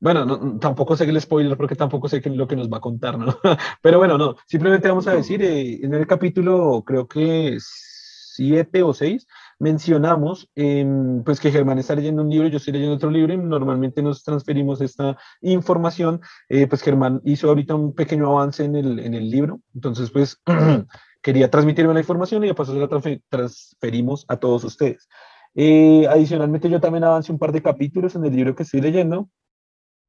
Bueno, 0.00 0.58
tampoco 0.60 0.96
sé 0.96 1.04
el 1.04 1.20
spoiler 1.20 1.56
porque 1.56 1.74
tampoco 1.74 2.08
sé 2.08 2.22
lo 2.30 2.46
que 2.46 2.56
nos 2.56 2.70
va 2.70 2.78
a 2.78 2.80
contar, 2.80 3.18
¿no? 3.18 3.36
Pero 3.82 3.98
bueno, 3.98 4.16
no, 4.16 4.36
simplemente 4.46 4.88
vamos 4.88 5.08
a 5.08 5.14
decir, 5.14 5.42
eh, 5.42 5.80
en 5.82 5.92
el 5.92 6.06
capítulo 6.06 6.82
creo 6.86 7.08
que 7.08 7.58
siete 7.60 8.82
o 8.84 8.94
seis, 8.94 9.26
mencionamos 9.58 10.48
pues 11.24 11.40
que 11.40 11.50
Germán 11.50 11.78
está 11.78 11.96
leyendo 11.96 12.22
un 12.22 12.30
libro, 12.30 12.46
yo 12.48 12.58
estoy 12.58 12.74
leyendo 12.74 12.94
otro 12.94 13.10
libro 13.10 13.34
y 13.34 13.36
normalmente 13.36 14.00
nos 14.00 14.22
transferimos 14.22 14.80
esta 14.80 15.16
información, 15.40 16.20
eh, 16.48 16.68
pues 16.68 16.82
Germán 16.82 17.20
hizo 17.24 17.48
ahorita 17.48 17.74
un 17.74 17.94
pequeño 17.94 18.30
avance 18.30 18.64
en 18.64 18.76
el, 18.76 19.00
en 19.00 19.14
el 19.14 19.28
libro, 19.28 19.60
entonces 19.74 20.12
pues 20.12 20.40
quería 21.22 21.50
transmitirme 21.50 21.94
la 21.94 22.00
información 22.00 22.44
y 22.44 22.48
de 22.48 22.54
paso 22.54 22.72
se 22.72 22.78
la 22.78 22.88
transferimos 23.28 24.24
a 24.28 24.36
todos 24.36 24.64
ustedes. 24.64 25.08
Eh, 25.54 26.06
adicionalmente 26.08 26.70
yo 26.70 26.80
también 26.80 27.04
avancé 27.04 27.32
un 27.32 27.38
par 27.38 27.52
de 27.52 27.62
capítulos 27.62 28.14
en 28.14 28.24
el 28.24 28.34
libro 28.34 28.54
que 28.54 28.62
estoy 28.62 28.80
leyendo, 28.80 29.28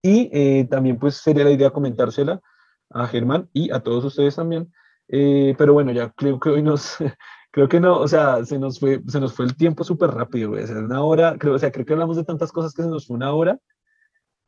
y 0.01 0.29
eh, 0.31 0.67
también 0.69 0.97
pues 0.97 1.15
sería 1.15 1.43
la 1.43 1.51
idea 1.51 1.71
comentársela 1.71 2.41
a 2.89 3.07
Germán 3.07 3.49
y 3.53 3.71
a 3.71 3.81
todos 3.81 4.05
ustedes 4.05 4.35
también. 4.35 4.71
Eh, 5.07 5.55
pero 5.57 5.73
bueno, 5.73 5.91
ya 5.91 6.11
creo 6.11 6.39
que 6.39 6.49
hoy 6.49 6.61
nos, 6.61 6.97
creo 7.51 7.67
que 7.67 7.79
no, 7.79 7.99
o 7.99 8.07
sea, 8.07 8.45
se 8.45 8.59
nos 8.59 8.79
fue, 8.79 9.01
se 9.07 9.19
nos 9.19 9.33
fue 9.33 9.45
el 9.45 9.55
tiempo 9.55 9.83
súper 9.83 10.11
rápido, 10.11 10.49
güey. 10.49 10.63
O 10.63 10.67
sea, 10.67 10.77
una 10.77 11.03
hora, 11.03 11.35
creo, 11.37 11.55
o 11.55 11.59
sea, 11.59 11.71
creo 11.71 11.85
que 11.85 11.93
hablamos 11.93 12.17
de 12.17 12.23
tantas 12.23 12.51
cosas 12.51 12.73
que 12.73 12.83
se 12.83 12.89
nos 12.89 13.07
fue 13.07 13.15
una 13.15 13.33
hora. 13.33 13.59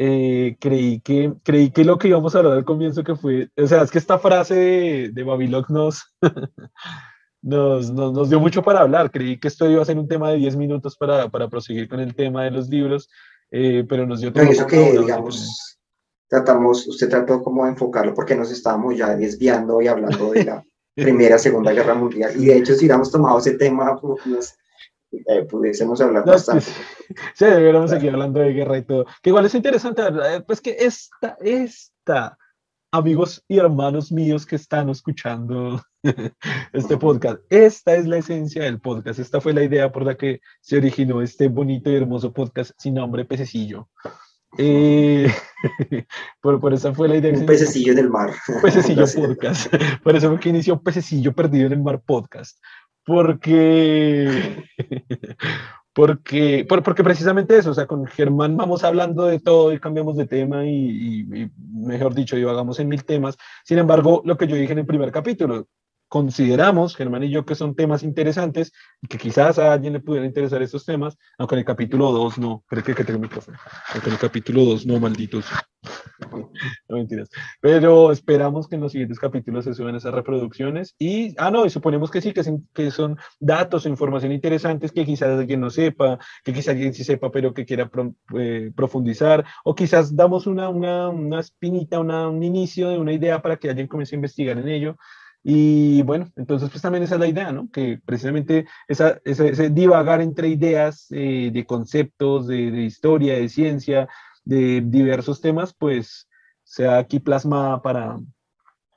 Eh, 0.04 0.58
creí, 0.60 1.00
que, 1.02 1.32
creí 1.44 1.70
que 1.70 1.86
lo 1.86 2.00
que 2.00 2.08
íbamos 2.08 2.34
a 2.34 2.40
hablar 2.40 2.54
al 2.54 2.66
comienzo 2.66 3.04
que 3.04 3.16
fue, 3.16 3.50
o 3.56 3.68
sea, 3.68 3.84
es 3.84 3.92
que 3.92 4.00
esta 4.00 4.18
frase 4.18 4.56
de, 4.56 5.10
de 5.14 5.24
Babiloc 5.24 5.70
nos, 5.70 6.12
nos, 7.44 7.92
nos, 7.92 8.12
nos, 8.12 8.30
dio 8.30 8.40
mucho 8.40 8.64
para 8.64 8.80
hablar. 8.80 9.12
Creí 9.12 9.40
que 9.40 9.48
esto 9.48 9.70
iba 9.70 9.82
a 9.82 9.86
ser 9.86 10.00
un 10.00 10.08
tema 10.08 10.32
de 10.32 10.38
10 10.38 10.56
minutos 10.56 10.98
para, 10.98 11.30
para 11.30 11.50
proseguir 11.50 11.88
con 11.88 12.00
el 12.00 12.16
tema 12.16 12.44
de 12.46 12.52
los 12.52 12.68
libros 12.68 13.10
eh, 13.52 13.86
pero 13.88 14.08
nos 14.08 14.22
dio... 14.22 14.32
eso 14.34 14.66
que, 14.66 14.98
digamos, 14.98 15.78
tratamos, 16.28 16.88
usted 16.88 17.10
trató 17.10 17.44
como 17.44 17.66
de 17.66 17.72
enfocarlo 17.72 18.14
porque 18.14 18.36
nos 18.36 18.50
estábamos 18.50 18.98
ya 18.98 19.16
desviando 19.16 19.82
y 19.82 19.88
hablando 19.88 20.32
de 20.32 20.46
la 20.46 20.66
Primera, 20.96 21.38
Segunda 21.38 21.72
Guerra 21.74 21.94
Mundial. 21.94 22.34
Y 22.38 22.46
de 22.46 22.58
hecho, 22.58 22.74
si 22.74 22.80
hubiéramos 22.80 23.12
tomado 23.12 23.40
ese 23.40 23.54
tema, 23.54 24.00
pues, 24.00 24.58
eh, 25.12 25.44
pudiésemos 25.44 26.00
hablar 26.02 26.26
bastante. 26.26 26.66
Sí, 27.36 27.46
deberíamos 27.46 27.90
seguir 27.90 28.12
hablando 28.12 28.40
de 28.40 28.54
guerra 28.54 28.78
y 28.78 28.84
todo. 28.84 29.06
Que 29.22 29.32
igual 29.32 29.46
es 29.46 29.56
interesante, 29.56 30.02
¿verdad? 30.02 30.46
Pues 30.46 30.62
que 30.62 30.78
esta, 30.80 31.38
esta, 31.42 32.38
amigos 32.92 33.44
y 33.50 33.58
hermanos 33.58 34.12
míos 34.12 34.46
que 34.46 34.56
están 34.56 34.90
escuchando 34.90 35.82
este 36.74 36.98
podcast. 36.98 37.40
Esta 37.50 37.96
es 37.96 38.08
la 38.08 38.18
esencia 38.18 38.64
del 38.64 38.80
podcast. 38.80 39.20
Esta 39.20 39.42
fue 39.42 39.54
la 39.54 39.64
idea 39.64 39.92
por 39.92 40.06
la 40.06 40.16
que 40.16 40.40
se 40.62 40.78
originó 40.78 41.22
este 41.22 41.50
bonito 41.50 41.90
y 41.90 41.96
hermoso 41.96 42.32
podcast 42.32 42.72
sin 42.78 42.94
nombre 42.94 43.26
Pececillo. 43.26 43.90
Eh, 44.58 45.32
por, 46.42 46.60
por 46.60 46.74
esa 46.74 46.94
fue 46.94 47.08
la 47.08 47.16
idea. 47.16 47.34
Un 47.34 47.46
pececillo 47.46 47.94
en 47.94 48.00
el 48.00 48.10
mar. 48.10 48.32
Pececillo 48.62 49.06
podcast. 49.16 49.74
Por 50.04 50.16
eso 50.16 50.30
fue 50.30 50.40
que 50.40 50.50
inició 50.50 50.82
Pececillo 50.82 51.34
Perdido 51.34 51.68
en 51.68 51.74
el 51.74 51.82
Mar 51.82 52.02
podcast. 52.02 52.60
Porque 53.06 54.66
porque, 55.94 56.66
porque 56.68 57.04
precisamente 57.04 57.58
eso, 57.58 57.72
o 57.72 57.74
sea, 57.74 57.86
con 57.86 58.06
Germán 58.06 58.56
vamos 58.56 58.84
hablando 58.84 59.26
de 59.26 59.40
todo 59.40 59.74
y 59.74 59.80
cambiamos 59.80 60.16
de 60.16 60.26
tema 60.26 60.66
y, 60.66 61.22
y, 61.22 61.52
mejor 61.74 62.16
dicho, 62.16 62.36
divagamos 62.36 62.80
en 62.80 62.88
mil 62.88 63.04
temas. 63.04 63.38
Sin 63.66 63.78
embargo, 63.78 64.22
lo 64.26 64.38
que 64.38 64.48
yo 64.48 64.56
dije 64.56 64.72
en 64.72 64.80
el 64.80 64.86
primer 64.86 65.12
capítulo, 65.12 65.68
consideramos, 66.12 66.98
Germán 66.98 67.24
y 67.24 67.30
yo, 67.30 67.46
que 67.46 67.56
son 67.56 67.74
temas 67.74 68.04
interesantes 68.04 68.74
y 69.02 69.08
que 69.08 69.18
quizás 69.18 69.58
a 69.58 69.72
alguien 69.72 69.94
le 69.94 70.02
pudieran 70.02 70.28
interesar 70.28 70.62
estos 70.62 70.84
temas, 70.84 71.18
aunque 71.38 71.56
en 71.56 71.60
el 71.60 71.66
capítulo 71.66 72.12
2 72.12 72.38
no, 72.38 72.66
creo 72.68 72.84
que, 72.84 73.06
tengo 73.06 73.18
micrófono, 73.18 73.58
aunque 73.94 74.10
en 74.10 74.16
el 74.16 74.20
capítulo 74.20 74.66
2 74.66 74.86
no, 74.88 75.00
malditos. 75.00 75.46
no 76.90 76.98
mentiras. 76.98 77.30
Pero 77.62 78.12
esperamos 78.12 78.68
que 78.68 78.76
en 78.76 78.82
los 78.82 78.92
siguientes 78.92 79.20
capítulos 79.20 79.64
se 79.64 79.74
suban 79.74 79.96
esas 79.96 80.14
reproducciones 80.14 80.96
y, 81.00 81.34
ah, 81.38 81.50
no, 81.50 81.66
y 81.66 81.70
suponemos 81.70 82.12
que 82.12 82.20
sí, 82.20 82.34
que, 82.34 82.44
que 82.74 82.92
son 82.92 83.18
datos 83.40 83.86
o 83.86 83.90
información 83.90 84.34
interesantes 84.34 84.92
que 84.92 85.06
quizás 85.06 85.30
alguien 85.40 85.62
no 85.62 85.70
sepa, 85.70 86.20
que 86.44 86.52
quizás 86.52 86.74
alguien 86.74 86.94
sí 86.94 87.06
sepa, 87.06 87.32
pero 87.32 87.54
que 87.54 87.66
quiera 87.66 87.90
eh, 88.38 88.70
profundizar, 88.76 89.46
o 89.64 89.74
quizás 89.74 90.14
damos 90.14 90.46
una, 90.46 90.68
una, 90.68 91.08
una 91.08 91.40
espinita, 91.40 92.02
una, 92.02 92.28
un 92.28 92.44
inicio 92.44 92.90
de 92.90 92.98
una 92.98 93.14
idea 93.14 93.42
para 93.42 93.56
que 93.56 93.70
alguien 93.70 93.88
comience 93.88 94.14
a 94.14 94.18
investigar 94.18 94.58
en 94.58 94.68
ello. 94.68 94.98
Y 95.44 96.04
bueno, 96.04 96.32
entonces 96.36 96.70
pues 96.70 96.82
también 96.82 97.04
esa 97.04 97.16
es 97.16 97.22
la 97.22 97.28
idea, 97.28 97.52
¿no? 97.52 97.70
Que 97.72 98.00
precisamente 98.06 98.66
esa, 98.88 99.20
ese, 99.24 99.70
divagar 99.72 100.22
entre 100.22 100.50
ideas 100.50 101.08
eh, 101.10 101.50
de 101.52 101.66
conceptos, 101.66 102.48
de, 102.48 102.70
de, 102.72 102.84
historia, 102.84 103.36
de 103.36 103.50
ciencia, 103.50 104.08
de 104.44 104.82
diversos 104.86 105.42
temas, 105.42 105.74
pues 105.74 106.28
sea 106.64 107.00
aquí 107.00 107.20
plasmada 107.20 107.82
para, 107.82 108.20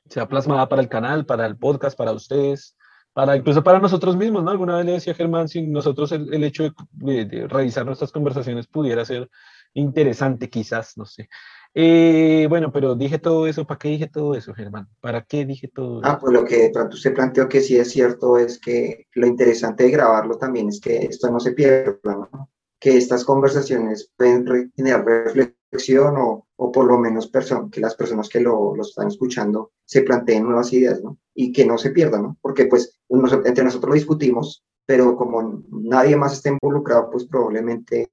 sea 0.09 0.29
plasmada 0.29 0.69
para 0.69 0.83
el 0.83 0.89
canal, 0.89 1.25
para 1.25 1.47
el 1.47 1.57
podcast, 1.57 1.97
para 1.97 2.13
ustedes, 2.13 2.77
para 3.15 3.37
incluso 3.37 3.63
para 3.63 3.79
nosotros 3.79 4.17
mismos, 4.17 4.45
¿no? 4.45 4.51
Alguna 4.51 4.77
vez 4.77 4.87
le 4.87 4.93
decía 4.93 5.15
Germán, 5.15 5.49
si 5.49 5.63
nosotros 5.67 6.13
el, 6.13 6.45
hecho 6.45 6.75
de, 6.91 7.25
de, 7.25 7.49
revisar 7.49 7.87
nuestras 7.87 8.13
conversaciones 8.13 8.67
pudiera 8.67 9.05
ser 9.05 9.31
interesante 9.73 10.51
quizás, 10.51 10.97
no 10.97 11.07
sé. 11.07 11.29
Eh, 11.77 12.47
bueno, 12.49 12.71
pero 12.71 12.95
dije 12.95 13.19
todo 13.19 13.49
eso, 13.49 13.67
¿para 13.67 13.79
qué 13.79 13.89
dije 13.89 14.07
todo 14.07 14.37
eso, 14.37 14.55
Germán? 14.55 14.89
¿Para 15.01 15.23
qué 15.23 15.45
dije 15.45 15.67
todo 15.67 16.01
eso? 16.01 16.09
Ah, 16.09 16.19
pues 16.21 16.33
lo 16.33 16.45
que 16.45 16.63
de 16.63 16.71
pronto 16.71 16.95
usted 16.95 17.13
planteó 17.13 17.49
que 17.49 17.61
sí 17.61 17.77
es 17.77 17.91
cierto 17.91 18.39
es 18.39 18.61
que 18.61 19.09
lo 19.15 19.27
interesante 19.27 19.85
de 19.85 19.91
grabarlo 19.91 20.39
también 20.39 20.69
es 20.69 20.81
que 20.81 20.99
esto 20.99 21.31
no 21.33 21.41
se 21.41 21.53
pierda, 21.53 21.99
¿no? 22.05 22.51
Que 22.79 22.97
estas 22.97 23.25
conversaciones 23.25 24.13
pueden 24.17 24.73
generar 24.77 25.05
reflexión 25.05 26.17
o, 26.17 26.47
o 26.57 26.71
por 26.71 26.87
lo 26.87 26.97
menos 26.99 27.29
que 27.73 27.81
las 27.81 27.97
personas 27.97 28.29
que 28.29 28.41
lo, 28.41 28.77
lo, 28.77 28.83
están 28.83 29.09
escuchando 29.09 29.73
se 29.85 30.03
planteen 30.03 30.45
nuevas 30.45 30.73
ideas, 30.73 31.03
¿no? 31.03 31.19
Y 31.35 31.53
que 31.53 31.67
no 31.67 31.77
se 31.77 31.91
pierdan, 31.91 32.23
¿no? 32.23 32.39
Porque 32.41 32.67
pues 32.67 33.01
entre 33.09 33.65
nosotros 33.65 33.89
lo 33.89 33.95
discutimos, 33.95 34.65
pero 34.87 35.17
como 35.17 35.65
nadie 35.71 36.15
más 36.15 36.35
está 36.35 36.51
involucrado, 36.51 37.11
pues 37.11 37.25
probablemente 37.25 38.11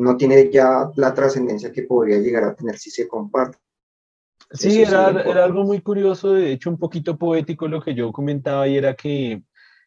no 0.00 0.16
tiene 0.16 0.50
ya 0.50 0.90
la 0.96 1.14
trascendencia 1.14 1.72
que 1.72 1.82
podría 1.82 2.18
llegar 2.18 2.44
a 2.44 2.54
tener 2.54 2.78
si 2.78 2.90
se 2.90 3.06
comparte. 3.06 3.58
Sí, 4.52 4.82
era, 4.82 5.10
era, 5.22 5.44
algo 5.44 5.62
muy 5.62 5.80
curioso, 5.80 6.32
de 6.32 6.52
hecho 6.52 6.70
un 6.70 6.78
poquito 6.78 7.16
poético 7.16 7.68
lo 7.68 7.80
que 7.80 7.94
yo 7.94 8.10
comentaba 8.10 8.66
y 8.66 8.76
era 8.76 8.94
que 8.94 9.42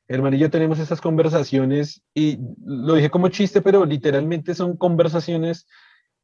hermano 0.07 0.35
y 0.35 0.39
yo 0.39 0.49
tenemos 0.49 0.79
esas 0.79 1.01
conversaciones 1.01 2.01
y 2.13 2.39
lo 2.65 2.95
dije 2.95 3.09
como 3.09 3.29
chiste, 3.29 3.61
pero 3.61 3.85
literalmente 3.85 4.53
son 4.53 4.77
conversaciones 4.77 5.67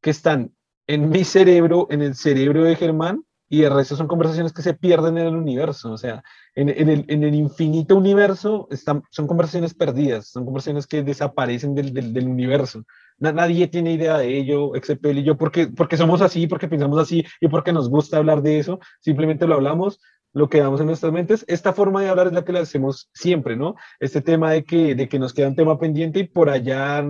que 0.02 0.12
están 0.12 0.54
en 0.88 1.10
mi 1.10 1.24
cerebro, 1.24 1.88
en 1.90 2.02
el 2.02 2.16
cerebro 2.16 2.64
de 2.64 2.76
Germán 2.76 3.24
y 3.50 3.64
el 3.64 3.74
resto 3.74 3.96
son 3.96 4.08
conversaciones 4.08 4.54
que 4.54 4.62
se 4.62 4.74
pierden 4.74 5.18
en 5.18 5.28
el 5.28 5.36
universo, 5.36 5.92
o 5.92 5.98
sea, 5.98 6.24
en, 6.56 6.70
en, 6.70 6.90
el, 6.90 7.06
en 7.08 7.24
el, 7.24 7.34
infinito 7.34 7.96
universo 7.96 8.68
están, 8.70 9.04
son 9.10 9.28
conversaciones 9.28 9.74
perdidas, 9.74 10.28
son 10.28 10.46
conversaciones 10.46 10.88
que 10.88 11.04
desaparecen 11.04 11.74
del, 11.74 11.94
del, 11.94 12.14
del 12.14 12.28
universo 12.28 12.86
nadie 13.20 13.68
tiene 13.68 13.94
idea 13.94 14.18
de 14.18 14.38
ello, 14.38 14.76
excepto 14.76 15.10
él 15.10 15.20
y 15.20 15.24
yo, 15.24 15.38
porque, 15.38 15.68
porque 15.68 15.98
somos 15.98 16.22
así, 16.22 16.48
porque 16.48 16.68
pensamos 16.68 17.00
así 17.00 17.26
y 17.40 17.48
porque 17.48 17.74
nos 17.74 17.90
gusta 17.90 18.18
hablar 18.18 18.42
de 18.42 18.60
eso, 18.60 18.80
simplemente 19.00 19.48
lo 19.48 19.56
hablamos, 19.56 20.00
lo 20.34 20.50
quedamos 20.50 20.80
en 20.80 20.88
nuestras 20.88 21.12
mentes. 21.12 21.46
Esta 21.48 21.74
forma 21.74 22.02
de 22.02 22.10
hablar 22.10 22.28
es 22.28 22.34
la 22.34 22.46
que 22.46 22.54
la 22.54 22.62
hacemos 22.62 23.10
siempre, 23.14 23.56
¿no? 23.56 23.76
Este 24.00 24.22
tema 24.22 24.52
de 24.52 24.64
que, 24.64 24.96
de 24.96 25.10
que 25.10 25.20
nos 25.20 25.34
queda 25.34 25.48
un 25.48 25.56
tema 25.56 25.80
pendiente 25.80 26.20
y 26.20 26.28
por 26.28 26.50
allá 26.50 27.04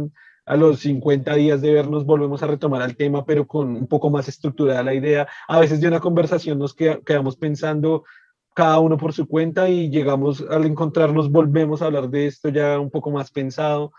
a 0.45 0.55
los 0.55 0.79
50 0.79 1.35
días 1.35 1.61
de 1.61 1.73
vernos 1.73 2.05
volvemos 2.05 2.41
a 2.41 2.47
retomar 2.47 2.81
el 2.81 2.95
tema, 2.95 3.25
pero 3.25 3.45
con 3.45 3.75
un 3.75 3.87
poco 3.87 4.09
más 4.09 4.27
estructurada 4.27 4.81
la 4.83 4.95
idea. 4.95 5.27
A 5.47 5.59
veces 5.59 5.79
de 5.79 5.87
una 5.87 5.99
conversación 5.99 6.57
nos 6.57 6.73
quedamos 6.73 7.37
pensando 7.37 8.03
cada 8.55 8.79
uno 8.79 8.97
por 8.97 9.13
su 9.13 9.27
cuenta 9.27 9.69
y 9.69 9.89
llegamos 9.89 10.43
al 10.49 10.65
encontrarnos, 10.65 11.31
volvemos 11.31 11.81
a 11.81 11.85
hablar 11.85 12.09
de 12.09 12.25
esto 12.25 12.49
ya 12.49 12.79
un 12.79 12.89
poco 12.89 13.11
más 13.11 13.31
pensado. 13.31 13.91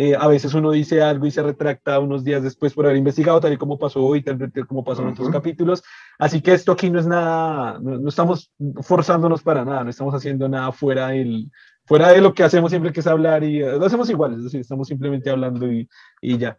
Eh, 0.00 0.14
a 0.16 0.28
veces 0.28 0.54
uno 0.54 0.70
dice 0.70 1.02
algo 1.02 1.26
y 1.26 1.32
se 1.32 1.42
retracta 1.42 1.98
unos 1.98 2.22
días 2.22 2.40
después 2.40 2.72
por 2.72 2.86
haber 2.86 2.98
investigado, 2.98 3.40
tal 3.40 3.52
y 3.52 3.56
como 3.56 3.80
pasó 3.80 4.00
hoy, 4.00 4.22
tal 4.22 4.38
y 4.54 4.62
como 4.62 4.84
pasó 4.84 5.02
en 5.02 5.08
otros 5.08 5.28
capítulos. 5.28 5.82
Así 6.20 6.40
que 6.40 6.54
esto 6.54 6.70
aquí 6.70 6.88
no 6.88 7.00
es 7.00 7.06
nada, 7.08 7.80
no, 7.80 8.08
estamos 8.08 8.52
forzándonos 8.82 9.42
para 9.42 9.64
nada, 9.64 9.82
no 9.82 9.90
estamos 9.90 10.14
haciendo 10.14 10.48
nada 10.48 10.70
fuera, 10.70 11.08
del, 11.08 11.50
fuera 11.84 12.10
de 12.10 12.20
lo 12.20 12.32
que 12.32 12.44
hacemos 12.44 12.70
siempre 12.70 12.92
que 12.92 13.00
es 13.00 13.08
hablar 13.08 13.42
y 13.42 13.58
lo 13.58 13.84
hacemos 13.84 14.08
igual, 14.08 14.34
es 14.34 14.44
decir, 14.44 14.60
estamos 14.60 14.86
simplemente 14.86 15.30
hablando 15.30 15.66
y, 15.66 15.88
y 16.22 16.38
ya. 16.38 16.56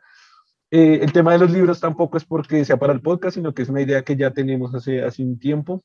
Eh, 0.70 1.00
el 1.02 1.14
tema 1.14 1.32
de 1.32 1.40
los 1.40 1.52
libros 1.52 1.80
tampoco 1.80 2.18
es 2.18 2.26
porque 2.26 2.66
sea 2.66 2.76
para 2.76 2.92
el 2.92 3.02
podcast, 3.02 3.36
sino 3.36 3.54
que 3.54 3.62
es 3.62 3.70
una 3.70 3.82
idea 3.82 4.04
que 4.04 4.18
ya 4.18 4.32
tenemos 4.32 4.76
hace, 4.76 5.02
hace 5.02 5.24
un 5.24 5.40
tiempo. 5.40 5.82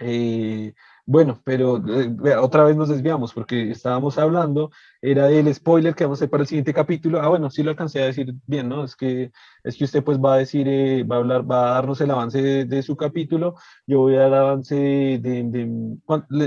Eh, 0.00 0.72
bueno, 1.04 1.40
pero 1.44 1.82
eh, 1.88 2.36
otra 2.36 2.64
vez 2.64 2.76
nos 2.76 2.88
desviamos 2.88 3.32
porque 3.34 3.72
estábamos 3.72 4.18
hablando, 4.18 4.70
era 5.00 5.26
del 5.26 5.52
spoiler 5.52 5.94
que 5.94 6.04
vamos 6.04 6.18
a 6.18 6.20
hacer 6.20 6.30
para 6.30 6.42
el 6.42 6.46
siguiente 6.46 6.72
capítulo. 6.72 7.20
Ah, 7.20 7.28
bueno, 7.28 7.50
sí 7.50 7.62
lo 7.62 7.70
alcancé 7.70 8.02
a 8.02 8.06
decir 8.06 8.32
bien, 8.46 8.68
¿no? 8.68 8.84
Es 8.84 8.94
que, 8.94 9.32
es 9.64 9.76
que 9.76 9.84
usted 9.84 10.04
pues 10.04 10.18
va 10.18 10.34
a 10.34 10.38
decir, 10.38 10.68
eh, 10.68 11.02
va 11.02 11.16
a 11.16 11.18
hablar, 11.18 11.50
va 11.50 11.70
a 11.70 11.74
darnos 11.74 12.00
el 12.00 12.10
avance 12.10 12.40
de, 12.40 12.82
su 12.82 12.96
capítulo. 12.96 13.56
Yo 13.86 14.00
voy 14.00 14.14
a 14.14 14.20
dar 14.20 14.34
avance 14.34 14.74
de... 14.74 15.18
de, 15.20 15.98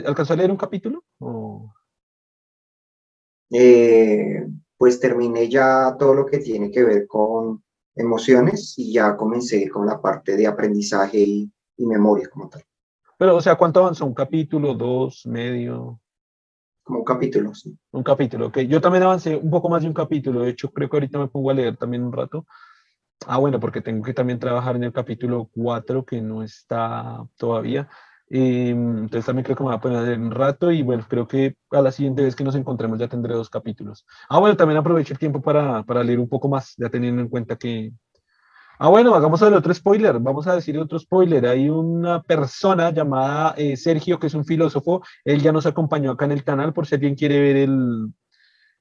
¿Alcanzó 0.05 0.33
a 0.33 0.37
leer 0.37 0.51
un 0.51 0.57
capítulo? 0.57 1.03
Eh, 3.51 4.47
pues 4.77 4.99
terminé 4.99 5.49
ya 5.49 5.95
todo 5.99 6.13
lo 6.13 6.25
que 6.25 6.39
tiene 6.39 6.71
que 6.71 6.83
ver 6.83 7.07
con 7.07 7.61
emociones 7.95 8.73
y 8.77 8.93
ya 8.93 9.17
comencé 9.17 9.69
con 9.69 9.85
la 9.85 10.01
parte 10.01 10.37
de 10.37 10.47
aprendizaje 10.47 11.19
y 11.19 11.51
memoria 11.77 12.29
como 12.29 12.49
tal. 12.49 12.63
Pero, 13.17 13.35
o 13.35 13.41
sea, 13.41 13.55
¿cuánto 13.55 13.79
avanzó? 13.79 14.05
¿Un 14.05 14.13
capítulo, 14.13 14.73
dos, 14.73 15.25
medio? 15.25 15.99
Como 16.83 16.99
un 16.99 17.05
capítulo, 17.05 17.53
sí. 17.55 17.77
Un 17.91 18.03
capítulo, 18.03 18.47
ok. 18.47 18.59
Yo 18.59 18.81
también 18.81 19.03
avancé 19.03 19.35
un 19.35 19.49
poco 19.49 19.69
más 19.69 19.81
de 19.81 19.87
un 19.87 19.93
capítulo. 19.93 20.41
De 20.41 20.49
hecho, 20.49 20.69
creo 20.71 20.89
que 20.89 20.97
ahorita 20.97 21.17
me 21.17 21.27
pongo 21.27 21.49
a 21.49 21.53
leer 21.53 21.77
también 21.77 22.03
un 22.03 22.11
rato. 22.11 22.45
Ah, 23.25 23.37
bueno, 23.37 23.59
porque 23.59 23.81
tengo 23.81 24.03
que 24.03 24.13
también 24.13 24.39
trabajar 24.39 24.75
en 24.75 24.83
el 24.83 24.93
capítulo 24.93 25.49
4, 25.53 26.05
que 26.05 26.21
no 26.21 26.43
está 26.43 27.25
todavía. 27.37 27.89
Em, 28.29 28.97
entonces 28.99 29.25
también 29.25 29.43
creo 29.43 29.55
que 29.55 29.63
me 29.63 29.69
voy 29.69 29.75
a 29.75 29.79
poner 29.79 29.97
a 29.99 30.01
leer 30.01 30.19
un 30.19 30.31
rato 30.31 30.71
y 30.71 30.81
bueno, 30.81 31.05
creo 31.07 31.27
que 31.27 31.55
a 31.69 31.81
la 31.81 31.91
siguiente 31.91 32.23
vez 32.23 32.35
que 32.35 32.43
nos 32.43 32.55
encontremos 32.55 32.97
ya 32.99 33.07
tendré 33.07 33.33
dos 33.33 33.49
capítulos. 33.49 34.05
Ah, 34.29 34.39
bueno, 34.39 34.57
también 34.57 34.77
aprovecho 34.77 35.13
el 35.13 35.19
tiempo 35.19 35.41
para, 35.41 35.83
para 35.83 36.03
leer 36.03 36.19
un 36.19 36.27
poco 36.27 36.49
más, 36.49 36.73
ya 36.77 36.89
teniendo 36.89 37.21
en 37.21 37.29
cuenta 37.29 37.55
que, 37.55 37.93
Ah, 38.77 38.89
bueno, 38.89 39.15
hagamos 39.15 39.41
el 39.41 39.53
otro 39.53 39.73
spoiler. 39.73 40.19
Vamos 40.19 40.47
a 40.47 40.55
decir 40.55 40.77
otro 40.77 40.99
spoiler. 40.99 41.45
Hay 41.45 41.69
una 41.69 42.21
persona 42.21 42.91
llamada 42.91 43.53
eh, 43.57 43.77
Sergio, 43.77 44.19
que 44.19 44.27
es 44.27 44.33
un 44.33 44.45
filósofo. 44.45 45.01
Él 45.23 45.41
ya 45.41 45.51
nos 45.51 45.65
acompañó 45.65 46.11
acá 46.11 46.25
en 46.25 46.33
el 46.33 46.43
canal 46.43 46.73
por 46.73 46.85
si 46.85 46.95
alguien 46.95 47.15
quiere 47.15 47.39
ver 47.39 47.55
el, 47.57 48.11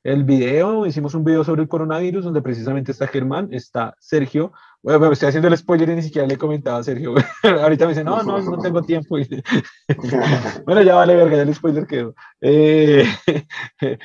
el 0.05 0.23
video. 0.25 0.87
Hicimos 0.87 1.15
un 1.15 1.25
video 1.25 1.43
sobre 1.43 1.63
el 1.63 1.69
coronavirus 1.69 2.25
donde 2.25 2.43
precisamente 2.43 2.93
está 2.93 3.09
Germán, 3.09 3.49
está 3.51 3.97
Sergio, 3.99 4.53
bueno, 4.85 5.13
estoy 5.13 5.29
haciendo 5.29 5.49
el 5.49 5.57
spoiler 5.57 5.89
y 5.89 5.95
ni 5.95 6.03
siquiera 6.03 6.29
le 6.29 6.37
comentaba 6.37 6.77
a 6.77 6.83
Sergio. 6.83 7.15
Ahorita 7.43 7.87
me 7.87 7.93
dice, 7.93 8.05
no, 8.05 8.23
no, 8.23 8.39
no 8.39 8.59
tengo 8.59 8.83
tiempo. 8.83 9.17
bueno, 10.67 10.83
ya 10.83 10.95
vale 10.95 11.17
verga, 11.17 11.37
ya 11.37 11.43
el 11.43 11.55
spoiler 11.55 11.87
quedó. 11.87 12.15
Eh, 12.43 13.07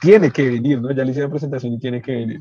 tiene 0.00 0.32
que 0.32 0.50
venir, 0.50 0.82
¿no? 0.82 0.90
Ya 0.90 1.04
le 1.04 1.12
hice 1.12 1.20
la 1.20 1.30
presentación 1.30 1.74
y 1.74 1.78
tiene 1.78 2.02
que 2.02 2.12
venir. 2.12 2.40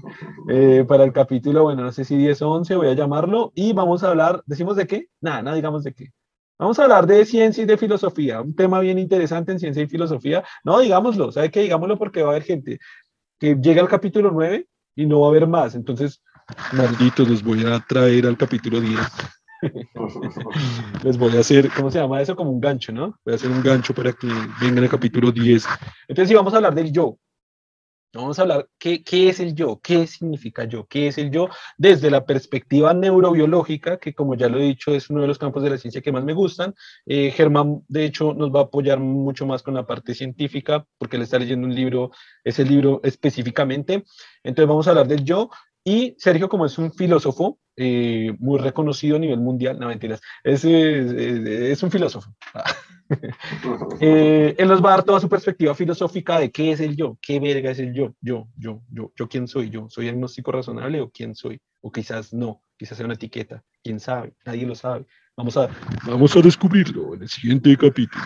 Eh, 0.50 0.84
para 0.88 1.04
el 1.04 1.14
capítulo, 1.14 1.62
bueno, 1.62 1.84
no 1.84 1.92
sé 1.92 2.06
si 2.06 2.18
10 2.18 2.42
o 2.42 2.50
11, 2.50 2.76
voy 2.76 2.88
a 2.88 2.94
llamarlo 2.94 3.52
y 3.54 3.72
vamos 3.74 4.04
a 4.04 4.10
hablar, 4.10 4.42
¿decimos 4.48 4.76
de 4.76 4.88
qué? 4.88 5.06
Nada, 5.22 5.44
nada, 5.44 5.56
digamos 5.56 5.84
de 5.84 5.94
qué. 5.94 6.12
Vamos 6.60 6.78
a 6.78 6.84
hablar 6.84 7.08
de 7.08 7.24
ciencia 7.24 7.64
y 7.64 7.66
de 7.66 7.78
filosofía, 7.78 8.42
un 8.42 8.54
tema 8.54 8.82
bien 8.82 9.00
interesante 9.00 9.54
en 9.54 9.60
ciencia 9.60 9.82
y 9.82 9.88
filosofía. 9.88 10.44
No, 10.66 10.78
digámoslo, 10.80 11.32
¿sabe 11.32 11.50
qué? 11.50 11.62
Digámoslo 11.62 11.98
porque 11.98 12.22
va 12.22 12.30
a 12.30 12.32
haber 12.32 12.44
gente 12.44 12.80
que 13.40 13.56
llega 13.56 13.82
al 13.82 13.88
capítulo 13.88 14.30
9 14.30 14.68
y 14.96 15.06
no 15.06 15.22
va 15.22 15.28
a 15.28 15.30
haber 15.30 15.48
más. 15.48 15.74
Entonces, 15.76 16.22
Malditos, 16.74 17.30
los 17.30 17.44
voy 17.44 17.66
a 17.66 17.80
traer 17.88 18.28
al 18.28 18.36
capítulo 18.36 18.82
10. 18.82 19.00
Les 21.04 21.18
voy 21.18 21.38
a 21.38 21.40
hacer, 21.40 21.70
¿cómo 21.74 21.90
se 21.92 22.00
llama 22.00 22.22
eso? 22.22 22.36
Como 22.36 22.52
un 22.52 22.60
gancho, 22.60 22.92
¿no? 22.92 23.18
Voy 23.24 23.34
a 23.34 23.36
hacer 23.36 23.50
un 23.50 23.64
gancho 23.64 23.94
para 23.94 24.12
que 24.12 24.28
vengan 24.60 24.84
al 24.84 24.90
capítulo 24.90 25.32
10. 25.32 25.66
Entonces, 26.10 26.28
si 26.28 26.36
vamos 26.36 26.54
a 26.54 26.58
hablar 26.58 26.76
del 26.76 26.92
yo. 26.92 27.18
Vamos 28.12 28.40
a 28.40 28.42
hablar 28.42 28.68
qué, 28.80 29.04
qué 29.04 29.30
es 29.30 29.40
el 29.40 29.54
yo, 29.54 29.80
qué 29.84 30.08
significa 30.08 30.64
yo, 30.64 30.88
qué 30.88 31.08
es 31.08 31.20
el 31.20 31.30
yo 31.30 31.48
desde 31.78 32.10
la 32.10 32.26
perspectiva 32.26 32.92
neurobiológica, 32.92 34.00
que 34.00 34.16
como 34.16 34.34
ya 34.34 34.50
lo 34.50 34.58
he 34.58 34.64
dicho 34.64 34.96
es 34.96 35.12
uno 35.12 35.22
de 35.22 35.28
los 35.28 35.38
campos 35.38 35.62
de 35.62 35.70
la 35.70 35.78
ciencia 35.78 36.02
que 36.02 36.12
más 36.12 36.24
me 36.24 36.34
gustan. 36.34 36.74
Eh, 37.06 37.30
Germán, 37.30 37.84
de 37.88 38.06
hecho, 38.06 38.34
nos 38.34 38.50
va 38.50 38.62
a 38.62 38.64
apoyar 38.64 39.00
mucho 39.00 39.46
más 39.46 39.62
con 39.62 39.76
la 39.76 39.86
parte 39.86 40.16
científica, 40.16 40.88
porque 40.98 41.18
él 41.18 41.22
está 41.22 41.38
leyendo 41.38 41.68
un 41.68 41.76
libro, 41.76 42.10
ese 42.44 42.66
libro 42.66 43.00
específicamente. 43.04 44.04
Entonces 44.42 44.68
vamos 44.68 44.88
a 44.88 44.90
hablar 44.90 45.08
del 45.08 45.24
yo 45.24 45.52
y 45.84 46.16
Sergio, 46.18 46.50
como 46.50 46.66
es 46.66 46.78
un 46.78 46.92
filósofo 46.92 47.60
eh, 47.76 48.36
muy 48.40 48.60
reconocido 48.60 49.16
a 49.16 49.20
nivel 49.20 49.40
mundial, 49.40 49.80
no 49.80 49.88
mentiras, 49.88 50.22
es, 50.44 50.66
es, 50.66 51.84
un 51.84 51.92
filósofo. 51.92 52.36
eh, 54.02 54.56
él 54.58 54.68
nos 54.68 54.84
va 54.84 54.90
a 54.90 54.98
dar 54.98 55.04
toda 55.04 55.20
su 55.20 55.30
perspectiva 55.30 55.74
filosófica 55.74 56.40
de 56.40 56.52
qué 56.52 56.72
es 56.72 56.80
el 56.82 56.96
yo, 56.96 57.18
qué 57.22 57.40
verga 57.40 57.72
es 57.72 57.80
el 57.80 57.94
yo, 57.94 58.14
yo, 58.22 58.48
yo, 58.58 58.82
yo, 58.92 59.12
yo 59.16 59.30
quién 59.30 59.48
soy, 59.48 59.70
yo, 59.70 59.88
soy 59.90 60.10
agnóstico 60.10 60.52
razonable 60.52 61.02
o 61.02 61.10
quién 61.10 61.36
soy, 61.36 61.62
o 61.82 61.92
quizás 61.92 62.34
no, 62.34 62.62
quizás 62.78 62.98
sea 62.98 63.06
una 63.06 63.16
etiqueta, 63.16 63.64
quién 63.82 64.00
sabe, 64.00 64.34
nadie 64.46 64.66
lo 64.66 64.76
sabe. 64.76 65.06
Vamos 65.38 65.56
a, 65.56 65.70
vamos 66.06 66.36
a 66.36 66.42
descubrirlo 66.42 67.16
en 67.16 67.22
el 67.22 67.30
siguiente 67.30 67.78
capítulo. 67.78 68.26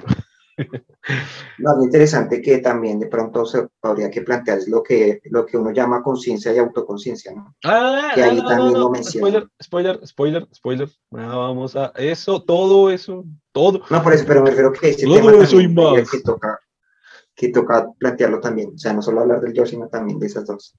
Lo 1.58 1.84
interesante 1.84 2.42
que 2.42 2.60
también 2.60 3.00
de 3.00 3.08
pronto 3.08 3.46
se 3.46 3.68
podría 3.80 4.10
que 4.10 4.22
plantear 4.22 4.60
es 4.60 4.68
lo 4.68 4.82
que, 4.82 5.22
lo 5.26 5.46
que 5.46 5.58
uno 5.58 5.72
llama 5.72 6.02
conciencia 6.02 6.54
y 6.54 6.58
autoconciencia, 6.58 7.34
¿no? 7.34 7.56
Ah, 7.64 8.12
que 8.14 8.24
ahí 8.24 8.44
también 8.44 8.74
lo 8.74 8.90
menciona. 8.90 9.28
Spoiler, 9.28 9.50
spoiler, 9.62 10.08
spoiler, 10.08 10.48
spoiler. 10.54 10.90
vamos 11.12 11.76
a 11.76 11.92
eso, 11.96 12.42
todo 12.44 12.90
eso, 12.90 13.26
todo. 13.52 13.82
No, 13.90 14.04
por 14.04 14.14
eso, 14.14 14.26
pero 14.28 14.44
me 14.44 14.50
refiero 14.50 14.72
que 14.72 14.90
ese 14.90 15.06
todo 15.06 15.16
tema 15.16 15.44
eso 15.44 15.60
y 15.60 15.68
más. 15.68 16.10
Que 16.10 16.22
toca, 16.22 16.60
que 17.36 17.50
toca 17.50 17.88
plantearlo 17.98 18.40
también. 18.40 18.74
O 18.76 18.78
sea, 18.78 18.94
no 18.94 19.02
solo 19.02 19.22
hablar 19.22 19.42
del 19.42 19.54
yo, 19.54 19.66
sino 19.66 19.88
también 19.90 20.20
de 20.20 20.28
esas 20.28 20.46
dos. 20.46 20.76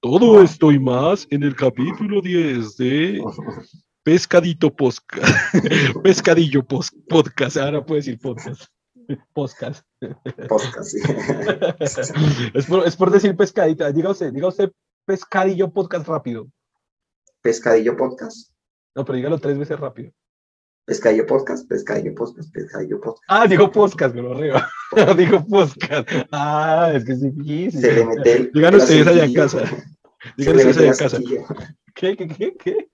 Todo 0.00 0.42
esto 0.42 0.70
y 0.70 0.78
más 0.78 1.26
en 1.30 1.42
el 1.42 1.56
capítulo 1.56 2.20
10 2.20 2.76
de 2.76 3.20
Pescadito 4.04 4.74
Podcast. 4.74 5.52
Pescadillo 6.02 6.64
Podcast. 6.64 7.56
Ahora 7.56 7.84
puedo 7.84 7.96
decir 7.96 8.18
podcast. 8.18 8.66
Podcast. 9.32 9.86
Podcast, 10.48 10.90
sí. 10.90 11.00
es, 12.54 12.66
por, 12.66 12.86
es, 12.86 12.96
por, 12.96 13.10
decir 13.10 13.36
pescadita. 13.36 13.90
Diga 13.92 14.10
usted, 14.10 14.32
diga 14.32 14.48
usted 14.48 14.70
pescadillo 15.06 15.70
podcast 15.72 16.06
rápido. 16.06 16.46
Pescadillo 17.40 17.96
podcast. 17.96 18.52
No, 18.94 19.04
pero 19.04 19.16
dígalo 19.16 19.38
tres 19.38 19.58
veces 19.58 19.78
rápido. 19.78 20.12
Pescadillo 20.84 21.26
Podcast, 21.26 21.68
Pescadillo 21.68 22.14
Podcast, 22.14 22.50
Pescadillo 22.50 22.98
Podcast. 22.98 23.24
Ah, 23.28 23.46
dijo 23.46 23.70
podcast, 23.70 24.14
pero 24.14 24.32
arriba. 24.32 24.70
dijo 25.18 25.44
podcast. 25.46 26.08
Ah, 26.32 26.92
es 26.94 27.04
que 27.04 27.12
es 27.12 27.20
difícil. 27.20 27.80
Se 27.80 27.92
le 27.92 28.06
mete 28.06 28.32
el. 28.32 28.52
Digan 28.52 28.74
ustedes 28.74 29.06
allá 29.06 29.24
en 29.24 29.34
casa. 29.34 29.64
Digan 30.38 30.56
ustedes 30.56 30.78
allá 30.78 30.90
en 30.90 30.96
casa. 30.96 31.18
¿Qué, 31.94 32.16
qué, 32.16 32.28
qué, 32.28 32.56
qué? 32.56 32.90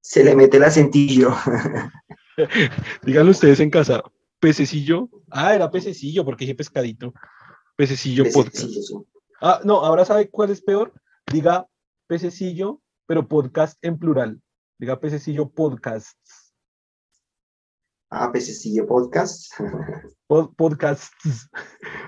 Se 0.00 0.24
le 0.24 0.34
mete 0.34 0.56
el 0.56 0.64
acentillo. 0.64 1.36
Díganlo 3.02 3.32
ustedes 3.32 3.60
en 3.60 3.68
casa. 3.68 4.02
Pececillo. 4.40 5.08
Ah, 5.30 5.54
era 5.54 5.70
pececillo 5.70 6.24
porque 6.24 6.44
dije 6.44 6.54
pescadito. 6.54 7.12
Pececillo, 7.76 8.24
podcast. 8.32 8.70
Ah, 9.40 9.60
no, 9.64 9.84
ahora 9.84 10.04
sabe 10.04 10.30
cuál 10.30 10.50
es 10.50 10.62
peor. 10.62 10.92
Diga 11.30 11.66
pececillo, 12.06 12.80
pero 13.06 13.28
podcast 13.28 13.78
en 13.82 13.98
plural. 13.98 14.40
Diga 14.78 14.98
pececillo 14.98 15.48
podcasts. 15.48 16.54
Ah, 18.10 18.30
pececillo 18.32 18.86
podcast. 18.86 19.52
podcasts. 20.56 21.48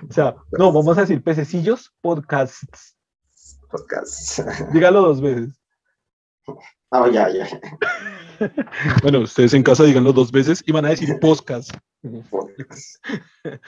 O 0.09 0.11
sea, 0.11 0.35
no, 0.57 0.71
vamos 0.71 0.97
a 0.97 1.01
decir 1.01 1.23
pececillos 1.23 1.93
podcasts. 2.01 2.97
Podcasts. 3.69 4.43
Dígalo 4.73 5.01
dos 5.01 5.21
veces. 5.21 5.60
Ah, 6.93 7.09
ya, 7.09 7.29
ya. 7.29 7.47
bueno, 9.03 9.19
ustedes 9.19 9.53
en 9.53 9.63
casa 9.63 9.83
díganlo 9.83 10.11
dos 10.11 10.31
veces 10.31 10.61
y 10.65 10.71
van 10.71 10.85
a 10.85 10.89
decir 10.89 11.17
podcast. 11.19 11.71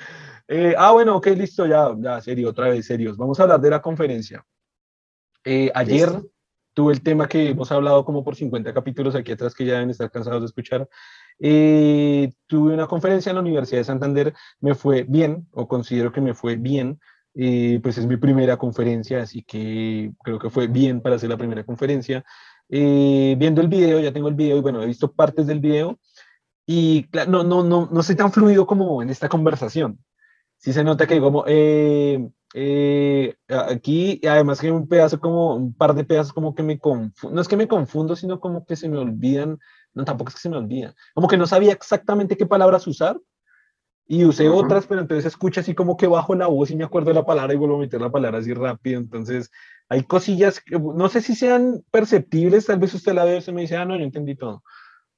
Eh, 0.47 0.75
ah, 0.77 0.91
bueno, 0.91 1.15
ok, 1.15 1.27
listo, 1.27 1.65
ya, 1.65 1.95
ya, 1.97 2.19
serio, 2.19 2.49
otra 2.49 2.67
vez, 2.67 2.85
serios. 2.85 3.15
Vamos 3.15 3.39
a 3.39 3.43
hablar 3.43 3.61
de 3.61 3.69
la 3.69 3.81
conferencia. 3.81 4.45
Eh, 5.45 5.71
ayer 5.73 6.09
tuve 6.73 6.93
el 6.93 7.01
tema 7.01 7.27
que 7.27 7.49
hemos 7.49 7.71
hablado 7.71 8.03
como 8.03 8.23
por 8.23 8.35
50 8.35 8.73
capítulos 8.73 9.15
aquí 9.15 9.31
atrás 9.31 9.55
que 9.55 9.65
ya 9.65 9.75
deben 9.75 9.89
estar 9.89 10.11
cansados 10.11 10.41
de 10.41 10.47
escuchar. 10.47 10.87
Eh, 11.39 12.33
tuve 12.45 12.73
una 12.73 12.87
conferencia 12.87 13.29
en 13.29 13.35
la 13.35 13.41
Universidad 13.41 13.79
de 13.79 13.85
Santander, 13.85 14.33
me 14.59 14.75
fue 14.75 15.03
bien, 15.03 15.47
o 15.51 15.67
considero 15.67 16.11
que 16.11 16.21
me 16.21 16.33
fue 16.33 16.55
bien. 16.57 16.99
pues 17.33 17.97
es 17.97 18.05
mi 18.05 18.17
primera 18.17 18.57
conferencia, 18.57 19.21
así 19.21 19.43
que 19.43 20.11
creo 20.23 20.39
que 20.39 20.49
fue 20.49 20.67
bien 20.67 21.01
para 21.01 21.15
hacer 21.15 21.29
la 21.29 21.37
primera 21.37 21.63
conferencia. 21.63 22.23
Viendo 22.69 23.61
el 23.61 23.67
video, 23.67 23.99
ya 23.99 24.13
tengo 24.13 24.29
el 24.29 24.35
video 24.35 24.57
y 24.57 24.61
bueno, 24.61 24.81
he 24.81 24.87
visto 24.87 25.11
partes 25.11 25.47
del 25.47 25.59
video 25.59 25.99
y 26.65 27.07
no, 27.27 27.43
no, 27.43 27.63
no, 27.63 27.89
no 27.91 28.03
soy 28.03 28.15
tan 28.15 28.31
fluido 28.31 28.65
como 28.65 29.01
en 29.01 29.09
esta 29.09 29.29
conversación. 29.29 29.99
Sí 30.57 30.71
se 30.71 30.83
nota 30.83 31.05
que 31.05 31.19
como 31.19 31.43
eh, 31.45 32.25
eh, 32.53 33.35
aquí, 33.49 34.21
además 34.25 34.61
que 34.61 34.71
un 34.71 34.87
pedazo 34.87 35.19
como, 35.19 35.55
un 35.55 35.73
par 35.73 35.93
de 35.93 36.05
pedazos 36.05 36.31
como 36.31 36.53
que 36.53 36.63
me 36.63 36.79
confundo, 36.79 37.35
no 37.35 37.41
es 37.41 37.47
que 37.47 37.57
me 37.57 37.67
confundo, 37.67 38.15
sino 38.15 38.39
como 38.39 38.65
que 38.65 38.75
se 38.75 38.87
me 38.87 38.97
olvidan, 38.97 39.59
no, 39.93 40.05
tampoco 40.05 40.29
es 40.29 40.35
que 40.35 40.41
se 40.41 40.49
me 40.49 40.57
olvida, 40.57 40.93
como 41.15 41.27
que 41.27 41.35
no 41.35 41.47
sabía 41.47 41.73
exactamente 41.73 42.37
qué 42.37 42.45
palabras 42.45 42.85
usar 42.87 43.19
y 44.07 44.23
usé 44.23 44.49
otras, 44.49 44.85
pero 44.85 45.01
entonces 45.01 45.25
escucha 45.25 45.61
así 45.61 45.73
como 45.73 45.97
que 45.97 46.07
bajo 46.07 46.35
la 46.35 46.47
voz 46.47 46.69
y 46.69 46.75
me 46.75 46.83
acuerdo 46.83 47.09
de 47.09 47.15
la 47.15 47.25
palabra 47.25 47.53
y 47.53 47.57
vuelvo 47.57 47.77
a 47.77 47.79
meter 47.79 47.99
la 47.99 48.11
palabra 48.11 48.37
así 48.37 48.53
rápido, 48.53 48.99
entonces 48.99 49.49
hay 49.89 50.03
cosillas 50.03 50.59
que 50.61 50.79
no 50.79 51.09
sé 51.09 51.21
si 51.21 51.35
sean 51.35 51.83
perceptibles, 51.91 52.65
tal 52.65 52.79
vez 52.79 52.93
usted 52.93 53.13
la 53.13 53.25
ve 53.25 53.37
y 53.37 53.41
se 53.41 53.51
me 53.51 53.61
dice, 53.61 53.77
ah, 53.77 53.85
no, 53.85 53.97
yo 53.97 54.03
entendí 54.03 54.35
todo, 54.35 54.63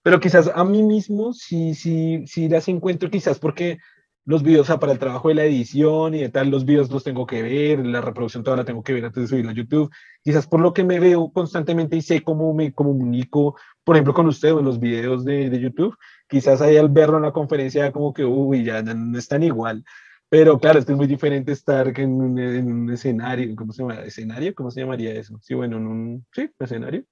pero 0.03 0.19
quizás 0.19 0.51
a 0.53 0.63
mí 0.63 0.83
mismo 0.83 1.33
sí, 1.33 1.75
sí, 1.75 2.23
sí 2.27 2.49
las 2.49 2.67
encuentro, 2.67 3.09
quizás 3.09 3.39
porque 3.39 3.79
los 4.25 4.41
videos, 4.41 4.63
o 4.63 4.65
sea, 4.65 4.79
para 4.79 4.91
el 4.91 4.99
trabajo 4.99 5.29
de 5.29 5.35
la 5.35 5.43
edición 5.45 6.15
y 6.15 6.19
de 6.19 6.29
tal, 6.29 6.49
los 6.49 6.65
videos 6.65 6.89
los 6.89 7.03
tengo 7.03 7.27
que 7.27 7.43
ver, 7.43 7.85
la 7.85 8.01
reproducción 8.01 8.43
toda 8.43 8.57
la 8.57 8.65
tengo 8.65 8.81
que 8.83 8.93
ver 8.93 9.05
antes 9.05 9.21
de 9.21 9.27
subirlo 9.27 9.51
a 9.51 9.53
YouTube. 9.53 9.91
Quizás 10.23 10.47
por 10.47 10.61
lo 10.61 10.73
que 10.73 10.83
me 10.83 10.99
veo 10.99 11.31
constantemente 11.31 11.95
y 11.95 12.01
sé 12.01 12.21
cómo 12.21 12.53
me 12.53 12.73
comunico, 12.73 13.55
por 13.83 13.95
ejemplo, 13.95 14.15
con 14.15 14.25
usted 14.25 14.49
en 14.49 14.65
los 14.65 14.79
videos 14.79 15.23
de, 15.25 15.51
de, 15.51 15.59
YouTube, 15.59 15.95
quizás 16.27 16.61
ahí 16.61 16.75
al 16.75 16.89
verlo 16.89 17.17
en 17.17 17.23
la 17.23 17.33
conferencia 17.33 17.91
como 17.91 18.13
que, 18.13 18.25
uy, 18.25 18.63
ya 18.63 18.81
no, 18.81 19.17
están 19.17 19.43
igual. 19.43 19.83
Pero 20.29 20.59
claro, 20.59 20.79
es 20.79 20.85
que 20.85 20.91
es 20.91 20.97
muy 20.97 21.07
diferente 21.07 21.51
estar 21.51 21.87
en 21.99 22.11
un, 22.11 22.39
en 22.39 22.71
un 22.71 22.89
escenario, 22.91 23.55
¿cómo 23.55 23.71
se 23.71 23.83
llama? 23.83 24.01
¿Escenario? 24.01 24.53
¿Cómo 24.55 24.71
se 24.71 24.81
llamaría 24.81 25.13
eso? 25.13 25.37
Sí, 25.41 25.53
bueno, 25.53 25.77
en 25.77 25.87
un, 25.87 26.25
sí, 26.33 26.49
escenario 26.59 27.05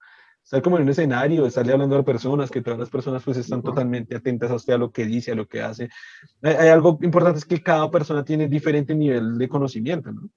estar 0.44 0.62
como 0.62 0.78
en 0.78 0.84
un 0.84 0.90
escenario, 0.90 1.46
estarle 1.46 1.74
hablando 1.74 1.98
a 1.98 2.04
personas, 2.04 2.52
que 2.52 2.62
todas 2.62 2.80
las 2.80 2.90
personas 2.90 3.24
pues 3.24 3.38
están 3.38 3.62
totalmente 3.64 4.16
atentas 4.16 4.52
a 4.52 4.56
usted, 4.56 4.74
a 4.74 4.78
lo 4.78 4.92
que 4.92 5.06
dice, 5.06 5.32
a 5.32 5.36
lo 5.36 5.48
que 5.48 5.62
hace. 5.62 5.90
Hay, 6.42 6.68
algo 6.68 7.00
importante, 7.02 7.40
es 7.40 7.46
que 7.46 7.64
cada 7.64 7.90
persona 7.90 8.26
tiene 8.26 8.48
diferente 8.48 8.94
nivel 8.94 9.38
de 9.38 9.48
conocimiento, 9.48 10.12
¿no? 10.12 10.30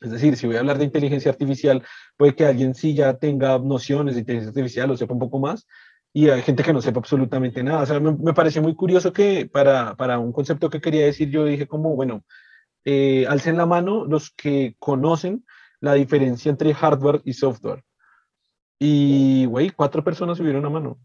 Es 0.00 0.10
decir, 0.10 0.36
si 0.36 0.48
voy 0.48 0.56
a 0.56 0.58
hablar 0.58 0.78
de 0.78 0.84
inteligencia 0.86 1.30
artificial, 1.30 1.84
puede 2.16 2.34
que 2.34 2.44
alguien 2.44 2.74
sí 2.74 2.92
ya 2.92 3.16
tenga 3.18 3.56
nociones 3.60 4.14
de 4.16 4.22
inteligencia 4.22 4.48
artificial 4.48 4.90
o 4.90 4.96
sepa 4.96 5.14
un 5.14 5.20
poco 5.20 5.38
más, 5.38 5.64
y 6.12 6.28
hay 6.28 6.42
gente 6.42 6.62
que 6.62 6.72
no 6.72 6.82
sepa 6.82 7.00
absolutamente 7.00 7.62
nada. 7.62 7.82
O 7.82 7.86
sea, 7.86 8.00
me, 8.00 8.12
me 8.12 8.34
pareció 8.34 8.62
muy 8.62 8.74
curioso 8.74 9.12
que 9.12 9.46
para, 9.46 9.96
para, 9.96 10.18
un 10.18 10.32
concepto 10.32 10.68
que 10.70 10.80
quería 10.80 11.06
decir, 11.06 11.30
yo 11.30 11.44
dije 11.44 11.66
como, 11.66 11.96
bueno, 11.96 12.24
eh, 12.84 13.26
alcen 13.28 13.56
la 13.56 13.66
mano 13.66 14.04
los 14.04 14.30
que 14.30 14.76
conocen 14.78 15.44
la 15.80 15.94
diferencia 15.94 16.50
entre 16.50 16.74
hardware 16.74 17.22
y 17.24 17.32
software. 17.34 17.84
Y, 18.78 19.46
güey, 19.46 19.70
cuatro 19.70 20.04
personas 20.04 20.38
subieron 20.38 20.64
a 20.66 20.70
mano. 20.70 20.98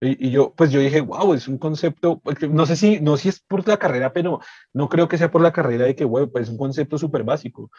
Y, 0.00 0.30
yo, 0.30 0.54
pues 0.54 0.70
yo 0.70 0.80
dije, 0.80 1.00
wow, 1.00 1.34
es 1.34 1.48
un 1.48 1.58
concepto, 1.58 2.22
no 2.50 2.66
sé 2.66 2.76
si, 2.76 3.00
no 3.00 3.16
si 3.16 3.28
es 3.30 3.40
por 3.40 3.66
la 3.66 3.78
carrera, 3.78 4.12
pero 4.12 4.40
no 4.72 4.88
creo 4.88 5.08
que 5.08 5.18
sea 5.18 5.30
por 5.30 5.42
la 5.42 5.52
carrera 5.52 5.86
de 5.86 5.96
que, 5.96 6.04
güey, 6.04 6.26
pues 6.26 6.44
es 6.44 6.50
un 6.50 6.58
concepto 6.58 6.98
súper 6.98 7.24
básico. 7.24 7.70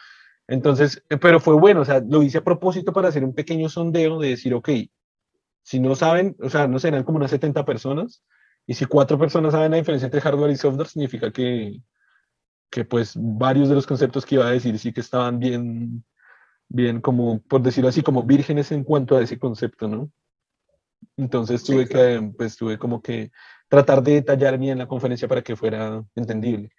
Entonces, 0.46 1.02
eh, 1.08 1.16
pero 1.16 1.40
fue 1.40 1.54
bueno, 1.54 1.80
o 1.80 1.84
sea, 1.84 2.00
lo 2.00 2.22
hice 2.22 2.38
a 2.38 2.44
propósito 2.44 2.92
para 2.92 3.08
hacer 3.08 3.24
un 3.24 3.34
pequeño 3.34 3.68
sondeo 3.68 4.18
de 4.18 4.30
decir, 4.30 4.52
ok, 4.54 4.68
si 5.62 5.80
no 5.80 5.94
saben, 5.94 6.36
o 6.40 6.48
sea, 6.48 6.66
no 6.66 6.78
serán 6.78 7.04
como 7.04 7.18
unas 7.18 7.30
70 7.30 7.64
personas, 7.64 8.22
y 8.66 8.74
si 8.74 8.84
cuatro 8.86 9.18
personas 9.18 9.52
saben 9.52 9.72
la 9.72 9.78
diferencia 9.78 10.06
entre 10.06 10.20
hardware 10.20 10.50
y 10.50 10.56
software, 10.56 10.88
significa 10.88 11.32
que, 11.32 11.80
que 12.70 12.84
pues 12.84 13.14
varios 13.16 13.68
de 13.68 13.74
los 13.74 13.86
conceptos 13.86 14.24
que 14.24 14.36
iba 14.36 14.46
a 14.46 14.52
decir 14.52 14.78
sí 14.78 14.92
que 14.92 15.00
estaban 15.00 15.38
bien, 15.38 16.04
bien, 16.68 17.00
como 17.00 17.40
por 17.42 17.62
decirlo 17.62 17.88
así, 17.88 18.02
como 18.02 18.22
vírgenes 18.22 18.70
en 18.72 18.84
cuanto 18.84 19.16
a 19.16 19.22
ese 19.22 19.38
concepto, 19.38 19.88
¿no? 19.88 20.10
Entonces 21.16 21.64
tuve 21.64 21.88
que, 21.88 22.32
pues 22.36 22.56
tuve 22.56 22.78
como 22.78 23.02
que 23.02 23.32
tratar 23.68 24.02
de 24.02 24.14
detallar 24.14 24.58
bien 24.58 24.78
la 24.78 24.88
conferencia 24.88 25.28
para 25.28 25.42
que 25.42 25.56
fuera 25.56 26.04
entendible. 26.14 26.70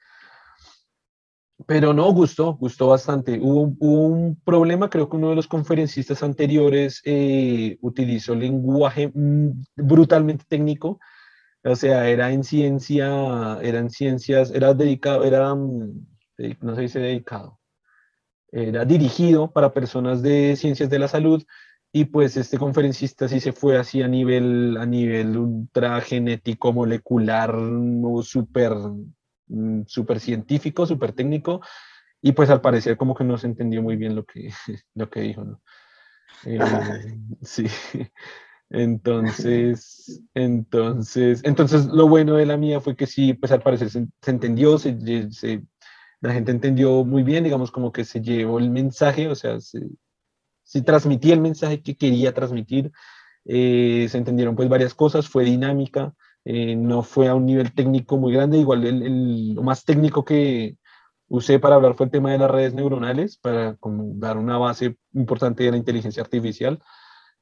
Pero 1.67 1.93
no, 1.93 2.11
gustó, 2.13 2.55
gustó 2.55 2.87
bastante. 2.87 3.39
Hubo, 3.41 3.75
un 3.79 4.39
problema, 4.43 4.89
creo 4.89 5.09
que 5.09 5.17
uno 5.17 5.29
de 5.29 5.35
los 5.35 5.47
conferencistas 5.47 6.23
anteriores 6.23 7.01
eh, 7.05 7.77
utilizó 7.81 8.35
lenguaje 8.35 9.11
mm, 9.13 9.63
brutalmente 9.75 10.45
técnico, 10.47 10.99
o 11.63 11.75
sea, 11.75 12.07
era 12.09 12.31
en 12.31 12.43
ciencia, 12.43 13.59
era 13.61 13.79
en 13.79 13.89
ciencias, 13.89 14.51
era 14.51 14.73
dedicado, 14.73 15.23
era, 15.23 15.53
mm, 15.53 16.05
no 16.61 16.75
se 16.75 16.81
dice 16.81 16.99
dedicado, 16.99 17.59
era 18.51 18.85
dirigido 18.85 19.51
para 19.51 19.73
personas 19.73 20.21
de 20.21 20.55
ciencias 20.55 20.89
de 20.89 20.99
la 20.99 21.07
salud 21.07 21.43
y 21.93 22.05
pues 22.05 22.37
este 22.37 22.57
conferencista 22.57 23.27
sí 23.27 23.39
se 23.39 23.51
fue 23.51 23.77
así 23.77 24.01
a 24.01 24.07
nivel, 24.07 24.77
a 24.77 24.85
nivel 24.85 25.37
ultra 25.37 25.99
genético, 26.01 26.71
molecular, 26.73 27.53
súper 28.23 28.73
mm, 29.51 29.83
super 29.87 30.19
científico, 30.19 30.85
súper 30.85 31.13
técnico 31.13 31.61
y 32.21 32.33
pues 32.33 32.49
al 32.49 32.61
parecer 32.61 32.97
como 32.97 33.15
que 33.15 33.23
no 33.23 33.37
se 33.37 33.47
entendió 33.47 33.81
muy 33.81 33.95
bien 33.95 34.15
lo 34.15 34.25
que, 34.25 34.51
lo 34.95 35.09
que 35.09 35.21
dijo, 35.21 35.43
¿no? 35.43 35.61
Eh, 36.45 36.59
sí. 37.41 37.67
Entonces, 38.69 40.21
entonces, 40.33 41.41
entonces 41.43 41.87
lo 41.87 42.07
bueno 42.07 42.35
de 42.35 42.45
la 42.45 42.55
mía 42.55 42.79
fue 42.79 42.95
que 42.95 43.05
sí, 43.05 43.33
pues 43.33 43.51
al 43.51 43.61
parecer 43.61 43.89
se, 43.89 44.07
entendió, 44.25 44.77
se, 44.77 45.29
se, 45.31 45.61
la 46.21 46.33
gente 46.33 46.51
entendió 46.51 47.03
muy 47.03 47.23
bien, 47.23 47.43
digamos, 47.43 47.69
como 47.69 47.91
que 47.91 48.05
se 48.05 48.21
llevó 48.21 48.59
el 48.59 48.69
mensaje, 48.69 49.27
o 49.27 49.35
sea, 49.35 49.59
se, 49.59 49.81
se 50.63 50.81
transmitía 50.81 51.33
el 51.33 51.41
mensaje 51.41 51.81
que 51.83 51.97
quería 51.97 52.33
transmitir, 52.33 52.93
eh, 53.43 54.07
se 54.09 54.17
entendieron 54.17 54.55
pues 54.55 54.69
varias 54.69 54.93
cosas, 54.93 55.27
fue 55.27 55.43
dinámica, 55.43 56.13
eh, 56.45 56.75
no 56.75 57.03
fue 57.03 57.27
a 57.27 57.35
un 57.35 57.45
nivel 57.45 57.73
técnico 57.73 58.17
muy 58.17 58.33
grande, 58.33 58.57
igual 58.57 58.85
el, 58.85 59.53
lo 59.53 59.63
más 59.63 59.85
técnico 59.85 60.25
que 60.25 60.77
usé 61.27 61.59
para 61.59 61.75
hablar 61.75 61.95
fue 61.95 62.07
el 62.07 62.11
tema 62.11 62.31
de 62.31 62.39
las 62.39 62.51
redes 62.51 62.73
neuronales, 62.73 63.37
para 63.37 63.77
dar 64.15 64.37
una 64.37 64.57
base 64.57 64.97
importante 65.13 65.63
de 65.63 65.71
la 65.71 65.77
inteligencia 65.77 66.23
artificial. 66.23 66.79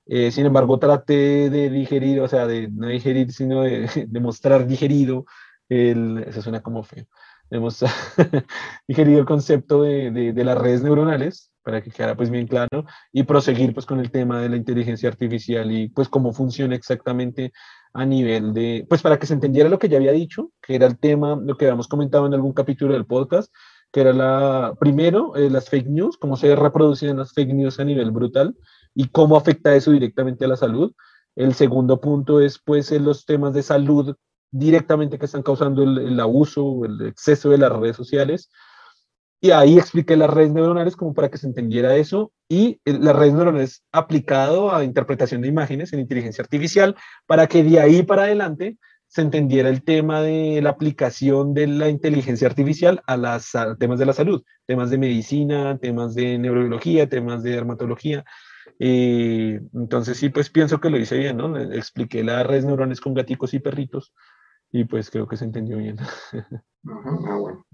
Eh, 0.06 0.32
sin 0.32 0.46
embargo, 0.46 0.80
traté 0.80 1.50
de 1.50 1.70
digerir, 1.70 2.20
o 2.22 2.28
sea, 2.28 2.48
de 2.48 2.70
no 2.70 2.88
digerir, 2.88 3.32
sino 3.32 3.62
de, 3.64 3.88
de 4.08 4.20
mostrar 4.20 4.68
digerido, 4.68 5.26
el, 5.70 6.26
eso 6.28 6.42
suena 6.42 6.62
como 6.62 6.84
feo, 6.84 7.06
hemos 7.50 7.84
digerido 8.88 9.20
el 9.20 9.26
concepto 9.26 9.84
de, 9.84 10.12
de, 10.12 10.44
las 10.44 10.58
redes 10.58 10.84
neuronales 10.84 11.52
para 11.64 11.82
que 11.82 11.92
quedara 11.92 12.16
pues 12.16 12.30
bien 12.30 12.48
claro 12.48 12.86
y 13.12 13.24
proseguir 13.24 13.74
pues 13.74 13.86
con 13.86 14.00
el 14.00 14.12
tema 14.12 14.42
de 14.42 14.50
la 14.50 14.56
inteligencia 14.56 15.10
artificial 15.10 15.72
y 15.72 15.90
pues 15.90 16.10
cómo 16.10 16.34
funciona 16.34 16.76
exactamente 16.76 17.52
a 17.94 18.06
nivel 18.06 18.54
de, 18.54 18.86
pues 18.88 19.02
para 19.02 19.18
que 19.18 19.26
se 19.26 19.34
entendiera 19.34 19.70
lo 19.70 19.80
que 19.80 19.90
ya 19.90 19.98
había 19.98 20.12
dicho, 20.12 20.52
que 20.62 20.76
era 20.76 20.86
el 20.86 21.00
tema, 21.00 21.40
lo 21.42 21.58
que 21.58 21.66
habíamos 21.66 21.88
comentado 21.88 22.28
en 22.28 22.34
algún 22.34 22.54
capítulo 22.54 22.94
del 22.94 23.06
podcast, 23.06 23.54
que 23.92 24.02
era 24.02 24.14
la, 24.14 24.76
primero, 24.80 25.36
eh, 25.36 25.50
las 25.50 25.70
fake 25.70 25.88
news, 25.88 26.18
cómo 26.18 26.38
se 26.38 26.56
reproducían 26.56 27.18
las 27.18 27.34
fake 27.34 27.54
news 27.54 27.80
a 27.80 27.86
nivel 27.86 28.12
brutal, 28.12 28.56
y 28.94 29.08
cómo 29.08 29.38
afecta 29.38 29.76
eso 29.76 29.92
directamente 29.92 30.46
a 30.46 30.48
la 30.48 30.56
salud. 30.56 30.94
El 31.36 31.54
segundo 31.54 32.00
punto 32.00 32.42
es 32.42 32.60
pues 32.60 32.92
en 32.92 33.06
los 33.06 33.26
temas 33.26 33.54
de 33.54 33.64
salud 33.64 34.16
directamente 34.52 35.20
que 35.20 35.26
están 35.26 35.44
causando 35.44 35.84
el, 35.84 35.98
el 35.98 36.20
abuso, 36.20 36.86
el 36.86 37.08
exceso 37.08 37.50
de 37.50 37.58
las 37.58 37.72
redes 37.72 37.96
sociales. 37.96 38.50
Y 39.42 39.52
ahí 39.52 39.78
expliqué 39.78 40.18
las 40.18 40.30
redes 40.30 40.52
neuronales 40.52 40.98
como 40.98 41.14
para 41.14 41.30
que 41.30 41.38
se 41.38 41.48
entendiera 41.48 41.96
eso 41.96 42.34
y 42.50 42.82
las 42.84 43.16
redes 43.16 43.34
neuronales 43.34 43.84
aplicado 43.92 44.76
a 44.76 44.84
interpretación 44.84 45.42
de 45.42 45.48
imágenes 45.48 45.94
en 45.94 46.02
inteligencia 46.02 46.42
artificial 46.42 46.96
para 47.26 47.48
que 47.48 47.64
de 47.64 47.80
ahí 47.80 48.04
para 48.04 48.24
adelante 48.24 48.78
se 49.08 49.22
entendiera 49.22 49.70
el 49.70 49.84
tema 49.84 50.22
de 50.22 50.62
la 50.62 50.70
aplicación 50.70 51.54
de 51.54 51.68
la 51.68 51.90
inteligencia 51.90 52.48
artificial 52.48 53.02
a 53.08 53.18
los 53.18 53.52
temas 53.80 53.98
de 53.98 54.06
la 54.06 54.14
salud, 54.14 54.44
temas 54.68 54.92
de 54.92 55.00
medicina, 55.00 55.78
temas 55.80 56.14
de 56.14 56.38
neurobiología, 56.38 57.10
temas 57.10 57.42
de 57.42 57.52
dermatología. 57.52 58.24
Eh, 58.78 59.62
entonces 59.74 60.18
sí, 60.18 60.30
pues 60.30 60.50
pienso 60.50 60.80
que 60.80 60.92
lo 60.92 60.98
hice 61.00 61.18
bien, 61.18 61.38
¿no? 61.38 61.58
Expliqué 61.58 62.24
las 62.24 62.46
redes 62.46 62.66
neuronales 62.66 63.02
con 63.02 63.16
gaticos 63.16 63.54
y 63.56 63.60
perritos 63.60 64.14
y 64.72 64.84
pues 64.86 65.10
creo 65.10 65.28
que 65.28 65.38
se 65.38 65.46
entendió 65.46 65.78
bien. 65.78 65.98
Ah, 66.88 67.38
bueno. 67.38 67.66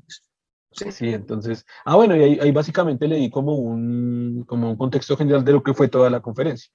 Sí. 0.71 1.13
entonces, 1.13 1.63
ah, 1.85 1.95
bueno, 1.95 2.15
y 2.17 2.39
ahí, 2.39 2.51
básicamente 2.51 3.07
le 3.07 3.17
di 3.17 3.29
como 3.29 3.53
un, 3.53 4.43
como 4.47 4.71
un 4.71 4.75
contexto 4.77 5.15
general 5.15 5.45
de 5.45 5.51
lo 5.51 5.61
que 5.61 5.75
fue 5.75 5.89
toda 5.89 6.09
la 6.09 6.21
conferencia. 6.21 6.71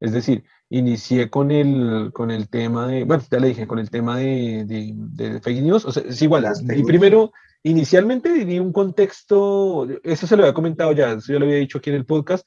Es 0.00 0.12
decir, 0.12 0.44
inicié 0.70 1.28
con 1.28 1.50
el, 1.50 2.12
con 2.12 2.30
el 2.30 2.48
tema 2.48 2.86
de, 2.86 3.02
bueno, 3.02 3.24
ya 3.28 3.40
le 3.40 3.48
dije, 3.48 3.66
con 3.66 3.80
el 3.80 3.90
tema 3.90 4.18
de, 4.18 4.64
de, 4.66 5.40
fake 5.40 5.62
news, 5.62 5.84
o 5.84 5.90
sea, 5.90 6.04
es 6.04 6.22
igual, 6.22 6.46
y 6.74 6.84
primero, 6.84 7.32
inicialmente 7.64 8.44
di 8.44 8.60
un 8.60 8.72
contexto, 8.72 9.88
eso 10.04 10.26
se 10.28 10.36
lo 10.36 10.44
había 10.44 10.54
comentado 10.54 10.92
ya, 10.92 11.12
eso 11.12 11.32
ya 11.32 11.40
lo 11.40 11.44
había 11.44 11.58
dicho 11.58 11.78
aquí 11.78 11.90
en 11.90 11.96
el 11.96 12.06
podcast, 12.06 12.46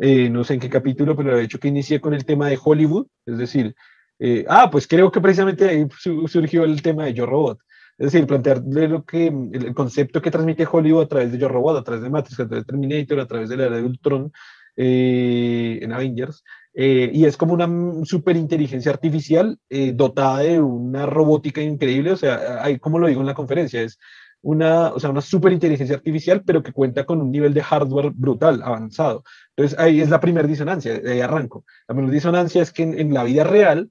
eh, 0.00 0.28
no 0.28 0.42
sé 0.42 0.54
en 0.54 0.60
qué 0.60 0.68
capítulo, 0.68 1.16
pero 1.16 1.30
había 1.30 1.42
dicho 1.42 1.60
que 1.60 1.68
inicié 1.68 2.00
con 2.00 2.14
el 2.14 2.24
tema 2.24 2.48
de 2.48 2.58
Hollywood, 2.62 3.06
es 3.26 3.38
decir, 3.38 3.76
eh, 4.18 4.44
ah, 4.48 4.68
pues 4.70 4.86
creo 4.86 5.10
que 5.10 5.20
precisamente 5.20 5.68
ahí 5.68 5.86
surgió 6.26 6.64
el 6.64 6.82
tema 6.82 7.04
de 7.04 7.14
Yo 7.14 7.26
Robot. 7.26 7.60
Es 7.98 8.12
decir, 8.12 8.26
plantearle 8.26 8.88
lo 8.88 9.04
que, 9.04 9.26
el 9.26 9.74
concepto 9.74 10.22
que 10.22 10.30
transmite 10.30 10.68
Hollywood 10.70 11.04
a 11.04 11.08
través 11.08 11.32
de 11.32 11.38
Yo 11.38 11.48
Robot, 11.48 11.78
a 11.78 11.82
través 11.82 12.02
de 12.02 12.10
Matrix, 12.10 12.38
a 12.40 12.46
través 12.46 12.64
de 12.64 12.72
Terminator, 12.72 13.20
a 13.20 13.26
través 13.26 13.48
de 13.48 13.56
la 13.56 13.66
era 13.66 13.76
de 13.76 13.82
Ultron, 13.82 14.32
eh, 14.76 15.80
en 15.82 15.92
Avengers, 15.92 16.44
eh, 16.74 17.10
y 17.12 17.24
es 17.24 17.36
como 17.36 17.54
una 17.54 17.68
superinteligencia 18.04 18.92
artificial 18.92 19.58
dotada 19.94 20.38
de 20.38 20.60
una 20.60 21.06
robótica 21.06 21.60
increíble, 21.60 22.12
o 22.12 22.16
sea, 22.16 22.62
hay, 22.62 22.78
como 22.78 23.00
lo 23.00 23.08
digo 23.08 23.20
en 23.20 23.26
la 23.26 23.34
conferencia, 23.34 23.82
es 23.82 23.98
una, 24.42 24.92
o 24.92 25.00
sea, 25.00 25.10
una 25.10 25.20
superinteligencia 25.20 25.96
artificial, 25.96 26.42
pero 26.44 26.62
que 26.62 26.72
cuenta 26.72 27.04
con 27.04 27.20
un 27.20 27.30
nivel 27.30 27.54
de 27.54 27.62
hardware 27.62 28.10
brutal, 28.14 28.62
avanzado. 28.62 29.24
Entonces, 29.56 29.78
ahí 29.78 30.00
es 30.00 30.10
la 30.10 30.20
primera 30.20 30.46
disonancia, 30.46 30.98
de 30.98 31.12
ahí 31.12 31.20
arranco. 31.20 31.64
La 31.88 31.94
primera 31.94 32.14
disonancia 32.14 32.62
es 32.62 32.72
que 32.72 32.82
en, 32.84 33.12
la 33.12 33.24
vida 33.24 33.44
real, 33.44 33.90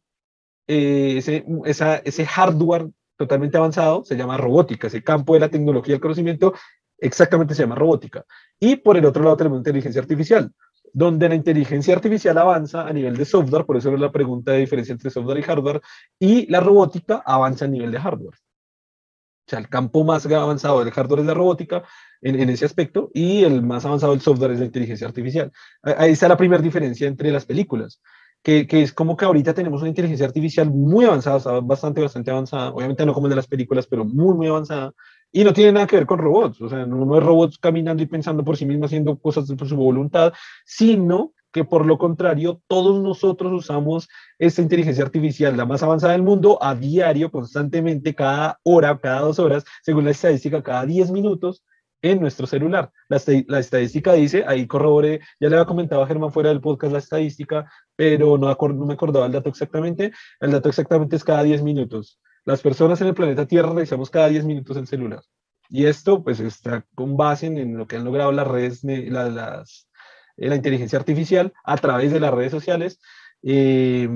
ese, 0.68 1.46
esa, 1.66 1.98
ese 1.98 2.26
hardware 2.26 2.90
totalmente 3.18 3.58
avanzado, 3.58 4.04
se 4.06 4.16
llama 4.16 4.38
robótica, 4.38 4.88
ese 4.88 5.04
campo 5.04 5.34
de 5.34 5.40
la 5.42 5.50
tecnología 5.50 5.94
y 5.94 5.96
el 5.96 6.02
conocimiento 6.02 6.54
exactamente 7.00 7.56
se 7.56 7.64
llama 7.64 7.76
robótica. 7.76 8.26
Y 8.60 8.78
por 8.78 8.98
el 8.98 9.06
otro 9.06 9.24
lado 9.24 9.38
tenemos 9.38 9.60
inteligencia 9.60 10.02
artificial, 10.02 10.52
donde 10.94 11.28
la 11.30 11.36
inteligencia 11.36 11.96
artificial 11.96 12.38
avanza 12.38 12.88
a 12.88 12.94
nivel 12.94 13.18
de 13.18 13.26
software, 13.26 13.66
por 13.66 13.78
eso 13.78 13.94
es 13.94 14.00
la 14.00 14.12
pregunta 14.12 14.52
de 14.52 14.60
diferencia 14.60 14.94
entre 14.94 15.10
software 15.10 15.40
y 15.40 15.44
hardware, 15.44 15.82
y 16.20 16.50
la 16.52 16.60
robótica 16.60 17.24
avanza 17.26 17.66
a 17.66 17.68
nivel 17.68 17.92
de 17.92 18.00
hardware. 18.00 18.36
O 18.36 19.50
sea, 19.50 19.60
el 19.60 19.70
campo 19.70 20.04
más 20.04 20.26
avanzado 20.26 20.84
del 20.84 20.92
hardware 20.92 21.22
es 21.22 21.26
la 21.26 21.34
robótica 21.34 21.84
en, 22.22 22.38
en 22.38 22.50
ese 22.50 22.66
aspecto 22.66 23.10
y 23.14 23.46
el 23.46 23.62
más 23.64 23.86
avanzado 23.86 24.12
del 24.12 24.22
software 24.22 24.52
es 24.52 24.60
la 24.60 24.66
inteligencia 24.66 25.08
artificial. 25.08 25.52
Ahí 25.82 26.12
está 26.12 26.28
la 26.28 26.36
primera 26.36 26.62
diferencia 26.62 27.08
entre 27.08 27.32
las 27.32 27.46
películas 27.46 28.02
que, 28.44 28.66
es 28.70 28.94
como 28.94 29.18
que 29.18 29.26
ahorita 29.26 29.54
tenemos 29.54 29.82
una 29.82 29.90
inteligencia 29.90 30.26
artificial 30.26 30.70
muy 30.72 31.06
avanzada, 31.06 31.60
bastante, 31.60 32.02
bastante 32.02 32.32
avanzada, 32.32 32.70
obviamente 32.70 33.06
no 33.06 33.14
como 33.14 33.28
el 33.28 33.32
de 33.32 33.36
las 33.36 33.48
películas, 33.48 33.88
pero 33.88 34.06
muy, 34.06 34.36
muy 34.36 34.48
avanzada, 34.48 34.94
y 35.32 35.44
no 35.44 35.54
tiene 35.54 35.74
nada 35.74 35.88
que 35.88 35.98
ver 35.98 36.06
con 36.06 36.20
robots, 36.20 36.62
o 36.62 36.70
sea, 36.70 36.86
no, 36.86 37.18
es 37.18 37.24
robots 37.24 37.58
caminando 37.58 38.02
y 38.02 38.06
pensando 38.06 38.44
por 38.44 38.56
sí 38.56 38.66
mismos, 38.66 38.88
haciendo 38.88 39.18
cosas 39.18 39.52
por 39.52 39.68
su 39.68 39.76
voluntad, 39.76 40.34
sino 40.66 41.34
que 41.52 41.66
por 41.66 41.86
lo 41.86 41.98
contrario, 41.98 42.62
todos 42.68 43.02
nosotros 43.02 43.52
usamos 43.52 44.08
esta 44.38 44.62
inteligencia 44.62 45.04
artificial, 45.04 45.58
la 45.58 45.66
más 45.66 45.82
avanzada 45.82 46.14
del 46.14 46.24
mundo, 46.24 46.60
a 46.62 46.76
diario, 46.76 47.32
constantemente, 47.32 48.16
cada 48.16 48.60
hora, 48.64 48.98
cada 49.00 49.22
dos 49.22 49.40
horas, 49.40 49.66
según 49.82 50.06
la 50.06 50.12
estadística, 50.12 50.62
cada 50.62 50.86
diez 50.86 51.10
minutos, 51.10 51.64
en 52.02 52.20
nuestro 52.20 52.48
celular. 52.48 52.92
La, 53.10 53.60
estadística 53.60 54.14
dice, 54.14 54.44
ahí 54.48 54.68
corroboré, 54.68 55.20
ya 55.40 55.50
le 55.50 55.56
había 55.56 55.66
comentado 55.66 56.02
a 56.02 56.08
Germán 56.08 56.32
fuera 56.32 56.50
del 56.50 56.62
podcast 56.62 56.94
la 56.94 57.00
estadística, 57.00 57.72
pero 57.96 58.38
no, 58.38 58.48
me 58.86 58.94
acordaba 58.94 59.26
el 59.26 59.32
dato 59.32 59.50
exactamente. 59.50 60.12
El 60.40 60.52
dato 60.52 60.70
exactamente 60.70 61.16
es 61.16 61.24
cada 61.24 61.44
10 61.44 61.64
minutos. 61.64 62.20
Las 62.46 62.62
personas 62.62 63.02
en 63.02 63.08
el 63.08 63.14
planeta 63.14 63.46
Tierra 63.46 63.70
realizamos 63.70 64.10
cada 64.10 64.30
10 64.30 64.46
minutos 64.46 64.78
el 64.78 64.88
celular. 64.88 65.22
Y 65.70 65.86
esto 65.86 66.24
pues 66.24 66.40
está 66.40 66.86
con 66.96 67.18
base 67.18 67.48
en, 67.48 67.78
lo 67.78 67.88
que 67.88 67.98
han 67.98 68.06
logrado 68.06 68.32
las 68.32 68.48
redes, 68.48 68.84
la, 68.84 69.30
las, 69.30 69.90
la 70.38 70.56
inteligencia 70.56 70.98
artificial 70.98 71.52
a 71.66 71.78
través 71.78 72.14
de 72.14 72.22
las 72.22 72.34
redes 72.34 72.52
sociales 72.52 73.00
eh, 73.44 74.10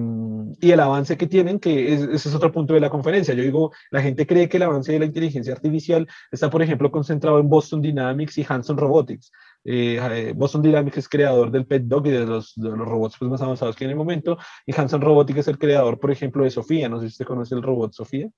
y 0.60 0.72
el 0.72 0.80
avance 0.80 1.18
que 1.18 1.28
tienen, 1.28 1.60
que 1.60 1.94
ese 1.94 2.16
es 2.16 2.36
otro 2.36 2.52
punto 2.52 2.74
de 2.74 2.80
la 2.80 2.90
conferencia. 2.90 3.34
Yo 3.34 3.44
digo, 3.44 3.72
la 3.92 4.02
gente 4.02 4.26
cree 4.26 4.50
que 4.50 4.58
el 4.58 4.64
avance 4.64 4.92
de 4.92 5.00
la 5.00 5.06
inteligencia 5.06 5.54
artificial 5.54 6.08
está, 6.32 6.50
por 6.50 6.62
ejemplo, 6.62 6.92
concentrado 6.92 7.40
en 7.40 7.50
Boston 7.50 7.82
Dynamics 7.82 8.38
y 8.38 8.46
Hanson 8.48 8.78
Robotics. 8.78 9.32
Eh, 9.64 10.00
eh, 10.02 10.34
Boston 10.36 10.64
Dynamics 10.64 10.98
es 10.98 11.10
creador 11.10 11.52
del 11.52 11.68
Pet 11.68 11.84
Dog 11.84 12.08
y 12.08 12.12
de 12.12 12.26
los, 12.26 12.54
de 12.56 12.70
los 12.70 12.88
robots 12.88 13.16
pues, 13.18 13.30
más 13.30 13.42
avanzados 13.42 13.76
que 13.76 13.84
en 13.84 13.92
el 13.92 13.96
momento, 13.96 14.38
y 14.66 14.74
Hanson 14.76 15.02
Robotics 15.02 15.40
es 15.40 15.48
el 15.48 15.60
creador, 15.60 16.00
por 16.00 16.12
ejemplo, 16.12 16.44
de 16.44 16.50
Sofía. 16.50 16.90
No 16.90 17.00
sé 17.00 17.08
si 17.08 17.12
usted 17.12 17.26
conoce 17.26 17.56
el 17.56 17.62
robot 17.62 17.94
Sofía. 17.94 18.30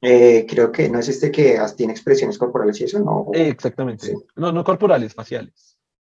creo 0.00 0.72
que 0.72 0.88
no 0.88 0.98
es 0.98 1.08
este 1.08 1.30
que 1.30 1.58
tiene 1.76 1.92
expresiones 1.92 2.38
corporales 2.38 2.80
y 2.80 2.84
eso, 2.84 2.98
¿no? 2.98 3.28
exactamente. 3.32 4.12
No, 4.34 4.50
no 4.50 4.64
corporales, 4.64 5.14
faciales. 5.14 5.71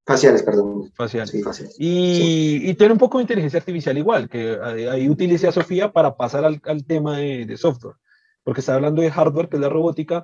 Faciales, 0.07 0.41
perdón. 0.41 0.89
Faciales. 0.93 1.31
Sí, 1.31 1.43
faciales. 1.43 1.75
Y, 1.77 2.69
y, 2.69 2.73
tiene 2.75 2.93
un 2.93 2.99
poco 2.99 3.17
de 3.17 3.23
inteligencia 3.23 3.59
artificial 3.59 3.97
igual, 3.97 4.29
que 4.29 4.57
ahí 4.89 5.09
utilice 5.09 5.49
a 5.49 5.51
Sofía 5.51 5.91
para 5.91 6.15
pasar 6.15 6.45
al, 6.45 6.61
al 6.63 6.85
tema 6.85 7.17
de, 7.17 7.45
de, 7.45 7.57
software. 7.57 7.95
Porque 8.41 8.61
está 8.61 8.75
hablando 8.75 9.01
de 9.01 9.11
hardware, 9.11 9.49
que 9.49 9.57
es 9.57 9.61
la 9.61 9.67
robótica. 9.67 10.23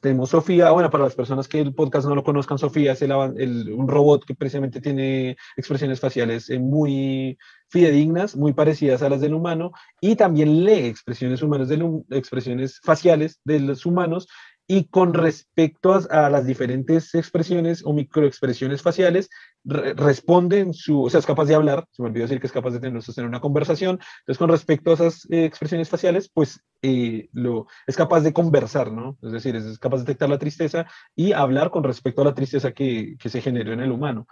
Tenemos 0.00 0.30
Sofía, 0.30 0.70
bueno, 0.70 0.90
para 0.90 1.02
las 1.02 1.16
personas 1.16 1.48
que 1.48 1.58
el 1.58 1.74
podcast 1.74 2.06
no 2.06 2.14
lo 2.14 2.22
conozcan, 2.22 2.56
Sofía 2.56 2.92
es 2.92 3.02
el, 3.02 3.10
el, 3.36 3.72
un 3.72 3.88
robot 3.88 4.24
que 4.24 4.36
precisamente 4.36 4.80
tiene 4.80 5.36
expresiones 5.56 5.98
faciales 5.98 6.48
eh, 6.48 6.60
muy 6.60 7.36
fidedignas, 7.68 8.36
muy 8.36 8.52
parecidas 8.52 9.02
a 9.02 9.08
las 9.08 9.20
del 9.20 9.34
humano, 9.34 9.72
y 10.00 10.14
también 10.14 10.64
lee 10.64 10.86
expresiones 10.86 11.42
humanas, 11.42 11.68
expresiones 12.10 12.78
faciales 12.80 13.40
de 13.42 13.58
los 13.58 13.84
humanos 13.86 14.28
y 14.68 14.88
con 14.88 15.14
respecto 15.14 15.98
a, 16.10 16.28
las 16.28 16.46
diferentes 16.46 17.14
expresiones 17.14 17.84
o 17.84 17.92
microexpresiones 17.92 18.82
faciales, 18.82 19.30
responde 19.64 20.60
en 20.60 20.74
su, 20.74 21.04
o 21.04 21.10
sea, 21.10 21.20
es 21.20 21.26
capaz 21.26 21.46
de 21.46 21.54
hablar, 21.54 21.86
se 21.92 22.02
me 22.02 22.08
olvidó 22.08 22.24
decir 22.24 22.40
que 22.40 22.46
es 22.46 22.52
capaz 22.52 22.70
de 22.70 22.80
tener, 22.80 23.00
una 23.24 23.40
conversación, 23.40 23.98
entonces 24.20 24.38
con 24.38 24.50
respecto 24.50 24.90
a 24.90 24.94
esas 24.94 25.26
eh, 25.30 25.44
expresiones 25.44 25.88
faciales, 25.88 26.28
pues 26.32 26.64
eh, 26.82 27.28
lo, 27.32 27.66
es 27.86 27.96
capaz 27.96 28.20
de 28.20 28.32
conversar, 28.32 28.92
¿no? 28.92 29.16
Es 29.22 29.32
decir, 29.32 29.56
es, 29.56 29.78
capaz 29.78 29.98
de 29.98 30.04
detectar 30.04 30.28
la 30.28 30.38
tristeza 30.38 30.86
y 31.14 31.32
hablar 31.32 31.70
con 31.70 31.84
respecto 31.84 32.22
a 32.22 32.26
la 32.26 32.34
tristeza 32.34 32.72
que, 32.72 33.16
que 33.18 33.28
se 33.28 33.40
generó 33.40 33.72
en 33.72 33.80
el 33.80 33.92
humano. 33.92 34.26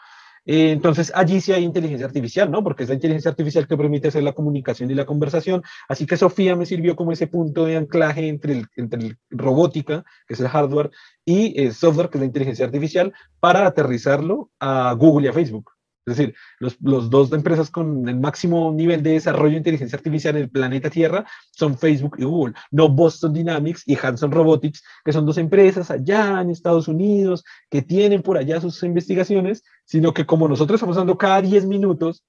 Eh, 0.47 0.73
entonces, 0.73 1.11
allí 1.15 1.41
sí 1.41 1.53
hay 1.53 1.65
inteligencia 1.65 2.07
artificial, 2.07 2.51
¿no? 2.51 2.63
Porque 2.63 2.83
es 2.83 2.89
la 2.89 2.95
inteligencia 2.95 3.31
artificial 3.31 3.67
que 3.67 3.77
permite 3.77 4.09
hacer 4.09 4.23
la 4.23 4.33
comunicación 4.33 4.91
y 4.91 4.95
la 4.95 5.07
conversación. 5.07 5.63
Así 5.89 6.07
que 6.07 6.17
Sofía 6.17 6.57
me 6.57 6.67
sirvió 6.67 6.97
como 6.97 7.13
ese 7.13 7.27
punto 7.27 7.65
de 7.65 7.77
anclaje 7.77 8.29
entre 8.29 8.53
el, 8.53 8.67
entre 8.77 9.01
el 9.01 9.19
robótica, 9.31 10.05
que 10.27 10.35
es 10.35 10.41
el 10.41 10.49
hardware, 10.49 10.91
y 11.25 11.61
el 11.61 11.73
software, 11.73 12.11
que 12.11 12.19
es 12.19 12.21
la 12.21 12.27
inteligencia 12.27 12.67
artificial, 12.67 13.13
para 13.41 13.67
aterrizarlo 13.67 14.51
a 14.61 14.93
Google 14.95 15.27
y 15.27 15.31
a 15.31 15.33
Facebook. 15.33 15.74
Es 16.07 16.17
decir, 16.19 16.35
los, 16.59 16.77
los, 16.83 17.09
dos 17.09 17.33
empresas 17.33 17.71
con 17.71 18.07
el 18.07 18.21
máximo 18.21 18.71
nivel 18.73 19.03
de 19.03 19.13
desarrollo 19.13 19.53
de 19.53 19.59
inteligencia 19.59 19.97
artificial 19.97 20.37
en 20.37 20.43
el 20.43 20.51
planeta 20.51 20.91
Tierra 20.91 21.25
son 21.51 21.79
Facebook 21.79 22.17
y 22.19 22.25
Google, 22.25 22.55
no 22.71 22.91
Boston 22.91 23.33
Dynamics 23.33 23.85
y 23.87 23.97
Hanson 23.97 24.31
Robotics, 24.31 24.83
que 25.03 25.15
son 25.15 25.25
dos 25.25 25.39
empresas 25.39 25.91
allá 25.91 26.43
en 26.43 26.51
Estados 26.51 26.89
Unidos 26.89 27.43
que 27.71 27.81
tienen 27.81 28.21
por 28.21 28.37
allá 28.37 28.61
sus 28.61 28.83
investigaciones, 28.83 29.63
sino 29.87 30.13
que 30.13 30.27
como 30.27 30.47
nosotros 30.47 30.77
estamos 30.77 30.97
dando 30.97 31.17
cada 31.17 31.41
10 31.41 31.65
minutos, 31.65 32.23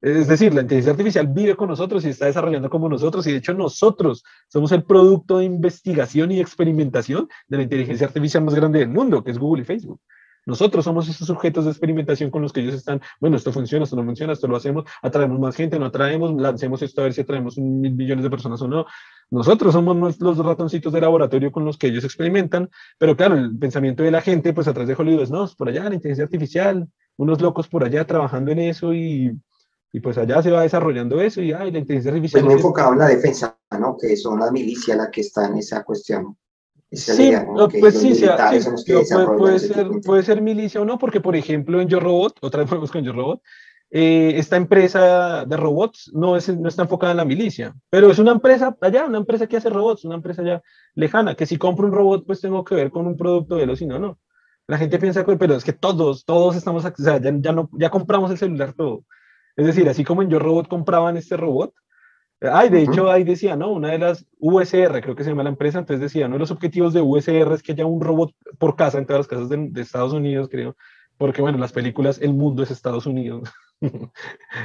es 0.00 0.28
decir, 0.28 0.54
la 0.54 0.60
inteligencia 0.60 0.92
artificial 0.92 1.26
vive 1.26 1.56
con 1.56 1.68
nosotros 1.68 2.04
y 2.04 2.10
está 2.10 2.26
desarrollando 2.26 2.70
como 2.70 2.88
nosotros, 2.88 3.26
y 3.26 3.32
de 3.32 3.38
hecho 3.38 3.54
nosotros 3.54 4.22
somos 4.46 4.70
el 4.70 4.84
producto 4.84 5.38
de 5.38 5.46
investigación 5.46 6.30
y 6.30 6.40
experimentación 6.40 7.28
de 7.48 7.56
la 7.56 7.62
inteligencia 7.64 8.06
artificial 8.06 8.44
más 8.44 8.54
grande 8.54 8.78
del 8.78 8.88
mundo, 8.88 9.24
que 9.24 9.32
es 9.32 9.38
Google 9.38 9.62
y 9.62 9.64
Facebook. 9.64 10.00
Nosotros 10.46 10.84
somos 10.84 11.08
esos 11.08 11.26
sujetos 11.26 11.64
de 11.64 11.72
experimentación 11.72 12.30
con 12.30 12.40
los 12.40 12.52
que 12.52 12.60
ellos 12.60 12.74
están, 12.74 13.00
bueno, 13.20 13.36
esto 13.36 13.52
funciona, 13.52 13.82
esto 13.82 13.96
no 13.96 14.04
funciona, 14.04 14.32
esto 14.32 14.46
lo 14.46 14.56
hacemos, 14.56 14.84
atraemos 15.02 15.40
más 15.40 15.56
gente, 15.56 15.76
no 15.76 15.86
atraemos, 15.86 16.40
lancemos 16.40 16.80
esto 16.82 17.00
a 17.00 17.04
ver 17.04 17.14
si 17.14 17.22
atraemos 17.22 17.58
mil 17.58 17.94
millones 17.94 18.22
de 18.22 18.30
personas 18.30 18.62
o 18.62 18.68
no. 18.68 18.86
Nosotros 19.28 19.72
somos 19.72 20.20
los 20.20 20.38
ratoncitos 20.38 20.92
de 20.92 21.00
laboratorio 21.00 21.50
con 21.50 21.64
los 21.64 21.76
que 21.76 21.88
ellos 21.88 22.04
experimentan, 22.04 22.70
pero 22.96 23.16
claro, 23.16 23.34
el 23.34 23.58
pensamiento 23.58 24.04
de 24.04 24.12
la 24.12 24.20
gente, 24.20 24.52
pues 24.52 24.68
a 24.68 24.72
través 24.72 24.88
de 24.88 24.94
Hollywood 24.94 25.22
es, 25.22 25.30
no, 25.32 25.48
por 25.58 25.68
allá 25.68 25.88
la 25.88 25.96
inteligencia 25.96 26.24
artificial, 26.24 26.88
unos 27.16 27.40
locos 27.40 27.66
por 27.66 27.82
allá 27.82 28.06
trabajando 28.06 28.52
en 28.52 28.60
eso 28.60 28.94
y, 28.94 29.36
y 29.92 30.00
pues 30.00 30.16
allá 30.16 30.42
se 30.42 30.52
va 30.52 30.62
desarrollando 30.62 31.20
eso 31.20 31.42
y 31.42 31.52
ay, 31.52 31.72
la 31.72 31.78
inteligencia 31.78 32.12
artificial. 32.12 32.42
Pues 32.42 32.54
muy 32.54 32.60
enfocado 32.60 32.92
en 32.92 33.00
la 33.00 33.08
defensa, 33.08 33.58
¿no? 33.80 33.96
Que 34.00 34.16
son 34.16 34.38
las 34.38 34.52
milicias 34.52 34.96
las 34.96 35.08
que 35.08 35.22
están 35.22 35.54
en 35.54 35.58
esa 35.58 35.82
cuestión. 35.82 36.36
Sí, 36.92 37.32
pues 37.80 37.98
sí, 38.00 38.14
sí, 38.14 38.26
puede, 39.38 39.58
ser, 39.58 39.88
puede 40.04 40.22
ser 40.22 40.42
milicia 40.42 40.80
o 40.80 40.84
no, 40.84 40.98
porque 40.98 41.20
por 41.20 41.36
ejemplo 41.36 41.80
en 41.80 41.88
Yo 41.88 42.00
Robot, 42.00 42.38
otra 42.42 42.64
vez 42.64 42.90
con 42.90 43.02
Yo 43.02 43.12
Robot, 43.12 43.40
eh, 43.90 44.34
esta 44.36 44.56
empresa 44.56 45.44
de 45.44 45.56
robots 45.56 46.10
no, 46.12 46.36
es, 46.36 46.48
no 46.48 46.68
está 46.68 46.82
enfocada 46.82 47.12
en 47.12 47.18
la 47.18 47.24
milicia, 47.24 47.74
pero 47.88 48.10
es 48.10 48.18
una 48.18 48.32
empresa 48.32 48.76
allá, 48.80 49.06
una 49.06 49.18
empresa 49.18 49.46
que 49.46 49.56
hace 49.56 49.70
robots, 49.70 50.04
una 50.04 50.16
empresa 50.16 50.42
ya 50.42 50.60
lejana, 50.94 51.36
que 51.36 51.46
si 51.46 51.56
compro 51.56 51.86
un 51.86 51.92
robot, 51.92 52.26
pues 52.26 52.40
tengo 52.40 52.64
que 52.64 52.74
ver 52.74 52.90
con 52.90 53.06
un 53.06 53.16
producto 53.16 53.56
de 53.56 53.62
él 53.62 53.70
o 53.70 53.76
si 53.76 53.86
no, 53.86 53.98
no. 53.98 54.18
La 54.66 54.78
gente 54.78 54.98
piensa, 54.98 55.24
pero 55.24 55.54
es 55.54 55.62
que 55.62 55.72
todos, 55.72 56.24
todos 56.24 56.56
estamos, 56.56 56.84
o 56.84 56.92
sea, 56.96 57.20
ya, 57.20 57.32
ya, 57.38 57.52
no, 57.52 57.70
ya 57.72 57.88
compramos 57.88 58.30
el 58.32 58.38
celular 58.38 58.72
todo. 58.72 59.04
Es 59.56 59.66
decir, 59.66 59.88
así 59.88 60.02
como 60.02 60.22
en 60.22 60.30
Yo 60.30 60.40
Robot 60.40 60.66
compraban 60.68 61.16
este 61.16 61.36
robot, 61.36 61.72
Ay, 62.40 62.68
de 62.68 62.82
hecho, 62.82 63.10
ahí 63.10 63.24
decía, 63.24 63.56
¿no? 63.56 63.72
Una 63.72 63.92
de 63.92 63.98
las 63.98 64.26
USR, 64.38 65.00
creo 65.00 65.16
que 65.16 65.24
se 65.24 65.30
llama 65.30 65.42
la 65.42 65.50
empresa, 65.50 65.78
entonces 65.78 66.02
decía, 66.02 66.26
uno 66.26 66.34
de 66.34 66.40
los 66.40 66.50
objetivos 66.50 66.92
de 66.92 67.00
USR 67.00 67.54
es 67.54 67.62
que 67.62 67.72
haya 67.72 67.86
un 67.86 68.00
robot 68.00 68.32
por 68.58 68.76
casa 68.76 68.98
en 68.98 69.06
todas 69.06 69.20
las 69.20 69.28
casas 69.28 69.48
de, 69.48 69.68
de 69.70 69.80
Estados 69.80 70.12
Unidos, 70.12 70.48
creo, 70.50 70.76
porque, 71.16 71.40
bueno, 71.40 71.56
las 71.56 71.72
películas, 71.72 72.20
el 72.20 72.34
mundo 72.34 72.62
es 72.62 72.70
Estados 72.70 73.06
Unidos. 73.06 73.48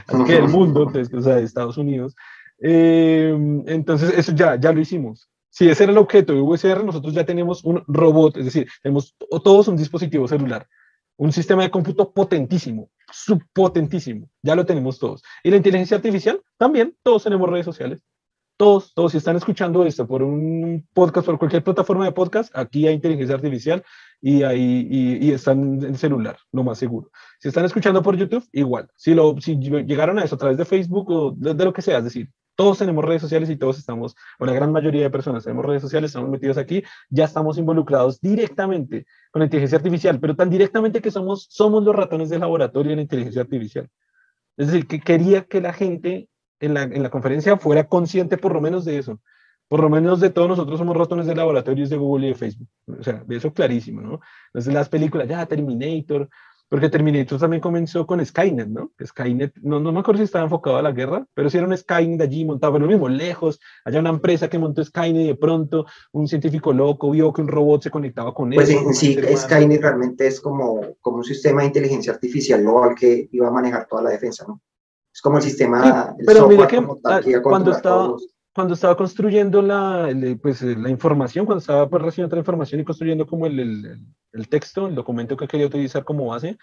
Así 0.08 0.24
que 0.26 0.36
el 0.36 0.50
mundo, 0.50 0.84
entonces, 0.84 1.14
o 1.14 1.22
sea, 1.22 1.36
de 1.36 1.44
Estados 1.44 1.78
Unidos. 1.78 2.16
Eh, 2.62 3.34
entonces, 3.68 4.14
eso 4.18 4.34
ya, 4.34 4.60
ya 4.60 4.74
lo 4.74 4.82
hicimos. 4.82 5.30
Si 5.50 5.70
ese 5.70 5.84
era 5.84 5.92
el 5.92 5.98
objeto 5.98 6.34
de 6.34 6.42
VSR, 6.42 6.84
nosotros 6.84 7.14
ya 7.14 7.26
tenemos 7.26 7.64
un 7.64 7.84
robot, 7.88 8.38
es 8.38 8.46
decir, 8.46 8.68
tenemos 8.82 9.16
todos 9.44 9.68
un 9.68 9.76
dispositivo 9.76 10.28
celular, 10.28 10.68
un 11.22 11.32
sistema 11.32 11.62
de 11.62 11.70
cómputo 11.70 12.12
potentísimo, 12.12 12.90
subpotentísimo, 13.12 14.28
ya 14.42 14.56
lo 14.56 14.66
tenemos 14.66 14.98
todos. 14.98 15.22
Y 15.44 15.52
la 15.52 15.58
inteligencia 15.58 15.98
artificial, 15.98 16.42
también, 16.58 16.96
todos 17.04 17.24
tenemos 17.26 17.48
redes 17.48 17.66
sociales. 17.66 18.02
Todos, 18.58 18.92
todos, 18.96 19.12
si 19.12 19.20
están 19.20 19.36
escuchando 19.36 19.86
esto 19.86 20.08
por 20.08 20.24
un 20.24 20.88
podcast, 20.94 21.28
por 21.28 21.38
cualquier 21.38 21.64
plataforma 21.64 22.06
de 22.06 22.12
podcast, 22.12 22.52
aquí 22.58 22.88
hay 22.88 22.96
inteligencia 22.96 23.36
artificial 23.36 23.84
y, 24.20 24.42
ahí, 24.42 24.88
y, 24.90 25.32
están 25.32 25.84
en 25.84 25.96
celular, 25.96 26.38
lo 26.52 26.64
más 26.64 26.80
seguro. 26.80 27.12
Si 27.40 27.50
están 27.50 27.66
escuchando 27.66 28.02
por 28.02 28.18
YouTube, 28.18 28.48
igual. 28.52 28.90
Si, 28.96 29.14
lo, 29.14 29.40
si 29.40 29.58
llegaron 29.58 30.18
a 30.18 30.24
eso 30.24 30.34
a 30.34 30.40
través 30.40 30.58
de 30.58 30.66
Facebook 30.66 31.12
o 31.12 31.36
de, 31.38 31.54
lo 31.54 31.72
que 31.72 31.84
sea, 31.84 32.00
es 32.00 32.04
decir, 32.04 32.32
todos 32.56 32.80
tenemos 32.80 33.04
redes 33.04 33.22
sociales 33.22 33.50
y 33.50 33.56
todos 33.56 33.78
estamos, 33.78 34.16
o 34.40 34.46
la 34.46 34.54
gran 34.54 34.72
mayoría 34.72 35.04
de 35.04 35.10
personas 35.10 35.44
tenemos 35.44 35.66
redes 35.66 35.82
sociales, 35.82 36.10
estamos 36.10 36.30
metidos 36.30 36.58
aquí, 36.58 36.84
ya 37.10 37.26
estamos 37.26 37.58
involucrados 37.58 38.20
directamente 38.22 39.06
con 39.32 39.40
la 39.40 39.46
inteligencia 39.46 39.78
artificial, 39.78 40.20
pero 40.20 40.36
tan 40.36 40.50
directamente 40.50 41.02
que 41.02 41.12
somos, 41.12 41.48
somos 41.50 41.84
los 41.84 41.96
ratones 41.96 42.30
de 42.30 42.40
laboratorio 42.40 42.92
de 42.92 42.98
la 42.98 43.02
inteligencia 43.04 43.42
artificial. 43.42 43.90
Es 44.58 44.68
decir, 44.68 44.88
que 44.88 45.00
quería 45.00 45.44
que 45.44 45.62
la 45.62 45.74
gente 45.74 46.30
en 46.60 46.74
la, 46.74 46.84
en 46.84 47.02
la 47.02 47.10
conferencia 47.10 47.58
fuera 47.58 47.88
consciente 47.88 48.38
por 48.38 48.54
lo 48.54 48.62
menos 48.62 48.86
de 48.86 48.98
eso 48.98 49.20
por 49.72 49.80
lo 49.80 49.90
menos 49.90 50.20
de 50.20 50.30
todos 50.30 50.50
nosotros 50.50 50.80
somos 50.80 50.98
ratones 50.98 51.28
de 51.28 51.34
laboratorios 51.34 51.90
de 51.90 51.96
Google 51.96 52.28
y 52.28 52.30
de 52.32 52.36
Facebook. 52.36 52.68
O 52.88 53.02
sea, 53.02 53.24
de 53.26 53.38
eso 53.38 53.54
clarísimo, 53.54 54.02
¿no? 54.02 54.20
Entonces 54.48 54.74
las 54.74 54.90
películas, 54.90 55.30
ya 55.30 55.46
Terminator, 55.46 56.28
porque 56.72 56.88
Terminator 56.88 57.38
también 57.38 57.60
comenzó 57.60 58.08
con 58.08 58.26
Skynet, 58.26 58.70
¿no? 58.70 58.94
Skynet, 59.06 59.56
no, 59.62 59.82
no 59.82 59.92
me 59.92 60.00
acuerdo 60.00 60.20
si 60.20 60.24
estaba 60.24 60.46
enfocado 60.46 60.78
a 60.78 60.82
la 60.82 60.94
guerra, 60.94 61.28
pero 61.34 61.50
si 61.50 61.58
era 61.58 61.68
un 61.68 61.78
Skynet 61.78 62.22
allí 62.22 62.46
montado, 62.46 62.72
pero 62.72 62.86
lo 62.86 62.92
mismo, 62.94 63.10
lejos, 63.10 63.60
allá 63.84 64.00
una 64.00 64.12
empresa 64.12 64.50
que 64.50 64.58
montó 64.58 64.82
Skynet 64.82 65.22
y 65.22 65.28
de 65.28 65.36
pronto 65.36 65.86
un 66.14 66.30
científico 66.30 66.72
loco 66.72 67.12
vio 67.12 67.34
que 67.34 67.42
un 67.42 67.50
robot 67.50 67.84
se 67.84 67.92
conectaba 67.92 68.34
con 68.34 68.54
él. 68.54 68.56
Pues 68.56 68.70
en 68.70 68.94
sí, 68.94 69.20
Skynet 69.36 69.82
realmente 69.82 70.28
es 70.28 70.40
como, 70.40 70.80
como 71.02 71.18
un 71.18 71.26
sistema 71.26 71.60
de 71.60 71.68
inteligencia 71.68 72.14
artificial 72.14 72.62
global 72.62 72.96
que 72.96 73.28
iba 73.34 73.50
a 73.50 73.52
manejar 73.52 73.86
toda 73.86 74.04
la 74.04 74.12
defensa, 74.12 74.46
¿no? 74.48 74.62
Es 75.14 75.20
como 75.20 75.40
el 75.40 75.44
sistema, 75.44 76.16
pero 76.26 76.48
mira 76.48 76.68
que, 76.68 76.78
ah, 77.04 77.20
cuando 77.44 77.72
estaba 77.72 78.16
cuando 78.54 78.74
estaba 78.74 78.98
construyendo 78.98 79.62
la, 79.62 80.10
pues, 80.42 80.62
la 80.62 80.90
información, 80.90 81.46
cuando 81.46 81.60
estaba 81.60 81.90
pues, 81.90 82.04
recibiendo 82.04 82.36
la 82.36 82.42
información 82.42 82.82
y 82.82 82.84
construyendo 82.84 83.26
como 83.26 83.46
el, 83.46 83.60
el, 83.60 84.06
el, 84.34 84.50
texto, 84.50 84.88
el 84.88 84.96
documento 84.96 85.38
que 85.38 85.48
quería 85.48 85.68
utilizar 85.68 86.04
como 86.04 86.28
base, 86.28 86.58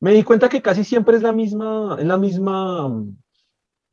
me 0.00 0.12
di 0.12 0.22
cuenta 0.22 0.48
que 0.48 0.62
casi 0.62 0.84
siempre 0.84 1.16
es 1.16 1.22
la 1.22 1.32
misma, 1.32 1.96
es 1.98 2.06
la 2.06 2.16
misma 2.16 2.88
mm, 2.88 3.16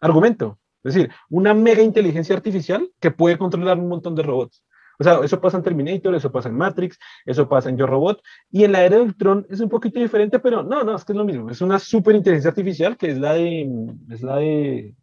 argumento. 0.02 0.60
Es 0.84 0.94
decir, 0.94 1.12
una 1.30 1.56
mega 1.56 1.82
inteligencia 1.82 2.36
artificial 2.36 2.92
que 3.00 3.10
puede 3.10 3.40
controlar 3.40 3.80
un 3.80 3.90
montón 3.90 4.14
de 4.16 4.22
robots. 4.22 4.64
O 5.00 5.04
sea, 5.04 5.20
eso 5.24 5.42
pasa 5.42 5.58
en 5.58 5.64
Terminator, 5.64 6.16
eso 6.16 6.32
pasa 6.32 6.50
en 6.50 6.56
Matrix, 6.56 6.98
eso 7.26 7.50
pasa 7.50 7.70
en 7.70 7.78
Yo 7.78 7.86
Robot, 7.86 8.22
y 8.50 8.64
en 8.64 8.72
la 8.72 8.84
era 8.84 8.98
del 8.98 9.16
Tron 9.16 9.46
es 9.50 9.60
un 9.60 9.70
poquito 9.70 10.00
diferente, 10.00 10.40
pero 10.40 10.64
no, 10.64 10.84
no, 10.84 10.96
es 10.96 11.04
que 11.04 11.12
es 11.12 11.18
lo 11.18 11.26
mismo. 11.26 11.50
Es 11.50 11.62
una 11.62 11.80
super 11.80 12.16
inteligencia 12.16 12.50
artificial 12.50 12.96
que 12.98 13.12
es 13.12 13.18
la 13.18 13.34
de, 13.34 13.68
es 14.10 14.22
la 14.22 14.38
de 14.38 14.96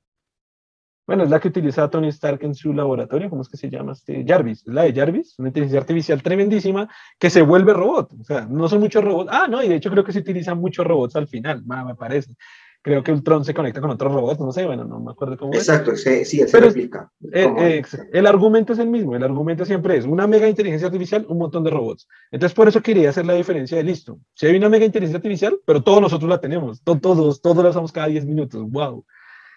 bueno, 1.13 1.25
es 1.25 1.31
la 1.31 1.41
que 1.41 1.49
utiliza 1.49 1.91
Tony 1.91 2.09
Stark 2.09 2.43
en 2.43 2.55
su 2.55 2.73
laboratorio, 2.73 3.29
¿cómo 3.29 3.43
es 3.43 3.49
que 3.51 3.59
se 3.59 3.69
llama? 3.69 3.93
Este, 3.93 4.25
Jarvis, 4.27 4.61
es 4.67 4.73
la 4.73 4.85
de 4.85 4.95
Jarvis, 4.95 5.39
una 5.39 5.49
inteligencia 5.49 5.79
artificial 5.79 6.23
tremendísima 6.23 6.89
que 7.19 7.29
se 7.29 7.43
vuelve 7.43 7.75
robot. 7.75 8.15
O 8.19 8.25
sea, 8.25 8.47
no 8.49 8.67
son 8.67 8.81
muchos 8.81 9.05
robots. 9.05 9.29
Ah, 9.31 9.47
no, 9.47 9.63
y 9.63 9.69
de 9.69 9.75
hecho 9.75 9.91
creo 9.91 10.05
que 10.05 10.13
se 10.15 10.21
utilizan 10.21 10.57
muchos 10.57 10.87
robots 10.87 11.15
al 11.17 11.29
final, 11.29 11.65
me 11.67 11.95
parece. 11.97 12.33
Creo 12.81 13.03
que 13.03 13.13
Ultron 13.13 13.45
se 13.45 13.53
conecta 13.53 13.83
con 13.83 13.91
otros 13.91 14.11
robots, 14.11 14.41
no 14.41 14.53
sé, 14.53 14.65
bueno, 14.65 14.85
no 14.85 15.01
me 15.01 15.11
acuerdo 15.11 15.37
cómo 15.37 15.53
Exacto, 15.53 15.95
sí, 15.97 16.25
sí, 16.25 16.49
se 16.49 16.61
replica. 16.61 17.13
Eh, 17.31 17.83
el 18.11 18.27
argumento 18.27 18.73
es 18.73 18.79
el 18.79 18.89
mismo, 18.89 19.15
el 19.15 19.23
argumento 19.23 19.67
siempre 19.67 19.99
es 19.99 20.07
una 20.07 20.27
mega 20.27 20.49
inteligencia 20.49 20.87
artificial, 20.87 21.27
un 21.29 21.37
montón 21.37 21.63
de 21.63 21.71
robots. 21.71 22.09
Entonces, 22.31 22.57
por 22.57 22.69
eso 22.69 22.81
quería 22.81 23.11
hacer 23.11 23.27
la 23.27 23.35
diferencia 23.35 23.77
de 23.77 23.85
listo. 23.85 24.19
Si 24.33 24.47
hay 24.47 24.57
una 24.57 24.71
mega 24.71 24.87
inteligencia 24.87 25.19
artificial, 25.19 25.59
pero 25.67 25.83
todos 25.83 26.01
nosotros 26.01 26.31
la 26.31 26.41
tenemos, 26.41 26.83
todos, 26.83 27.43
todos 27.43 27.63
la 27.63 27.69
usamos 27.69 27.93
cada 27.93 28.07
10 28.07 28.25
minutos, 28.25 28.65
wow. 28.71 29.05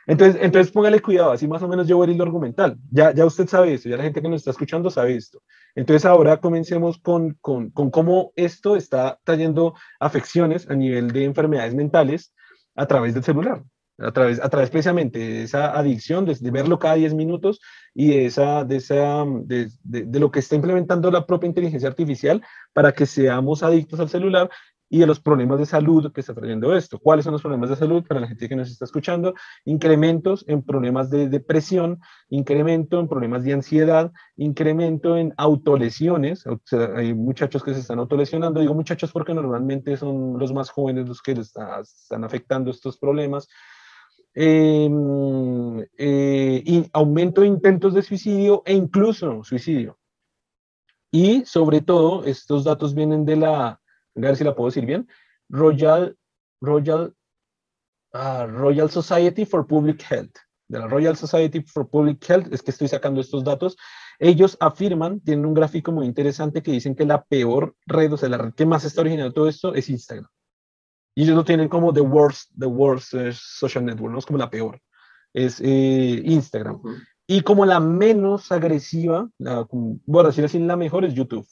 Entonces, 0.08 0.42
entonces 0.42 0.72
póngale 0.72 1.02
cuidado, 1.02 1.32
así 1.32 1.48
más 1.48 1.64
o 1.64 1.68
menos 1.68 1.88
yo 1.88 1.98
voy 1.98 2.08
a 2.08 2.12
ir 2.12 2.18
lo 2.18 2.24
argumental. 2.24 2.78
Ya, 2.92 3.14
ya 3.14 3.26
usted 3.26 3.48
sabe 3.48 3.74
esto, 3.74 3.90
ya 3.90 3.98
la 3.98 4.04
gente 4.04 4.22
que 4.22 4.30
nos 4.30 4.42
está 4.42 4.52
escuchando 4.52 4.90
sabe 4.90 5.16
esto. 5.16 5.42
Entonces 5.76 6.06
ahora 6.06 6.38
comencemos 6.38 7.00
con, 7.00 7.38
con, 7.42 7.72
con 7.72 7.90
cómo 7.90 8.32
esto 8.36 8.76
está 8.76 9.20
trayendo 9.24 9.74
afecciones 10.00 10.70
a 10.70 10.76
nivel 10.76 11.12
de 11.12 11.26
enfermedades 11.26 11.74
mentales 11.74 12.34
a 12.76 12.86
través 12.86 13.14
del 13.14 13.24
celular 13.24 13.64
a 13.98 14.12
través, 14.12 14.42
a 14.42 14.50
través 14.50 14.70
precisamente 14.70 15.20
de 15.20 15.44
esa 15.44 15.78
adicción, 15.78 16.26
de, 16.26 16.52
verlo 16.52 16.80
cada 16.80 16.96
10 16.96 17.14
minutos 17.14 17.62
y 17.94 18.10
de, 18.10 18.26
esa, 18.26 18.64
de, 18.66 18.78
esa, 18.78 19.24
de, 19.44 19.70
de, 19.84 20.20
lo 20.20 20.32
que 20.32 20.40
está 20.40 20.56
implementando 20.56 21.10
la 21.12 21.26
propia 21.26 21.48
inteligencia 21.48 21.88
artificial 21.88 22.42
para 22.74 22.92
que 22.92 23.06
seamos 23.06 23.64
adictos 23.64 24.00
al 24.00 24.10
celular 24.10 24.50
y 24.90 25.00
de 25.00 25.08
los 25.08 25.20
problemas 25.20 25.60
de 25.60 25.66
salud 25.66 26.12
que 26.12 26.22
está 26.22 26.34
trayendo 26.34 26.76
esto. 26.76 27.00
¿Cuáles 27.00 27.26
son 27.26 27.34
los 27.34 27.42
problemas 27.42 27.70
de 27.70 27.76
salud 27.76 28.04
para 28.08 28.20
la 28.20 28.28
gente 28.28 28.48
que 28.48 28.56
nos 28.56 28.70
está 28.70 28.86
escuchando? 28.86 29.34
Incrementos 29.66 30.46
en 30.48 30.62
problemas 30.62 31.10
de 31.10 31.28
depresión, 31.28 32.00
incremento 32.30 33.00
en 33.00 33.08
problemas 33.08 33.44
de 33.44 33.54
ansiedad, 33.54 34.12
incremento 34.36 35.18
en 35.18 35.34
autolesiones. 35.38 36.46
O 36.46 36.60
sea, 36.64 36.92
hay 36.96 37.14
muchachos 37.14 37.64
que 37.64 37.74
se 37.74 37.80
están 37.80 38.00
autolesionando. 38.00 38.60
Digo 38.60 38.74
muchachos 38.74 39.12
porque 39.12 39.34
normalmente 39.34 39.98
son 39.98 40.38
los 40.38 40.54
más 40.54 40.70
jóvenes 40.70 41.08
los 41.08 41.22
que 41.22 41.32
están 41.32 42.24
afectando 42.24 42.72
estos 42.72 42.98
problemas. 42.98 43.48
Em, 44.38 45.80
eh, 45.98 46.62
y 46.66 46.90
aumento 46.92 47.42
de 47.42 47.48
intentos 47.48 47.94
de 47.94 48.02
suicidio 48.02 48.64
e 48.66 48.74
incluso 48.74 49.44
suicidio. 49.46 49.98
Y 51.10 51.46
sobre 51.46 51.80
todo, 51.80 52.26
estos 52.26 52.66
datos 52.66 52.94
vienen 52.94 53.24
de 53.24 53.38
la 53.38 53.80
a 54.16 54.20
ver 54.20 54.36
si 54.38 54.44
la 54.44 54.56
puedo 54.56 54.70
decir 54.70 54.86
bien, 54.86 55.08
Royal, 55.50 56.18
Royal, 56.62 57.14
uh, 58.14 58.48
Royal 58.48 58.90
Society 58.90 59.46
for 59.46 59.68
Public 59.68 60.04
Health. 60.10 60.38
De 60.68 60.80
la 60.80 60.88
Royal 60.88 61.16
Society 61.16 61.62
for 61.62 61.88
Public 61.88 62.28
Health 62.28 62.52
es 62.52 62.64
que 62.64 62.72
estoy 62.72 62.88
sacando 62.88 63.22
estos 63.22 63.44
datos. 63.44 63.78
Ellos 64.18 64.58
afirman, 64.60 65.20
tienen 65.20 65.46
un 65.46 65.54
gráfico 65.54 65.92
muy 65.92 66.06
interesante 66.06 66.64
que 66.64 66.72
dicen 66.72 66.96
que 66.96 67.06
la 67.06 67.24
peor 67.24 67.76
red, 67.86 68.14
o 68.14 68.18
sea, 68.18 68.30
la 68.30 68.38
red 68.38 68.54
que 68.54 68.66
más 68.66 68.84
está 68.86 69.02
originando 69.02 69.34
todo 69.34 69.48
esto 69.48 69.76
es 69.76 69.90
Instagram. 69.90 70.30
Y 71.14 71.24
ellos 71.24 71.36
lo 71.36 71.46
tienen 71.46 71.70
como 71.70 71.94
the 71.94 72.02
worst, 72.02 72.52
the 72.58 72.66
worst 72.66 73.14
uh, 73.14 73.32
social 73.32 73.86
network, 73.86 74.12
no 74.12 74.20
es 74.20 74.26
como 74.26 74.40
la 74.40 74.50
peor. 74.50 74.82
Es 75.34 75.60
eh, 75.62 76.22
Instagram. 76.26 76.82
Y 77.28 77.42
como 77.42 77.66
la 77.66 77.80
menos 77.80 78.52
agresiva, 78.52 79.30
la, 79.38 79.68
bueno, 79.70 80.30
decir 80.30 80.46
así, 80.46 80.60
la 80.60 80.78
mejor 80.78 81.06
es 81.06 81.14
YouTube. 81.14 81.46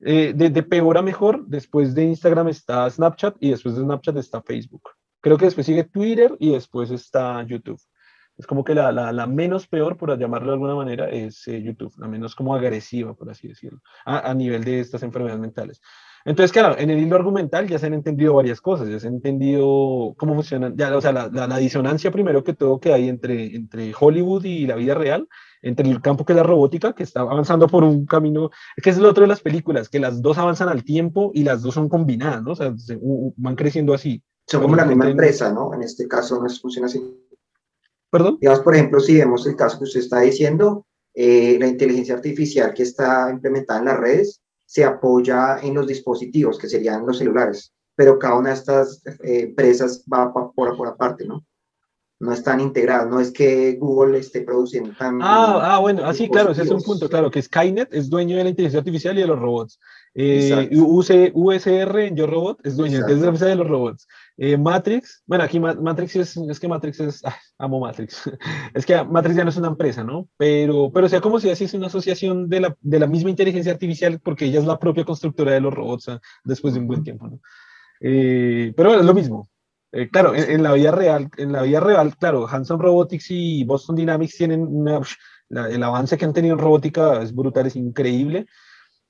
Eh, 0.00 0.32
de, 0.34 0.62
peor 0.62 0.98
a 0.98 1.02
mejor, 1.02 1.46
después 1.46 1.94
de 1.94 2.04
Instagram 2.04 2.48
está 2.48 2.88
Snapchat 2.90 3.36
y 3.40 3.50
después 3.50 3.76
de 3.76 3.82
Snapchat 3.82 4.16
está 4.16 4.42
Facebook. 4.42 4.82
Creo 5.20 5.38
que 5.38 5.46
después 5.46 5.66
sigue 5.66 5.84
Twitter 5.84 6.36
y 6.38 6.52
después 6.52 6.90
está 6.90 7.42
YouTube. 7.44 7.80
Es 8.36 8.46
como 8.46 8.62
que 8.64 8.74
la, 8.74 8.92
la, 8.92 9.26
menos 9.26 9.66
peor, 9.66 9.96
por 9.96 10.16
llamarlo 10.18 10.48
de 10.48 10.52
alguna 10.52 10.74
manera, 10.74 11.08
es 11.08 11.48
eh, 11.48 11.62
YouTube, 11.62 11.94
la 11.96 12.06
menos 12.06 12.34
como 12.34 12.54
agresiva, 12.54 13.14
por 13.14 13.30
así 13.30 13.48
decirlo, 13.48 13.80
a, 14.04 14.30
a, 14.30 14.34
nivel 14.34 14.62
de 14.62 14.80
estas 14.80 15.02
enfermedades 15.02 15.40
mentales. 15.40 15.80
Entonces, 16.26 16.52
claro, 16.52 16.76
en 16.76 16.90
el 16.90 16.98
hilo 16.98 17.16
argumental 17.16 17.66
ya 17.66 17.78
se 17.78 17.86
han 17.86 17.94
entendido 17.94 18.34
varias 18.34 18.60
cosas, 18.60 18.88
ya 18.88 18.98
se 18.98 19.06
han 19.06 19.14
entendido 19.14 20.14
cómo 20.18 20.34
funcionan, 20.34 20.76
ya, 20.76 20.94
o 20.94 21.00
sea, 21.00 21.12
la, 21.12 21.28
la, 21.28 21.56
disonancia 21.56 22.10
primero 22.10 22.44
que 22.44 22.52
todo 22.52 22.78
que 22.78 22.92
hay 22.92 23.08
entre, 23.08 23.54
entre 23.56 23.94
Hollywood 23.98 24.44
y 24.44 24.66
la 24.66 24.74
vida 24.74 24.94
real, 24.94 25.28
entre 25.62 25.88
el 25.88 26.00
campo 26.00 26.24
que 26.24 26.32
es 26.32 26.36
la 26.36 26.42
robótica, 26.42 26.94
que 26.94 27.02
está 27.02 27.20
avanzando 27.20 27.66
por 27.66 27.84
un 27.84 28.06
camino, 28.06 28.50
que 28.82 28.90
es 28.90 28.98
el 28.98 29.06
otro 29.06 29.22
de 29.22 29.28
las 29.28 29.40
películas, 29.40 29.88
que 29.88 30.00
las 30.00 30.22
dos 30.22 30.38
avanzan 30.38 30.68
al 30.68 30.84
tiempo 30.84 31.30
y 31.34 31.44
las 31.44 31.62
dos 31.62 31.74
son 31.74 31.88
combinadas, 31.88 32.42
¿no? 32.42 32.52
O 32.52 32.56
sea, 32.56 32.74
van 33.36 33.56
creciendo 33.56 33.94
así. 33.94 34.22
Son 34.46 34.62
como 34.62 34.76
la 34.76 34.84
misma 34.84 35.10
empresa, 35.10 35.52
¿no? 35.52 35.74
En 35.74 35.82
este 35.82 36.06
caso 36.06 36.40
no 36.40 36.48
funciona 36.48 36.86
así. 36.86 37.02
¿Perdón? 38.10 38.38
Digamos, 38.40 38.60
por 38.60 38.74
ejemplo, 38.74 39.00
si 39.00 39.16
vemos 39.16 39.46
el 39.46 39.56
caso 39.56 39.78
que 39.78 39.84
usted 39.84 40.00
está 40.00 40.20
diciendo, 40.20 40.86
eh, 41.14 41.56
la 41.58 41.66
inteligencia 41.66 42.14
artificial 42.14 42.72
que 42.72 42.84
está 42.84 43.28
implementada 43.30 43.80
en 43.80 43.86
las 43.86 43.98
redes, 43.98 44.42
se 44.64 44.84
apoya 44.84 45.58
en 45.60 45.74
los 45.74 45.86
dispositivos, 45.86 46.58
que 46.58 46.68
serían 46.68 47.06
los 47.06 47.18
celulares, 47.18 47.72
pero 47.94 48.18
cada 48.18 48.36
una 48.36 48.50
de 48.50 48.56
estas 48.56 49.02
eh, 49.06 49.44
empresas 49.44 50.04
va 50.12 50.32
por, 50.32 50.52
por 50.54 50.88
aparte, 50.88 51.24
¿no? 51.24 51.44
No 52.18 52.32
están 52.32 52.60
integradas, 52.60 53.10
no 53.10 53.20
es 53.20 53.30
que 53.30 53.76
Google 53.78 54.18
esté 54.18 54.40
produciendo 54.40 54.92
tan... 54.98 55.20
Ah, 55.20 55.74
ah 55.74 55.78
bueno, 55.80 56.04
así, 56.04 56.30
claro, 56.30 56.52
ese 56.52 56.62
es 56.62 56.70
un 56.70 56.82
punto, 56.82 57.10
claro, 57.10 57.30
que 57.30 57.42
Skynet 57.42 57.92
es 57.92 58.08
dueño 58.08 58.38
de 58.38 58.44
la 58.44 58.50
inteligencia 58.50 58.78
artificial 58.78 59.18
y 59.18 59.20
de 59.20 59.26
los 59.26 59.38
robots. 59.38 59.78
Eh, 60.18 60.70
UC, 60.72 61.32
USR 61.34 61.98
en 61.98 62.16
Yo 62.16 62.26
Robot 62.26 62.60
es 62.64 62.74
dueño 62.74 63.04
de 63.04 63.54
los 63.54 63.68
robots. 63.68 64.08
Eh, 64.38 64.56
Matrix, 64.56 65.22
bueno, 65.26 65.44
aquí 65.44 65.60
Matrix 65.60 66.16
es, 66.16 66.36
es 66.38 66.58
que 66.58 66.68
Matrix 66.68 67.00
es, 67.00 67.22
ah, 67.22 67.36
amo 67.58 67.80
Matrix, 67.80 68.22
es 68.74 68.86
que 68.86 69.04
Matrix 69.04 69.36
ya 69.36 69.44
no 69.44 69.50
es 69.50 69.58
una 69.58 69.68
empresa, 69.68 70.04
¿no? 70.04 70.26
Pero, 70.38 70.90
pero 70.90 71.10
sea 71.10 71.20
como 71.20 71.38
si 71.38 71.50
así 71.50 71.64
es 71.64 71.74
una 71.74 71.88
asociación 71.88 72.48
de 72.48 72.60
la, 72.60 72.76
de 72.80 72.98
la 72.98 73.06
misma 73.06 73.28
inteligencia 73.28 73.72
artificial, 73.72 74.18
porque 74.18 74.46
ella 74.46 74.60
es 74.60 74.64
la 74.64 74.78
propia 74.78 75.04
constructora 75.04 75.52
de 75.52 75.60
los 75.60 75.74
robots 75.74 76.08
ah, 76.08 76.18
después 76.44 76.72
de 76.72 76.80
un 76.80 76.86
buen 76.86 77.04
tiempo, 77.04 77.28
¿no? 77.28 77.40
Eh, 78.00 78.72
pero 78.74 78.94
es 78.94 79.04
lo 79.04 79.12
mismo. 79.12 79.50
Eh, 79.92 80.08
claro, 80.08 80.34
en, 80.34 80.62
la 80.62 80.72
vida 80.72 80.90
real, 80.90 81.30
en 81.36 81.52
la 81.52 81.62
vida 81.62 81.80
real, 81.80 82.16
claro, 82.16 82.46
Hanson 82.48 82.80
Robotics 82.80 83.30
y 83.30 83.64
Boston 83.64 83.96
Dynamics 83.96 84.36
tienen 84.36 84.66
una, 84.68 85.00
el 85.48 85.82
avance 85.82 86.18
que 86.18 86.24
han 86.24 86.32
tenido 86.32 86.54
en 86.54 86.60
robótica 86.60 87.22
es 87.22 87.34
brutal, 87.34 87.66
es 87.66 87.76
increíble. 87.76 88.46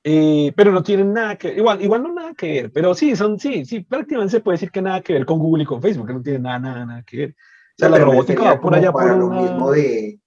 Eh, 0.09 0.53
pero 0.55 0.71
no 0.71 0.85
tienen 0.85 1.13
nada 1.13 1.35
que 1.35 1.53
igual, 1.53 1.83
igual 1.83 2.05
no 2.05 2.15
nada 2.15 2.33
que 2.35 2.53
ver, 2.63 2.73
pero 2.73 2.95
sí, 2.95 3.17
son, 3.17 3.41
sí, 3.41 3.65
sí, 3.65 3.81
prácticamente 3.81 4.31
se 4.31 4.41
puede 4.41 4.55
decir 4.55 4.71
que 4.71 4.81
nada 4.81 5.01
que 5.01 5.15
ver 5.15 5.27
con 5.27 5.41
Google 5.41 5.65
y 5.65 5.67
con 5.67 5.83
Facebook, 5.83 6.07
que 6.07 6.13
no 6.13 6.23
tienen 6.23 6.43
nada, 6.43 6.61
nada, 6.61 6.87
nada 6.87 7.03
que 7.03 7.17
ver. 7.17 7.31
O 7.31 7.79
sea, 7.79 7.89
la 7.89 7.99
robótica 7.99 8.43
va 8.45 8.61
por 8.61 8.75
allá 8.75 8.93
por 8.93 9.17
lo 9.17 9.29
mismo 9.29 9.73
de, 9.73 10.21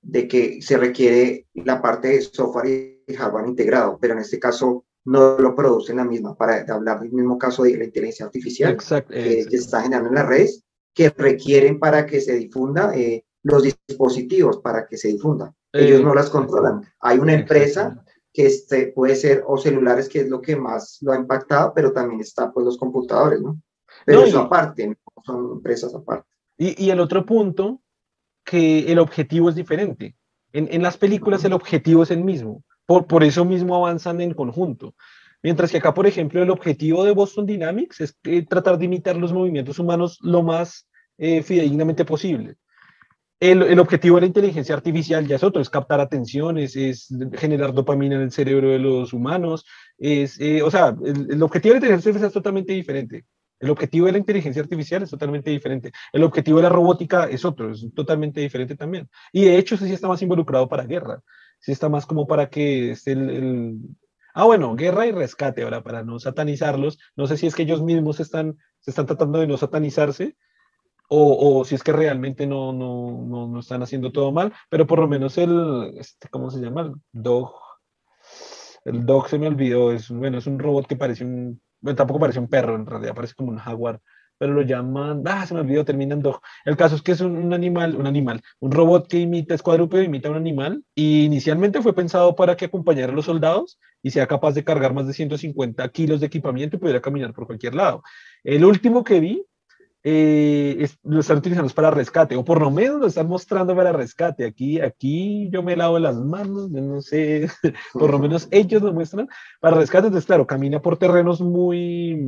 de 0.00 0.28
que 0.28 0.62
se 0.62 0.78
requiere 0.78 1.46
la 1.54 1.82
parte 1.82 2.08
de 2.08 2.22
software 2.22 3.02
y 3.06 3.14
hardware 3.14 3.48
integrado, 3.48 3.98
pero 4.00 4.14
en 4.14 4.20
este 4.20 4.40
caso 4.40 4.86
no 5.04 5.38
lo 5.38 5.54
producen 5.54 5.96
la 5.96 6.04
misma, 6.04 6.36
para 6.36 6.64
hablar 6.72 7.00
del 7.00 7.12
mismo 7.12 7.38
caso 7.38 7.64
de 7.64 7.76
la 7.76 7.84
inteligencia 7.84 8.26
artificial 8.26 8.76
que, 8.76 9.44
se 9.44 9.56
está 9.56 9.82
generando 9.82 10.10
en 10.10 10.14
las 10.14 10.26
redes, 10.26 10.64
que 10.94 11.10
requieren 11.10 11.78
para 11.78 12.06
que 12.06 12.20
se 12.20 12.34
difunda 12.36 12.94
eh, 12.94 13.24
los 13.42 13.62
dispositivos, 13.62 14.58
para 14.58 14.86
que 14.86 14.96
se 14.96 15.08
difunda. 15.08 15.52
Ellos 15.72 16.02
no 16.02 16.14
las 16.14 16.28
controlan. 16.28 16.82
Hay 17.00 17.18
una 17.18 17.32
empresa 17.34 18.04
que 18.32 18.46
este 18.46 18.88
puede 18.88 19.16
ser, 19.16 19.42
o 19.46 19.58
celulares, 19.58 20.08
que 20.08 20.20
es 20.20 20.28
lo 20.28 20.40
que 20.40 20.56
más 20.56 20.98
lo 21.00 21.12
ha 21.12 21.16
impactado, 21.16 21.72
pero 21.74 21.92
también 21.92 22.20
está 22.20 22.52
pues 22.52 22.64
los 22.64 22.78
computadores, 22.78 23.40
¿no? 23.40 23.60
Pero 24.06 24.24
eso 24.24 24.40
aparte, 24.40 24.96
son 25.24 25.52
empresas 25.52 25.94
aparte. 25.94 26.28
Y, 26.56 26.84
y, 26.84 26.90
el 26.90 27.00
otro 27.00 27.26
punto, 27.26 27.82
que 28.44 28.90
el 28.90 28.98
objetivo 28.98 29.48
es 29.48 29.54
diferente. 29.54 30.16
En, 30.52 30.68
en 30.70 30.82
las 30.82 30.96
películas 30.96 31.44
el 31.44 31.52
objetivo 31.52 32.02
es 32.02 32.10
el 32.10 32.24
mismo, 32.24 32.62
por, 32.86 33.24
eso 33.24 33.44
mismo 33.44 33.76
avanzan 33.76 34.20
en 34.20 34.34
conjunto. 34.34 34.94
Mientras 35.42 35.70
que 35.70 35.78
acá, 35.78 35.92
por 35.92 36.06
ejemplo, 36.06 36.42
el 36.42 36.50
objetivo 36.50 37.04
de 37.04 37.12
Boston 37.12 37.46
Dynamics 37.46 38.00
es 38.00 38.16
tratar 38.48 38.78
de 38.78 38.84
imitar 38.84 39.16
los 39.16 39.32
movimientos 39.32 39.78
humanos 39.78 40.18
lo 40.20 40.42
más 40.42 40.88
eh, 41.18 41.42
fidedignamente 41.42 42.04
posible. 42.04 42.56
El, 43.42 43.80
objetivo 43.80 44.16
de 44.16 44.20
la 44.20 44.26
inteligencia 44.28 44.72
artificial 44.72 45.26
ya 45.26 45.34
es 45.34 45.42
otro, 45.42 45.60
es 45.60 45.68
captar 45.68 45.98
atenciones, 45.98 46.76
es, 46.76 47.08
generar 47.32 47.74
dopamina 47.74 48.14
en 48.14 48.22
el 48.22 48.30
cerebro 48.30 48.70
de 48.70 48.78
los 48.78 49.12
humanos, 49.12 49.66
es, 49.98 50.38
eh, 50.40 50.62
o 50.62 50.70
sea, 50.70 50.94
el, 51.04 51.42
objetivo 51.42 51.74
de 51.74 51.80
la 51.80 51.86
inteligencia 51.86 52.10
artificial 52.10 52.28
es 52.28 52.34
totalmente 52.34 52.72
diferente. 52.72 53.24
El 53.58 53.70
objetivo 53.70 54.06
de 54.06 54.12
la 54.12 54.18
inteligencia 54.18 54.62
artificial 54.62 55.02
es 55.02 55.10
totalmente 55.10 55.50
diferente. 55.50 55.90
El 56.12 56.22
objetivo 56.22 56.58
de 56.58 56.62
la 56.62 56.68
robótica 56.68 57.24
es 57.24 57.44
otro, 57.44 57.72
es 57.72 57.84
totalmente 57.94 58.40
diferente 58.40 58.76
también. 58.76 59.08
Y 59.32 59.44
de 59.44 59.58
hecho, 59.58 59.76
sí 59.76 59.92
está 59.92 60.06
más 60.06 60.22
involucrado 60.22 60.68
para 60.68 60.84
guerra. 60.84 61.20
Sí 61.62 61.72
está 61.72 61.88
más 61.88 62.04
como 62.04 62.26
para 62.26 62.50
que 62.50 62.90
esté 62.90 63.12
el, 63.12 63.78
Ah, 64.34 64.44
bueno, 64.44 64.74
guerra 64.76 65.06
y 65.06 65.12
rescate 65.12 65.62
ahora, 65.62 65.82
para 65.82 66.02
no 66.02 66.18
satanizarlos. 66.18 66.98
No 67.16 67.26
sé 67.26 67.36
si 67.36 67.46
es 67.46 67.54
que 67.54 67.62
ellos 67.62 67.82
mismos 67.82 68.18
están, 68.18 68.56
se 68.80 68.90
están 68.90 69.06
tratando 69.06 69.38
de 69.38 69.46
no 69.46 69.56
satanizarse, 69.58 70.36
o, 71.14 71.62
si 71.66 71.74
es 71.74 71.82
que 71.82 71.92
realmente 71.92 72.46
no, 72.46 72.72
no, 72.72 73.26
no, 73.28 73.46
no, 73.46 73.60
están 73.60 73.82
haciendo 73.82 74.12
todo 74.12 74.32
mal, 74.32 74.50
pero 74.70 74.86
por 74.86 74.98
lo 74.98 75.06
menos 75.06 75.36
el, 75.36 75.92
este, 75.98 76.28
¿cómo 76.30 76.50
se 76.50 76.60
llama? 76.60 76.82
El 76.82 76.94
dog, 77.12 77.54
el 78.86 79.04
dog 79.04 79.28
se 79.28 79.38
me 79.38 79.48
olvidó, 79.48 79.92
es, 79.92 80.08
bueno, 80.08 80.38
es 80.38 80.46
un 80.46 80.58
robot 80.58 80.86
que 80.86 80.96
parece 80.96 81.24
un, 81.26 81.60
bueno, 81.82 81.96
tampoco 81.96 82.20
parece 82.20 82.38
un 82.38 82.48
perro, 82.48 82.76
en 82.76 82.86
realidad 82.86 83.14
parece 83.14 83.34
como 83.34 83.50
un 83.50 83.58
jaguar, 83.58 84.00
pero 84.42 84.54
lo 84.54 84.62
llaman, 84.62 85.22
ah, 85.26 85.46
se 85.46 85.54
me 85.54 85.60
olvidó, 85.60 85.84
termina 85.84 86.14
en 86.14 86.20
dog. 86.20 86.40
El 86.64 86.76
caso 86.76 86.96
es 86.96 87.02
que 87.02 87.12
es 87.12 87.20
un, 87.20 87.52
animal, 87.52 87.94
un 87.94 88.08
animal, 88.08 88.42
un 88.58 88.72
robot 88.72 89.06
que 89.06 89.20
imita, 89.20 89.54
es 89.54 89.62
cuadrúpedo, 89.62 90.02
imita 90.02 90.30
un 90.30 90.36
animal, 90.36 90.82
y 90.96 91.22
inicialmente 91.26 91.80
fue 91.80 91.94
pensado 91.94 92.34
para 92.34 92.56
que 92.56 92.64
acompañara 92.64 93.12
a 93.12 93.14
los 93.14 93.26
soldados 93.26 93.78
y 94.02 94.10
sea 94.10 94.26
capaz 94.26 94.54
de 94.54 94.64
cargar 94.64 94.94
más 94.94 95.06
de 95.06 95.12
150 95.12 95.88
kilos 95.90 96.18
de 96.18 96.26
equipamiento 96.26 96.74
y 96.74 96.80
pudiera 96.80 97.00
caminar 97.00 97.32
por 97.32 97.46
cualquier 97.46 97.76
lado. 97.76 98.02
El 98.42 98.64
último 98.64 99.04
que 99.04 99.20
vi 99.20 99.46
eh, 100.02 100.88
lo 101.04 101.20
están 101.20 101.38
utilizando 101.38 101.72
para 101.72 101.92
rescate, 101.92 102.34
o 102.34 102.44
por 102.44 102.60
lo 102.60 102.72
menos 102.72 103.00
lo 103.00 103.06
están 103.06 103.28
mostrando 103.28 103.76
para 103.76 103.92
rescate. 103.92 104.44
Aquí, 104.44 104.80
aquí 104.80 105.50
yo 105.52 105.62
me 105.62 105.76
lavo 105.76 106.00
las 106.00 106.16
manos, 106.16 106.68
no 106.68 107.00
sé, 107.00 107.48
por 107.92 108.10
lo 108.10 108.18
menos 108.18 108.48
ellos 108.50 108.82
lo 108.82 108.92
muestran 108.92 109.28
para 109.60 109.76
rescate. 109.76 110.08
Entonces, 110.08 110.26
claro, 110.26 110.48
camina 110.48 110.82
por 110.82 110.96
terrenos 110.96 111.40
muy, 111.40 112.18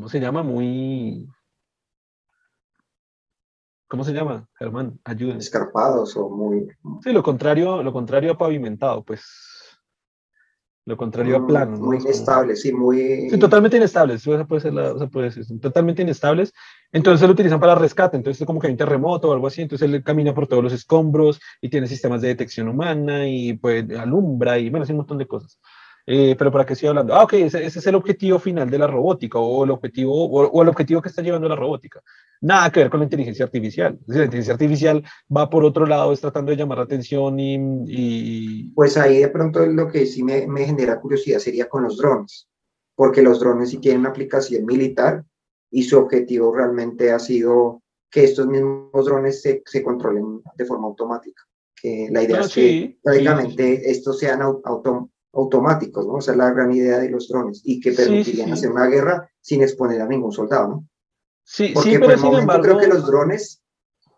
¿cómo 0.00 0.08
se 0.08 0.18
llama? 0.18 0.42
Muy, 0.42 1.28
¿cómo 3.86 4.02
se 4.02 4.14
llama, 4.14 4.48
Germán? 4.58 4.98
Ayúdenme. 5.04 5.40
Escarpados 5.40 6.16
o 6.16 6.30
muy... 6.30 6.68
Sí, 7.04 7.12
lo 7.12 7.22
contrario, 7.22 7.82
lo 7.82 7.92
contrario 7.92 8.32
a 8.32 8.38
pavimentado, 8.38 9.04
pues 9.04 9.22
lo 10.86 10.96
contrario 10.96 11.36
a 11.36 11.40
mm, 11.40 11.46
plano. 11.46 11.76
Muy 11.76 11.98
inestables, 11.98 12.62
sí, 12.62 12.72
muy... 12.72 13.28
Sí, 13.28 13.38
totalmente 13.38 13.76
inestables, 13.76 14.26
eso 14.26 14.46
puede 14.46 14.62
ser, 14.62 14.72
la, 14.72 14.94
puede 15.08 15.28
decir, 15.28 15.60
totalmente 15.60 16.00
inestables. 16.00 16.54
Entonces 16.90 17.26
lo 17.26 17.34
utilizan 17.34 17.60
para 17.60 17.74
rescate, 17.74 18.16
entonces 18.16 18.40
es 18.40 18.46
como 18.46 18.58
que 18.58 18.68
hay 18.68 18.72
un 18.72 18.78
terremoto 18.78 19.28
o 19.28 19.34
algo 19.34 19.48
así, 19.48 19.60
entonces 19.60 19.86
él 19.86 20.02
camina 20.02 20.32
por 20.32 20.46
todos 20.46 20.64
los 20.64 20.72
escombros 20.72 21.38
y 21.60 21.68
tiene 21.68 21.86
sistemas 21.86 22.22
de 22.22 22.28
detección 22.28 22.70
humana 22.70 23.28
y 23.28 23.52
pues 23.52 23.84
alumbra 23.90 24.58
y 24.58 24.70
bueno, 24.70 24.84
hace 24.84 24.94
un 24.94 25.00
montón 25.00 25.18
de 25.18 25.26
cosas. 25.26 25.60
Eh, 26.06 26.34
pero 26.38 26.50
¿para 26.50 26.64
qué 26.64 26.72
estoy 26.72 26.88
hablando? 26.88 27.14
Ah, 27.14 27.24
ok, 27.24 27.34
ese, 27.34 27.64
es 27.64 27.86
el 27.86 27.94
objetivo 27.94 28.38
final 28.38 28.68
de 28.70 28.78
la 28.78 28.86
robótica 28.86 29.38
o 29.38 29.64
el 29.64 29.70
objetivo, 29.70 30.12
o, 30.12 30.62
el 30.62 30.68
objetivo 30.68 31.00
que 31.02 31.08
está 31.08 31.22
llevando 31.22 31.48
la 31.48 31.56
robótica. 31.56 32.02
Nada 32.40 32.70
que 32.70 32.80
ver 32.80 32.90
con 32.90 33.00
la 33.00 33.04
inteligencia 33.04 33.44
artificial. 33.44 33.98
la 34.06 34.24
inteligencia 34.24 34.54
artificial 34.54 35.04
va 35.34 35.50
por 35.50 35.64
otro 35.64 35.86
lado, 35.86 36.12
es 36.12 36.20
tratando 36.20 36.50
de 36.50 36.56
llamar 36.56 36.78
la 36.78 36.84
atención 36.84 37.38
y, 37.38 38.70
Pues 38.74 38.96
ahí 38.96 39.18
de 39.18 39.28
pronto 39.28 39.64
lo 39.66 39.88
que 39.88 40.06
sí 40.06 40.22
me, 40.22 40.46
me 40.46 40.64
genera 40.64 41.00
curiosidad 41.00 41.38
sería 41.38 41.68
con 41.68 41.84
los 41.84 41.96
drones, 41.98 42.48
porque 42.94 43.22
los 43.22 43.40
drones 43.40 43.70
sí 43.70 43.78
tienen 43.78 44.00
una 44.00 44.10
aplicación 44.10 44.64
militar 44.64 45.24
y 45.70 45.84
su 45.84 45.98
objetivo 45.98 46.54
realmente 46.54 47.12
ha 47.12 47.18
sido 47.18 47.82
que 48.10 48.24
estos 48.24 48.46
mismos 48.46 49.04
drones 49.04 49.40
se, 49.40 49.62
se 49.64 49.82
controlen 49.82 50.42
de 50.56 50.64
forma 50.64 50.88
automática. 50.88 51.42
Que 51.80 52.08
la 52.10 52.22
idea 52.22 52.40
es 52.40 52.52
que 52.52 52.98
prácticamente 53.02 53.90
estos 53.90 54.18
sean 54.18 54.42
auto, 54.42 55.10
automáticos, 55.32 56.06
¿no? 56.06 56.14
O 56.14 56.20
sea, 56.20 56.34
la 56.34 56.50
gran 56.50 56.72
idea 56.72 56.98
de 56.98 57.10
los 57.10 57.28
drones 57.28 57.62
y 57.64 57.80
que 57.80 57.92
permitirían 57.92 58.52
hacer 58.52 58.70
una 58.70 58.86
guerra 58.86 59.30
sin 59.40 59.62
exponer 59.62 60.00
a 60.00 60.06
ningún 60.06 60.32
soldado, 60.32 60.68
¿no? 60.68 60.88
Sí, 61.44 61.72
Porque 61.74 61.98
por 61.98 62.12
el 62.12 62.20
momento 62.20 62.60
creo 62.60 62.78
que 62.78 62.86
los 62.86 63.06
drones 63.06 63.62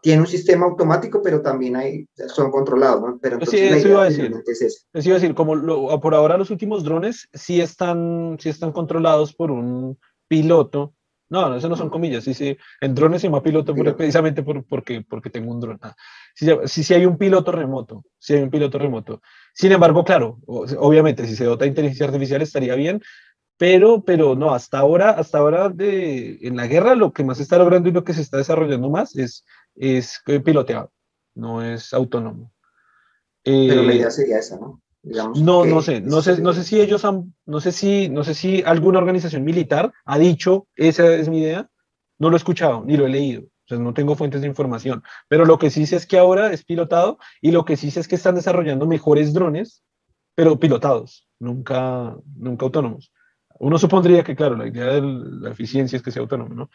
tienen 0.03 0.23
un 0.23 0.27
sistema 0.27 0.67
automático, 0.67 1.23
pero 1.23 1.41
también 1.41 1.77
hay, 1.77 2.09
son 2.27 2.51
controlados, 2.51 3.01
¿no? 3.01 3.19
Pero 3.23 3.37
entonces 3.37 3.61
sí, 3.61 3.67
eso 3.67 3.89
iba 3.89 4.03
a 4.03 4.07
decir. 4.07 4.35
Es 4.47 4.63
eso 4.63 5.09
iba 5.09 5.17
a 5.17 5.21
decir, 5.21 5.35
como 5.35 6.01
por 6.01 6.15
ahora 6.15 6.37
los 6.37 6.51
últimos 6.51 6.83
drones 6.83 7.29
sí 7.33 7.61
están, 7.61 8.37
sí 8.41 8.49
están 8.49 8.73
controlados 8.73 9.35
por 9.35 9.51
un 9.51 9.99
piloto 10.29 10.95
no, 11.33 11.57
eso 11.57 11.67
no 11.67 11.77
son 11.77 11.89
comillas. 11.89 12.25
Sí, 12.25 12.35
sí. 12.35 12.59
En 12.79 12.95
drones 12.95 13.23
se 13.23 13.27
llama 13.27 13.43
piloto 13.43 13.75
precisamente 13.75 14.43
por, 14.43 14.67
porque, 14.67 15.01
porque 15.01 15.31
tengo 15.31 15.51
un 15.51 15.61
dron. 15.61 15.79
Ah, 15.81 15.97
sí, 16.35 16.85
sí, 16.85 16.93
hay 16.93 17.07
un 17.07 17.17
piloto 17.17 17.51
remoto. 17.51 18.05
Sí 18.19 18.35
hay 18.35 18.43
un 18.43 18.51
piloto 18.51 18.79
remoto. 18.79 19.23
Sin 19.55 19.73
embargo, 19.73 20.05
claro, 20.05 20.39
obviamente, 20.47 21.27
si 21.27 21.37
se 21.37 21.45
dota 21.45 21.65
de 21.65 21.71
inteligencia 21.71 22.07
artificial 22.07 22.41
estaría 22.43 22.75
bien, 22.75 23.03
pero, 23.59 24.03
pero 24.03 24.35
no, 24.35 24.55
hasta 24.55 24.79
ahora, 24.79 25.11
hasta 25.11 25.39
ahora 25.39 25.69
de, 25.69 26.39
en 26.43 26.57
la 26.57 26.67
guerra 26.67 26.95
lo 26.95 27.13
que 27.13 27.23
más 27.23 27.37
se 27.37 27.43
está 27.43 27.59
logrando 27.59 27.89
y 27.89 27.93
lo 27.93 28.03
que 28.03 28.15
se 28.15 28.23
está 28.23 28.39
desarrollando 28.39 28.91
más 28.91 29.15
es, 29.17 29.45
es 29.77 30.21
piloteado, 30.45 30.91
no 31.35 31.63
es 31.63 31.93
autónomo. 31.93 32.53
pero 33.45 33.83
la 33.83 33.93
eh, 33.93 33.97
idea 33.97 34.11
sería 34.11 34.39
esa, 34.39 34.57
¿no? 34.57 34.81
no, 35.05 35.65
no 35.65 35.83
sé, 35.83 36.01
no 36.01 36.23
sé, 36.23 36.41
no 36.41 36.53
sé 36.53 36.65
si 36.65 36.81
ellos 36.81 37.05
han, 37.05 37.35
no 37.45 37.61
sé 37.61 37.73
si, 37.73 38.09
no 38.09 38.25
sé 38.25 38.35
si 38.35 38.63
alguna 38.65 38.99
organización 38.99 39.45
militar 39.45 39.93
ha 40.05 40.19
dicho, 40.19 40.67
esa 40.77 41.15
es 41.15 41.29
mi 41.29 41.43
idea, 41.43 41.69
no 42.19 42.31
lo 42.31 42.37
he 42.37 42.39
escuchado, 42.39 42.85
ni 42.85 42.97
lo 42.97 43.07
he 43.07 43.11
leído, 43.11 43.45
sea, 43.75 43.83
no 43.83 43.95
tengo 43.95 44.15
fuentes 44.15 44.41
de 44.41 44.47
información, 44.47 45.03
pero 45.29 45.45
lo 45.45 45.59
que 45.59 45.71
sí 45.71 45.87
sé 45.87 45.97
es 45.97 46.07
que 46.07 46.19
ahora 46.19 46.53
es 46.53 46.65
pilotado 46.65 47.19
y 47.41 47.51
lo 47.51 47.65
que 47.65 47.77
sí 47.77 47.91
sé 47.91 48.01
es 48.01 48.09
que 48.09 48.17
están 48.17 48.35
desarrollando 48.35 48.87
mejores 48.87 49.33
drones, 49.33 49.83
pero 50.35 50.59
pilotados, 50.59 51.29
nunca, 51.39 52.17
nunca 52.37 52.65
autónomos. 52.65 53.13
Uno 53.59 53.79
supondría 53.79 54.25
que, 54.25 54.35
claro, 54.35 54.57
la 54.57 54.67
idea 54.67 54.87
de 54.87 55.03
la 55.03 55.51
eficiencia 55.51 55.97
es 55.97 56.03
que 56.03 56.11
sea 56.11 56.23
autónomo, 56.23 56.55
¿no? 56.55 56.71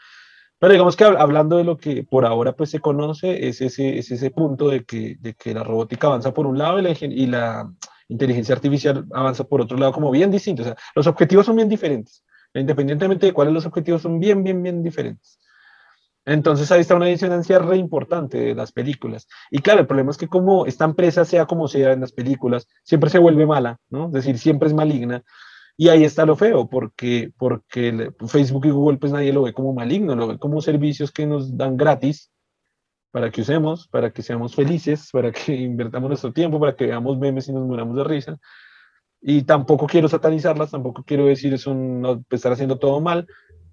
Pero 0.59 0.71
digamos 0.71 0.95
que 0.95 1.03
hablando 1.03 1.57
de 1.57 1.63
lo 1.63 1.77
que 1.77 2.03
por 2.03 2.25
ahora 2.25 2.53
pues 2.53 2.71
se 2.71 2.79
conoce, 2.79 3.47
es 3.47 3.61
ese, 3.61 3.99
es 3.99 4.09
ese 4.09 4.31
punto 4.31 4.69
de 4.69 4.85
que, 4.85 5.15
de 5.19 5.33
que 5.35 5.53
la 5.53 5.63
robótica 5.63 6.07
avanza 6.07 6.33
por 6.33 6.47
un 6.47 6.57
lado 6.57 6.79
y 6.79 6.81
la, 6.81 6.91
y 6.99 7.25
la 7.27 7.71
inteligencia 8.07 8.55
artificial 8.55 9.05
avanza 9.13 9.43
por 9.43 9.61
otro 9.61 9.77
lado 9.77 9.91
como 9.91 10.09
bien 10.09 10.31
distinto. 10.31 10.63
O 10.63 10.65
sea, 10.65 10.75
los 10.95 11.05
objetivos 11.05 11.45
son 11.45 11.57
bien 11.57 11.69
diferentes. 11.69 12.23
Independientemente 12.53 13.27
de 13.27 13.33
cuáles 13.33 13.53
los 13.53 13.65
objetivos 13.67 14.01
son 14.01 14.19
bien, 14.19 14.43
bien, 14.43 14.63
bien 14.63 14.81
diferentes. 14.81 15.39
Entonces 16.27 16.69
ahí 16.73 16.81
está 16.81 16.93
una 16.93 17.05
disonancia 17.05 17.57
re 17.57 17.77
importante 17.77 18.37
de 18.37 18.53
las 18.53 18.73
películas. 18.73 19.29
Y 19.49 19.59
claro, 19.59 19.79
el 19.79 19.87
problema 19.87 20.11
es 20.11 20.17
que 20.17 20.27
como 20.27 20.65
esta 20.65 20.83
empresa, 20.83 21.23
sea 21.23 21.45
como 21.45 21.69
sea 21.69 21.93
en 21.93 22.01
las 22.01 22.11
películas, 22.11 22.67
siempre 22.83 23.09
se 23.09 23.17
vuelve 23.17 23.45
mala, 23.45 23.79
¿no? 23.89 24.07
Es 24.07 24.11
decir, 24.11 24.37
siempre 24.37 24.67
es 24.67 24.73
maligna. 24.73 25.23
Y 25.77 25.87
ahí 25.87 26.03
está 26.03 26.25
lo 26.25 26.35
feo, 26.35 26.67
porque, 26.67 27.31
porque 27.37 28.11
Facebook 28.27 28.65
y 28.65 28.71
Google 28.71 28.97
pues 28.97 29.13
nadie 29.13 29.31
lo 29.31 29.43
ve 29.43 29.53
como 29.53 29.73
maligno, 29.73 30.17
lo 30.17 30.27
ve 30.27 30.37
como 30.37 30.59
servicios 30.59 31.13
que 31.13 31.25
nos 31.25 31.55
dan 31.55 31.77
gratis 31.77 32.29
para 33.11 33.31
que 33.31 33.39
usemos, 33.39 33.87
para 33.87 34.11
que 34.11 34.21
seamos 34.21 34.53
felices, 34.53 35.09
para 35.13 35.31
que 35.31 35.55
invertamos 35.55 36.09
nuestro 36.09 36.33
tiempo, 36.33 36.59
para 36.59 36.75
que 36.75 36.87
veamos 36.87 37.17
memes 37.17 37.47
y 37.47 37.53
nos 37.53 37.65
muramos 37.65 37.95
de 37.95 38.03
risa. 38.03 38.37
Y 39.21 39.43
tampoco 39.43 39.87
quiero 39.87 40.09
satanizarlas, 40.09 40.71
tampoco 40.71 41.03
quiero 41.05 41.25
decir 41.25 41.53
eso, 41.53 41.73
no, 41.73 42.21
pues, 42.23 42.39
estar 42.39 42.51
haciendo 42.51 42.77
todo 42.79 42.99
mal, 42.99 43.25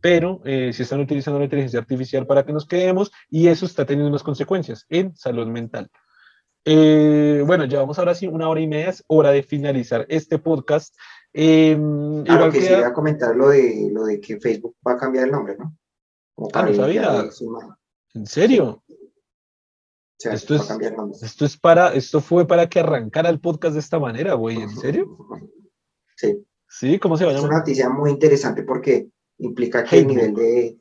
pero 0.04 0.42
eh, 0.44 0.70
si 0.74 0.82
están 0.82 1.00
utilizando 1.00 1.38
la 1.38 1.46
inteligencia 1.46 1.80
artificial 1.80 2.26
para 2.26 2.44
que 2.44 2.52
nos 2.52 2.66
quedemos 2.66 3.10
y 3.30 3.48
eso 3.48 3.64
está 3.64 3.86
teniendo 3.86 4.10
unas 4.10 4.22
consecuencias 4.22 4.84
en 4.90 5.16
salud 5.16 5.46
mental. 5.46 5.90
Eh, 6.62 7.42
bueno, 7.46 7.64
llevamos 7.64 7.98
ahora 7.98 8.14
sí 8.14 8.26
una 8.26 8.50
hora 8.50 8.60
y 8.60 8.66
media, 8.66 8.90
es 8.90 9.02
hora 9.06 9.30
de 9.30 9.42
finalizar 9.42 10.04
este 10.10 10.38
podcast. 10.38 10.94
Eh, 11.32 11.74
claro 12.26 12.52
que 12.52 12.58
quería 12.58 12.92
comentar 12.92 13.34
lo 13.34 13.48
de, 13.48 13.88
lo 13.90 14.04
de 14.04 14.20
que 14.20 14.38
Facebook 14.38 14.76
va 14.86 14.92
a 14.92 14.98
cambiar 14.98 15.24
el 15.24 15.32
nombre, 15.32 15.56
¿no? 15.56 15.74
ah, 16.52 16.66
no 16.66 16.74
sabía. 16.74 17.24
¿En 18.12 18.26
serio? 18.26 18.84
esto, 20.18 20.54
es, 20.54 20.70
esto 21.22 21.46
es 21.46 21.56
para, 21.56 21.94
esto 21.94 22.20
fue 22.20 22.46
para 22.46 22.68
que 22.68 22.80
arrancara 22.80 23.30
el 23.30 23.40
podcast 23.40 23.72
de 23.72 23.80
esta 23.80 23.98
manera, 23.98 24.34
güey, 24.34 24.60
¿en 24.60 24.76
serio? 24.76 25.16
Sí. 26.14 26.44
Sí, 26.68 26.98
¿cómo 26.98 27.16
se 27.16 27.24
va 27.24 27.30
a 27.30 27.34
llamar? 27.34 27.46
Es 27.46 27.50
una 27.50 27.58
noticia 27.60 27.88
muy 27.88 28.10
interesante 28.10 28.64
porque 28.64 29.08
implica 29.38 29.84
que 29.84 29.98
el 29.98 30.06
nivel 30.06 30.34
de 30.34 30.78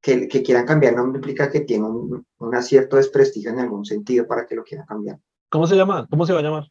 que, 0.00 0.28
que, 0.28 0.42
quieran 0.42 0.66
cambiar 0.66 0.94
no 0.94 1.04
implica 1.06 1.50
que 1.50 1.60
tiene 1.60 1.86
un, 1.86 2.24
un 2.38 2.62
cierto 2.62 2.96
desprestigio 2.96 3.50
en 3.50 3.58
algún 3.58 3.84
sentido 3.84 4.26
para 4.26 4.46
que 4.46 4.54
lo 4.54 4.64
quieran 4.64 4.86
cambiar. 4.86 5.18
¿Cómo 5.50 5.66
se 5.66 5.76
llama? 5.76 6.06
¿Cómo 6.08 6.26
se 6.26 6.32
va 6.32 6.40
a 6.40 6.42
llamar? 6.42 6.68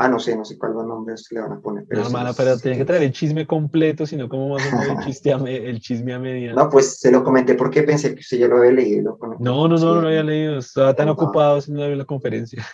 Ah, 0.00 0.08
no 0.08 0.20
sé, 0.20 0.36
no 0.36 0.44
sé 0.44 0.56
cuál 0.56 0.74
nombre 0.74 1.16
le 1.28 1.40
van 1.40 1.52
a 1.52 1.60
poner. 1.60 1.84
Pero 1.88 2.02
no, 2.02 2.06
hermana, 2.06 2.32
pero 2.32 2.56
tiene 2.56 2.78
que 2.78 2.84
traer 2.84 3.02
el 3.02 3.12
chisme 3.12 3.48
completo, 3.48 4.06
sino 4.06 4.28
cómo 4.28 4.50
vamos 4.50 4.62
a 4.72 4.92
el, 4.92 5.04
chiste 5.04 5.32
el 5.32 5.80
chisme 5.80 6.14
a 6.14 6.20
media. 6.20 6.52
No, 6.52 6.68
pues 6.70 7.00
se 7.00 7.10
lo 7.10 7.24
comenté 7.24 7.54
porque 7.54 7.82
pensé 7.82 8.14
que 8.14 8.20
usted 8.20 8.38
ya 8.38 8.46
lo 8.46 8.58
había 8.58 8.70
leído. 8.70 9.18
No, 9.40 9.66
no, 9.66 9.76
no, 9.76 9.94
no 9.94 10.00
lo 10.00 10.06
había 10.06 10.22
leído. 10.22 10.58
Estaba 10.58 10.94
tan 10.94 11.08
ocupado 11.08 11.58
haciendo 11.58 11.88
la 11.88 12.04
conferencia. 12.04 12.64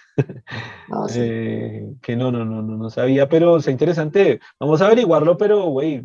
No, 0.88 1.08
sí. 1.08 1.20
eh, 1.22 1.94
que 2.02 2.14
no, 2.14 2.30
no, 2.30 2.44
no, 2.44 2.60
no, 2.60 2.76
no 2.76 2.90
sabía, 2.90 3.26
pero 3.26 3.56
es 3.56 3.68
interesante. 3.68 4.40
Vamos 4.60 4.82
a 4.82 4.86
averiguarlo, 4.86 5.38
pero, 5.38 5.62
güey, 5.70 6.02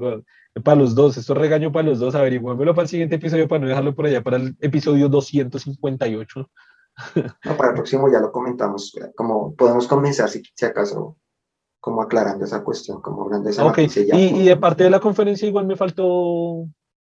para 0.64 0.80
los 0.80 0.96
dos, 0.96 1.18
esto 1.18 1.34
es 1.34 1.40
regaño 1.40 1.72
para 1.72 1.88
los 1.88 2.00
dos, 2.00 2.16
averiguármelo 2.16 2.74
para 2.74 2.84
el 2.84 2.90
siguiente 2.90 3.16
episodio 3.16 3.48
para 3.48 3.62
no 3.62 3.68
dejarlo 3.68 3.96
por 3.96 4.06
allá, 4.06 4.22
para 4.22 4.38
el 4.38 4.56
episodio 4.60 5.10
258. 5.10 6.50
No, 7.46 7.56
para 7.56 7.70
el 7.70 7.76
próximo 7.76 8.12
ya 8.12 8.20
lo 8.20 8.30
comentamos, 8.30 8.94
como 9.16 9.56
podemos 9.56 9.88
comenzar 9.88 10.28
si, 10.28 10.44
si 10.54 10.66
acaso 10.66 11.16
como 11.80 12.02
aclarando 12.02 12.44
esa 12.44 12.62
cuestión, 12.62 13.02
como 13.02 13.24
hablando 13.24 13.50
esa 13.50 13.66
okay. 13.66 13.88
y, 13.96 14.42
y, 14.42 14.46
de 14.46 14.58
parte 14.58 14.84
de 14.84 14.90
la 14.90 15.00
conferencia 15.00 15.48
igual 15.48 15.66
me 15.66 15.78
faltó 15.78 16.68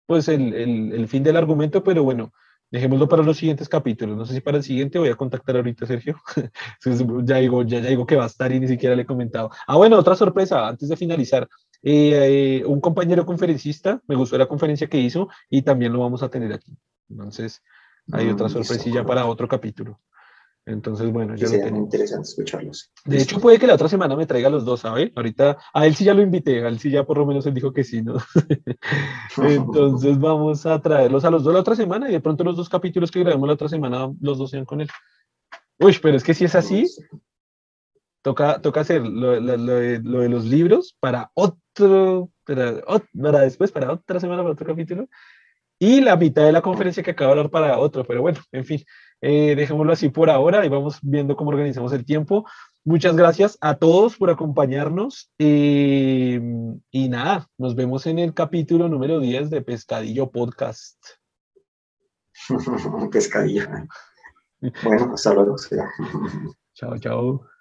pues 0.06 0.28
el, 0.28 0.54
el, 0.54 0.92
el, 0.92 1.08
fin 1.08 1.24
del 1.24 1.36
argumento, 1.36 1.82
pero 1.82 2.04
bueno, 2.04 2.32
dejémoslo 2.72 3.08
para 3.08 3.22
los 3.22 3.36
siguientes 3.36 3.68
capítulos. 3.68 4.16
No 4.16 4.24
sé 4.24 4.34
si 4.34 4.40
para 4.40 4.56
el 4.56 4.62
siguiente 4.62 4.98
voy 4.98 5.10
a 5.10 5.14
contactar 5.14 5.56
ahorita 5.56 5.84
a 5.84 5.88
Sergio. 5.88 6.16
ya, 7.24 7.36
digo, 7.36 7.62
ya, 7.62 7.80
ya 7.80 7.88
digo 7.90 8.06
que 8.06 8.16
va 8.16 8.24
a 8.24 8.28
estar 8.28 8.50
y 8.50 8.58
ni 8.58 8.66
siquiera 8.66 8.96
le 8.96 9.02
he 9.02 9.06
comentado. 9.06 9.50
Ah, 9.66 9.76
bueno, 9.76 9.98
otra 9.98 10.16
sorpresa, 10.16 10.66
antes 10.66 10.88
de 10.88 10.96
finalizar. 10.96 11.46
Eh, 11.82 12.60
eh, 12.60 12.64
un 12.64 12.80
compañero 12.80 13.26
conferencista, 13.26 14.00
me 14.06 14.14
gustó 14.14 14.38
la 14.38 14.46
conferencia 14.46 14.86
que 14.86 14.98
hizo 14.98 15.28
y 15.50 15.62
también 15.62 15.92
lo 15.92 16.00
vamos 16.00 16.22
a 16.22 16.30
tener 16.30 16.52
aquí. 16.52 16.76
Entonces, 17.10 17.62
hay 18.12 18.28
otra 18.28 18.46
mm, 18.46 18.50
sorpresilla 18.50 19.04
para 19.04 19.26
otro 19.26 19.48
capítulo. 19.48 20.00
Entonces, 20.64 21.10
bueno, 21.12 21.34
ya 21.34 21.48
sería 21.48 21.68
interesante 21.68 22.28
escucharlos. 22.28 22.92
De 23.04 23.20
hecho, 23.20 23.40
puede 23.40 23.58
que 23.58 23.66
la 23.66 23.74
otra 23.74 23.88
semana 23.88 24.14
me 24.14 24.26
traiga 24.26 24.48
los 24.48 24.64
dos, 24.64 24.80
¿sabes? 24.80 25.10
Ahorita, 25.16 25.58
a 25.74 25.86
él 25.86 25.96
sí 25.96 26.04
ya 26.04 26.14
lo 26.14 26.22
invité, 26.22 26.64
a 26.64 26.68
él 26.68 26.78
sí 26.78 26.88
ya 26.88 27.04
por 27.04 27.18
lo 27.18 27.26
menos 27.26 27.44
él 27.46 27.54
dijo 27.54 27.72
que 27.72 27.82
sí, 27.82 28.00
¿no? 28.00 28.14
Entonces, 29.42 30.20
vamos 30.20 30.64
a 30.66 30.80
traerlos 30.80 31.24
a 31.24 31.30
los 31.30 31.42
dos 31.42 31.52
la 31.52 31.60
otra 31.60 31.74
semana 31.74 32.08
y 32.08 32.12
de 32.12 32.20
pronto 32.20 32.44
los 32.44 32.56
dos 32.56 32.68
capítulos 32.68 33.10
que 33.10 33.20
grabemos 33.20 33.48
la 33.48 33.54
otra 33.54 33.68
semana, 33.68 34.08
los 34.20 34.38
dos 34.38 34.50
sean 34.50 34.64
con 34.64 34.80
él. 34.80 34.88
Uy, 35.80 35.98
pero 36.00 36.16
es 36.16 36.22
que 36.22 36.32
si 36.32 36.44
es 36.44 36.54
así, 36.54 36.86
toca, 38.22 38.60
toca 38.60 38.80
hacer 38.80 39.02
lo, 39.02 39.40
de, 39.40 40.00
los 40.02 40.44
libros 40.44 40.96
para 41.00 41.30
otro, 41.34 42.30
para, 42.44 42.80
para 43.20 43.40
después, 43.40 43.70
para 43.72 43.92
otra 43.92 44.20
semana, 44.20 44.42
para 44.42 44.52
otro 44.52 44.66
capítulo 44.66 45.08
y 45.82 46.00
la 46.00 46.16
mitad 46.16 46.44
de 46.44 46.52
la 46.52 46.62
conferencia 46.62 47.02
que 47.02 47.10
acabo 47.10 47.34
de 47.34 47.40
hablar 47.40 47.50
para 47.50 47.76
otro, 47.76 48.04
pero 48.04 48.22
bueno, 48.22 48.38
en 48.52 48.64
fin, 48.64 48.84
eh, 49.20 49.56
dejémoslo 49.56 49.92
así 49.92 50.10
por 50.10 50.30
ahora 50.30 50.64
y 50.64 50.68
vamos 50.68 51.00
viendo 51.02 51.34
cómo 51.34 51.50
organizamos 51.50 51.92
el 51.92 52.04
tiempo. 52.04 52.46
Muchas 52.84 53.16
gracias 53.16 53.58
a 53.60 53.74
todos 53.74 54.16
por 54.16 54.30
acompañarnos 54.30 55.32
eh, 55.40 56.40
y 56.92 57.08
nada, 57.08 57.48
nos 57.58 57.74
vemos 57.74 58.06
en 58.06 58.20
el 58.20 58.32
capítulo 58.32 58.88
número 58.88 59.18
10 59.18 59.50
de 59.50 59.60
Pescadillo 59.62 60.30
Podcast. 60.30 61.04
Pescadillo. 63.10 63.66
Bueno, 64.84 65.14
hasta 65.14 65.34
luego. 65.34 65.56
Chao, 66.74 66.96
chao. 66.98 67.51